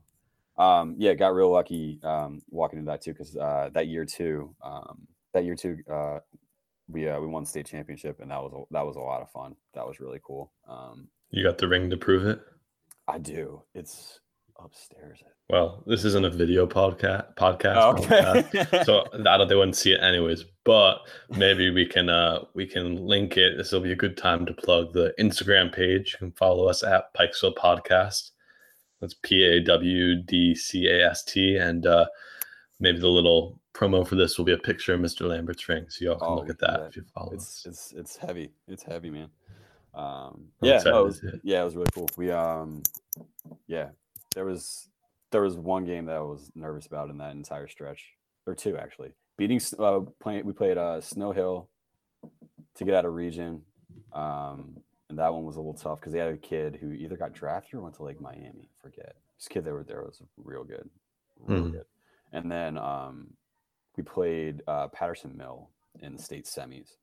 um, 0.63 0.95
yeah, 0.99 1.15
got 1.15 1.35
real 1.35 1.51
lucky 1.51 2.01
um, 2.03 2.43
walking 2.51 2.79
into 2.79 2.91
that 2.91 3.03
too 3.03 3.13
because 3.13 3.37
uh, 3.37 3.71
that 3.75 3.89
year 3.89 4.05
too, 4.05 4.55
um, 4.63 5.07
that 5.35 5.45
year 5.45 5.55
too, 5.55 5.79
uh, 5.91 6.19
we 6.89 7.09
uh, 7.09 7.19
we 7.21 7.27
won 7.27 7.45
state 7.45 7.67
championship 7.67 8.21
and 8.21 8.31
that 8.31 8.41
was 8.43 8.53
a, 8.55 8.75
that 8.75 8.87
was 8.87 8.97
a 8.97 9.01
lot 9.01 9.23
of 9.23 9.31
fun. 9.31 9.57
That 9.75 9.87
was 9.87 10.01
really 10.01 10.21
cool. 10.23 10.53
Um, 10.69 11.09
You 11.31 11.43
got 11.43 11.59
the 11.59 11.69
ring 11.69 11.91
to 11.91 11.97
prove 11.97 12.27
it. 12.27 12.41
I 13.09 13.19
do. 13.19 13.63
It's 13.75 14.21
upstairs. 14.63 15.23
Well, 15.49 15.83
this 15.87 16.05
isn't 16.05 16.25
a 16.25 16.31
video 16.31 16.67
podcast. 16.67 17.37
Podcast. 17.37 17.77
Oh, 17.77 17.95
podcast, 17.95 18.85
so 18.85 19.05
I 19.29 19.37
don't. 19.37 19.49
They 19.49 19.55
wouldn't 19.55 19.77
see 19.77 19.93
it 19.93 20.03
anyways. 20.03 20.45
But 20.67 20.99
maybe 21.31 21.71
we 21.71 21.87
can. 21.87 22.11
Uh, 22.11 22.45
we 22.55 22.67
can 22.67 23.07
link 23.07 23.37
it. 23.37 23.57
This 23.57 23.71
will 23.73 23.81
be 23.81 23.93
a 23.93 23.97
good 23.97 24.17
time 24.17 24.45
to 24.47 24.53
plug 24.53 24.93
the 24.93 25.15
Instagram 25.19 25.73
page. 25.73 26.13
You 26.15 26.19
can 26.19 26.33
follow 26.33 26.67
us 26.69 26.83
at 26.83 27.15
Pikesville 27.15 27.55
Podcast. 27.55 28.33
That's 29.01 29.15
P 29.23 29.45
A 29.45 29.61
W 29.63 30.17
D 30.23 30.55
C 30.57 30.89
A 30.89 31.09
S 31.11 31.23
T, 31.23 31.57
and 31.57 31.87
uh, 31.87 32.07
maybe 32.81 32.99
the 32.99 33.09
little 33.09 33.61
promo 33.75 34.05
for 34.07 34.17
this 34.17 34.37
will 34.39 34.45
be 34.45 34.55
a 34.55 34.59
picture 34.59 34.95
of 34.95 35.01
Mr. 35.01 35.29
Lambert's 35.29 35.69
ring, 35.69 35.87
so 35.89 36.05
y'all 36.05 36.19
can 36.19 36.29
Oh, 36.29 36.35
look 36.37 36.51
at 36.51 36.59
that 36.59 36.81
that. 36.81 36.89
if 36.89 36.97
you 36.97 37.05
follow 37.15 37.33
it's 37.33 37.65
us. 37.65 37.67
it's 37.67 37.93
it's 37.93 38.17
heavy. 38.17 38.51
It's 38.67 38.83
heavy, 38.83 39.11
man. 39.11 39.29
Um, 39.95 40.49
I'm 40.61 40.69
yeah, 40.69 40.83
no, 40.85 41.03
it 41.03 41.05
was, 41.05 41.25
yeah, 41.43 41.61
it 41.63 41.65
was 41.65 41.77
really 41.77 41.91
cool. 41.95 42.09
We 42.17 42.31
um, 42.33 42.83
yeah, 43.69 43.91
there 44.35 44.45
was 44.45 44.89
there 45.31 45.43
was 45.43 45.57
one 45.57 45.85
game 45.85 46.07
that 46.07 46.17
I 46.17 46.21
was 46.21 46.51
nervous 46.57 46.87
about 46.87 47.09
in 47.11 47.19
that 47.19 47.33
entire 47.37 47.69
stretch, 47.69 48.03
or 48.47 48.55
two 48.57 48.77
actually. 48.77 49.13
Beating 49.37 49.61
uh, 49.79 50.01
playing, 50.21 50.45
we 50.47 50.53
played 50.53 50.79
uh 50.79 51.01
Snow 51.01 51.33
Hill 51.33 51.69
to 52.75 52.85
get 52.85 52.95
out 52.95 53.05
of 53.05 53.15
region, 53.15 53.63
um, 54.13 54.77
and 55.09 55.19
that 55.19 55.33
one 55.33 55.45
was 55.45 55.57
a 55.57 55.61
little 55.61 55.75
tough 55.75 56.01
because 56.01 56.13
they 56.13 56.19
had 56.19 56.33
a 56.33 56.37
kid 56.37 56.77
who 56.81 56.93
either 56.93 57.17
got 57.17 57.33
drafted 57.35 57.75
or 57.75 57.81
went 57.83 57.95
to 57.97 58.03
Lake 58.03 58.21
Miami. 58.21 58.69
Forget 58.83 59.17
this 59.39 59.49
kid 59.49 59.65
that 59.65 59.73
were 59.73 59.85
there 59.85 60.03
was 60.03 60.23
real 60.39 60.65
good, 60.65 60.89
real 61.39 61.65
Mhm. 61.65 61.73
good. 61.73 61.85
And 62.33 62.51
then 62.51 62.79
um, 62.79 63.37
we 63.97 64.03
played 64.03 64.63
uh, 64.67 64.89
Patterson 64.89 65.37
Mill 65.37 65.69
in 66.01 66.17
the 66.17 66.23
state 66.23 66.45
semis, 66.47 66.97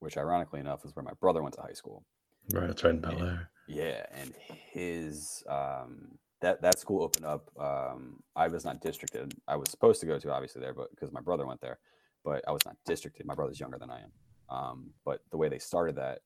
which 0.00 0.16
ironically 0.18 0.60
enough 0.60 0.84
is 0.84 0.94
where 0.94 1.02
my 1.02 1.12
brother 1.20 1.42
went 1.42 1.54
to 1.56 1.62
high 1.62 1.72
school. 1.72 2.04
Right, 2.52 2.66
that's 2.66 2.84
right 2.84 2.94
in 2.94 3.00
Bel 3.00 3.22
Air. 3.22 3.50
Yeah, 3.66 4.04
and 4.12 4.34
his 4.72 5.42
um, 5.48 6.18
that 6.40 6.62
that 6.62 6.78
school 6.78 7.02
opened 7.02 7.26
up. 7.26 7.50
Um, 7.58 8.22
I 8.34 8.48
was 8.48 8.64
not 8.64 8.80
districted. 8.80 9.34
I 9.46 9.56
was 9.56 9.70
supposed 9.70 10.00
to 10.00 10.06
go 10.06 10.18
to 10.18 10.32
obviously 10.32 10.60
there, 10.60 10.74
but 10.74 10.90
because 10.90 11.12
my 11.12 11.20
brother 11.20 11.46
went 11.46 11.60
there, 11.60 11.78
but 12.24 12.42
I 12.48 12.52
was 12.52 12.64
not 12.64 12.76
districted. 12.86 13.26
My 13.26 13.34
brother's 13.34 13.60
younger 13.60 13.78
than 13.78 13.90
I 13.90 14.00
am. 14.00 14.12
Um, 14.48 14.90
but 15.04 15.20
the 15.30 15.36
way 15.36 15.48
they 15.48 15.58
started 15.58 15.96
that, 15.96 16.20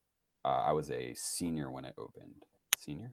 uh, 0.45 0.63
I 0.67 0.73
was 0.73 0.91
a 0.91 1.15
senior 1.15 1.71
when 1.71 1.85
it 1.85 1.95
opened. 1.99 2.35
Senior, 2.79 3.13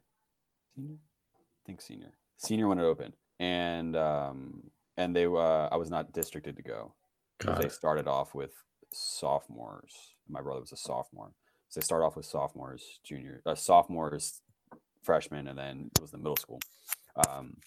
senior, 0.76 0.95
I 0.95 1.61
think 1.65 1.82
senior, 1.82 2.14
senior 2.38 2.68
when 2.68 2.80
it 2.80 2.84
opened, 2.84 3.14
and 3.40 3.95
um, 3.95 4.64
and 4.98 5.15
they 5.15 5.26
uh, 5.26 5.68
I 5.72 5.78
was 5.78 5.90
not 5.90 6.14
districted 6.14 6.56
to 6.57 6.64
go 6.64 6.94
because 7.38 7.61
they 7.61 7.69
started 7.69 8.07
off 8.07 8.36
with 8.36 8.52
sophomores. 8.94 9.94
My 10.30 10.41
brother 10.41 10.61
was 10.61 10.72
a 10.72 10.78
sophomore, 10.78 11.34
so 11.69 11.80
they 11.80 11.84
start 11.84 12.03
off 12.03 12.15
with 12.15 12.26
sophomores, 12.26 12.99
junior, 13.03 13.41
uh, 13.45 13.56
sophomores, 13.56 14.41
freshmen, 15.03 15.48
and 15.48 15.57
then 15.57 15.90
it 15.95 16.02
was 16.02 16.11
the 16.11 16.18
middle 16.18 16.36
school. 16.36 16.60
Um, 17.16 17.58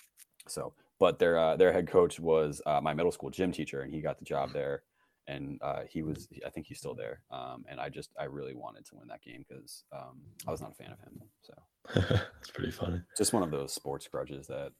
so, 0.49 0.75
but 0.99 1.19
their 1.19 1.39
uh, 1.39 1.57
their 1.57 1.73
head 1.73 1.89
coach 1.89 2.21
was 2.21 2.61
uh, 2.67 2.81
my 2.81 2.95
middle 2.95 3.13
school 3.13 3.31
gym 3.31 3.53
teacher, 3.53 3.81
and 3.83 3.93
he 3.93 4.01
got 4.01 4.19
the 4.19 4.25
job 4.25 4.53
there, 4.53 4.83
and 5.27 5.59
uh, 5.63 5.83
he 5.89 6.03
was 6.03 6.29
I 6.47 6.51
think 6.51 6.67
he's 6.67 6.79
still 6.79 6.95
there. 6.95 7.21
Um, 7.31 7.65
and 7.69 7.81
I 7.81 7.89
just 7.89 8.11
I 8.19 8.25
really 8.25 8.55
wanted 8.55 8.85
to 8.87 8.97
win 8.97 9.09
that 9.09 9.23
game 9.23 9.45
because 9.49 9.85
um, 9.93 10.21
I 10.47 10.51
was 10.51 10.61
not 10.61 10.73
a 10.73 10.75
fan 10.75 10.93
of 10.93 11.01
him. 11.01 11.21
So 11.43 11.55
That's 11.95 12.51
pretty 12.53 12.71
funny. 12.73 13.01
just 13.17 13.33
one 13.33 13.43
of 13.43 13.51
those 13.51 13.73
sports 13.73 14.07
grudges 14.09 14.47
that 14.49 14.73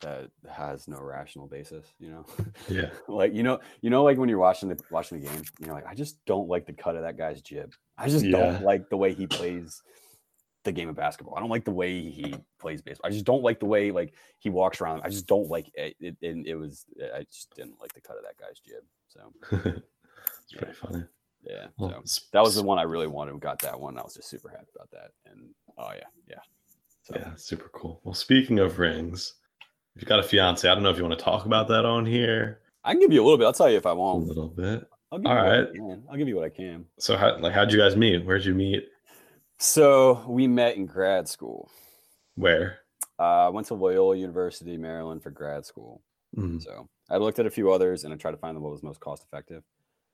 that 0.00 0.30
has 0.50 0.88
no 0.88 0.98
rational 1.00 1.46
basis, 1.46 1.86
you 1.98 2.10
know. 2.10 2.24
Yeah. 2.68 2.90
like 3.08 3.34
you 3.34 3.42
know, 3.42 3.60
you 3.82 3.90
know, 3.90 4.02
like 4.02 4.18
when 4.18 4.28
you're 4.28 4.38
watching 4.38 4.68
the 4.68 4.78
watching 4.90 5.20
the 5.20 5.26
game, 5.28 5.42
you're 5.58 5.74
like, 5.74 5.86
I 5.86 5.94
just 5.94 6.24
don't 6.24 6.48
like 6.48 6.66
the 6.66 6.72
cut 6.72 6.96
of 6.96 7.02
that 7.02 7.18
guy's 7.18 7.42
jib. 7.42 7.72
I 7.98 8.08
just 8.08 8.24
Yeah. 8.24 8.32
don't 8.32 8.62
like 8.62 8.88
the 8.88 8.96
way 8.96 9.12
he 9.12 9.26
plays 9.26 9.82
the 10.64 10.72
game 10.72 10.88
of 10.88 10.96
basketball. 10.96 11.36
I 11.36 11.40
don't 11.40 11.50
like 11.50 11.64
the 11.64 11.70
way 11.70 12.00
he 12.10 12.34
plays 12.58 12.82
baseball. 12.82 13.08
I 13.08 13.12
just 13.12 13.24
don't 13.24 13.42
like 13.42 13.60
the 13.60 13.66
way 13.66 13.90
like 13.90 14.14
he 14.38 14.50
walks 14.50 14.80
around. 14.80 15.02
I 15.04 15.08
just 15.08 15.26
don't 15.26 15.48
like 15.48 15.70
it. 15.74 15.96
It, 16.00 16.16
it, 16.20 16.46
it 16.46 16.54
was 16.54 16.84
I 17.14 17.24
just 17.32 17.54
didn't 17.54 17.80
like 17.80 17.92
the 17.94 18.00
cut 18.00 18.16
of 18.16 18.24
that 18.24 18.38
guy's 18.38 18.60
jib. 18.60 18.82
So 19.08 19.32
it's 20.42 20.52
pretty 20.56 20.74
funny. 20.74 21.04
yeah, 21.42 21.66
Well, 21.78 22.02
so 22.04 22.22
that 22.32 22.42
was 22.42 22.54
the 22.54 22.62
one 22.62 22.78
I 22.78 22.82
really 22.82 23.06
wanted. 23.06 23.38
Got 23.40 23.60
that 23.60 23.78
one. 23.78 23.98
I 23.98 24.02
was 24.02 24.14
just 24.14 24.28
super 24.28 24.48
happy 24.48 24.68
about 24.74 24.90
that. 24.90 25.12
And 25.30 25.50
oh 25.78 25.90
yeah, 25.94 26.04
yeah. 26.28 26.40
So 27.02 27.14
Yeah, 27.16 27.34
super 27.36 27.70
cool. 27.72 28.00
Well, 28.04 28.14
speaking 28.14 28.58
of 28.58 28.78
rings, 28.78 29.34
if 29.96 30.02
you've 30.02 30.08
got 30.08 30.20
a 30.20 30.22
fiance, 30.22 30.68
I 30.68 30.74
don't 30.74 30.82
know 30.82 30.90
if 30.90 30.98
you 30.98 31.04
want 31.04 31.18
to 31.18 31.24
talk 31.24 31.46
about 31.46 31.68
that 31.68 31.84
on 31.84 32.06
here 32.06 32.60
I 32.84 32.92
can 32.92 33.00
give 33.00 33.12
you 33.12 33.22
a 33.22 33.24
little 33.24 33.38
bit. 33.38 33.44
I'll 33.44 33.52
tell 33.52 33.70
you 33.70 33.76
if 33.76 33.86
I 33.86 33.92
want. 33.92 34.24
A 34.24 34.26
little 34.26 34.48
bit. 34.48 34.88
I'll 35.12 35.18
give 35.18 35.30
All 35.30 35.34
right. 35.34 35.68
I'll 36.10 36.16
give 36.16 36.28
you 36.28 36.36
what 36.36 36.44
I 36.44 36.48
can. 36.48 36.86
So, 36.98 37.16
how, 37.16 37.36
like, 37.38 37.52
how'd 37.52 37.72
you 37.72 37.78
guys 37.78 37.96
meet? 37.96 38.24
Where'd 38.24 38.44
you 38.44 38.54
meet? 38.54 38.88
So 39.60 40.26
we 40.28 40.48
met 40.48 40.76
in 40.76 40.86
grad 40.86 41.28
school. 41.28 41.70
Where? 42.34 42.80
Uh, 43.18 43.46
I 43.46 43.48
went 43.50 43.66
to 43.68 43.74
Loyola 43.74 44.16
University, 44.16 44.76
Maryland 44.76 45.22
for 45.22 45.30
grad 45.30 45.66
school. 45.66 46.02
Mm, 46.36 46.60
So 46.62 46.88
I 47.10 47.18
looked 47.18 47.38
at 47.38 47.46
a 47.46 47.50
few 47.50 47.70
others 47.70 48.04
and 48.04 48.14
I 48.14 48.16
tried 48.16 48.32
to 48.32 48.36
find 48.38 48.56
the 48.56 48.60
what 48.60 48.72
was 48.72 48.82
most 48.82 49.00
cost 49.00 49.24
effective 49.24 49.64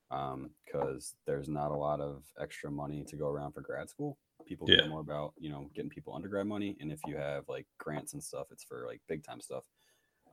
because 0.09 1.15
there's 1.25 1.49
not 1.49 1.71
a 1.71 1.75
lot 1.75 2.01
of 2.01 2.25
extra 2.39 2.71
money 2.71 3.03
to 3.05 3.15
go 3.17 3.27
around 3.27 3.53
for 3.53 3.61
grad 3.61 3.89
school. 3.89 4.17
People 4.45 4.67
Yeah. 4.67 4.75
care 4.77 4.85
more 4.85 5.01
about 5.01 5.33
you 5.37 5.49
know 5.49 5.69
getting 5.73 5.89
people 5.89 6.13
undergrad 6.15 6.47
money, 6.47 6.77
and 6.79 6.91
if 6.91 7.01
you 7.05 7.17
have 7.17 7.49
like 7.49 7.67
grants 7.77 8.13
and 8.13 8.23
stuff, 8.23 8.47
it's 8.51 8.63
for 8.63 8.85
like 8.87 9.01
big 9.07 9.23
time 9.23 9.41
stuff, 9.41 9.65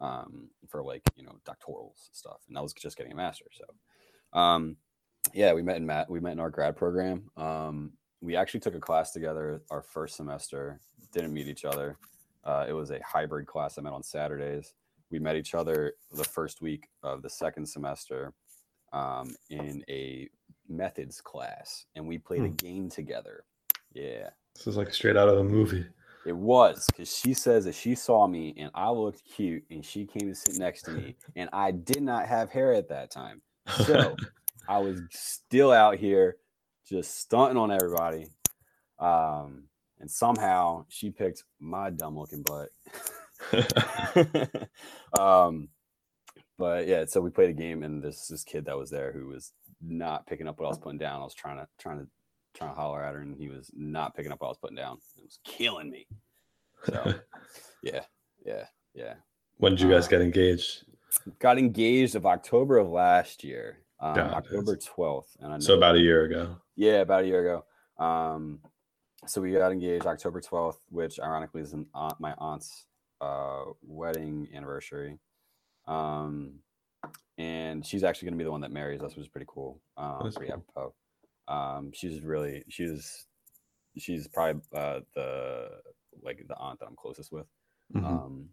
um, 0.00 0.50
for 0.68 0.82
like 0.84 1.02
you 1.16 1.24
know 1.24 1.38
doctorals 1.44 2.10
stuff. 2.12 2.42
And 2.48 2.58
I 2.58 2.60
was 2.60 2.72
just 2.74 2.96
getting 2.96 3.12
a 3.12 3.16
master, 3.16 3.46
so 3.52 4.38
um, 4.38 4.76
yeah, 5.32 5.52
we 5.54 5.62
met 5.62 5.76
in 5.78 5.86
MAT. 5.86 6.10
We 6.10 6.20
met 6.20 6.32
in 6.32 6.40
our 6.40 6.50
grad 6.50 6.76
program. 6.76 7.30
Um, 7.36 7.98
we 8.24 8.36
actually 8.36 8.60
took 8.60 8.74
a 8.74 8.80
class 8.80 9.12
together 9.12 9.60
our 9.70 9.82
first 9.82 10.16
semester. 10.16 10.80
Didn't 11.12 11.32
meet 11.32 11.46
each 11.48 11.64
other. 11.64 11.98
Uh, 12.44 12.64
it 12.68 12.72
was 12.72 12.90
a 12.90 13.00
hybrid 13.04 13.46
class. 13.46 13.78
I 13.78 13.82
met 13.82 13.92
on 13.92 14.02
Saturdays. 14.02 14.74
We 15.10 15.18
met 15.18 15.36
each 15.36 15.54
other 15.54 15.94
the 16.12 16.24
first 16.24 16.60
week 16.60 16.88
of 17.02 17.22
the 17.22 17.30
second 17.30 17.66
semester 17.66 18.32
um, 18.92 19.34
in 19.50 19.84
a 19.88 20.28
methods 20.68 21.20
class, 21.20 21.84
and 21.94 22.06
we 22.08 22.18
played 22.18 22.42
a 22.42 22.48
Hmm. 22.48 22.54
game 22.54 22.88
together. 22.88 23.44
Yeah, 23.92 24.30
this 24.56 24.66
is 24.66 24.76
like 24.76 24.92
straight 24.92 25.16
out 25.16 25.28
of 25.28 25.38
a 25.38 25.44
movie. 25.44 25.86
it 26.26 26.34
was 26.36 26.86
because 26.86 27.14
she 27.14 27.34
says 27.34 27.66
that 27.66 27.74
she 27.74 27.94
saw 27.94 28.26
me 28.26 28.54
and 28.56 28.70
I 28.74 28.88
looked 28.90 29.22
cute, 29.24 29.64
and 29.70 29.84
she 29.84 30.06
came 30.06 30.28
to 30.28 30.34
sit 30.34 30.58
next 30.58 30.82
to 30.84 30.90
me, 30.92 31.16
and 31.36 31.50
I 31.52 31.70
did 31.70 32.02
not 32.02 32.26
have 32.26 32.50
hair 32.50 32.72
at 32.72 32.88
that 32.88 33.10
time. 33.10 33.42
So 33.84 34.16
I 34.68 34.78
was 34.78 35.00
still 35.10 35.70
out 35.70 35.96
here 35.98 36.36
just 36.88 37.18
stunting 37.18 37.56
on 37.56 37.70
everybody. 37.70 38.26
Um, 38.98 39.64
and 40.00 40.10
somehow 40.10 40.86
she 40.88 41.10
picked 41.10 41.44
my 41.60 41.90
dumb 41.90 42.18
looking 42.18 42.42
butt. 42.42 42.70
um, 45.18 45.68
but 46.58 46.86
yeah, 46.86 47.04
so 47.06 47.20
we 47.20 47.30
played 47.30 47.50
a 47.50 47.54
game, 47.54 47.82
and 47.82 48.02
this 48.02 48.28
this 48.28 48.44
kid 48.44 48.66
that 48.66 48.78
was 48.78 48.90
there 48.90 49.12
who 49.12 49.28
was 49.28 49.52
not 49.80 50.26
picking 50.26 50.46
up 50.48 50.58
what 50.58 50.66
I 50.66 50.68
was 50.68 50.78
putting 50.78 50.98
down. 50.98 51.20
I 51.20 51.24
was 51.24 51.34
trying 51.34 51.58
to 51.58 51.66
trying 51.78 51.98
to 52.00 52.06
trying 52.54 52.70
to 52.70 52.76
holler 52.76 53.02
at 53.02 53.14
her, 53.14 53.20
and 53.20 53.36
he 53.36 53.48
was 53.48 53.70
not 53.74 54.14
picking 54.14 54.32
up 54.32 54.40
what 54.40 54.48
I 54.48 54.50
was 54.50 54.58
putting 54.58 54.76
down. 54.76 54.98
It 55.16 55.24
was 55.24 55.40
killing 55.44 55.90
me. 55.90 56.06
So 56.84 57.14
yeah, 57.82 58.04
yeah, 58.44 58.66
yeah. 58.94 59.14
when 59.56 59.72
did 59.72 59.80
you 59.80 59.90
guys 59.90 60.06
Uh, 60.06 60.10
get 60.10 60.22
engaged? 60.22 60.84
Got 61.38 61.58
engaged 61.58 62.14
of 62.16 62.26
October 62.26 62.78
of 62.78 62.88
last 62.88 63.44
year, 63.44 63.78
um. 64.12 64.34
October 64.34 64.76
twelfth, 64.76 65.36
and 65.40 65.52
I 65.52 65.58
So 65.58 65.74
about 65.76 65.94
a 65.96 66.00
year 66.00 66.24
ago. 66.24 66.56
yeah, 66.76 67.00
about 67.00 67.24
a 67.24 67.26
year 67.26 67.40
ago. 67.40 68.04
Um, 68.04 68.60
so 69.26 69.40
we 69.40 69.52
got 69.52 69.72
engaged 69.72 70.04
October 70.04 70.40
12th, 70.42 70.76
which 70.90 71.18
ironically 71.18 71.62
is 71.62 71.72
an 71.72 71.86
aunt, 71.94 72.20
my 72.20 72.34
aunt's 72.36 72.84
uh, 73.22 73.62
wedding 73.82 74.48
anniversary. 74.54 75.18
Um, 75.86 76.58
and 77.38 77.86
she's 77.86 78.04
actually 78.04 78.26
going 78.26 78.34
to 78.34 78.38
be 78.38 78.44
the 78.44 78.50
one 78.50 78.60
that 78.60 78.70
marries 78.70 79.00
us, 79.00 79.14
which 79.16 79.24
is 79.24 79.28
pretty 79.28 79.46
cool. 79.48 79.80
Um, 79.96 80.20
That's 80.24 80.36
pretty 80.36 80.52
apropos. 80.52 80.94
Um, 81.48 81.90
she's 81.94 82.22
really, 82.22 82.64
she's, 82.68 83.26
she's 83.96 84.28
probably 84.28 84.60
uh, 84.74 85.00
the, 85.14 85.68
like 86.22 86.44
the 86.46 86.56
aunt 86.58 86.80
that 86.80 86.86
I'm 86.86 86.96
closest 86.96 87.32
with. 87.32 87.46
Mhm. 87.94 88.04
Um, 88.04 88.48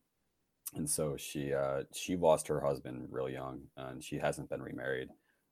and 0.75 0.89
so 0.89 1.17
she 1.17 1.53
uh, 1.53 1.83
she 1.93 2.15
lost 2.15 2.47
her 2.47 2.61
husband 2.61 3.07
real 3.11 3.27
young, 3.29 3.63
and 3.75 4.01
she 4.01 4.17
hasn't 4.17 4.49
been 4.49 4.61
remarried. 4.61 5.09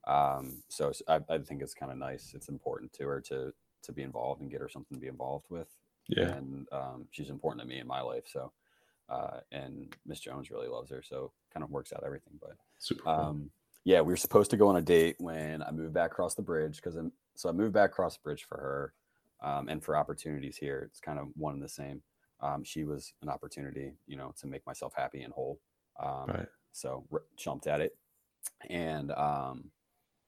Um, 0.08 0.64
so 0.70 0.92
I 1.08 1.20
think 1.40 1.62
it's 1.62 1.74
kind 1.74 1.92
of 1.92 1.98
nice. 1.98 2.34
It's 2.34 2.50
important 2.50 2.94
to 2.94 3.08
her 3.08 3.22
to 3.22 3.54
to 3.82 3.92
be 3.94 4.04
involved 4.04 4.42
and 4.42 4.52
get 4.52 4.60
her 4.62 4.70
something 4.70 4.98
to 4.98 5.02
be 5.02 5.08
involved 5.08 5.46
with. 5.50 5.68
Yeah. 6.08 6.30
And 6.30 6.68
um, 6.72 7.06
she's 7.12 7.30
important 7.30 7.62
to 7.62 7.68
me 7.68 7.80
in 7.80 7.88
my 7.88 8.02
life. 8.02 8.24
So, 8.28 8.52
uh, 9.08 9.40
and 9.52 9.96
Miss 10.06 10.20
Jones 10.20 10.52
really 10.52 10.68
loves 10.68 10.90
her. 10.90 11.02
So 11.02 11.32
kind 11.54 11.64
of 11.64 11.70
works 11.70 11.94
out 11.94 12.04
everything. 12.06 12.34
But 12.42 12.58
Super. 12.80 13.04
cool. 13.04 13.14
um, 13.14 13.52
yeah, 13.86 14.02
we 14.02 14.12
were 14.12 14.18
supposed 14.18 14.52
to 14.52 14.58
go 14.58 14.68
on 14.68 14.76
a 14.76 14.82
date 14.82 15.16
when 15.20 15.64
I 15.64 15.72
moved 15.72 15.94
back 15.94 16.12
across 16.12 16.36
the 16.36 16.42
bridge 16.42 16.78
because 16.78 16.96
I'm 16.96 17.12
so 17.36 17.50
I 17.50 17.52
moved 17.54 17.74
back 17.74 17.92
across 17.92 18.18
the 18.18 18.22
bridge 18.24 18.44
for 18.44 18.58
her 18.58 18.94
um, 19.42 19.70
and 19.70 19.84
for 19.84 19.96
opportunities 19.96 20.58
here. 20.58 20.84
It's 20.90 21.00
kind 21.00 21.20
of 21.20 21.30
one 21.36 21.54
and 21.54 21.64
the 21.64 21.70
same. 21.70 22.02
Um, 22.42 22.64
she 22.64 22.84
was 22.84 23.14
an 23.22 23.30
opportunity, 23.30 23.94
you 24.08 24.18
know, 24.18 24.34
to 24.40 24.48
make 24.48 24.66
myself 24.66 24.94
happy 24.96 25.22
and 25.22 25.34
whole. 25.34 25.60
Um, 26.02 26.26
right. 26.28 26.48
So 26.72 27.06
r- 27.12 27.24
jumped 27.38 27.68
at 27.68 27.82
it, 27.82 27.96
and 28.70 29.12
um, 29.12 29.72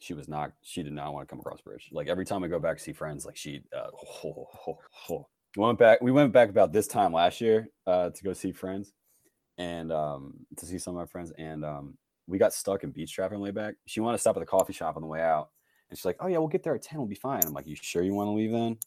she 0.02 0.14
was 0.14 0.28
not. 0.28 0.52
She 0.62 0.84
did 0.84 0.94
not 0.94 1.14
want 1.14 1.28
to 1.28 1.32
come 1.32 1.40
across 1.40 1.62
bridge. 1.62 1.90
Like 1.92 2.08
every 2.08 2.26
time 2.26 2.44
I 2.44 2.48
go 2.48 2.60
back 2.60 2.78
to 2.78 2.84
see 2.84 2.92
friends, 2.94 3.26
like 3.26 3.38
she 3.38 3.62
uh, 3.76 3.88
we 5.10 5.18
went 5.56 5.80
back. 5.80 6.02
We 6.02 6.12
went 6.12 6.34
back 6.34 6.50
about 6.50 6.74
this 6.74 6.88
time 6.88 7.14
last 7.14 7.40
year 7.40 7.70
uh, 7.88 8.10
to 8.10 8.24
go 8.24 8.34
see 8.34 8.52
friends, 8.52 8.94
and 9.58 9.92
um, 9.92 10.34
to 10.58 10.66
see 10.66 10.78
some 10.78 10.96
of 10.96 11.00
my 11.00 11.06
friends, 11.06 11.32
and 11.38 11.64
um, 11.64 11.98
we 12.28 12.38
got 12.38 12.54
stuck 12.54 12.84
in 12.84 12.92
beach 12.92 13.14
traffic 13.14 13.34
on 13.34 13.40
the 13.40 13.44
way 13.44 13.52
back. 13.52 13.76
She 13.86 14.00
wanted 14.00 14.18
to 14.18 14.22
stop 14.22 14.38
at 14.38 14.40
the 14.40 14.46
coffee 14.46 14.74
shop 14.74 14.96
on 14.96 15.02
the 15.02 15.08
way 15.08 15.22
out. 15.22 15.50
And 15.90 15.98
she's 15.98 16.06
like, 16.06 16.18
Oh 16.22 16.28
yeah, 16.28 16.38
we'll 16.38 16.48
get 16.48 16.64
there 16.64 16.74
at 16.74 16.82
10, 16.82 16.98
we'll 16.98 17.08
be 17.08 17.16
fine. 17.16 17.42
I'm 17.46 17.54
like, 17.54 17.68
You 17.68 17.76
sure 17.76 18.02
you 18.02 18.14
want 18.14 18.28
to 18.28 18.32
leave 18.32 18.52
then? 18.52 18.78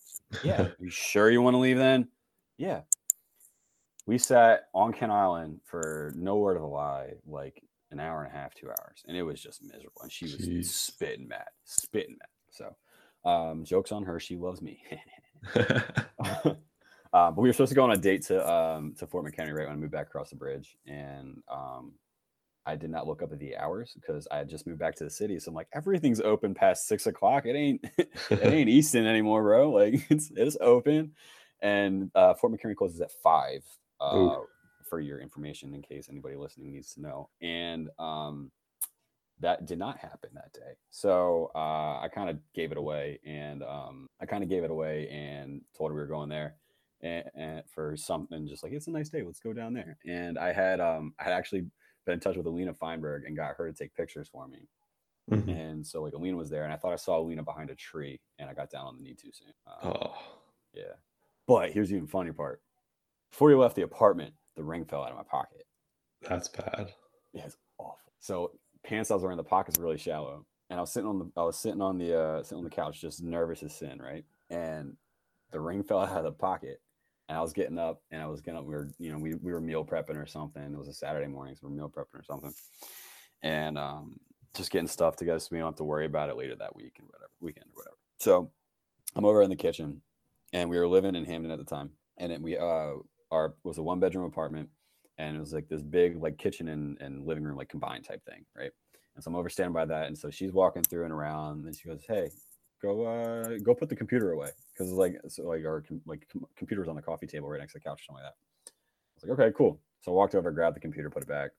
Yeah. 0.43 0.69
You 0.81 0.91
sure 0.91 1.31
you 1.31 1.43
want 1.43 1.55
to 1.55 1.59
leave 1.59 1.77
then? 1.77 2.09
Yeah. 2.57 2.81
We 4.07 4.19
sat 4.19 4.69
on 4.75 4.93
Kent 4.93 5.13
Island 5.13 5.61
for 5.65 6.13
no 6.17 6.37
word 6.37 6.57
of 6.57 6.63
a 6.63 6.67
lie, 6.67 7.13
like 7.27 7.63
an 7.95 8.01
hour 8.01 8.23
and 8.23 8.33
a 8.33 8.37
half, 8.37 8.55
two 8.55 8.69
hours. 8.69 9.05
And 9.07 9.17
it 9.17 9.23
was 9.23 9.41
just 9.41 9.63
miserable. 9.63 10.03
And 10.03 10.13
she 10.13 10.27
was 10.27 10.37
Jeez. 10.37 10.67
spitting 10.67 11.29
mad, 11.29 11.49
spitting 11.65 12.17
mad. 12.19 12.29
So 12.51 12.77
um, 13.29 13.65
jokes 13.65 13.93
on 13.93 14.05
her, 14.05 14.21
she 14.21 14.37
loves 14.37 14.61
me. 14.61 14.83
uh, 15.57 16.55
but 17.13 17.37
we 17.37 17.49
were 17.49 17.53
supposed 17.53 17.71
to 17.71 17.75
go 17.75 17.85
on 17.85 17.93
a 17.93 17.97
date 17.97 18.23
to 18.27 18.51
um, 18.51 18.95
to 18.99 19.07
Fort 19.07 19.25
McHenry 19.25 19.55
right 19.55 19.67
when 19.67 19.77
I 19.77 19.81
moved 19.81 19.93
back 19.93 20.07
across 20.07 20.31
the 20.31 20.37
bridge, 20.37 20.77
and 20.87 21.43
um, 21.53 21.93
I 22.67 22.77
did 22.77 22.91
not 22.91 23.07
look 23.07 23.23
up 23.23 23.33
at 23.33 23.39
the 23.39 23.57
hours 23.57 23.93
because 23.95 24.27
I 24.31 24.39
had 24.39 24.49
just 24.49 24.67
moved 24.67 24.79
back 24.79 24.95
to 24.97 25.05
the 25.05 25.11
city. 25.11 25.39
So 25.39 25.51
I'm 25.51 25.55
like, 25.55 25.69
everything's 25.75 26.21
open 26.21 26.55
past 26.55 26.89
six 26.89 27.07
o'clock. 27.07 27.45
It 27.47 27.55
ain't 27.57 27.85
it 27.99 28.43
ain't 28.43 28.71
Easton 28.71 29.07
anymore, 29.07 29.43
bro. 29.43 29.71
Like 29.71 30.07
it's 30.09 30.33
it's 30.35 30.57
open, 30.61 31.13
and 31.61 32.11
uh, 32.15 32.35
Fort 32.35 32.53
McHenry 32.53 32.77
closes 32.77 33.01
at 33.01 33.13
five. 33.23 33.65
Uh. 34.01 34.39
For 34.95 35.01
your 35.01 35.19
information, 35.19 35.75
in 35.75 35.83
case 35.83 36.07
anybody 36.09 36.37
listening 36.37 36.71
needs 36.73 36.95
to 36.95 37.01
know, 37.01 37.29
and 37.43 37.91
um, 37.99 38.53
that 39.41 39.67
did 39.67 39.77
not 39.79 39.99
happen 39.99 40.31
that 40.35 40.53
day. 40.53 40.75
So 40.91 41.51
uh, 41.55 41.99
I 42.01 42.09
kind 42.15 42.31
of 42.31 42.39
gave 42.55 42.71
it 42.71 42.79
away, 42.79 43.19
and 43.27 43.65
um, 43.65 44.07
I 44.21 44.27
kind 44.27 44.45
of 44.45 44.49
gave 44.49 44.63
it 44.63 44.71
away 44.71 45.09
and 45.09 45.63
told 45.77 45.91
her 45.91 45.95
we 45.97 46.01
were 46.01 46.07
going 46.07 46.29
there, 46.29 46.55
and, 47.01 47.25
and 47.35 47.63
for 47.69 47.97
something 47.97 48.47
just 48.47 48.63
like 48.63 48.73
it's 48.73 48.87
a 48.87 48.91
nice 48.93 49.09
day, 49.09 49.23
let's 49.25 49.41
go 49.41 49.53
down 49.53 49.75
there. 49.75 49.99
And 50.07 50.39
I 50.39 50.53
had 50.53 50.81
um, 50.81 51.13
I 51.19 51.25
had 51.25 51.33
actually 51.33 51.67
been 52.07 52.15
in 52.15 52.21
touch 52.21 52.37
with 52.37 52.47
Alina 52.47 52.73
Feinberg 52.73 53.25
and 53.27 53.37
got 53.37 53.57
her 53.57 53.69
to 53.69 53.77
take 53.77 53.95
pictures 53.97 54.29
for 54.29 54.47
me. 54.47 54.69
Mhm. 55.33 55.49
And 55.49 55.85
so 55.85 56.03
like 56.05 56.13
Alina 56.13 56.37
was 56.37 56.51
there, 56.51 56.63
and 56.63 56.73
I 56.73 56.77
thought 56.77 56.93
I 56.93 56.97
saw 56.97 57.19
Alina 57.19 57.43
behind 57.43 57.71
a 57.71 57.75
tree, 57.75 58.21
and 58.39 58.49
I 58.49 58.55
got 58.55 58.71
down 58.71 58.87
on 58.87 58.97
the 58.97 59.03
knee 59.03 59.15
too 59.15 59.33
soon. 59.33 59.53
Um, 59.67 59.93
Oh. 60.01 60.15
yeah. 60.73 60.95
But 61.49 61.73
here's 61.73 61.89
the 61.89 61.97
even 61.97 62.07
funny 62.07 62.31
part. 62.31 62.63
Before 63.33 63.51
you 63.51 63.59
left 63.59 63.75
the 63.75 63.83
apartment, 63.83 64.33
the 64.57 64.65
ring 64.65 64.85
fell 64.85 65.03
out 65.03 65.11
of 65.11 65.17
my 65.17 65.23
pocket. 65.25 65.67
That's 66.29 66.49
bad. 66.49 66.93
Yeah, 67.33 67.45
it's 67.47 67.57
awful. 67.79 68.13
So 68.21 68.53
pants 68.85 69.11
I 69.11 69.15
was 69.15 69.23
wearing, 69.23 69.37
the 69.37 69.45
pockets 69.45 69.79
were 69.79 69.85
really 69.85 69.99
shallow, 69.99 70.47
and 70.71 70.79
I 70.79 70.83
was 70.83 70.93
sitting 70.93 71.09
on 71.09 71.19
the 71.19 71.31
I 71.37 71.45
was 71.45 71.59
sitting 71.59 71.83
on 71.83 71.99
the 71.99 72.19
uh, 72.19 72.43
sitting 72.43 72.59
on 72.59 72.65
the 72.65 72.71
couch, 72.71 73.01
just 73.01 73.23
nervous 73.23 73.63
as 73.63 73.75
sin, 73.75 74.01
right? 74.01 74.25
And 74.51 74.97
the 75.51 75.61
ring 75.61 75.83
fell 75.85 76.01
out 76.01 76.17
of 76.17 76.25
the 76.25 76.33
pocket, 76.33 76.81
and 77.29 77.37
I 77.37 77.41
was 77.41 77.53
getting 77.53 77.79
up, 77.79 78.03
and 78.11 78.23
I 78.23 78.27
was 78.27 78.41
gonna 78.41 78.63
we 78.63 78.75
were 78.75 78.91
you 78.99 79.13
know 79.13 79.19
we 79.19 79.35
we 79.35 79.53
were 79.53 79.61
meal 79.61 79.85
prepping 79.85 80.17
or 80.17 80.27
something. 80.27 80.63
It 80.63 80.79
was 80.79 80.89
a 80.89 80.95
Saturday 80.95 81.27
morning, 81.29 81.55
so 81.55 81.67
we 81.67 81.73
are 81.73 81.77
meal 81.77 81.93
prepping 81.95 82.21
or 82.21 82.25
something, 82.25 82.55
and 83.43 83.79
um, 83.79 84.19
just 84.55 84.71
getting 84.71 84.89
stuff 84.89 85.17
together 85.17 85.39
so 85.41 85.49
we 85.51 85.59
don't 85.59 85.69
have 85.69 85.77
to 85.77 85.85
worry 85.85 86.07
about 86.07 86.31
it 86.31 86.37
later 86.37 86.57
that 86.57 86.77
week 86.77 86.97
and 86.99 87.09
whatever 87.09 87.31
weekend 87.41 87.67
or 87.75 87.79
whatever. 87.79 87.97
So 88.19 88.51
I'm 89.17 89.25
over 89.25 89.43
in 89.43 89.51
the 89.51 89.57
kitchen, 89.57 90.03
and 90.53 90.71
we 90.71 90.79
were 90.79 90.89
living 90.89 91.15
in 91.15 91.25
Hampden 91.25 91.53
at 91.53 91.59
the 91.59 91.65
time, 91.65 91.91
and 92.17 92.33
it, 92.33 92.41
we 92.41 92.57
uh 92.57 92.95
our 93.35 93.55
was 93.65 93.79
a 93.79 93.83
one 93.83 94.01
bedroom 94.01 94.25
apartment 94.25 94.69
and 95.19 95.37
it 95.37 95.41
was 95.41 95.53
like 95.53 95.69
this 95.69 95.83
big 95.83 96.21
like 96.21 96.39
kitchen 96.39 96.69
and, 96.69 96.99
and 97.01 97.27
living 97.27 97.45
room 97.45 97.57
like 97.57 97.69
combined 97.69 98.05
type 98.05 98.25
thing 98.25 98.45
right? 98.57 98.71
And 99.15 99.23
so 99.23 99.31
i'm 99.31 99.37
over 99.37 99.49
standing 99.49 99.73
by 99.73 99.85
that 99.85 100.07
and 100.07 100.17
so 100.17 100.31
she's 100.31 100.53
walking 100.53 100.83
through 100.83 101.05
and 101.05 101.13
around 101.13 101.65
and 101.67 101.77
she 101.77 101.89
goes 101.89 102.03
hey 102.09 102.31
go 102.83 103.05
uh 103.05 103.59
go 103.63 103.75
put 103.75 103.89
the 103.89 103.97
computer 103.97 104.33
away. 104.33 104.51
Because 104.73 104.93
like 104.93 105.21
so 105.29 105.45
like 105.45 105.65
our 105.65 105.83
com- 105.83 106.03
like 106.07 106.27
com- 106.33 106.47
computers 106.57 106.89
on 106.89 106.97
the 106.97 107.03
coffee 107.03 107.27
table 107.27 107.49
right 107.49 107.61
next 107.61 107.73
to 107.73 107.79
the 107.79 107.85
couch 107.85 108.07
something 108.07 108.23
like 108.23 108.33
that. 108.33 108.37
I 108.67 109.29
was 109.29 109.31
like 109.31 109.39
okay 109.39 109.55
cool. 109.57 109.81
So 110.03 110.13
i 110.13 110.15
walked 110.15 110.35
over 110.35 110.51
grabbed 110.51 110.77
the 110.77 110.81
computer 110.81 111.11
put 111.11 111.23
it 111.23 111.29
back 111.29 111.51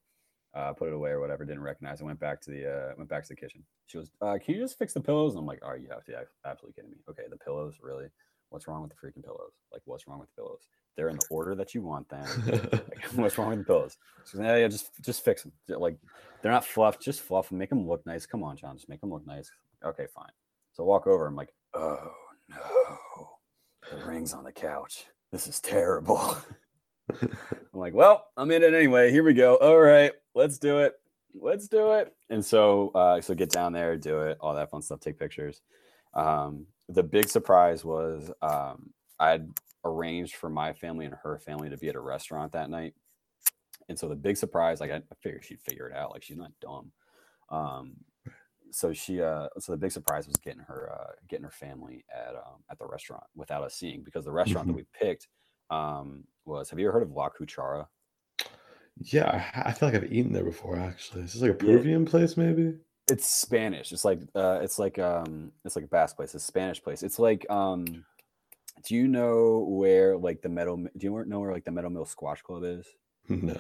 uh, 0.53 0.71
put 0.71 0.87
it 0.87 0.93
away 0.93 1.09
or 1.09 1.19
whatever 1.19 1.43
didn't 1.43 1.63
recognize 1.63 1.99
it 1.99 2.05
went 2.05 2.19
back 2.19 2.39
to 2.41 2.51
the 2.51 2.65
uh, 2.65 2.93
went 2.97 3.09
back 3.09 3.23
to 3.23 3.29
the 3.29 3.35
kitchen. 3.35 3.63
She 3.87 3.97
goes 3.97 4.11
uh, 4.21 4.37
can 4.43 4.55
you 4.55 4.61
just 4.61 4.77
fix 4.77 4.93
the 4.93 5.01
pillows? 5.01 5.33
And 5.33 5.39
i'm 5.39 5.45
like 5.45 5.59
are 5.63 5.77
you 5.77 5.89
absolutely, 5.95 6.25
absolutely 6.45 6.73
kidding 6.75 6.91
me. 6.91 6.97
Okay 7.09 7.23
the 7.29 7.37
pillows 7.37 7.75
really 7.81 8.07
what's 8.49 8.67
wrong 8.67 8.81
with 8.81 8.91
the 8.91 8.95
freaking 8.95 9.23
pillows 9.23 9.53
like 9.71 9.81
what's 9.85 10.07
wrong 10.07 10.19
with 10.19 10.29
the 10.35 10.41
pillows 10.41 10.67
they're 10.95 11.09
in 11.09 11.17
the 11.17 11.25
order 11.29 11.55
that 11.55 11.73
you 11.73 11.81
want 11.81 12.07
them 12.09 12.25
like, 12.47 13.03
what's 13.15 13.37
wrong 13.37 13.49
with 13.49 13.59
the 13.59 13.65
pillows? 13.65 13.97
Like, 14.33 14.45
yeah, 14.45 14.57
yeah, 14.57 14.67
just 14.67 14.91
just 15.01 15.23
fix 15.23 15.43
them. 15.43 15.51
Like 15.67 15.97
they're 16.41 16.51
not 16.51 16.65
fluff, 16.65 16.99
just 16.99 17.21
fluff 17.21 17.49
them, 17.49 17.57
make 17.57 17.69
them 17.69 17.87
look 17.87 18.05
nice. 18.05 18.25
Come 18.25 18.43
on, 18.43 18.57
John, 18.57 18.75
just 18.75 18.89
make 18.89 19.01
them 19.01 19.11
look 19.11 19.25
nice. 19.25 19.51
Okay, 19.83 20.05
fine. 20.13 20.31
So 20.73 20.83
I 20.83 20.87
walk 20.87 21.07
over. 21.07 21.27
I'm 21.27 21.35
like, 21.35 21.53
oh 21.73 22.11
no, 22.49 23.29
the 23.91 24.05
ring's 24.05 24.33
on 24.33 24.43
the 24.43 24.51
couch. 24.51 25.05
This 25.31 25.47
is 25.47 25.59
terrible. 25.59 26.37
I'm 27.21 27.29
like, 27.73 27.93
well, 27.93 28.27
I'm 28.37 28.51
in 28.51 28.63
it 28.63 28.73
anyway. 28.73 29.11
Here 29.11 29.23
we 29.23 29.33
go. 29.33 29.55
All 29.55 29.79
right, 29.79 30.11
let's 30.33 30.57
do 30.57 30.79
it. 30.79 30.93
Let's 31.39 31.67
do 31.67 31.91
it. 31.93 32.13
And 32.29 32.43
so, 32.43 32.91
uh, 32.95 33.19
so 33.21 33.35
get 33.35 33.49
down 33.49 33.73
there, 33.73 33.97
do 33.97 34.21
it, 34.21 34.37
all 34.39 34.55
that 34.55 34.71
fun 34.71 34.81
stuff, 34.81 35.01
take 35.01 35.19
pictures. 35.19 35.61
Um, 36.13 36.65
the 36.89 37.03
big 37.03 37.27
surprise 37.29 37.83
was 37.83 38.31
um, 38.41 38.93
I'd 39.19 39.47
arranged 39.83 40.35
for 40.35 40.49
my 40.49 40.73
family 40.73 41.05
and 41.05 41.15
her 41.23 41.37
family 41.39 41.69
to 41.69 41.77
be 41.77 41.89
at 41.89 41.95
a 41.95 41.99
restaurant 41.99 42.51
that 42.53 42.69
night. 42.69 42.93
And 43.89 43.97
so 43.97 44.07
the 44.07 44.15
big 44.15 44.37
surprise, 44.37 44.79
like 44.79 44.91
I, 44.91 44.97
I 44.97 45.15
figured 45.21 45.45
she'd 45.45 45.61
figure 45.61 45.87
it 45.87 45.95
out. 45.95 46.11
Like 46.11 46.23
she's 46.23 46.37
not 46.37 46.51
dumb. 46.59 46.91
Um, 47.49 47.97
so 48.71 48.93
she, 48.93 49.21
uh, 49.21 49.47
so 49.59 49.71
the 49.71 49.77
big 49.77 49.91
surprise 49.91 50.27
was 50.27 50.37
getting 50.37 50.61
her, 50.63 50.91
uh, 50.91 51.11
getting 51.27 51.43
her 51.45 51.51
family 51.51 52.03
at, 52.13 52.35
um, 52.35 52.63
at 52.69 52.77
the 52.79 52.85
restaurant 52.85 53.23
without 53.35 53.63
us 53.63 53.75
seeing 53.75 54.03
because 54.03 54.25
the 54.25 54.31
restaurant 54.31 54.67
Mhm. 54.67 54.71
that 54.71 54.75
we 54.75 54.85
picked, 54.93 55.27
um, 55.69 56.25
was, 56.45 56.69
have 56.69 56.79
you 56.79 56.87
ever 56.87 56.93
heard 56.99 57.03
of 57.03 57.11
La 57.11 57.29
Cuchara? 57.29 57.87
Yeah, 58.97 59.49
I, 59.53 59.69
I 59.69 59.71
feel 59.73 59.89
like 59.89 59.95
I've 59.95 60.11
eaten 60.11 60.33
there 60.33 60.43
before. 60.43 60.77
Actually, 60.77 61.23
is 61.23 61.33
this 61.33 61.41
like 61.41 61.51
a 61.51 61.55
Yeah. 61.59 61.59
Peruvian 61.65 62.05
place? 62.05 62.37
Maybe. 62.37 62.77
It's 63.09 63.29
Spanish. 63.29 63.91
It's 63.91 64.05
like, 64.05 64.19
uh, 64.33 64.59
it's 64.61 64.79
like, 64.79 64.97
um, 64.97 65.51
it's 65.63 65.75
like 65.75 65.85
a 65.85 65.89
Basque 65.89 66.15
place. 66.15 66.33
It's 66.33 66.43
a 66.43 66.47
Spanish 66.47 66.81
place. 66.81 67.03
It's 67.03 67.19
like, 67.19 67.45
um, 67.49 67.85
do 68.83 68.95
you 68.95 69.07
know 69.07 69.65
where 69.69 70.17
like 70.17 70.41
the 70.41 70.49
metal, 70.49 70.77
do 70.77 70.89
you 70.99 71.23
know 71.25 71.39
where 71.39 71.51
like 71.51 71.65
the 71.65 71.71
Meadow 71.71 71.89
Mill 71.89 72.05
Squash 72.05 72.41
Club 72.41 72.63
is? 72.63 72.87
No. 73.29 73.57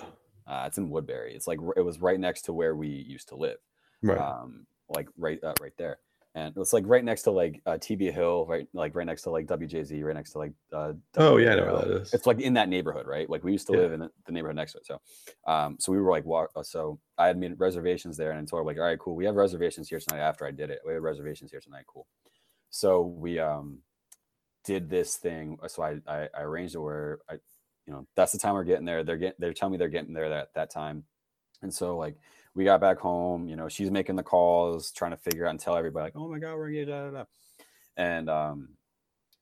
Uh, 0.47 0.65
it's 0.67 0.77
in 0.77 0.89
Woodberry. 0.89 1.35
It's 1.35 1.47
like 1.47 1.59
it 1.75 1.81
was 1.81 1.99
right 1.99 2.19
next 2.19 2.43
to 2.43 2.53
where 2.53 2.75
we 2.75 2.87
used 2.87 3.29
to 3.29 3.35
live. 3.35 3.57
Right. 4.03 4.19
Um, 4.19 4.67
like 4.89 5.07
right 5.17 5.43
uh, 5.43 5.55
right 5.59 5.73
there. 5.77 5.97
And 6.35 6.53
it's 6.57 6.73
like 6.73 6.83
right 6.85 7.03
next 7.03 7.21
to 7.23 7.31
like 7.31 7.61
uh, 7.65 7.77
TV 7.77 8.11
Hill, 8.11 8.45
right 8.45 8.67
like 8.73 8.93
right 8.93 9.05
next 9.07 9.21
to 9.21 9.29
like 9.29 9.47
WJZ, 9.47 10.03
right 10.03 10.13
next 10.15 10.31
to 10.33 10.37
like 10.39 10.51
uh, 10.73 10.91
oh 11.15 11.37
yeah, 11.37 11.53
I 11.53 11.55
know 11.55 11.63
where 11.65 11.85
that 11.87 12.01
is. 12.01 12.13
It's 12.13 12.27
like 12.27 12.41
in 12.41 12.53
that 12.55 12.67
neighborhood, 12.67 13.07
right? 13.07 13.29
Like 13.29 13.45
we 13.45 13.53
used 13.53 13.67
to 13.67 13.71
Yeah. 13.73 13.79
live 13.79 13.93
in 13.93 13.99
the, 14.01 14.31
neighborhood 14.31 14.57
next 14.57 14.73
to 14.73 14.79
it. 14.79 14.85
So, 14.85 15.01
um, 15.47 15.77
so 15.79 15.93
we 15.93 15.99
were 15.99 16.11
like, 16.11 16.25
walk. 16.25 16.51
uh, 16.53 16.61
So 16.63 16.99
I 17.17 17.27
had 17.27 17.37
made 17.37 17.57
reservations 17.57 18.17
there, 18.17 18.31
and 18.31 18.39
I 18.41 18.43
told 18.43 18.59
her 18.59 18.65
like, 18.65 18.77
all 18.77 18.83
right, 18.83 18.99
cool. 18.99 19.15
We 19.15 19.23
have 19.25 19.35
reservations 19.35 19.87
here 19.87 19.99
tonight. 20.01 20.19
After 20.19 20.45
I 20.45 20.51
did 20.51 20.69
it, 20.69 20.81
we 20.85 20.93
have 20.93 21.01
reservations 21.03 21.51
here 21.51 21.61
tonight. 21.61 21.85
Cool. 21.87 22.05
So 22.69 23.01
we 23.01 23.39
um 23.39 23.79
did 24.65 24.89
this 24.89 25.15
thing. 25.15 25.57
So 25.67 25.83
I 25.83 26.01
I, 26.05 26.27
I 26.37 26.41
arranged 26.41 26.75
it 26.75 26.79
where 26.79 27.19
I, 27.29 27.35
you 27.87 27.93
know, 27.93 28.07
that's 28.17 28.33
the 28.33 28.39
time 28.39 28.55
we're 28.55 28.65
getting 28.65 28.85
there. 28.85 29.05
They're 29.05 29.17
getting 29.17 29.35
they're 29.39 29.53
telling 29.53 29.71
me 29.71 29.77
they're 29.77 29.87
getting 29.87 30.13
there 30.13 30.29
that 30.29 30.53
that 30.55 30.69
time, 30.69 31.05
and 31.61 31.73
so 31.73 31.97
like 31.97 32.17
we 32.55 32.63
got 32.63 32.81
back 32.81 32.97
home. 32.97 33.47
You 33.47 33.55
know, 33.55 33.69
she's 33.69 33.91
making 33.91 34.15
the 34.15 34.23
calls, 34.23 34.91
trying 34.91 35.11
to 35.11 35.17
figure 35.17 35.45
out 35.45 35.51
and 35.51 35.59
tell 35.59 35.75
everybody 35.75 36.05
like, 36.05 36.15
oh 36.15 36.29
my 36.29 36.39
god, 36.39 36.55
we're 36.55 36.69
engaged. 36.69 36.89
Da, 36.89 37.05
da, 37.05 37.11
da. 37.11 37.23
And 37.97 38.29
um 38.29 38.69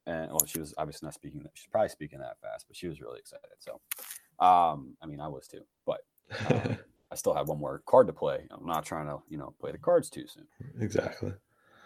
and 0.05 0.29
well, 0.31 0.45
she 0.45 0.59
was 0.59 0.73
obviously 0.77 1.05
not 1.05 1.13
speaking 1.13 1.41
that. 1.43 1.51
She's 1.53 1.67
probably 1.67 1.89
speaking 1.89 2.19
that 2.19 2.37
fast, 2.41 2.65
but 2.67 2.75
she 2.75 2.87
was 2.87 2.99
really 2.99 3.19
excited. 3.19 3.45
So, 3.59 3.79
um, 4.45 4.97
I 5.01 5.05
mean, 5.05 5.21
I 5.21 5.27
was 5.27 5.47
too, 5.47 5.63
but 5.85 6.01
um, 6.49 6.77
I 7.11 7.15
still 7.15 7.33
have 7.33 7.47
one 7.47 7.59
more 7.59 7.81
card 7.85 8.07
to 8.07 8.13
play. 8.13 8.45
I'm 8.51 8.65
not 8.65 8.85
trying 8.85 9.07
to, 9.07 9.19
you 9.29 9.37
know, 9.37 9.53
play 9.59 9.71
the 9.71 9.77
cards 9.77 10.09
too 10.09 10.25
soon. 10.27 10.47
exactly. 10.81 11.31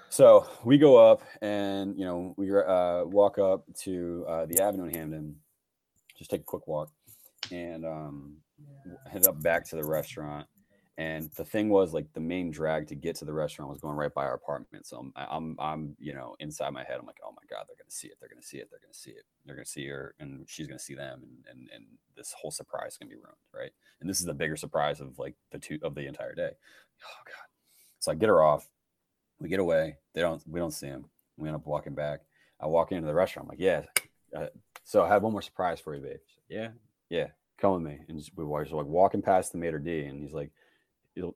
So 0.09 0.47
we 0.63 0.77
go 0.77 0.97
up 0.97 1.21
and 1.41 1.97
you 1.97 2.05
know 2.05 2.33
we 2.37 2.49
uh, 2.55 3.03
walk 3.03 3.37
up 3.39 3.65
to 3.81 4.25
uh, 4.27 4.45
the 4.45 4.61
avenue 4.61 4.85
in 4.85 4.93
Hampden, 4.93 5.35
just 6.17 6.29
take 6.29 6.41
a 6.41 6.45
quick 6.45 6.65
walk, 6.65 6.89
and 7.51 7.85
um, 7.85 8.37
head 9.11 9.27
up 9.27 9.41
back 9.43 9.65
to 9.65 9.75
the 9.75 9.83
restaurant. 9.83 10.47
And 10.99 11.29
the 11.35 11.45
thing 11.45 11.69
was, 11.69 11.93
like, 11.93 12.11
the 12.13 12.19
main 12.19 12.49
drag 12.49 12.87
to 12.87 12.95
get 12.95 13.15
to 13.17 13.25
the 13.25 13.33
restaurant 13.33 13.69
was 13.69 13.79
going 13.79 13.95
right 13.95 14.13
by 14.13 14.25
our 14.25 14.33
apartment. 14.33 14.87
So 14.87 14.97
I'm, 14.97 15.13
I'm, 15.15 15.55
I'm, 15.59 15.95
you 15.99 16.13
know, 16.13 16.35
inside 16.39 16.71
my 16.71 16.83
head, 16.83 16.97
I'm 16.99 17.05
like, 17.05 17.19
oh 17.23 17.31
my 17.31 17.43
god, 17.47 17.65
they're 17.67 17.77
gonna 17.77 17.91
see 17.91 18.07
it. 18.07 18.17
They're 18.19 18.29
gonna 18.29 18.41
see 18.41 18.57
it. 18.57 18.69
They're 18.71 18.79
gonna 18.79 18.93
see 18.93 19.11
it. 19.11 19.23
They're 19.45 19.55
gonna 19.55 19.65
see 19.65 19.87
her, 19.87 20.15
and 20.19 20.43
she's 20.47 20.65
gonna 20.65 20.79
see 20.79 20.95
them, 20.95 21.21
and 21.23 21.43
and 21.51 21.69
and 21.73 21.85
this 22.15 22.33
whole 22.33 22.49
surprise 22.49 22.93
is 22.93 22.97
gonna 22.97 23.09
be 23.09 23.15
ruined, 23.15 23.37
right? 23.53 23.71
And 24.01 24.09
this 24.09 24.19
is 24.19 24.25
the 24.25 24.33
bigger 24.33 24.55
surprise 24.55 24.99
of 24.99 25.19
like 25.19 25.35
the 25.51 25.59
two 25.59 25.77
of 25.83 25.93
the 25.93 26.07
entire 26.07 26.33
day. 26.33 26.51
Oh 27.03 27.23
god. 27.25 27.47
So 27.99 28.11
I 28.11 28.15
get 28.15 28.29
her 28.29 28.41
off. 28.41 28.67
We 29.39 29.49
get 29.49 29.59
away. 29.59 29.97
They 30.13 30.21
don't. 30.21 30.41
We 30.47 30.59
don't 30.59 30.71
see 30.71 30.87
him. 30.87 31.05
We 31.37 31.47
end 31.47 31.55
up 31.55 31.67
walking 31.67 31.93
back. 31.93 32.21
I 32.59 32.65
walk 32.65 32.91
into 32.91 33.05
the 33.05 33.13
restaurant. 33.13 33.45
I'm 33.45 33.49
like, 33.49 33.59
yeah. 33.59 33.83
Uh, 34.35 34.47
so 34.83 35.03
I 35.03 35.09
have 35.09 35.21
one 35.21 35.31
more 35.31 35.43
surprise 35.43 35.79
for 35.79 35.93
you, 35.95 36.01
babe. 36.01 36.13
Like, 36.13 36.21
yeah, 36.49 36.69
yeah, 37.09 37.27
come 37.59 37.73
with 37.73 37.83
me. 37.83 37.99
And 38.07 38.29
we 38.35 38.43
were 38.43 38.63
just 38.63 38.73
like 38.73 38.87
walking 38.87 39.21
past 39.21 39.51
the 39.51 39.59
maitre 39.59 39.79
d, 39.79 40.05
and 40.05 40.21
he's 40.21 40.33
like, 40.33 40.51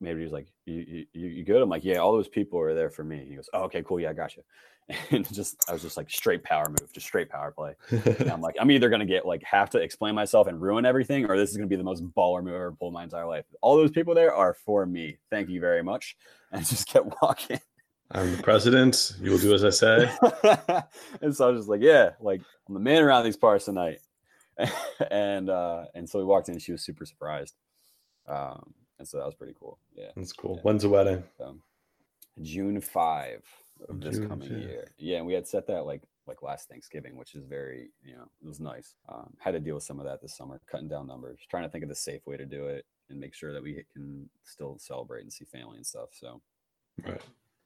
maybe 0.00 0.22
he's 0.22 0.32
like, 0.32 0.46
you, 0.66 1.06
you, 1.12 1.28
you 1.28 1.44
good? 1.44 1.62
I'm 1.62 1.68
like, 1.68 1.84
yeah, 1.84 1.98
all 1.98 2.12
those 2.12 2.28
people 2.28 2.58
are 2.60 2.74
there 2.74 2.90
for 2.90 3.04
me. 3.04 3.24
He 3.28 3.36
goes, 3.36 3.48
oh, 3.52 3.62
okay, 3.64 3.82
cool, 3.82 4.00
yeah, 4.00 4.10
I 4.10 4.12
got 4.12 4.36
you. 4.36 4.42
And 5.10 5.32
just, 5.32 5.64
I 5.68 5.72
was 5.72 5.80
just 5.80 5.96
like, 5.96 6.10
straight 6.10 6.42
power 6.42 6.68
move, 6.68 6.92
just 6.92 7.06
straight 7.06 7.30
power 7.30 7.52
play. 7.52 7.74
And 7.90 8.30
I'm 8.30 8.40
like, 8.40 8.56
I'm 8.60 8.70
either 8.70 8.90
gonna 8.90 9.06
get 9.06 9.24
like 9.24 9.42
have 9.44 9.70
to 9.70 9.78
explain 9.78 10.14
myself 10.14 10.48
and 10.48 10.60
ruin 10.60 10.84
everything, 10.84 11.24
or 11.26 11.38
this 11.38 11.50
is 11.50 11.56
gonna 11.56 11.68
be 11.68 11.76
the 11.76 11.84
most 11.84 12.04
baller 12.14 12.42
move 12.42 12.54
I've 12.54 12.60
ever 12.60 12.72
pulled 12.72 12.92
my 12.92 13.04
entire 13.04 13.26
life. 13.26 13.44
All 13.62 13.76
those 13.76 13.92
people 13.92 14.14
there 14.14 14.34
are 14.34 14.54
for 14.54 14.84
me. 14.84 15.18
Thank 15.30 15.48
you 15.48 15.60
very 15.60 15.82
much. 15.82 16.16
And 16.50 16.60
I 16.60 16.64
just 16.64 16.86
kept 16.86 17.08
walking. 17.22 17.60
I'm 18.10 18.36
the 18.36 18.42
president. 18.42 19.14
You 19.22 19.30
will 19.30 19.38
do 19.38 19.54
as 19.54 19.64
I 19.64 19.70
say. 19.70 20.10
and 21.22 21.34
so 21.34 21.46
I 21.46 21.50
was 21.50 21.60
just 21.60 21.68
like, 21.70 21.80
yeah, 21.80 22.10
like 22.20 22.42
I'm 22.68 22.74
the 22.74 22.80
man 22.80 23.02
around 23.02 23.24
these 23.24 23.38
parts 23.38 23.64
tonight. 23.64 24.00
and 25.10 25.48
uh 25.48 25.84
and 25.94 26.06
so 26.06 26.18
we 26.18 26.24
walked 26.26 26.48
in 26.48 26.54
and 26.54 26.62
she 26.62 26.72
was 26.72 26.84
super 26.84 27.06
surprised. 27.06 27.54
Um 28.28 28.74
and 29.02 29.08
so 29.08 29.18
that 29.18 29.26
was 29.26 29.34
pretty 29.34 29.54
cool. 29.58 29.78
Yeah. 29.96 30.10
That's 30.14 30.32
cool. 30.32 30.54
Yeah. 30.56 30.62
When's 30.62 30.82
the 30.82 30.88
wedding? 30.88 31.24
So 31.36 31.56
June 32.40 32.80
5 32.80 33.42
of 33.88 34.00
this 34.00 34.16
June 34.16 34.28
coming 34.28 34.48
5th. 34.48 34.60
year. 34.62 34.84
Yeah, 34.96 35.16
and 35.18 35.26
we 35.26 35.34
had 35.34 35.46
set 35.48 35.66
that 35.66 35.86
like 35.86 36.02
like 36.28 36.40
last 36.40 36.68
Thanksgiving, 36.68 37.16
which 37.16 37.34
is 37.34 37.44
very, 37.44 37.90
you 38.04 38.14
know, 38.14 38.28
it 38.40 38.46
was 38.46 38.60
nice. 38.60 38.94
Um, 39.08 39.34
had 39.40 39.50
to 39.52 39.60
deal 39.60 39.74
with 39.74 39.82
some 39.82 39.98
of 39.98 40.06
that 40.06 40.22
this 40.22 40.36
summer, 40.36 40.60
cutting 40.70 40.86
down 40.86 41.08
numbers, 41.08 41.40
trying 41.50 41.64
to 41.64 41.68
think 41.68 41.82
of 41.82 41.88
the 41.88 41.96
safe 41.96 42.24
way 42.28 42.36
to 42.36 42.46
do 42.46 42.66
it 42.68 42.86
and 43.10 43.18
make 43.18 43.34
sure 43.34 43.52
that 43.52 43.60
we 43.62 43.84
can 43.92 44.30
still 44.44 44.78
celebrate 44.78 45.22
and 45.22 45.32
see 45.32 45.44
family 45.44 45.78
and 45.78 45.84
stuff. 45.86 46.10
So 46.12 46.40
Right. 47.04 47.20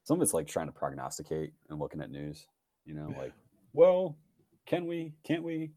some 0.04 0.16
of 0.16 0.22
it's 0.22 0.32
like 0.32 0.46
trying 0.46 0.68
to 0.68 0.72
prognosticate 0.72 1.52
and 1.68 1.78
looking 1.78 2.00
at 2.00 2.10
news, 2.10 2.46
you 2.86 2.94
know, 2.94 3.08
Yeah. 3.10 3.18
like, 3.18 3.32
well, 3.74 4.16
can 4.64 4.86
we, 4.86 5.12
can't 5.22 5.42
we? 5.42 5.72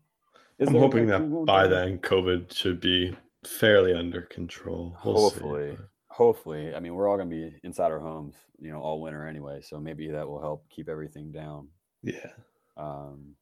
Is 0.57 0.69
I'm 0.69 0.75
hoping 0.75 1.07
that 1.07 1.19
by 1.45 1.67
then 1.67 1.99
COVID 1.99 2.53
should 2.53 2.79
be 2.79 3.13
fairly 3.45 3.93
under 3.93 4.21
control. 4.23 4.97
We'll 5.05 5.15
see, 5.15 5.21
Hopefully. 5.39 5.75
but- 5.77 5.85
Hopefully, 6.11 6.75
I 6.75 6.81
mean, 6.81 6.95
we're 6.95 7.07
all 7.07 7.15
gonna 7.15 7.29
be 7.29 7.57
inside 7.63 7.91
our 7.91 7.99
homes, 7.99 8.35
you 8.59 8.71
know, 8.71 8.81
all 8.81 8.99
winter 9.01 9.25
anyway. 9.25 9.61
So 9.61 9.79
maybe 9.79 10.09
that 10.09 10.27
will 10.27 10.41
help 10.41 10.67
keep 10.69 10.89
everything 10.89 11.31
down. 11.31 11.69
Yeah. 12.01 12.31
Um, 12.75 13.35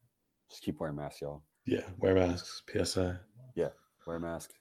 just 0.48 0.62
keep 0.62 0.78
wearing 0.78 0.94
masks, 0.94 1.20
y'all. 1.22 1.42
Yeah. 1.66 1.88
Wear 1.98 2.14
masks. 2.14 2.62
PSA. 2.70 3.20
Yeah, 3.56 3.70
wear 4.06 4.16
a 4.16 4.20
mask 4.20 4.52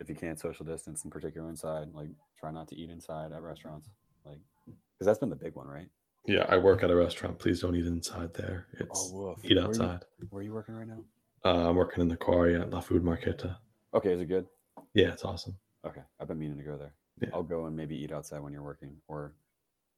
if 0.00 0.08
you 0.08 0.14
can. 0.14 0.36
Social 0.38 0.64
distance, 0.64 1.04
in 1.04 1.10
particular 1.10 1.48
inside. 1.50 1.88
Like, 1.92 2.08
try 2.40 2.50
not 2.50 2.68
to 2.68 2.76
eat 2.76 2.88
inside 2.88 3.32
at 3.32 3.42
restaurants. 3.42 3.90
Like, 4.24 4.38
because 4.64 5.04
that's 5.06 5.18
been 5.18 5.28
the 5.28 5.36
big 5.36 5.54
one, 5.54 5.66
right? 5.66 5.88
Yeah. 6.26 6.46
I 6.48 6.56
work 6.56 6.82
at 6.82 6.90
a 6.90 6.96
restaurant. 6.96 7.38
Please 7.38 7.60
don't 7.60 7.74
eat 7.76 7.86
inside 7.86 8.32
there. 8.32 8.66
It's 8.80 9.10
woof. 9.12 9.38
eat 9.44 9.56
Where 9.56 9.64
you- 9.64 9.68
outside. 9.68 10.04
Where 10.30 10.40
are 10.40 10.42
you 10.44 10.54
working 10.54 10.74
right 10.74 10.86
now? 10.88 11.04
Uh, 11.44 11.68
I'm 11.68 11.76
working 11.76 12.00
in 12.00 12.08
the 12.08 12.16
quarry 12.16 12.56
at 12.58 12.70
La 12.70 12.80
Food 12.80 13.02
Marketa. 13.02 13.58
Okay, 13.92 14.12
is 14.12 14.20
it 14.22 14.26
good? 14.26 14.46
Yeah, 14.94 15.12
it's 15.12 15.24
awesome. 15.24 15.56
Okay, 15.86 16.02
I've 16.20 16.28
been 16.28 16.38
meaning 16.38 16.58
to 16.58 16.64
go 16.64 16.76
there. 16.76 16.92
Yeah. 17.20 17.28
I'll 17.34 17.42
go 17.42 17.66
and 17.66 17.76
maybe 17.76 17.96
eat 17.96 18.12
outside 18.12 18.40
when 18.40 18.52
you're 18.52 18.62
working, 18.62 18.96
or 19.08 19.34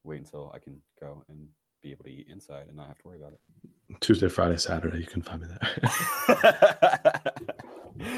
wait 0.05 0.19
until 0.19 0.51
I 0.55 0.59
can 0.59 0.81
go 1.01 1.23
and 1.28 1.48
be 1.82 1.90
able 1.90 2.05
to 2.05 2.11
eat 2.11 2.27
inside 2.31 2.66
and 2.69 2.77
not 2.77 2.89
have 2.89 2.98
to 2.98 3.09
worry 3.09 3.19
about 3.19 3.32
it. 3.32 4.01
Tuesday, 4.01 4.28
Friday, 4.28 4.57
Saturday. 4.57 4.98
You 4.98 5.07
can 5.07 5.23
find 5.23 5.43
me 5.43 5.48
there. 5.48 7.23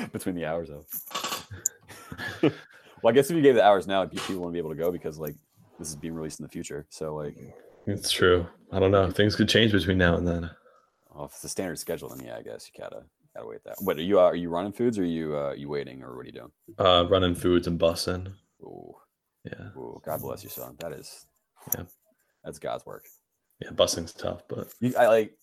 Between 0.13 0.35
the 0.35 0.45
hours 0.45 0.71
of. 0.71 0.87
well, 2.43 2.53
I 3.07 3.13
guess 3.13 3.31
if 3.31 3.37
you 3.37 3.43
gave 3.43 3.55
the 3.55 3.65
hours 3.65 3.87
now, 3.87 4.05
people 4.05 4.37
won't 4.37 4.53
be 4.53 4.59
able 4.59 4.71
to 4.71 4.77
go 4.77 4.93
because 4.93 5.19
like 5.19 5.35
this 5.79 5.89
is 5.89 5.97
being 5.97 6.15
released 6.15 6.41
in 6.41 6.45
the 6.45 6.51
future. 6.51 6.87
So 6.91 7.15
like, 7.15 7.37
it's 7.87 8.11
true. 8.11 8.47
I 8.71 8.79
don't 8.79 8.91
know. 8.91 9.11
Things 9.11 9.35
could 9.35 9.49
change 9.49 9.73
between 9.73 9.99
now 9.99 10.17
and 10.17 10.27
then. 10.27 10.51
well, 11.15 11.25
if 11.27 11.33
it's 11.33 11.45
a 11.45 11.49
standard 11.49 11.79
schedule, 11.79 12.09
then 12.11 12.25
yeah, 12.27 12.37
I 12.37 12.43
guess 12.43 12.71
you 12.73 12.81
gotta 12.81 13.05
gotta 13.35 13.47
wait 13.49 13.65
that. 13.65 13.77
What 13.81 13.97
are 13.99 14.03
you? 14.03 14.19
Uh, 14.21 14.25
are 14.25 14.37
you 14.37 14.49
running 14.51 14.73
foods? 14.73 14.99
Or 14.99 15.03
are 15.03 15.07
you 15.07 15.37
uh, 15.37 15.53
you 15.53 15.69
waiting, 15.69 16.03
or 16.03 16.17
what 16.17 16.23
are 16.23 16.27
you 16.27 16.33
doing? 16.33 16.53
Uh, 16.79 17.07
running 17.09 17.35
foods 17.35 17.67
and 17.67 17.79
bussing. 17.79 18.33
Ooh, 18.63 18.95
Yeah. 19.45 19.69
ooh, 19.77 20.01
God 20.05 20.21
bless 20.21 20.43
you, 20.45 20.51
son. 20.51 20.77
That 20.79 20.93
is, 20.93 21.27
Yeah. 21.77 21.85
that's 22.45 22.59
God's 22.59 22.87
work. 22.87 23.05
Yeah. 23.61 23.71
Bussing's 23.71 24.13
tough, 24.13 24.43
but 24.49 24.69
you, 24.81 24.95
I 24.99 25.07
like 25.09 25.39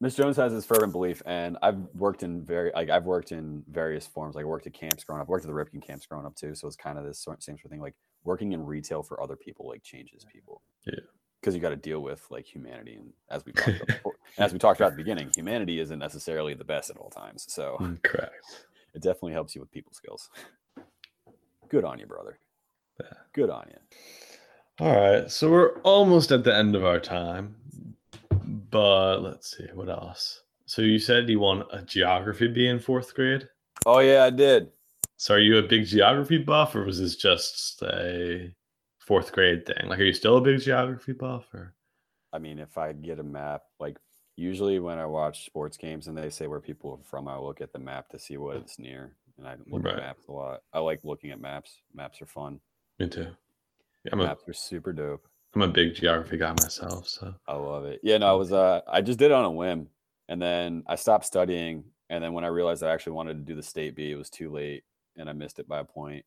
Miss 0.00 0.14
Jones 0.14 0.36
has 0.36 0.52
this 0.52 0.64
fervent 0.64 0.92
belief, 0.92 1.22
and 1.26 1.58
I've 1.60 1.78
worked 1.94 2.22
in 2.22 2.44
very 2.44 2.70
like 2.74 2.88
I've 2.88 3.04
worked 3.04 3.32
in 3.32 3.64
various 3.68 4.06
forms. 4.06 4.34
Like 4.36 4.44
I 4.44 4.46
worked 4.46 4.66
at 4.66 4.72
camps 4.74 5.04
growing 5.04 5.20
up, 5.20 5.28
worked 5.28 5.44
at 5.44 5.48
the 5.48 5.54
Ripken 5.54 5.82
camps 5.84 6.06
growing 6.06 6.24
up 6.26 6.34
too. 6.36 6.54
So 6.54 6.66
it's 6.66 6.76
kind 6.76 6.98
of 6.98 7.04
this 7.04 7.18
same 7.20 7.36
sort 7.56 7.64
of 7.64 7.70
thing. 7.70 7.80
Like 7.80 7.94
working 8.24 8.52
in 8.52 8.64
retail 8.64 9.02
for 9.02 9.20
other 9.22 9.36
people 9.36 9.68
like 9.68 9.82
changes 9.82 10.24
people. 10.32 10.62
Yeah. 10.86 11.00
Because 11.40 11.54
you 11.54 11.60
got 11.60 11.70
to 11.70 11.76
deal 11.76 12.00
with 12.00 12.26
like 12.30 12.44
humanity, 12.44 12.96
and 12.96 13.12
as 13.30 13.44
we 13.44 13.52
talked 13.52 13.76
about 13.76 13.86
before, 13.86 14.14
as 14.38 14.52
we 14.52 14.58
talked 14.58 14.80
about 14.80 14.92
at 14.92 14.96
the 14.96 15.02
beginning, 15.02 15.30
humanity 15.34 15.78
isn't 15.78 15.98
necessarily 15.98 16.54
the 16.54 16.64
best 16.64 16.90
at 16.90 16.96
all 16.96 17.10
times. 17.10 17.46
So 17.48 17.76
mm, 17.80 18.02
correct. 18.02 18.66
it 18.94 19.02
definitely 19.02 19.34
helps 19.34 19.54
you 19.54 19.60
with 19.60 19.70
people 19.70 19.92
skills. 19.92 20.30
Good 21.68 21.84
on 21.84 21.98
you, 21.98 22.06
brother. 22.06 22.38
Yeah. 23.00 23.12
Good 23.32 23.50
on 23.50 23.66
you. 23.70 24.86
All 24.86 24.96
right. 24.96 25.30
So 25.30 25.50
we're 25.50 25.78
almost 25.80 26.32
at 26.32 26.44
the 26.44 26.54
end 26.54 26.74
of 26.74 26.84
our 26.84 26.98
time, 26.98 27.54
but 28.70 29.22
let's 29.22 29.56
see 29.56 29.66
what 29.74 29.88
else. 29.88 30.42
So 30.66 30.82
you 30.82 30.98
said 30.98 31.28
you 31.28 31.40
want 31.40 31.66
a 31.72 31.82
geography 31.82 32.48
bee 32.48 32.68
in 32.68 32.78
fourth 32.78 33.14
grade. 33.14 33.48
Oh 33.86 34.00
yeah, 34.00 34.24
I 34.24 34.30
did. 34.30 34.70
So 35.16 35.34
are 35.34 35.40
you 35.40 35.58
a 35.58 35.62
big 35.62 35.86
geography 35.86 36.38
buff, 36.38 36.76
or 36.76 36.84
was 36.84 37.00
this 37.00 37.16
just 37.16 37.82
a 37.82 38.52
fourth 39.08 39.32
grade 39.32 39.64
thing? 39.66 39.88
Like, 39.88 39.98
are 39.98 40.04
you 40.04 40.12
still 40.12 40.36
a 40.36 40.40
big 40.40 40.60
geography 40.60 41.12
buff, 41.12 41.46
or 41.54 41.74
I 42.32 42.38
mean, 42.38 42.58
if 42.58 42.76
I 42.76 42.92
get 42.92 43.18
a 43.18 43.22
map, 43.22 43.62
like 43.80 43.96
usually 44.36 44.78
when 44.78 44.98
I 44.98 45.06
watch 45.06 45.46
sports 45.46 45.76
games 45.78 46.06
and 46.08 46.16
they 46.16 46.28
say 46.30 46.46
where 46.46 46.60
people 46.60 46.92
are 46.92 47.04
from, 47.10 47.26
I 47.26 47.38
look 47.38 47.60
at 47.62 47.72
the 47.72 47.78
map 47.78 48.10
to 48.10 48.18
see 48.18 48.36
what 48.36 48.56
it's 48.56 48.78
near. 48.78 49.12
And 49.38 49.48
I 49.48 49.56
look 49.70 49.84
Right. 49.84 49.94
at 49.94 50.00
maps 50.00 50.26
a 50.28 50.32
lot. 50.32 50.60
I 50.72 50.78
like 50.80 51.00
looking 51.04 51.30
at 51.30 51.40
maps. 51.40 51.80
Maps 51.94 52.20
are 52.20 52.26
fun. 52.26 52.60
me 52.98 53.08
too? 53.08 53.28
Yeah, 54.04 54.10
I'm 54.12 54.20
a 54.20 54.24
maps 54.24 54.42
are 54.48 54.52
super 54.52 54.92
dope. 54.92 55.26
I'm 55.54 55.62
a 55.62 55.68
big 55.68 55.94
geography 55.94 56.36
guy 56.36 56.50
myself. 56.62 57.08
So 57.08 57.34
I 57.46 57.54
love 57.54 57.84
it. 57.86 58.00
Yeah, 58.02 58.18
no, 58.18 58.26
I 58.28 58.32
was 58.32 58.52
uh 58.52 58.82
I 58.86 59.00
just 59.00 59.18
did 59.18 59.30
it 59.30 59.32
on 59.40 59.44
a 59.46 59.50
whim. 59.50 59.88
And 60.28 60.40
then 60.42 60.82
I 60.86 60.96
stopped 60.96 61.24
studying. 61.24 61.84
And 62.10 62.22
then 62.22 62.32
when 62.34 62.44
I 62.44 62.48
realized 62.48 62.82
I 62.82 62.90
actually 62.92 63.12
wanted 63.14 63.34
to 63.34 63.44
do 63.50 63.54
the 63.54 63.62
state 63.62 63.94
B, 63.94 64.10
it 64.10 64.16
was 64.16 64.28
too 64.30 64.50
late 64.50 64.84
and 65.16 65.28
I 65.30 65.32
missed 65.32 65.58
it 65.58 65.66
by 65.68 65.78
a 65.80 65.84
point 65.84 66.24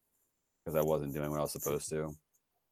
because 0.66 0.76
I 0.76 0.82
wasn't 0.82 1.14
doing 1.14 1.30
what 1.30 1.40
I 1.40 1.44
was 1.44 1.52
supposed 1.54 1.90
to. 1.90 2.16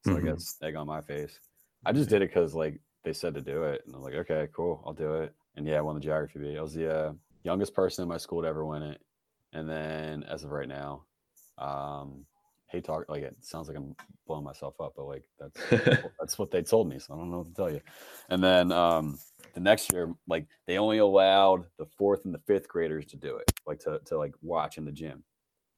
So 0.05 0.15
I 0.15 0.19
Mhm. 0.19 0.25
guess 0.25 0.57
egg 0.61 0.75
on 0.75 0.87
my 0.87 1.01
face. 1.01 1.39
I 1.85 1.91
just 1.91 2.09
did 2.09 2.21
it 2.21 2.29
because 2.29 2.53
like 2.55 2.79
they 3.03 3.13
said 3.13 3.33
to 3.35 3.41
do 3.41 3.63
it. 3.63 3.83
And 3.85 3.95
I 3.95 3.97
was 3.97 4.05
like, 4.05 4.15
okay, 4.29 4.47
cool, 4.53 4.81
I'll 4.85 4.93
do 4.93 5.15
it. 5.15 5.33
And 5.55 5.67
yeah, 5.67 5.77
I 5.77 5.81
won 5.81 5.95
the 5.95 6.01
geography 6.01 6.39
B. 6.39 6.57
I 6.57 6.61
was 6.61 6.73
the 6.73 6.93
uh, 6.93 7.13
youngest 7.43 7.73
person 7.73 8.03
in 8.03 8.09
my 8.09 8.17
school 8.17 8.41
to 8.41 8.47
ever 8.47 8.65
win 8.65 8.83
it. 8.83 9.01
And 9.53 9.67
then 9.69 10.23
as 10.23 10.43
of 10.43 10.51
right 10.51 10.67
now, 10.67 11.05
um, 11.57 12.25
hate 12.67 12.83
talk 12.85 13.05
like 13.09 13.23
it 13.23 13.35
sounds 13.41 13.67
like 13.67 13.77
I'm 13.77 13.95
blowing 14.27 14.43
myself 14.43 14.79
up, 14.79 14.93
but 14.95 15.05
like 15.05 15.23
that's 15.39 15.59
that's 16.19 16.37
what 16.37 16.51
they 16.51 16.61
told 16.61 16.87
me, 16.87 16.99
so 16.99 17.13
I 17.13 17.17
don't 17.17 17.31
know 17.31 17.39
what 17.39 17.47
to 17.47 17.53
tell 17.53 17.71
you. 17.71 17.81
And 18.29 18.43
then 18.43 18.71
um, 18.71 19.17
the 19.55 19.59
next 19.59 19.91
year, 19.91 20.13
like 20.27 20.47
they 20.67 20.77
only 20.77 20.99
allowed 20.99 21.65
the 21.77 21.85
fourth 21.97 22.25
and 22.25 22.33
the 22.33 22.41
fifth 22.45 22.67
graders 22.67 23.05
to 23.07 23.17
do 23.17 23.37
it, 23.37 23.51
like 23.65 23.79
to 23.79 23.99
to 24.05 24.17
like 24.17 24.33
watch 24.41 24.77
in 24.77 24.85
the 24.85 24.91
gym. 24.91 25.23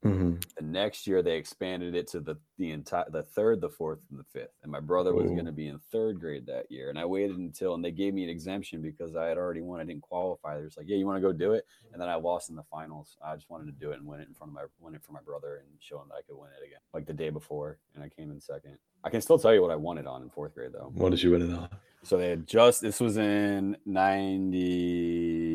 Mhm. 0.03 0.43
The 0.55 0.63
next 0.63 1.05
year 1.05 1.21
they 1.21 1.37
expanded 1.37 1.93
it 1.93 2.07
to 2.07 2.19
the 2.19 2.35
the 2.57 2.71
entire 2.71 3.07
the 3.09 3.21
third, 3.21 3.61
the 3.61 3.69
fourth, 3.69 3.99
and 4.09 4.17
the 4.19 4.23
fifth. 4.23 4.53
And 4.63 4.71
my 4.71 4.79
brother 4.79 5.13
was 5.13 5.29
going 5.29 5.45
to 5.45 5.51
be 5.51 5.67
in 5.67 5.77
third 5.91 6.19
grade 6.19 6.47
that 6.47 6.71
year, 6.71 6.89
and 6.89 6.97
I 6.97 7.05
waited 7.05 7.37
until 7.37 7.75
and 7.75 7.85
they 7.85 7.91
gave 7.91 8.15
me 8.15 8.23
an 8.23 8.29
exemption 8.29 8.81
because 8.81 9.15
I 9.15 9.27
had 9.27 9.37
already 9.37 9.61
won. 9.61 9.79
I 9.79 9.83
didn't 9.83 10.01
qualify. 10.01 10.55
They're 10.57 10.69
like, 10.75 10.87
yeah, 10.89 10.97
you 10.97 11.05
want 11.05 11.17
to 11.17 11.21
go 11.21 11.31
do 11.31 11.53
it, 11.53 11.65
and 11.93 12.01
then 12.01 12.09
I 12.09 12.15
lost 12.15 12.49
in 12.49 12.55
the 12.55 12.63
finals. 12.63 13.15
I 13.23 13.35
just 13.35 13.49
wanted 13.51 13.65
to 13.65 13.73
do 13.73 13.91
it 13.91 13.99
and 13.99 14.07
win 14.07 14.19
it 14.21 14.27
in 14.27 14.33
front 14.33 14.49
of 14.49 14.55
my 14.55 14.63
win 14.79 14.95
it 14.95 15.03
for 15.03 15.11
my 15.11 15.21
brother 15.21 15.57
and 15.57 15.67
show 15.79 16.01
him 16.01 16.07
that 16.09 16.15
I 16.15 16.21
could 16.23 16.35
win 16.37 16.49
it 16.59 16.65
again, 16.65 16.79
like 16.95 17.05
the 17.05 17.13
day 17.13 17.29
before, 17.29 17.77
and 17.93 18.03
I 18.03 18.09
came 18.09 18.31
in 18.31 18.39
second. 18.41 18.79
I 19.03 19.09
can 19.11 19.21
still 19.21 19.37
tell 19.37 19.53
you 19.53 19.61
what 19.61 19.69
I 19.71 19.75
won 19.75 19.99
it 19.99 20.07
on 20.07 20.23
in 20.23 20.29
fourth 20.31 20.55
grade 20.55 20.71
though. 20.73 20.91
what 20.95 21.09
did 21.11 21.21
you 21.21 21.29
win 21.31 21.43
it 21.43 21.53
on? 21.55 21.69
So 22.03 22.17
they 22.17 22.29
had 22.31 22.47
just 22.47 22.81
this 22.81 22.99
was 22.99 23.17
in 23.17 23.77
'98. 23.85 25.50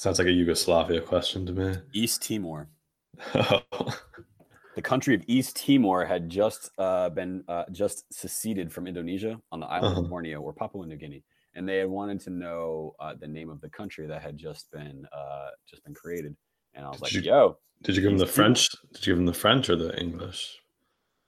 Sounds 0.00 0.18
like 0.18 0.28
a 0.28 0.32
Yugoslavia 0.32 1.02
question 1.02 1.44
to 1.44 1.52
me. 1.52 1.74
East 1.92 2.22
Timor. 2.26 2.68
the 3.34 4.82
country 4.82 5.14
of 5.14 5.22
East 5.26 5.56
Timor 5.62 6.06
had 6.06 6.30
just 6.30 6.70
uh, 6.78 7.10
been 7.10 7.44
uh, 7.48 7.64
just 7.70 8.10
seceded 8.10 8.72
from 8.72 8.86
Indonesia 8.86 9.38
on 9.52 9.60
the 9.60 9.66
island 9.66 9.92
Uh-huh. 9.92 10.00
of 10.04 10.08
Borneo 10.08 10.40
or 10.40 10.54
Papua 10.54 10.86
New 10.86 10.96
Guinea, 10.96 11.22
and 11.54 11.68
they 11.68 11.76
had 11.78 11.88
wanted 11.88 12.18
to 12.20 12.30
know 12.30 12.94
uh, 12.98 13.12
the 13.20 13.26
name 13.28 13.50
of 13.50 13.60
the 13.60 13.68
country 13.68 14.06
that 14.06 14.22
had 14.22 14.38
just 14.38 14.70
been 14.70 15.04
uh, 15.12 15.48
just 15.68 15.84
been 15.84 15.92
created. 15.92 16.34
And 16.72 16.86
I 16.86 16.88
was 16.88 16.96
Did 17.00 17.02
like, 17.02 17.12
you- 17.12 17.30
"Yo, 17.30 17.58
Did 17.82 17.96
you 17.96 18.00
give 18.02 18.10
them 18.12 18.18
the 18.18 18.24
East 18.24 18.34
Timor. 18.36 18.44
French? 18.46 18.68
Did 18.94 19.06
you 19.06 19.10
give 19.12 19.18
them 19.18 19.26
the 19.26 19.34
French 19.34 19.68
or 19.68 19.76
the 19.76 20.00
English? 20.00 20.56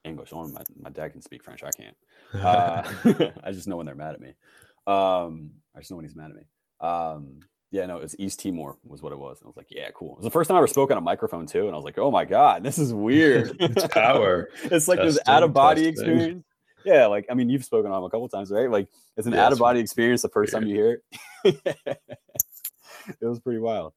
English. 0.05 0.33
Only 0.33 0.51
my, 0.53 0.63
my 0.81 0.89
dad 0.91 1.13
can 1.13 1.21
speak 1.21 1.45
French. 1.45 1.63
I 1.63 1.71
can't. 1.73 1.97
Uh, 2.35 2.83
I 3.45 3.53
just 3.53 3.69
know 3.69 3.77
when 3.77 3.85
they're 3.85 3.95
mad 3.95 4.15
at 4.15 4.21
me. 4.23 4.31
Um, 4.87 5.51
I 5.77 5.81
just 5.81 5.91
know 5.91 5.99
when 5.99 6.07
he's 6.07 6.17
mad 6.17 6.31
at 6.31 6.37
me. 6.37 6.45
Um, 6.81 7.41
yeah, 7.73 7.87
no, 7.87 7.97
it 7.97 8.03
was 8.03 8.15
East 8.19 8.39
Timor 8.41 8.77
was 8.85 9.01
what 9.01 9.13
it 9.13 9.19
was. 9.19 9.41
And 9.41 9.47
I 9.47 9.49
was 9.49 9.57
like, 9.57 9.69
yeah, 9.71 9.89
cool. 9.95 10.13
It 10.13 10.19
was 10.19 10.25
the 10.25 10.31
first 10.31 10.49
time 10.49 10.57
I 10.57 10.59
ever 10.59 10.67
spoke 10.67 10.91
on 10.91 10.99
a 10.99 11.01
microphone 11.01 11.47
too, 11.47 11.67
and 11.67 11.71
I 11.73 11.77
was 11.77 11.87
like, 11.87 11.99
oh 11.99 12.11
my 12.11 12.27
god, 12.27 12.63
this 12.63 12.79
is 12.79 12.93
weird. 12.93 13.57
it's 13.61 13.87
power. 13.89 14.51
it's 14.65 14.89
like 14.89 15.01
this 15.01 15.19
out 15.27 15.43
of 15.43 15.55
body 15.55 15.91
testing. 15.91 16.11
experience. 16.11 16.45
Yeah, 16.85 17.07
like 17.07 17.27
I 17.31 17.35
mean, 17.35 17.49
you've 17.49 17.65
spoken 17.65 17.91
on 17.91 18.03
them 18.03 18.05
a 18.05 18.11
couple 18.11 18.29
times, 18.29 18.51
right? 18.51 18.71
Like 18.71 18.89
it's 19.17 19.27
an 19.27 19.33
Yeah, 19.33 19.47
out 19.47 19.53
of 19.53 19.59
body 19.59 19.81
experience 19.81 20.21
the 20.21 20.29
first 20.29 20.53
time 20.53 20.67
you 20.67 20.75
hear 20.75 21.01
it. 21.45 21.61
it 23.21 23.23
was 23.23 23.41
pretty 23.41 23.61
wild. 23.61 23.95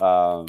Um, 0.00 0.46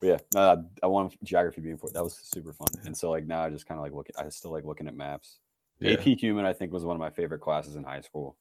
but 0.00 0.06
yeah, 0.06 0.18
no, 0.34 0.40
I, 0.40 0.84
I 0.84 0.86
want 0.86 1.22
geography 1.22 1.60
being 1.60 1.74
important. 1.74 1.96
That 1.96 2.04
was 2.04 2.18
super 2.22 2.54
fun. 2.54 2.68
And 2.86 2.96
so 2.96 3.10
like 3.10 3.26
now 3.26 3.44
I 3.44 3.50
just 3.50 3.66
kind 3.66 3.78
of 3.78 3.84
like 3.84 3.92
look 3.92 4.08
at, 4.08 4.24
I 4.24 4.28
still 4.30 4.52
like 4.52 4.64
looking 4.64 4.88
at 4.88 4.96
maps. 4.96 5.38
Yeah. 5.80 5.92
AP 5.92 6.00
Human, 6.00 6.46
I 6.46 6.54
think, 6.54 6.72
was 6.72 6.84
one 6.84 6.96
of 6.96 7.00
my 7.00 7.10
favorite 7.10 7.40
classes 7.40 7.76
in 7.76 7.84
high 7.84 8.00
school. 8.00 8.36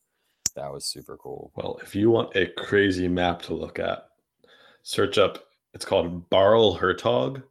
That 0.56 0.72
was 0.72 0.86
super 0.86 1.18
cool. 1.18 1.52
Well, 1.56 1.80
if 1.84 1.96
you 1.96 2.10
want 2.10 2.36
a 2.36 2.48
crazy 2.48 3.08
map 3.08 3.42
to 3.44 3.54
look 3.54 3.80
at, 3.80 4.08
search 4.84 5.18
up. 5.18 5.46
It's 5.74 5.86
called 5.86 6.30
Baarle-Hertog, 6.32 7.44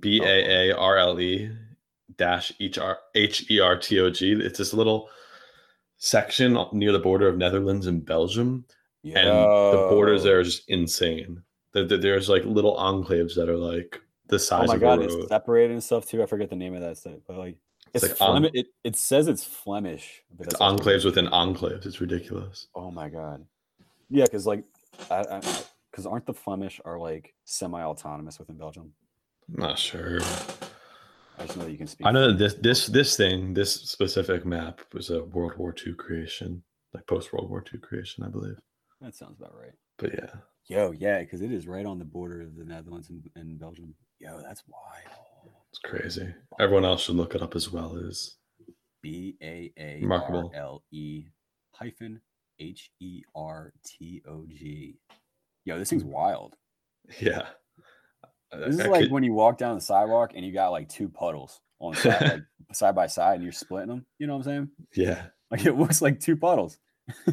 B 0.00 0.20
A 0.22 0.70
A 0.70 0.76
R 0.76 0.96
L 0.98 1.18
E 1.20 1.50
dash 2.16 2.52
H 2.60 2.78
R 2.78 2.98
H 3.14 3.50
E 3.50 3.58
R 3.60 3.76
T 3.76 3.98
O 4.00 4.10
G. 4.10 4.32
It's 4.32 4.58
this 4.58 4.72
little 4.72 5.08
section 5.96 6.56
near 6.72 6.92
the 6.92 6.98
border 6.98 7.28
of 7.28 7.36
Netherlands 7.36 7.86
and 7.86 8.04
Belgium, 8.04 8.64
and 9.04 9.14
the 9.28 9.86
borders 9.90 10.22
Yo. 10.24 10.30
there 10.30 10.38
are 10.40 10.44
just 10.44 10.68
insane. 10.68 11.42
There- 11.72 11.84
there- 11.84 11.98
There's 11.98 12.28
like 12.28 12.44
little 12.44 12.76
enclaves 12.76 13.34
that 13.34 13.48
are 13.48 13.56
like 13.56 14.00
the 14.28 14.36
Oh 14.36 14.38
size 14.38 14.68
my 14.68 14.74
of 14.74 14.80
god, 14.80 15.00
a 15.00 15.02
it's 15.02 15.14
road. 15.14 15.28
separated 15.28 15.72
and 15.72 15.82
stuff 15.82 16.06
too. 16.06 16.22
I 16.22 16.26
forget 16.26 16.50
the 16.50 16.56
name 16.56 16.74
of 16.74 16.80
that 16.82 16.96
stuff, 16.98 17.14
but 17.26 17.36
like 17.36 17.56
it's, 17.94 18.02
like 18.02 18.20
on- 18.20 18.42
Flem- 18.42 18.50
it, 18.54 18.66
it 18.84 18.96
says 18.96 19.28
it's 19.28 19.44
Flemish. 19.44 20.22
but 20.36 20.46
It's 20.46 20.56
enclaves 20.56 21.04
within 21.04 21.26
enclaves. 21.26 21.86
It's 21.86 22.00
ridiculous. 22.00 22.68
Oh 22.74 22.90
my 22.90 23.08
god. 23.08 23.44
Yeah, 24.10 24.24
because 24.24 24.46
like, 24.46 24.64
I 25.10 25.40
because 25.90 26.06
aren't 26.06 26.26
the 26.26 26.34
Flemish 26.34 26.80
are 26.84 26.98
like 26.98 27.34
semi-autonomous 27.44 28.38
within 28.38 28.56
Belgium? 28.56 28.92
I'm 29.48 29.62
not 29.62 29.78
sure. 29.78 30.20
I 31.38 31.46
just 31.46 31.56
know 31.56 31.64
that 31.64 31.70
you 31.70 31.78
can 31.78 31.86
speak. 31.86 32.06
I 32.06 32.10
know 32.10 32.28
that 32.28 32.38
this 32.38 32.54
this 32.54 32.86
this 32.86 33.16
thing, 33.16 33.54
this 33.54 33.72
specific 33.72 34.44
map 34.44 34.80
was 34.92 35.10
a 35.10 35.24
World 35.24 35.56
War 35.56 35.74
II 35.86 35.94
creation, 35.94 36.62
like 36.94 37.06
post 37.06 37.32
World 37.32 37.50
War 37.50 37.64
II 37.72 37.80
creation, 37.80 38.24
I 38.24 38.28
believe. 38.28 38.58
That 39.00 39.14
sounds 39.14 39.38
about 39.38 39.54
right. 39.56 39.72
But 39.98 40.14
yeah, 40.14 40.30
Yo, 40.68 40.92
yeah, 40.92 41.20
because 41.20 41.40
it 41.40 41.50
is 41.50 41.66
right 41.66 41.86
on 41.86 41.98
the 41.98 42.04
border 42.04 42.42
of 42.42 42.54
the 42.54 42.64
Netherlands 42.64 43.08
and, 43.08 43.22
and 43.36 43.58
Belgium. 43.58 43.94
Yo, 44.18 44.38
that's 44.42 44.62
wild. 44.68 45.16
It's 45.72 45.80
crazy. 45.84 46.34
Everyone 46.60 46.84
else 46.84 47.02
should 47.02 47.16
look 47.16 47.34
it 47.34 47.42
up 47.42 47.54
as 47.56 47.70
well. 47.70 47.96
Is 47.96 48.36
B 49.02 49.36
A 49.42 49.72
A. 49.78 50.02
R 50.10 50.50
L 50.54 50.82
E 50.92 51.24
hyphen 51.72 52.20
H 52.58 52.90
E 53.00 53.22
R 53.34 53.72
T 53.84 54.22
O 54.28 54.44
G. 54.48 54.96
Yo, 55.64 55.78
this 55.78 55.90
thing's 55.90 56.04
wild. 56.04 56.54
yeah. 57.20 57.46
Uh, 58.50 58.58
this 58.60 58.76
is 58.76 58.80
I 58.80 58.88
like 58.88 59.02
could- 59.02 59.12
when 59.12 59.22
you 59.22 59.32
walk 59.34 59.58
down 59.58 59.74
the 59.74 59.80
sidewalk 59.80 60.32
and 60.34 60.44
you 60.44 60.52
got 60.52 60.70
like 60.70 60.88
two 60.88 61.08
puddles 61.08 61.60
on 61.80 61.94
side, 61.94 62.22
like 62.22 62.42
side 62.72 62.94
by 62.94 63.06
side, 63.06 63.34
and 63.34 63.42
you're 63.42 63.52
splitting 63.52 63.88
them. 63.90 64.06
You 64.18 64.26
know 64.26 64.36
what 64.36 64.46
I'm 64.46 64.52
saying? 64.52 64.68
yeah, 64.96 65.26
Like 65.50 65.66
it 65.66 65.74
looks 65.76 66.00
like 66.02 66.18
two 66.18 66.36
puddles. 66.36 66.78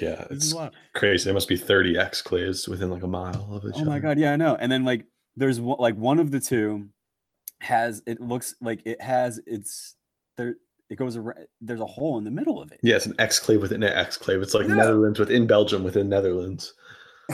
yeah. 0.00 0.26
It's 0.30 0.54
crazy. 0.94 1.24
There 1.24 1.34
must 1.34 1.48
be 1.48 1.56
30 1.56 1.94
exclaves 1.94 2.68
within 2.68 2.90
like 2.90 3.02
a 3.02 3.06
mile 3.06 3.48
of 3.52 3.64
each 3.64 3.74
Oh 3.80 3.84
my 3.84 3.92
other. 3.92 4.00
god, 4.00 4.18
yeah, 4.18 4.32
I 4.32 4.36
know. 4.36 4.56
And 4.58 4.70
then 4.72 4.84
like 4.84 5.04
there's 5.36 5.60
one, 5.60 5.78
like 5.78 5.94
one 5.96 6.18
of 6.18 6.30
the 6.30 6.40
two 6.40 6.88
has 7.60 8.02
it 8.06 8.20
looks 8.20 8.54
like 8.60 8.80
it 8.84 9.00
has 9.00 9.40
it's 9.46 9.94
there 10.36 10.56
it 10.90 10.96
goes 10.96 11.16
around 11.16 11.46
there's 11.60 11.80
a 11.80 11.86
hole 11.86 12.18
in 12.18 12.24
the 12.24 12.30
middle 12.30 12.60
of 12.60 12.70
it. 12.72 12.78
Yeah, 12.82 12.96
it's 12.96 13.06
an 13.06 13.14
exclave 13.14 13.60
within 13.60 13.82
an 13.82 13.92
exclave. 13.92 14.42
It's 14.42 14.54
like 14.54 14.68
Yeah. 14.68 14.74
Netherlands 14.74 15.18
within 15.18 15.46
Belgium 15.46 15.82
within 15.82 16.08
Netherlands. 16.08 16.74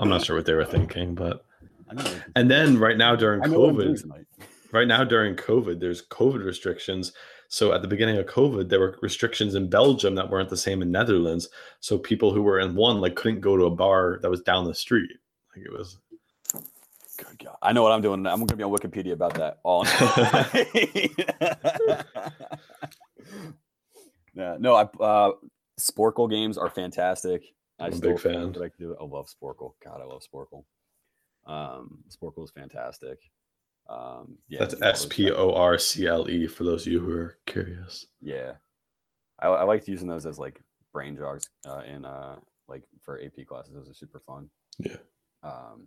I'm 0.00 0.08
not 0.08 0.24
sure 0.24 0.36
what 0.36 0.46
they 0.46 0.54
were 0.54 0.64
thinking, 0.64 1.14
but 1.14 1.44
I 1.90 1.94
know. 1.94 2.02
what- 2.04 2.22
and 2.36 2.50
then 2.50 2.78
right 2.78 2.96
now 2.96 3.16
during 3.16 3.42
I 3.42 3.46
know 3.46 3.60
what 3.60 3.70
I'm 3.70 3.76
doing 3.78 3.96
COVID, 3.96 4.22
right 4.72 4.86
now 4.86 5.02
during 5.04 5.34
COVID, 5.34 5.80
there's 5.80 6.06
COVID 6.06 6.44
restrictions. 6.44 7.12
So 7.48 7.72
at 7.72 7.80
the 7.82 7.88
beginning 7.88 8.18
of 8.18 8.26
COVID, 8.26 8.68
there 8.68 8.78
were 8.78 8.98
restrictions 9.02 9.54
in 9.54 9.68
Belgium 9.70 10.14
that 10.16 10.28
weren't 10.30 10.50
the 10.50 10.56
same 10.56 10.82
in 10.82 10.92
Netherlands. 10.92 11.48
So 11.80 11.98
people 11.98 12.32
who 12.32 12.42
were 12.42 12.60
in 12.60 12.74
one 12.74 13.00
like 13.00 13.16
couldn't 13.16 13.40
go 13.40 13.56
to 13.56 13.64
a 13.64 13.70
bar 13.70 14.18
that 14.22 14.30
was 14.30 14.42
down 14.42 14.64
the 14.66 14.74
street. 14.74 15.10
Like 15.56 15.64
it 15.64 15.72
was 15.72 15.98
God. 17.42 17.56
I 17.62 17.72
know 17.72 17.82
what 17.82 17.92
I'm 17.92 18.02
doing. 18.02 18.26
I'm 18.26 18.44
gonna 18.44 18.56
be 18.56 18.62
on 18.62 18.72
Wikipedia 18.72 19.12
about 19.12 19.34
that 19.34 19.58
all 19.62 19.84
night. 19.84 21.14
yeah, 24.34 24.56
no, 24.58 24.74
I 24.74 24.82
uh 25.02 25.32
Sporcle 25.78 26.28
games 26.30 26.58
are 26.58 26.70
fantastic. 26.70 27.44
I 27.78 27.86
I'm 27.86 27.94
a 27.94 27.98
big 27.98 28.18
fan. 28.18 28.54
I 28.60 28.70
do 28.78 28.92
it. 28.92 28.98
I 29.00 29.04
love 29.04 29.28
Sporcle. 29.28 29.74
God, 29.84 30.00
I 30.00 30.04
love 30.04 30.22
Sporcle. 30.22 30.64
Um, 31.46 31.98
Sporcle 32.10 32.44
is 32.44 32.50
fantastic. 32.50 33.18
Um, 33.88 34.36
yeah, 34.48 34.58
that's 34.60 34.74
you 34.74 34.80
know, 34.80 34.86
those 34.86 35.02
S 35.02 35.06
P 35.08 35.30
O 35.30 35.52
R 35.52 35.78
C 35.78 36.06
L 36.06 36.28
E 36.28 36.46
for 36.46 36.64
those 36.64 36.86
of 36.86 36.92
you 36.92 37.00
who 37.00 37.12
are 37.12 37.38
curious. 37.46 38.06
Yeah, 38.20 38.52
I, 39.38 39.48
I 39.48 39.62
liked 39.62 39.88
using 39.88 40.08
those 40.08 40.26
as 40.26 40.38
like 40.38 40.60
brain 40.92 41.16
jogs 41.16 41.48
uh, 41.66 41.82
in 41.86 42.04
uh 42.04 42.36
like 42.68 42.82
for 43.02 43.20
AP 43.20 43.46
classes. 43.46 43.72
Those 43.74 43.88
are 43.88 43.94
super 43.94 44.20
fun. 44.20 44.50
Yeah. 44.78 44.96
Um, 45.42 45.86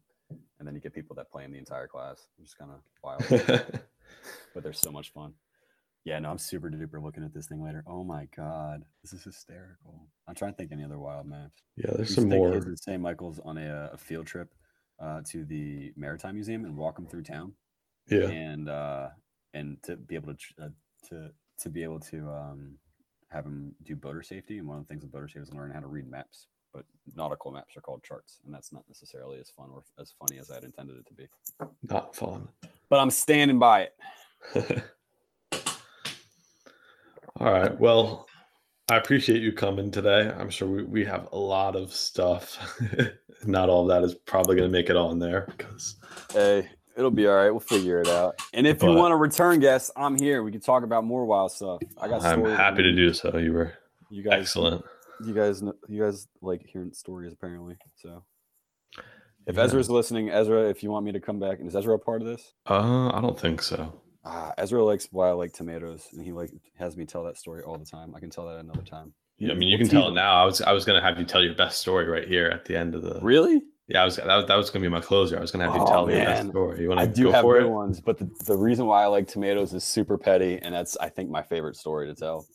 and 0.59 0.67
then 0.67 0.75
you 0.75 0.81
get 0.81 0.93
people 0.93 1.15
that 1.15 1.31
play 1.31 1.43
them 1.43 1.51
the 1.51 1.57
entire 1.59 1.87
class, 1.87 2.27
which 2.37 2.47
is 2.49 2.53
kind 2.53 2.71
of 2.71 2.79
wild, 3.03 3.23
but 4.53 4.63
they're 4.63 4.73
so 4.73 4.91
much 4.91 5.11
fun. 5.13 5.33
Yeah, 6.03 6.17
no, 6.19 6.31
I'm 6.31 6.39
super 6.39 6.69
duper 6.69 7.01
looking 7.01 7.23
at 7.23 7.33
this 7.33 7.47
thing 7.47 7.61
later. 7.63 7.83
Oh 7.87 8.03
my 8.03 8.27
god, 8.35 8.83
this 9.03 9.13
is 9.13 9.23
hysterical. 9.23 10.07
I'm 10.27 10.33
trying 10.35 10.51
to 10.53 10.57
think 10.57 10.71
any 10.71 10.83
other 10.83 10.97
wild 10.99 11.27
maps. 11.27 11.61
yeah, 11.77 11.91
there's 11.95 12.13
some 12.15 12.29
to 12.29 12.35
more. 12.35 12.51
kids 12.53 12.81
St. 12.83 12.99
Michael's 13.01 13.39
on 13.45 13.57
a, 13.57 13.91
a 13.93 13.97
field 13.97 14.25
trip 14.25 14.49
uh, 14.99 15.21
to 15.29 15.45
the 15.45 15.91
Maritime 15.95 16.35
Museum 16.35 16.65
and 16.65 16.75
walk 16.75 16.95
them 16.95 17.05
through 17.07 17.23
town 17.23 17.53
Yeah. 18.09 18.27
and 18.29 18.67
uh 18.69 19.09
and 19.53 19.77
to 19.83 19.95
be 19.95 20.15
able 20.15 20.33
to 20.33 20.37
uh, 20.63 20.69
to 21.09 21.29
to 21.59 21.69
be 21.69 21.83
able 21.83 21.99
to 21.99 22.29
um 22.29 22.77
have 23.29 23.43
them 23.43 23.75
do 23.83 23.95
boater 23.95 24.23
safety 24.23 24.57
and 24.57 24.67
one 24.67 24.77
of 24.77 24.83
the 24.83 24.87
things 24.87 25.03
with 25.03 25.11
boater 25.11 25.27
safety 25.27 25.41
is 25.49 25.53
learn 25.53 25.71
how 25.71 25.79
to 25.79 25.87
read 25.87 26.09
maps 26.09 26.47
but 26.73 26.85
nautical 27.15 27.52
maps 27.52 27.76
are 27.76 27.81
called 27.81 28.03
charts 28.03 28.39
and 28.45 28.53
that's 28.53 28.72
not 28.72 28.84
necessarily 28.88 29.39
as 29.39 29.49
fun 29.49 29.69
or 29.73 29.84
as 29.99 30.14
funny 30.19 30.39
as 30.39 30.49
i 30.49 30.56
had 30.56 30.64
intended 30.64 30.98
it 30.98 31.06
to 31.07 31.14
be 31.14 31.27
Not 31.89 32.15
fun. 32.15 32.48
but 32.89 32.99
i'm 32.99 33.11
standing 33.11 33.60
by 33.60 33.89
it 34.53 34.84
All 37.39 37.52
right. 37.52 37.80
Well, 37.80 38.27
I 38.89 38.98
appreciate 38.98 39.41
you 39.41 39.52
coming 39.52 39.89
today. 39.89 40.31
I'm 40.38 40.49
sure 40.49 40.68
we, 40.68 40.84
we 40.84 41.06
have 41.06 41.27
a 41.31 41.38
lot 41.38 41.76
of 41.76 41.93
stuff. 41.93 42.57
Not 43.45 43.69
all 43.69 43.84
of 43.84 43.88
that 43.88 44.03
is 44.03 44.14
probably 44.14 44.56
going 44.57 44.69
to 44.69 44.72
make 44.72 44.89
it 44.89 44.95
on 44.95 45.18
there 45.18 45.48
because 45.57 45.95
hey 46.31 46.69
it'll 46.95 47.10
be 47.10 47.26
all 47.26 47.35
right 47.35 47.49
we'll 47.49 47.60
figure 47.60 47.99
it 48.02 48.07
out 48.07 48.35
and 48.53 48.68
if 48.68 48.84
you 48.84 48.91
want 48.91 49.11
to 49.11 49.15
return 49.15 49.60
guest 49.60 49.89
i'm 49.95 50.15
here 50.19 50.43
we 50.43 50.52
can 50.52 50.61
talk 50.61 50.84
about 50.84 51.03
more 51.03 51.26
wild 51.26 51.52
stuff 51.52 51.81
i 51.99 52.07
got 52.07 52.22
I'm 52.23 52.43
happy 52.45 52.84
to 52.84 52.91
do 52.91 53.14
so. 53.14 53.38
You 53.38 53.53
were 53.53 53.73
you 54.11 54.22
guys 54.22 54.41
excellent. 54.41 54.85
You 55.26 55.34
guys 55.34 55.60
kn- 55.61 55.73
you 55.88 56.02
guys 56.03 56.27
like 56.41 56.61
hearing 56.65 56.91
stories 56.93 57.34
apparently 57.34 57.76
so 57.95 58.23
if 59.48 59.56
Yeah. 59.56 59.64
ezra's 59.64 59.89
listening 59.89 60.30
ezra 60.30 60.69
if 60.69 60.84
you 60.84 60.91
want 60.91 61.06
me 61.06 61.11
to 61.11 61.19
come 61.19 61.39
back 61.39 61.60
and 61.60 61.68
is 61.68 61.76
ezra 61.76 61.95
a 61.95 61.99
part 61.99 62.22
of 62.22 62.27
this 62.27 62.53
Uh, 62.69 63.10
I 63.10 63.19
don't 63.22 63.39
think 63.39 63.61
so. 63.61 64.02
Ah, 64.23 64.53
Ezra 64.60 64.84
likes 64.84 65.07
why 65.11 65.30
I 65.30 65.31
like 65.31 65.52
tomatoes, 65.52 66.07
and 66.14 66.23
he 66.23 66.31
like 66.31 66.52
has 66.77 66.95
me 66.95 67.06
tell 67.07 67.23
that 67.23 67.38
story 67.39 67.64
all 67.64 67.80
the 67.80 67.85
time. 67.85 68.14
I 68.15 68.19
can 68.19 68.30
tell 68.30 68.45
that 68.45 68.60
another 68.60 68.84
time. 68.84 69.15
Yeah, 69.39 69.52
I 69.53 69.56
mean, 69.56 69.68
you 69.68 69.80
can 69.80 69.89
tell 69.89 70.10
it 70.10 70.14
now. 70.14 70.39
I 70.43 70.45
was 70.45 70.61
I 70.61 70.73
was 70.73 70.85
gonna 70.85 71.02
have 71.02 71.18
you 71.18 71.26
tell 71.26 71.43
your 71.43 71.56
best 71.56 71.80
story 71.81 72.06
right 72.06 72.27
here 72.27 72.45
at 72.48 72.64
the 72.65 72.77
end 72.77 72.93
of 72.93 73.02
the. 73.02 73.19
Really? 73.19 73.64
Yeah, 73.88 74.03
I 74.03 74.06
was 74.06 74.18
that 74.18 74.27
was, 74.27 74.45
that 74.45 74.56
was 74.56 74.69
gonna 74.69 74.84
be 74.84 74.89
my 74.89 75.02
closer. 75.02 75.39
I 75.39 75.41
was 75.41 75.49
gonna 75.49 75.65
have 75.65 75.73
you 75.76 75.81
Oh, 75.81 75.88
tell 75.88 76.11
your 76.11 76.23
best 76.23 76.49
story. 76.49 76.81
You 76.81 76.89
want 76.89 76.99
to? 76.99 77.03
I 77.03 77.07
do 77.07 77.23
go 77.23 77.31
have 77.31 77.41
for 77.41 77.57
good 77.57 77.65
it? 77.65 77.69
ones, 77.72 77.99
but 77.99 78.19
the, 78.19 78.30
the 78.45 78.56
reason 78.56 78.85
why 78.85 79.02
I 79.02 79.07
like 79.07 79.27
tomatoes 79.27 79.73
is 79.73 79.84
super 79.84 80.19
petty, 80.19 80.60
and 80.61 80.72
that's 80.76 80.95
I 80.98 81.10
think 81.10 81.31
my 81.31 81.41
favorite 81.41 81.76
story 81.76 82.06
to 82.07 82.14
tell. 82.14 82.45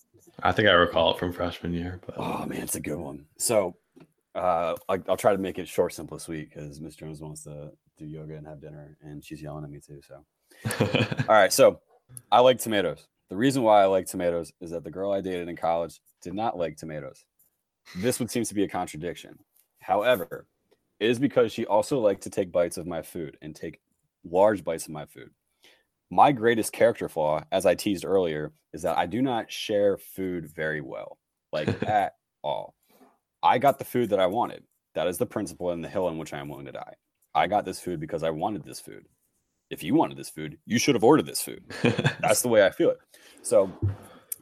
I 0.43 0.53
think 0.53 0.69
I 0.69 0.73
recall 0.73 1.13
it 1.13 1.19
from 1.19 1.33
freshman 1.33 1.73
year, 1.73 2.01
but 2.05 2.15
Oh 2.19 2.47
man, 2.47 2.63
it's 2.63 2.75
a 2.75 2.81
good 2.81 2.99
one. 2.99 3.27
So, 3.39 3.77
uh, 4.35 4.75
I, 4.89 4.99
I'll 5.09 5.17
try 5.17 5.33
to 5.33 5.39
make 5.39 5.59
it 5.59 5.67
short, 5.67 5.93
simple, 5.95 6.19
sweet 6.19 6.51
because 6.51 6.81
Miss 6.81 6.95
Jones 6.95 7.21
wants 7.21 7.45
to 7.45 7.73
do 7.97 8.05
yoga 8.05 8.37
and 8.37 8.47
have 8.47 8.61
dinner, 8.61 8.97
and 9.03 9.25
she's 9.25 9.41
yelling 9.41 9.65
at 9.65 9.71
me 9.71 9.81
too. 9.81 10.01
So, 10.07 10.25
all 11.29 11.35
right. 11.35 11.53
So, 11.53 11.81
I 12.31 12.41
like 12.41 12.59
tomatoes. 12.59 13.07
The 13.31 13.37
reason 13.37 13.63
why 13.63 13.83
I 13.83 13.87
like 13.87 14.07
tomatoes 14.07 14.53
is 14.61 14.71
that 14.71 14.85
the 14.85 14.91
girl 14.91 15.13
I 15.13 15.21
dated 15.21 15.49
in 15.49 15.57
college 15.57 16.01
did 16.23 16.35
not 16.35 16.57
like 16.57 16.77
tomatoes. 16.77 17.25
This 17.97 18.21
would 18.21 18.31
seem 18.31 18.45
to 18.45 18.55
be 18.55 18.65
a 18.65 18.69
contradiction. 18.69 19.39
However, 19.81 20.47
it 21.01 21.11
is 21.11 21.19
because 21.19 21.53
she 21.53 21.67
also 21.67 21.99
liked 21.99 22.23
to 22.23 22.31
take 22.31 22.53
bites 22.53 22.77
of 22.77 22.87
my 22.87 23.03
food 23.03 23.37
and 23.43 23.55
take 23.55 23.81
large 24.25 24.65
bites 24.65 24.87
of 24.87 24.93
my 24.93 25.07
food. 25.07 25.31
My 26.11 26.33
greatest 26.33 26.73
character 26.73 27.09
flaw, 27.09 27.43
as 27.51 27.67
I 27.67 27.75
teased 27.75 28.05
earlier, 28.05 28.53
is 28.73 28.83
that 28.83 28.97
I 28.97 29.07
do 29.07 29.23
not 29.23 29.51
share 29.51 29.97
food 29.97 30.47
very 30.47 30.81
well, 30.81 31.19
like 31.53 31.83
at 31.89 32.15
all. 32.43 32.75
I 33.43 33.59
got 33.59 33.79
the 33.79 33.85
food 33.85 34.11
that 34.11 34.21
I 34.21 34.27
wanted. 34.27 34.65
That 34.95 35.09
is 35.09 35.19
the 35.19 35.27
principle 35.27 35.71
and 35.71 35.83
the 35.83 35.89
hill 35.89 36.07
on 36.07 36.19
which 36.19 36.33
I 36.33 36.39
am 36.39 36.49
willing 36.49 36.67
to 36.67 36.73
die. 36.73 36.95
I 37.35 37.49
got 37.49 37.65
this 37.65 37.81
food 37.81 38.01
because 38.01 38.23
I 38.23 38.31
wanted 38.31 38.65
this 38.65 38.81
food. 38.81 39.07
if 39.69 39.83
you 39.83 39.95
wanted 39.95 40.17
this 40.17 40.31
food, 40.31 40.59
you 40.65 40.79
should 40.79 40.95
have 40.95 41.05
ordered 41.05 41.27
this 41.27 41.43
food. 41.43 41.65
That's 42.21 42.41
the 42.41 42.49
way 42.49 42.65
I 42.65 42.71
feel 42.71 42.91
it. 42.91 42.99
So, 43.43 43.71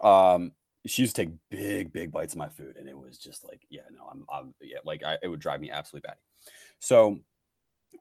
um, 0.02 0.52
she 0.86 1.02
used 1.02 1.16
to 1.16 1.24
take 1.24 1.34
big, 1.50 1.92
big 1.92 2.12
bites 2.12 2.34
of 2.34 2.38
my 2.38 2.48
food, 2.50 2.76
and 2.78 2.88
it 2.88 2.96
was 2.96 3.16
just 3.16 3.42
like, 3.42 3.62
yeah, 3.70 3.82
no, 3.90 4.06
I'm, 4.10 4.24
I'm 4.30 4.54
yeah, 4.60 4.78
like 4.84 5.02
I, 5.02 5.16
it 5.22 5.28
would 5.28 5.40
drive 5.40 5.60
me 5.60 5.70
absolutely 5.70 6.06
batty. 6.06 6.20
So, 6.78 7.20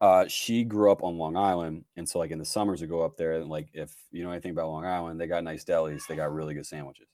uh, 0.01 0.27
she 0.27 0.63
grew 0.63 0.91
up 0.91 1.03
on 1.03 1.17
Long 1.17 1.37
Island, 1.37 1.85
and 1.95 2.07
so 2.07 2.19
like 2.19 2.31
in 2.31 2.39
the 2.39 2.45
summers, 2.45 2.81
we 2.81 2.87
go 2.87 3.01
up 3.01 3.17
there, 3.17 3.33
and 3.33 3.49
like 3.49 3.69
if 3.73 3.93
you 4.11 4.23
know 4.23 4.31
anything 4.31 4.51
about 4.51 4.69
Long 4.69 4.85
Island, 4.85 5.19
they 5.19 5.27
got 5.27 5.43
nice 5.43 5.63
delis, 5.63 6.07
they 6.07 6.15
got 6.15 6.33
really 6.33 6.53
good 6.53 6.65
sandwiches, 6.65 7.07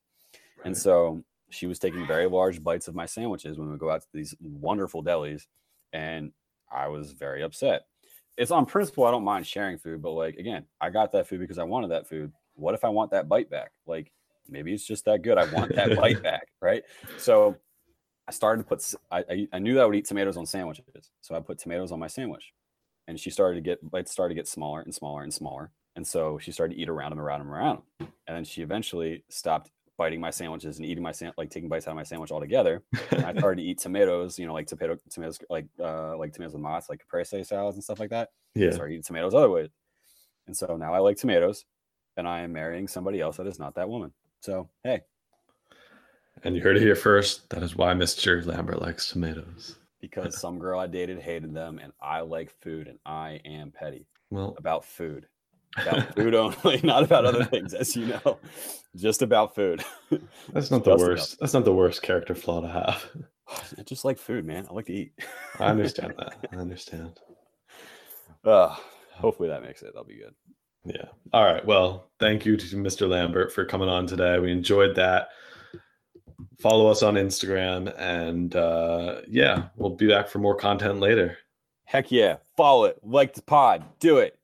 right. 0.58 0.68
and 0.68 0.78
so 0.78 1.24
she 1.50 1.68
was 1.68 1.80
taking 1.80 2.06
very 2.06 2.28
large 2.28 2.64
bites 2.64 2.88
of 2.88 2.96
my 2.96 3.06
sandwiches 3.06 3.58
when 3.58 3.72
we 3.72 3.78
go 3.78 3.90
out 3.90 4.02
to 4.02 4.08
these 4.14 4.36
wonderful 4.40 5.04
delis, 5.04 5.44
and 5.94 6.32
I 6.72 6.88
was 6.88 7.12
very 7.12 7.44
upset. 7.44 7.84
It's 8.38 8.52
on 8.52 8.66
principle, 8.66 9.06
I 9.06 9.12
don't 9.12 9.24
mind 9.24 9.46
sharing 9.46 9.78
food, 9.78 10.02
but 10.02 10.12
like 10.12 10.36
again, 10.36 10.66
I 10.80 10.90
got 10.90 11.12
that 11.12 11.28
food 11.28 11.40
because 11.40 11.58
I 11.58 11.64
wanted 11.64 11.92
that 11.92 12.08
food. 12.08 12.32
What 12.56 12.76
if 12.76 12.84
I 12.84 12.90
want 12.90 13.12
that 13.12 13.28
bite 13.28 13.50
back? 13.50 13.72
Like 13.86 14.12
maybe 14.48 14.74
it's 14.74 14.86
just 14.86 15.06
that 15.06 15.22
good. 15.22 15.38
I 15.38 15.52
want 15.54 15.76
that 15.76 15.96
bite 15.98 16.24
back, 16.24 16.48
right? 16.62 16.84
So 17.18 17.58
I 18.28 18.32
started 18.32 18.64
to 18.64 18.68
put. 18.68 18.94
I, 19.12 19.48
I 19.52 19.60
knew 19.60 19.74
that 19.74 19.82
I 19.82 19.86
would 19.86 19.96
eat 19.96 20.06
tomatoes 20.06 20.38
on 20.38 20.46
sandwiches, 20.46 20.86
so 21.22 21.36
I 21.36 21.40
put 21.40 21.58
tomatoes 21.58 21.92
on 21.92 22.00
my 22.00 22.08
sandwich, 22.08 22.54
and 23.10 23.20
she 23.20 23.30
started 23.32 23.56
to 23.56 23.62
get 23.62 23.92
bites 23.92 24.12
started 24.12 24.36
to 24.36 24.40
get 24.40 24.48
smaller 24.48 24.82
and 24.82 24.94
smaller 24.94 25.24
and 25.24 25.34
smaller, 25.34 25.72
and 25.96 26.06
so 26.06 26.38
she 26.38 26.52
started 26.52 26.76
to 26.76 26.80
eat 26.80 26.88
around 26.88 27.10
them, 27.10 27.20
around 27.20 27.40
them, 27.40 27.52
around 27.52 27.82
them, 28.00 28.08
and 28.28 28.38
then 28.38 28.46
she 28.46 28.62
eventually 28.62 29.24
stopped 29.30 29.72
biting 29.98 30.22
my 30.22 30.30
sandwiches 30.30 30.78
and 30.78 30.86
eating 30.86 31.04
my 31.04 31.12
sand 31.12 31.34
like 31.38 31.50
taking 31.50 31.68
bites 31.68 31.86
out 31.86 31.92
of 31.92 31.98
my 31.98 32.04
sandwich 32.04 32.32
altogether. 32.32 32.82
and 33.12 33.26
I 33.26 33.34
started 33.34 33.62
to 33.62 33.68
eat 33.68 33.80
tomatoes, 33.80 34.40
you 34.40 34.46
know, 34.46 34.54
like 34.54 34.66
tomato 34.68 34.98
tomatoes, 35.10 35.40
like 35.50 35.66
uh 35.84 36.18
like 36.18 36.32
tomatoes 36.32 36.54
with 36.54 36.62
moss, 36.62 36.90
like 36.90 37.04
caprese 37.04 37.44
salads 37.44 37.76
and 37.76 37.84
stuff 37.84 38.00
like 38.00 38.12
that. 38.12 38.30
Yeah. 38.56 38.70
I 38.70 38.72
started 38.72 38.94
eating 38.94 39.04
tomatoes 39.04 39.34
other 39.34 39.50
ways. 39.50 39.70
And 40.48 40.56
so 40.56 40.78
now 40.78 40.94
I 40.94 41.00
like 41.00 41.18
tomatoes 41.18 41.66
and 42.16 42.28
I 42.28 42.40
am 42.42 42.54
marrying 42.54 42.88
somebody 42.88 43.20
else 43.20 43.38
that 43.38 43.48
is 43.48 43.60
not 43.60 43.76
that 43.76 43.90
woman. 43.90 44.14
So 44.40 44.70
hey. 44.84 45.02
And 46.44 46.56
you 46.56 46.62
heard 46.62 46.78
it 46.78 46.82
here 46.82 46.96
first. 46.96 47.50
That 47.50 47.62
is 47.62 47.76
why 47.76 47.94
Mr. 47.94 48.46
Lambert 48.46 48.82
likes 48.82 49.10
tomatoes. 49.12 49.76
Because 50.02 50.38
some 50.42 50.60
girl 50.60 50.80
I 50.80 50.88
dated 50.88 51.20
hated 51.20 51.54
them 51.54 51.80
and 51.82 51.94
I 52.02 52.22
like 52.22 52.52
food 52.62 52.88
and 52.88 53.00
I 53.06 53.42
am 53.46 53.72
petty. 53.72 54.08
Well 54.30 54.56
about 54.58 54.86
food 54.86 55.28
about 55.78 56.16
food 56.16 56.36
only, 56.36 56.82
not 56.84 57.04
about 57.04 57.26
other 57.26 57.46
things, 57.46 57.74
as 57.74 57.96
you 57.96 58.08
know, 58.08 58.40
just 58.96 59.22
about 59.22 59.56
food. 59.56 59.84
That's 60.54 60.72
not 60.72 60.84
the 60.84 60.96
worst. 60.96 61.38
That's 61.40 61.54
not 61.54 61.66
the 61.66 61.74
worst 61.74 62.02
character 62.02 62.36
flaw 62.36 62.62
to 62.62 62.68
have. 62.68 63.10
I 63.78 63.84
just 63.84 64.06
like 64.06 64.18
food, 64.18 64.46
man. 64.46 64.68
I 64.70 64.74
like 64.74 64.86
to 64.88 64.94
eat. 64.94 65.12
I 65.60 65.66
understand 65.66 66.14
that. 66.18 66.36
I 66.52 66.56
understand. 66.56 67.20
Uh, 68.44 68.76
hopefully 69.14 69.50
that 69.50 69.64
makes 69.64 69.82
it. 69.82 69.88
That'll 69.88 70.04
be 70.04 70.18
good. 70.18 70.34
Yeah. 70.86 71.10
All 71.34 71.46
right. 71.46 71.66
Well, 71.66 72.10
thank 72.20 72.46
you 72.46 72.56
to 72.56 72.76
Mr. 72.78 73.10
Lambert 73.10 73.52
for 73.52 73.66
coming 73.66 73.90
on 73.90 74.08
today. 74.08 74.40
We 74.40 74.52
enjoyed 74.52 74.96
that. 74.96 75.30
Follow 76.60 76.88
us 76.88 77.04
on 77.04 77.16
Instagram, 77.16 77.94
and 77.98 78.56
uh, 78.56 79.22
yeah, 79.28 79.68
we'll 79.76 79.92
be 79.92 80.08
back 80.08 80.28
for 80.28 80.40
more 80.40 80.56
content 80.56 81.00
later. 81.00 81.38
Heck 81.86 82.12
yeah! 82.12 82.38
Follow 82.58 82.86
it, 82.86 83.00
like 83.04 83.34
the 83.34 83.42
pod, 83.42 83.84
do 84.00 84.18
it. 84.18 84.40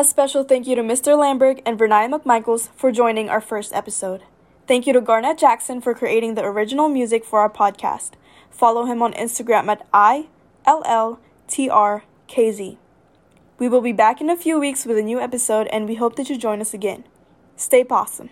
A 0.00 0.04
special 0.04 0.44
thank 0.44 0.66
you 0.66 0.74
to 0.76 0.82
Mr. 0.82 1.18
Lambert 1.18 1.60
and 1.66 1.78
Vernaya 1.78 2.08
McMichaels 2.08 2.70
for 2.74 2.90
joining 2.90 3.28
our 3.28 3.42
first 3.42 3.74
episode. 3.74 4.22
Thank 4.66 4.86
you 4.86 4.94
to 4.94 5.00
Garnett 5.02 5.36
Jackson 5.36 5.82
for 5.82 5.92
creating 5.92 6.36
the 6.36 6.44
original 6.44 6.88
music 6.88 7.22
for 7.22 7.40
our 7.40 7.50
podcast. 7.50 8.12
Follow 8.50 8.86
him 8.86 9.02
on 9.02 9.12
Instagram 9.12 9.68
at 9.68 9.86
ILLTRKZ. 10.66 11.18
We 13.58 13.68
will 13.68 13.80
be 13.80 13.92
back 13.92 14.20
in 14.20 14.30
a 14.30 14.36
few 14.36 14.58
weeks 14.58 14.86
with 14.86 14.96
a 14.98 15.02
new 15.02 15.20
episode 15.20 15.66
and 15.68 15.86
we 15.86 15.96
hope 15.96 16.16
that 16.16 16.30
you 16.30 16.38
join 16.38 16.60
us 16.60 16.72
again. 16.72 17.04
Stay 17.56 17.84
possum. 17.84 18.30